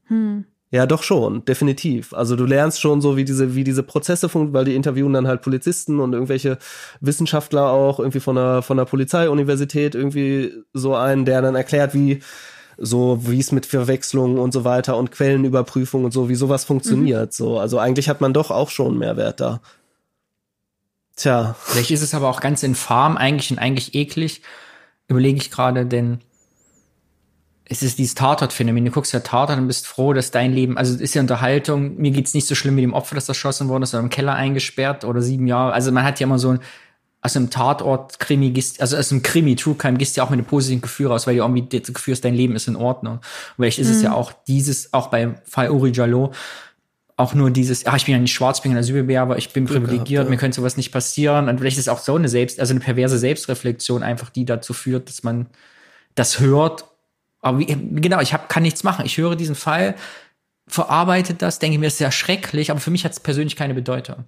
[0.07, 0.45] Hm.
[0.71, 2.15] Ja, doch schon, definitiv.
[2.15, 5.29] Also du lernst schon so, wie diese, wie diese Prozesse funktionieren, weil die interviewen dann
[5.29, 6.59] halt Polizisten und irgendwelche
[7.01, 12.23] Wissenschaftler auch irgendwie von der, von der Polizeiuniversität irgendwie so einen, der dann erklärt, wie
[12.79, 17.33] so, wie es mit Verwechslungen und so weiter und Quellenüberprüfung und so, wie sowas funktioniert.
[17.33, 19.61] So, also eigentlich hat man doch auch schon Mehrwert da.
[21.17, 24.43] Tja, Vielleicht ist es aber auch ganz infam eigentlich und eigentlich eklig.
[25.09, 26.21] Überlege ich gerade, denn
[27.65, 28.85] es ist dieses Tatort-Phänomen.
[28.85, 31.97] Du guckst ja Tatort und bist froh, dass dein Leben, also es ist ja Unterhaltung.
[31.97, 34.35] Mir geht's nicht so schlimm mit dem Opfer, das erschossen worden ist, oder im Keller
[34.35, 35.73] eingesperrt oder sieben Jahre.
[35.73, 36.61] Also man hat ja immer so ein,
[37.23, 40.39] aus einem Tatort-Krimi, gehst- also aus einem Krimi, True Crime, gehst du ja auch mit
[40.39, 43.15] einem positiven Gefühl raus, weil du irgendwie das Gefühl hast, dein Leben ist in Ordnung.
[43.15, 43.23] Und
[43.57, 46.33] vielleicht ist es ja auch dieses, auch beim Fall Uri Jallo,
[47.17, 49.67] auch nur dieses, ach, ich bin ja nicht schwarz, ich bin ein Asylbewerber, ich bin
[49.67, 50.31] privilegiert, gehabt, ja.
[50.31, 51.49] mir könnte sowas nicht passieren.
[51.49, 54.73] Und vielleicht ist es auch so eine Selbst, also eine perverse Selbstreflexion einfach, die dazu
[54.73, 55.47] führt, dass man
[56.17, 56.87] das hört.
[57.41, 59.07] Aber wie, genau, ich hab, kann nichts machen.
[59.07, 59.95] Ich höre diesen Fall,
[60.67, 64.25] verarbeite das, denke mir, ist ja schrecklich, aber für mich hat es persönlich keine Bedeutung.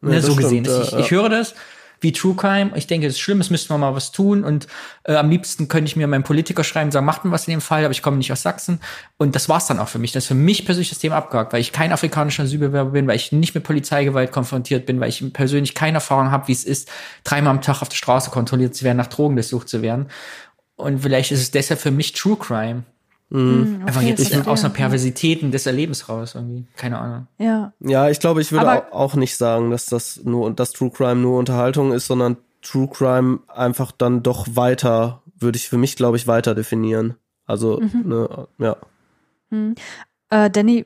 [0.00, 0.64] Ja, ne, so stimmt, gesehen.
[0.64, 0.98] ja, ich, ja.
[1.00, 1.54] ich höre das
[2.00, 2.70] wie True Crime.
[2.74, 4.44] Ich denke, es ist schlimm, es müssten wir mal was tun.
[4.44, 4.66] Und
[5.04, 7.60] äh, am liebsten könnte ich mir meinen Politiker schreiben, sagen, macht mal was in dem
[7.60, 8.80] Fall, aber ich komme nicht aus Sachsen.
[9.16, 10.12] Und das war's dann auch für mich.
[10.12, 13.16] Das ist für mich persönlich das Thema abgehakt, weil ich kein afrikanischer Asylbewerber bin, weil
[13.16, 16.90] ich nicht mit Polizeigewalt konfrontiert bin, weil ich persönlich keine Erfahrung habe, wie es ist,
[17.24, 20.08] dreimal am Tag auf der Straße kontrolliert zu werden, nach Drogen durchsucht zu werden.
[20.76, 22.84] Und vielleicht ist es deshalb für mich True Crime.
[23.30, 23.82] Mhm.
[23.84, 24.50] Einfach Okay, jetzt verstehe.
[24.50, 26.66] aus einer Perversitäten des Erlebens raus irgendwie.
[26.76, 27.26] Keine Ahnung.
[27.38, 27.72] Ja.
[27.80, 30.90] Ja, ich glaube, ich würde Aber- au- auch nicht sagen, dass das nur dass True
[30.90, 35.94] Crime nur Unterhaltung ist, sondern True Crime einfach dann doch weiter, würde ich für mich,
[35.96, 37.14] glaube ich, weiter definieren.
[37.46, 38.76] Also, ne, ja.
[40.30, 40.84] Äh, Danny,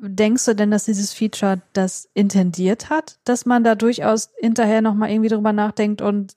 [0.00, 5.10] denkst du denn, dass dieses Feature das intendiert hat, dass man da durchaus hinterher nochmal
[5.10, 6.36] irgendwie drüber nachdenkt und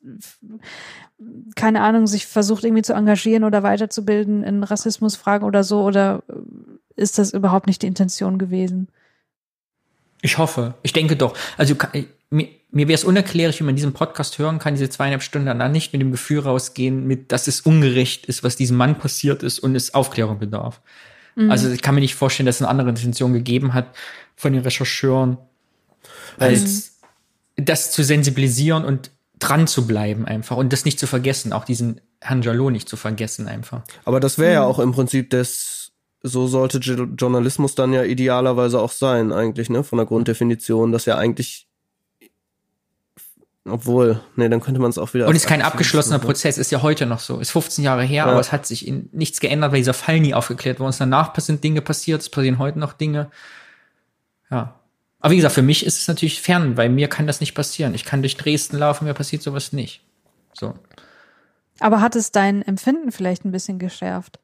[1.56, 5.82] keine Ahnung, sich versucht irgendwie zu engagieren oder weiterzubilden in Rassismusfragen oder so?
[5.84, 6.34] Oder äh,
[7.02, 8.88] ist das überhaupt nicht die Intention gewesen?
[10.22, 10.76] Ich hoffe.
[10.84, 11.36] Ich denke doch.
[11.58, 15.24] Also ich- mir, mir wäre es unerklärlich, wie man diesen Podcast hören kann, diese zweieinhalb
[15.24, 18.98] Stunden danach nicht mit dem Gefühl rausgehen, mit, dass es ungerecht ist, was diesem Mann
[18.98, 20.82] passiert ist und es Aufklärung bedarf.
[21.50, 23.96] Also ich kann mir nicht vorstellen, dass es eine andere Intention gegeben hat
[24.36, 25.38] von den Rechercheuren,
[26.40, 27.00] als
[27.58, 32.01] das zu sensibilisieren und dran zu bleiben einfach und das nicht zu vergessen, auch diesen
[32.22, 33.82] Herrn Jalot nicht zu vergessen einfach.
[34.06, 35.91] Aber das wäre ja auch im Prinzip das,
[36.24, 41.06] so sollte Jo- Journalismus dann ja idealerweise auch sein, eigentlich, ne, von der Grunddefinition, dass
[41.06, 41.67] ja eigentlich,
[43.66, 45.27] obwohl, nee, dann könnte man es auch wieder.
[45.27, 46.24] Und ist kein abgeschlossener ne?
[46.24, 47.40] Prozess, ist ja heute noch so.
[47.40, 48.32] Ist 15 Jahre her, Ja.
[48.32, 50.88] aber es hat sich in nichts geändert, weil dieser Fall nie aufgeklärt wurde.
[50.88, 53.30] Und danach sind Dinge passiert, es passieren heute noch Dinge.
[54.49, 54.76] Ja.
[55.27, 57.93] Aber wie gesagt, für mich ist es natürlich fern, weil mir kann das nicht passieren.
[57.93, 60.01] Ich kann durch Dresden laufen, mir passiert sowas nicht.
[60.53, 60.73] So.
[61.81, 64.39] Aber hat es dein Empfinden vielleicht ein bisschen geschärft?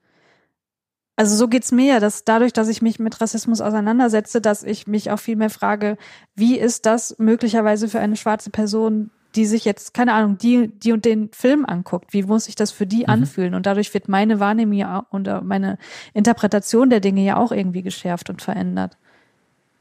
[1.15, 4.85] Also so geht's mir ja, dass dadurch, dass ich mich mit Rassismus auseinandersetze, dass ich
[4.85, 5.95] mich auch viel mehr frage,
[6.35, 10.91] wie ist das möglicherweise für eine schwarze Person, die sich jetzt, keine Ahnung, die, die
[10.91, 13.55] und den Film anguckt, wie muss sich das für die anfühlen?
[13.55, 15.77] Und dadurch wird meine Wahrnehmung und äh, meine
[16.13, 18.97] Interpretation der Dinge ja auch irgendwie geschärft und verändert.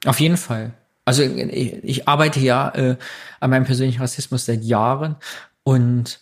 [0.06, 0.74] Auf jeden Fall.
[1.04, 2.96] Also ich, ich arbeite ja äh,
[3.40, 5.16] an meinem persönlichen Rassismus seit Jahren
[5.64, 6.20] und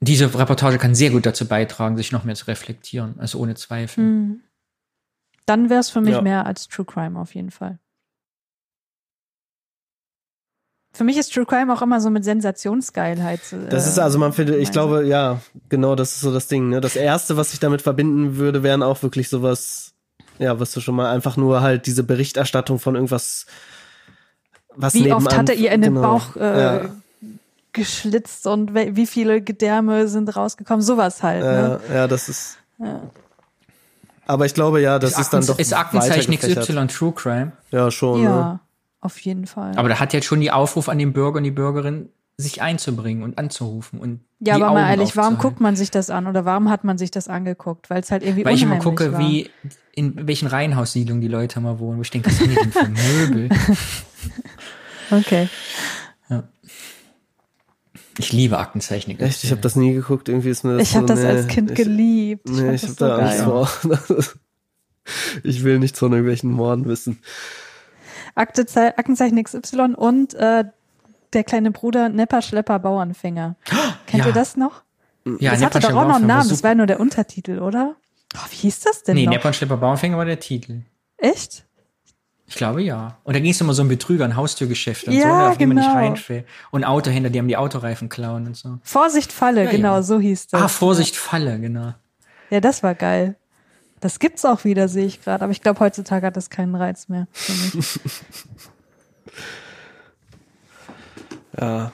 [0.00, 4.38] diese Reportage kann sehr gut dazu beitragen, sich noch mehr zu reflektieren, also ohne Zweifel.
[5.46, 6.22] Dann wäre es für mich Ja.
[6.22, 7.78] mehr als True Crime auf jeden Fall.
[10.92, 13.40] Für mich ist True Crime auch immer so mit Sensationsgeilheit.
[13.52, 16.70] äh, Das ist also, man findet, ich glaube, ja, genau, das ist so das Ding.
[16.70, 16.80] Ne?
[16.80, 19.94] Das erste, was ich damit verbinden würde, wären auch wirklich sowas,
[20.38, 23.46] ja, was du schon mal einfach nur halt diese Berichterstattung von irgendwas,
[24.80, 26.18] was Wie nebenan, oft hat er ihr in den genau.
[26.18, 26.80] Bauch äh, Ja.
[27.72, 30.82] geschlitzt und wie viele Gedärme sind rausgekommen?
[30.82, 31.42] Sowas halt.
[31.44, 31.80] Ne?
[31.88, 32.58] Ja, ja, das ist.
[34.26, 35.58] Aber ich glaube, ja, das ist, dann doch.
[35.58, 36.34] ist Aktenzeichen.
[36.36, 37.52] XY True Crime.
[37.70, 38.22] Ja, schon.
[38.22, 38.60] Ja, Ne?
[39.00, 39.72] auf jeden Fall.
[39.76, 42.08] Aber da hat jetzt schon die Aufruf an den Bürger und die Bürgerin,
[42.40, 45.90] sich einzubringen und anzurufen und ja, die aber mal Augen ehrlich, warum guckt man sich
[45.90, 47.90] das an oder warum hat man sich das angeguckt?
[47.90, 49.18] Weil es halt irgendwie Weil ich immer gucke, war.
[49.18, 49.50] wie
[49.92, 51.98] in welchen Reihenhaussiedlungen die Leute mal wohnen.
[51.98, 53.48] Wo ich denke, was sind die denn für Möbel?
[55.10, 55.48] Okay.
[58.20, 59.18] Ich liebe Aktenzeichen.
[59.20, 60.28] Echt, ich habe das nie geguckt.
[60.28, 62.48] Irgendwie ist mir das Ich habe so, das nee, als Kind ich, geliebt.
[62.48, 64.18] Nee, ich habe da so Angst geil.
[64.18, 64.24] vor.
[65.44, 67.20] ich will nichts von irgendwelchen Morden wissen.
[68.34, 70.64] Aktezei- Aktenzeichen XY und äh,
[71.32, 73.54] der kleine Bruder Nepper Schlepper Bauernfänger.
[74.06, 74.30] Kennt Ja.
[74.30, 74.82] ihr das noch?
[75.38, 76.42] ja, das hatte Nepper doch auch noch einen Namen.
[76.44, 77.94] war Das war ja nur der Untertitel, oder?
[78.34, 79.32] Oh, wie hieß das denn Nee, noch?
[79.32, 80.80] Nepper Schlepper Bauernfänger war der Titel.
[81.18, 81.66] Echt?
[82.48, 83.18] Ich glaube ja.
[83.24, 85.66] Und da ging es immer so um Betrüger, ein Haustürgeschäft und Ja, so, auf die
[85.66, 85.98] man nicht genau.
[85.98, 86.46] reinfällt.
[86.70, 88.78] Und Autohändler, die haben die Autoreifen klauen und so.
[88.82, 90.02] Vorsicht Falle, Ja, genau, ja.
[90.02, 90.62] so hieß das.
[90.62, 91.94] Ah, Vorsicht, Falle, genau.
[92.50, 93.36] Ja, das war geil.
[94.00, 95.44] Das gibt's auch wieder, sehe ich gerade.
[95.44, 97.26] Aber ich glaube, heutzutage hat das keinen Reiz mehr.
[101.60, 101.92] Ja,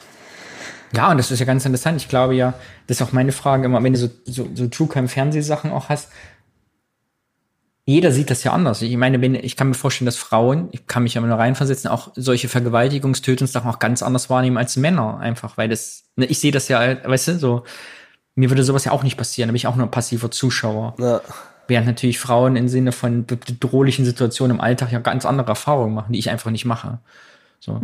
[0.95, 1.97] Ja, und das ist ja ganz interessant.
[2.01, 2.55] Ich glaube ja,
[2.87, 5.89] das ist auch meine Frage immer, wenn du so, so, so True Crime Fernsehsachen auch
[5.89, 6.11] hast.
[7.87, 8.81] Jeder sieht das ja anders.
[8.81, 11.39] Ich meine, wenn, ich kann mir vorstellen, dass Frauen, ich kann mich ja mal nur
[11.39, 15.19] reinversetzen, auch solche Vergewaltigungs-, Tötungssachen auch ganz anders wahrnehmen als Männer.
[15.19, 17.65] Einfach, weil das, ne, ich sehe das ja, weißt du, so,
[18.37, 19.49] mir würde sowas ja auch nicht passieren.
[19.49, 20.95] Da bin ich auch nur ein passiver Zuschauer.
[20.99, 21.21] ja.
[21.67, 26.13] Während natürlich Frauen im Sinne von bedrohlichen Situationen im Alltag ja ganz andere Erfahrungen machen,
[26.13, 26.99] die ich einfach nicht mache.
[27.59, 27.81] So.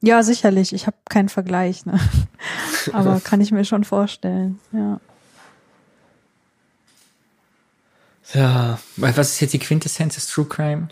[0.00, 0.72] Ja, sicherlich.
[0.72, 1.98] Ich habe keinen Vergleich, ne?
[2.92, 4.60] Aber kann ich mir schon vorstellen.
[4.72, 5.00] Ja.
[8.34, 8.78] Ja.
[8.96, 10.88] Was ist jetzt die Quintessenz des True Crime?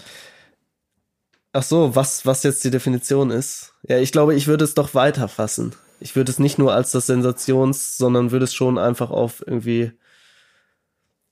[1.53, 3.73] Ach so, was, was jetzt die Definition ist?
[3.83, 5.75] Ja, ich glaube, ich würde es doch weiter fassen.
[5.99, 9.93] Ich würde es nicht nur als das Sensations, sondern würde es schon einfach auf irgendwie,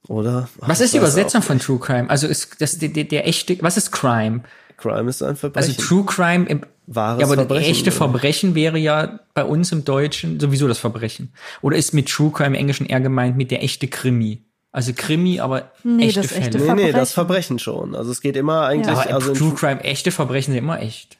[0.08, 0.48] oder?
[0.60, 1.58] Ach, Was ist die Übersetzung von.
[1.58, 2.10] True Crime?
[2.10, 4.42] Also ist das der, der, der echte, was ist Crime?
[4.76, 5.76] Crime ist ein Also Verbrechen.
[5.76, 7.96] True Crime, im, Wahres ja, aber Verbrechen, das echte oder?
[7.96, 11.32] Verbrechen wäre ja bei uns im Deutschen sowieso das Verbrechen.
[11.60, 14.42] Oder ist mit True Crime im Englischen eher gemeint mit der echte Krimi?
[14.70, 16.44] Also Krimi, aber Nee, echte das Fälle.
[16.46, 17.58] echte Nee, nee, das Verbrechen.
[17.58, 17.94] Verbrechen schon.
[17.94, 21.16] Also es geht immer eigentlich, aber also True Crime, echte Verbrechen sind immer echt.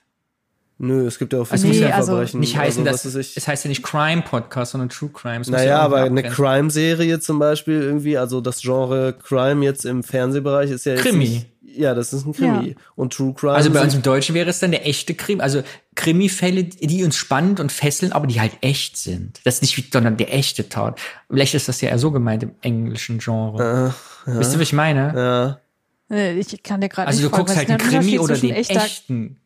[0.76, 2.40] nö, es gibt ja auch Also viele nee, also Verbrechen.
[2.40, 5.38] Nicht heißen, also, dass, es heißt ja nicht Crime Podcast, sondern True Crime.
[5.38, 6.22] Muss Naja, ja aber eine.
[6.22, 11.28] Crime-Serie zum Beispiel irgendwie, also das Genre Crime jetzt im Fernsehbereich ist ja jetzt Krimi.
[11.28, 11.46] Nicht,
[11.78, 12.68] ja, das ist ein Krimi.
[12.70, 12.74] Ja.
[12.96, 13.52] Und True Crime.
[13.52, 15.62] Also bei uns im Deutschen wäre es dann der echte Krimi, also
[15.94, 19.40] Krimi-Fälle, die uns spannend und fesseln, aber die halt echt sind.
[19.44, 21.00] Das ist nicht, wie- sondern der echte Tat.
[21.30, 23.94] Vielleicht ist das ja eher so gemeint im englischen Genre.
[24.26, 25.12] Wisst ihr, was ich meine?
[25.16, 25.60] ja.
[26.10, 28.50] Nee, Ich kann dir gerade Also nicht du guckst was halt einen Krimi oder den
[28.54, 29.36] echter- echten.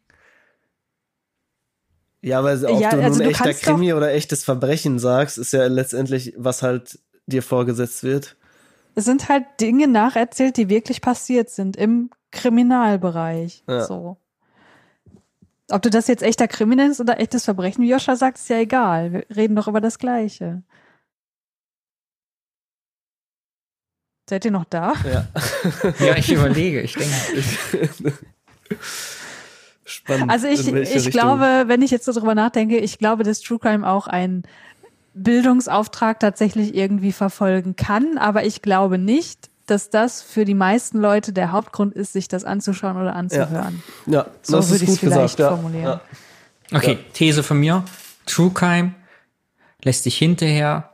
[2.20, 5.52] Ja, weil ob Ja, du also nun du echter Krimi oder echtes Verbrechen sagst, ist
[5.52, 8.36] ja letztendlich, was halt dir vorgesetzt wird.
[8.94, 13.62] Es sind halt Dinge nacherzählt, die wirklich passiert sind im Kriminalbereich.
[13.68, 13.84] Ja.
[13.84, 14.16] So.
[15.70, 18.58] Ob du das jetzt echter Krimi nennst oder echtes Verbrechen, wie Joscha sagt, ist ja
[18.58, 19.12] egal.
[19.12, 20.62] Wir reden doch über das Gleiche.
[24.28, 24.94] Seid ihr noch da?
[25.04, 25.28] Ja.
[25.98, 28.12] Ja, ich überlege, ich denke.
[29.84, 30.30] Spannend.
[30.30, 31.10] Also ich, ich Richtung.
[31.12, 34.44] glaube, wenn ich jetzt so drüber nachdenke, ich glaube, dass True Crime auch einen
[35.14, 41.32] Bildungsauftrag tatsächlich irgendwie verfolgen kann, aber ich glaube nicht, dass das für die meisten Leute
[41.32, 43.82] der Hauptgrund ist, sich das anzuschauen oder anzuhören.
[44.06, 45.38] Ja, So das würde ist ich es vielleicht gesagt.
[45.38, 45.48] Ja.
[45.50, 46.00] formulieren.
[46.70, 46.76] Ja.
[46.76, 47.84] Okay, These von mir.
[48.26, 48.94] True Crime
[49.82, 50.90] lässt dich hinterher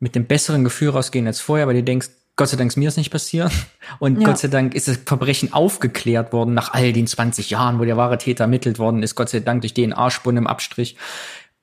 [0.00, 2.84] mit dem besseren Gefühl rausgehen als vorher, weil du denkst, Gott sei Dank ist mir
[2.86, 3.50] das nicht passiert.
[3.98, 4.28] Und Ja.
[4.28, 7.96] Gott sei Dank ist das Verbrechen aufgeklärt worden nach all den 20 Jahren, wo der
[7.96, 9.14] wahre Täter ermittelt worden ist.
[9.14, 10.96] Gott sei Dank durch DNA-Spuren im Abstrich.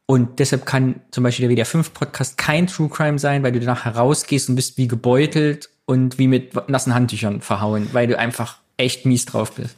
[0.06, 3.60] Und deshalb kann zum Beispiel der WDR 5 Podcast kein True Crime sein, weil du
[3.60, 8.60] danach herausgehst und bist wie gebeutelt und wie mit nassen Handtüchern verhauen, weil du einfach
[8.78, 9.78] echt mies drauf bist.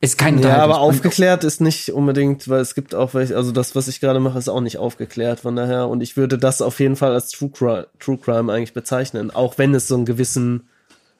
[0.00, 3.74] Ist kein Ja, aber aufgeklärt ist nicht unbedingt, weil es gibt auch welche, also das,
[3.74, 5.88] was ich gerade mache, ist auch nicht aufgeklärt, von daher.
[5.88, 9.56] Und ich würde das auf jeden Fall als True Crime, True Crime eigentlich bezeichnen, auch
[9.56, 10.68] wenn es so einen gewissen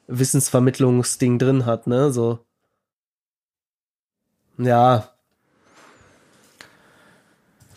[0.07, 2.39] Wissensvermittlungsding drin hat, ne, so.
[4.57, 5.09] Ja.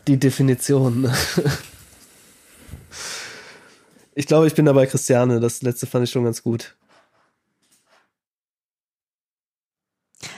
[0.07, 1.03] Die Definition.
[1.03, 1.15] ne?
[4.19, 5.39] Ich glaube, ich bin dabei Christiane.
[5.39, 6.75] Das letzte fand ich schon ganz gut.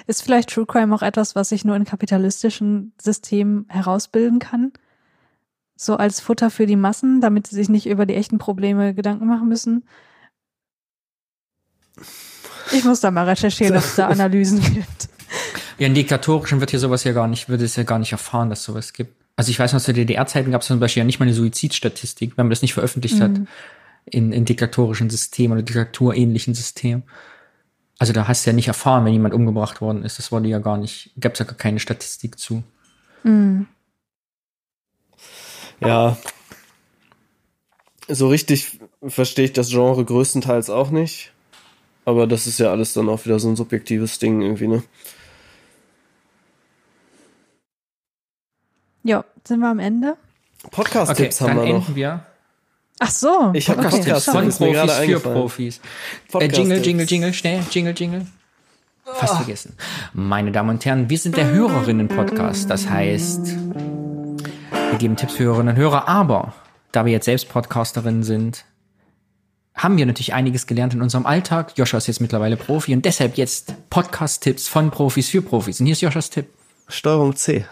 [0.07, 4.75] Ist vielleicht True Crime auch etwas, was sich nur in kapitalistischen Systemen herausbilden kann?
[5.77, 9.27] So als Futter für die Massen, damit sie sich nicht über die echten Probleme Gedanken
[9.27, 9.87] machen müssen?
[12.73, 15.09] Ich muss da mal recherchieren, ob es da Analysen gibt.
[15.79, 18.51] Ja, in diktatorischen wird hier sowas ja gar nicht, würde es ja gar nicht erfahren,
[18.51, 19.20] dass sowas gibt.
[19.41, 22.37] Also ich weiß noch, zu DDR-Zeiten gab es zum Beispiel ja nicht mal eine Suizidstatistik,
[22.37, 23.41] wenn man das nicht veröffentlicht hat
[24.05, 27.05] in, in diktatorischen Systemen oder diktaturähnlichen Systemen.
[27.99, 30.19] Also da hast du ja nicht erfahren, wenn jemand umgebracht worden ist.
[30.19, 32.63] Das wurde ja gar nicht, gab es ja gar keine Statistik zu.
[35.81, 36.19] Ja.
[38.09, 41.33] So richtig verstehe ich das Genre größtenteils auch nicht.
[42.05, 44.83] Aber das ist ja alles dann auch wieder so ein subjektives Ding irgendwie, ne?
[49.03, 50.17] Ja, sind wir am Ende?
[50.63, 51.95] Okay, Podcast-Tipps dann haben wir noch.
[51.95, 52.25] wir.
[52.99, 53.51] Ach so.
[53.55, 55.21] Ich habe okay, Podcast-Tipps von Profis für.
[55.21, 55.81] Profis.
[56.35, 56.47] Äh.
[56.49, 58.27] Jingle, Jingle, Jingle, schnell, Jingle, Jingle.
[59.05, 59.77] Fast vergessen.
[60.13, 62.71] Meine Damen und Herren, wir sind der Hörerinnen-Podcast.
[62.71, 66.53] Das heißt, wir geben Tipps für Hörerinnen und Hörer, aber
[66.93, 68.65] da wir jetzt selbst Podcasterinnen sind,
[69.75, 71.73] haben wir natürlich einiges gelernt in unserem Alltag.
[71.77, 75.81] Joscha ist jetzt mittlerweile Profi und deshalb jetzt Podcast-Tipps von Profis für Profis.
[75.81, 76.49] Und hier ist Joschas Tipp.
[76.89, 77.65] Steuerung C.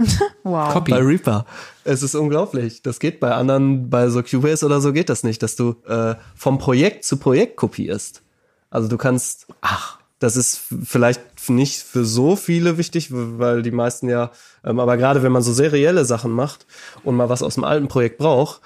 [0.42, 0.72] Wow.
[0.72, 0.90] Copy.
[0.92, 1.46] Bei Reaper.
[1.84, 2.82] Es ist unglaublich.
[2.82, 6.14] Das geht bei anderen, bei so Cubase oder so geht das nicht, dass du äh,
[6.34, 8.22] vom Projekt zu Projekt kopierst.
[8.70, 14.08] Also du kannst, ach, das ist vielleicht nicht für so viele wichtig, weil die meisten
[14.08, 14.30] ja,
[14.64, 16.66] ähm, aber gerade wenn man so serielle Sachen macht
[17.04, 18.60] und mal was aus dem alten Projekt braucht,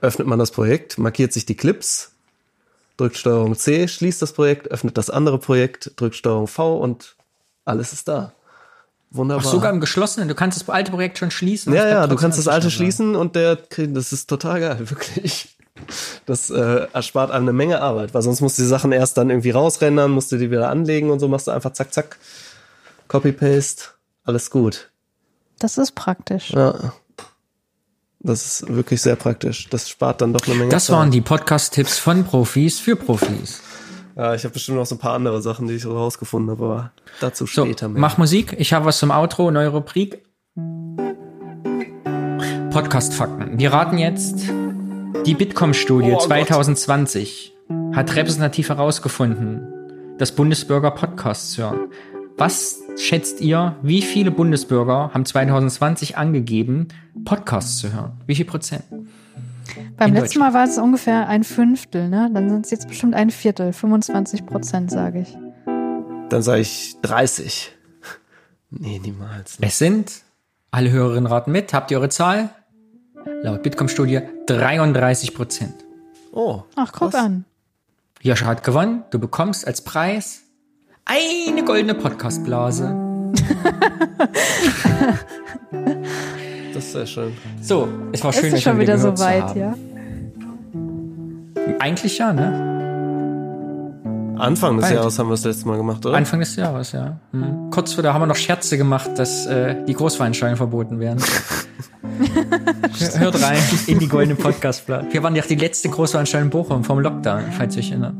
[0.00, 2.12] öffnet man das Projekt, markiert sich die Clips,
[2.96, 7.16] drückt Steuerung C, schließt das Projekt, öffnet das andere Projekt, drückt Steuerung V und
[7.64, 8.32] alles ist da.
[9.10, 9.44] Wunderbar.
[9.46, 10.28] Ach, sogar im geschlossenen.
[10.28, 11.72] Du kannst das alte Projekt schon schließen.
[11.74, 15.56] Ja, ja, du kannst das alte schließen und der, kriegt- das ist total geil, wirklich.
[16.26, 19.30] Das äh, erspart einem eine Menge Arbeit, weil sonst musst du die Sachen erst dann
[19.30, 22.18] irgendwie rausrendern, musst du die wieder anlegen und so machst du einfach zack, zack,
[23.08, 23.84] Copy-Paste,
[24.24, 24.90] alles gut.
[25.58, 26.50] Das ist praktisch.
[26.50, 26.92] Ja.
[28.20, 29.68] Das ist wirklich sehr praktisch.
[29.70, 30.96] Das spart dann doch eine Menge Das Zeit.
[30.96, 33.60] waren die Podcast-Tipps von Profis für Profis.
[34.20, 36.62] Ja, ich habe bestimmt noch so ein paar andere Sachen, die ich so rausgefunden habe,
[36.62, 36.90] aber
[37.20, 37.98] dazu So, später mehr.
[38.02, 38.54] mach Musik.
[38.58, 40.22] Ich habe was zum Outro, neue Rubrik.
[42.70, 43.58] Podcast-Fakten.
[43.58, 44.44] Wir raten jetzt,
[45.24, 46.24] die Bitkom-Studie Oh Gott.
[46.24, 47.54] 2020
[47.94, 49.62] hat repräsentativ herausgefunden,
[50.18, 51.88] dass Bundesbürger Podcasts hören.
[52.36, 56.88] Was schätzt ihr, wie viele Bundesbürger haben 2020 angegeben,
[57.24, 58.12] Podcasts zu hören?
[58.26, 58.84] Wie viel Prozent?
[59.96, 62.30] Beim letzten Mal war es ungefähr ein Fünftel, ne?
[62.32, 65.36] Dann sind es jetzt bestimmt ein Viertel, 25 Prozent, sage ich.
[66.28, 67.72] Dann sage ich 30.
[68.70, 69.58] Nee, niemals.
[69.60, 70.22] Es sind,
[70.70, 72.50] alle Hörerinnen raten mit, habt ihr eure Zahl?
[73.42, 75.74] Laut Bitkom-Studie 33 Prozent.
[76.32, 77.24] Oh, Ach, guck krass.
[77.24, 77.44] an.
[78.22, 79.02] Joscha hat gewonnen.
[79.10, 80.42] Du bekommst als Preis
[81.04, 82.96] eine goldene Podcastblase.
[86.80, 87.32] Das ist sehr schön.
[87.60, 89.60] So, es war schön, ist schon wieder so weit, haben.
[89.60, 89.74] ja.
[91.78, 92.78] Eigentlich ja, ne?
[94.38, 94.96] Anfang des Bald.
[94.96, 96.16] Jahres haben wir das letzte Mal gemacht, oder?
[96.16, 97.18] Anfang des Jahres, ja.
[97.32, 97.68] Hm.
[97.70, 101.18] Kurz vor da haben wir noch Scherze gemacht, dass äh, die Großveranstaltungen verboten werden.
[102.98, 105.08] Hör- Hört rein in die goldene Podcastblase.
[105.10, 108.14] Wir waren ja auch die letzte Großveranstaltung in Bochum vom Lockdown, falls ihr euch erinnert.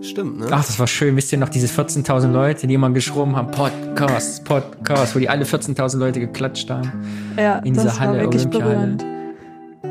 [0.00, 0.46] Stimmt, ne?
[0.50, 1.16] Ach, das war schön.
[1.16, 5.44] Wisst ihr noch, diese 14.000 Leute, die immer geschrien haben, Podcast, Podcast, wo die alle
[5.44, 6.92] 14.000 Leute geklatscht haben.
[7.36, 8.96] Ja, In das dieser Halle, war wirklich Olympiahalle.
[8.96, 9.04] berührend.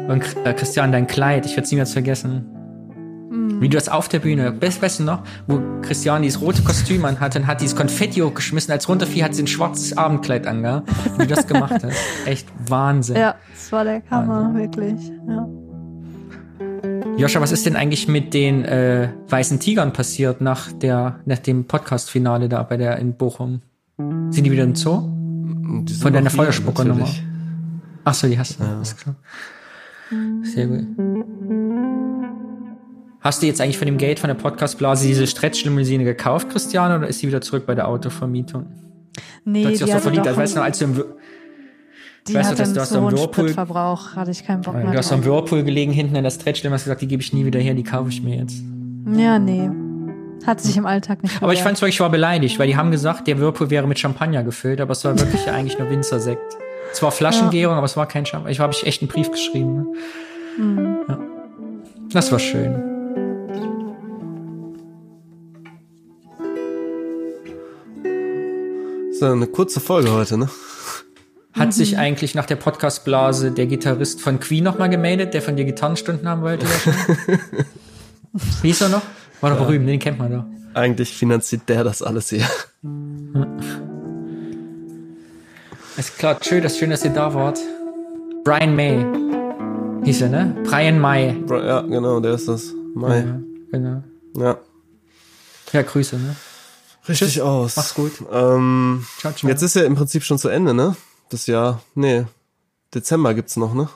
[0.10, 2.46] Und äh, Christian, dein Kleid, ich werde es niemals vergessen.
[3.60, 7.04] Wie du das auf der Bühne, weißt, weißt du noch, wo Christian dieses rote Kostüm
[7.06, 10.88] anhatte und hat dieses Konfetti hochgeschmissen, als runterfiel, hat sie ein schwarzes Abendkleid angehabt.
[11.18, 11.98] Wie du das gemacht hast.
[12.26, 13.16] Echt Wahnsinn.
[13.18, 15.12] Ja, das war der Hammer, wirklich.
[15.28, 15.48] Ja.
[17.18, 21.66] Joscha, was ist denn eigentlich mit den äh, weißen Tigern passiert nach, der, nach dem
[21.66, 23.62] Podcast-Finale da bei der in Bochum?
[23.98, 25.02] Sind die wieder im Zoo?
[25.84, 27.00] Die Von deiner Feuerspuckernummer.
[27.02, 27.24] natürlich.
[28.04, 28.64] Ach so, die hast du.
[28.64, 29.16] Alles klar.
[30.44, 30.86] Sehr gut.
[33.22, 37.08] Hast du jetzt eigentlich von dem Geld von der Podcastblase diese Stretchlimousine gekauft, Christiane, oder
[37.08, 38.68] ist sie wieder zurück bei der Autovermietung?
[39.44, 41.06] Nee, Du hast dich auch so doch Also, weißt du noch, als du im, Wir-
[42.28, 44.46] die weißt du, hat dass dann du hast so am einen Whirlpool- Spritverbrauch, hatte ich
[44.46, 45.24] keinen Bock mehr du hast am.
[45.26, 47.84] Whirlpool gelegen, hinten in der Stretchlimo, hast gesagt, die gebe ich nie wieder her, die
[47.84, 48.62] kaufe ich mir jetzt.
[49.16, 49.70] Ja, nee.
[50.46, 51.64] Hat sich im Alltag nicht Aber ich bewährt.
[51.68, 54.80] fand's wirklich, ich war beleidigt, weil die haben gesagt, der Whirlpool wäre mit Champagner gefüllt,
[54.82, 56.58] aber es war wirklich ja eigentlich nur Winzersekt.
[56.94, 58.52] Es war Flaschengärung, aber es war kein Champagner.
[58.52, 59.76] Ich habe ich echt einen Brief geschrieben.
[59.76, 59.86] Ne?
[60.64, 60.98] Mhm.
[61.10, 61.20] Ja.
[62.14, 62.76] Das war schön.
[69.20, 70.48] ja eine kurze Folge heute, ne?
[71.54, 75.66] Hat sich eigentlich nach der Podcastblase der Gitarrist von Queen nochmal gemeldet, der von dir
[75.66, 76.66] Gitarrenstunden haben wollte?
[76.66, 77.38] Ja?
[78.62, 79.02] Wie ist er noch?
[79.42, 80.44] War doch berühmt, den kennt man doch.
[80.74, 82.46] Eigentlich finanziert der das alles hier.
[85.98, 87.60] Ist klar, schön, dass, schön, dass ihr da wart.
[88.44, 89.04] Brian May
[90.06, 90.56] hieß er, ne?
[90.64, 91.36] Brian May.
[91.50, 92.72] Ja, genau, der ist das.
[92.94, 93.20] Mai.
[93.20, 93.40] Ja,
[93.72, 94.04] genau.
[94.36, 94.58] Ja.
[95.74, 96.36] Ja, Grüße, ne?
[97.10, 97.42] Richtig Tschüss.
[97.42, 97.76] aus.
[97.76, 98.12] Mach's gut.
[98.32, 99.50] Ähm, Ciao, ciao.
[99.50, 100.96] jetzt ist ja im Prinzip schon zu Ende, ne?
[101.30, 101.82] Das Jahr.
[101.96, 102.26] Nee.
[102.94, 103.90] Dezember gibt's noch, ne?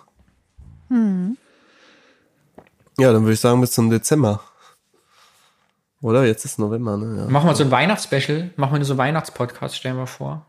[2.98, 4.42] Ja, dann würde ich sagen, bis zum Dezember.
[6.01, 6.26] Oder?
[6.26, 7.22] Jetzt ist November, ne?
[7.22, 7.27] Ja.
[7.30, 10.45] Machen wir so ein Weihnachtsspecial, machen wir so einen Weihnachtspodcast, stellen wir vor.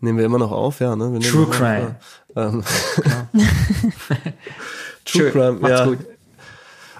[0.00, 1.18] Nehmen wir immer noch auf, ja, ne?
[1.20, 1.96] True noch auf, Crime.
[2.36, 2.48] ja.
[2.48, 2.64] Ähm.
[5.04, 5.30] True.
[5.30, 5.84] Crime, Macht's ja.
[5.86, 5.98] gut.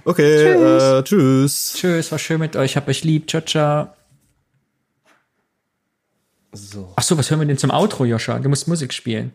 [0.07, 1.75] Okay, äh, tschüss.
[1.76, 3.28] Tschüss, war schön mit euch, hab euch lieb.
[3.28, 3.89] Ciao, ciao.
[6.55, 6.92] So.
[6.97, 8.39] Ach so, was hören wir denn zum Outro, Joscha?
[8.39, 9.33] Du musst Musik spielen.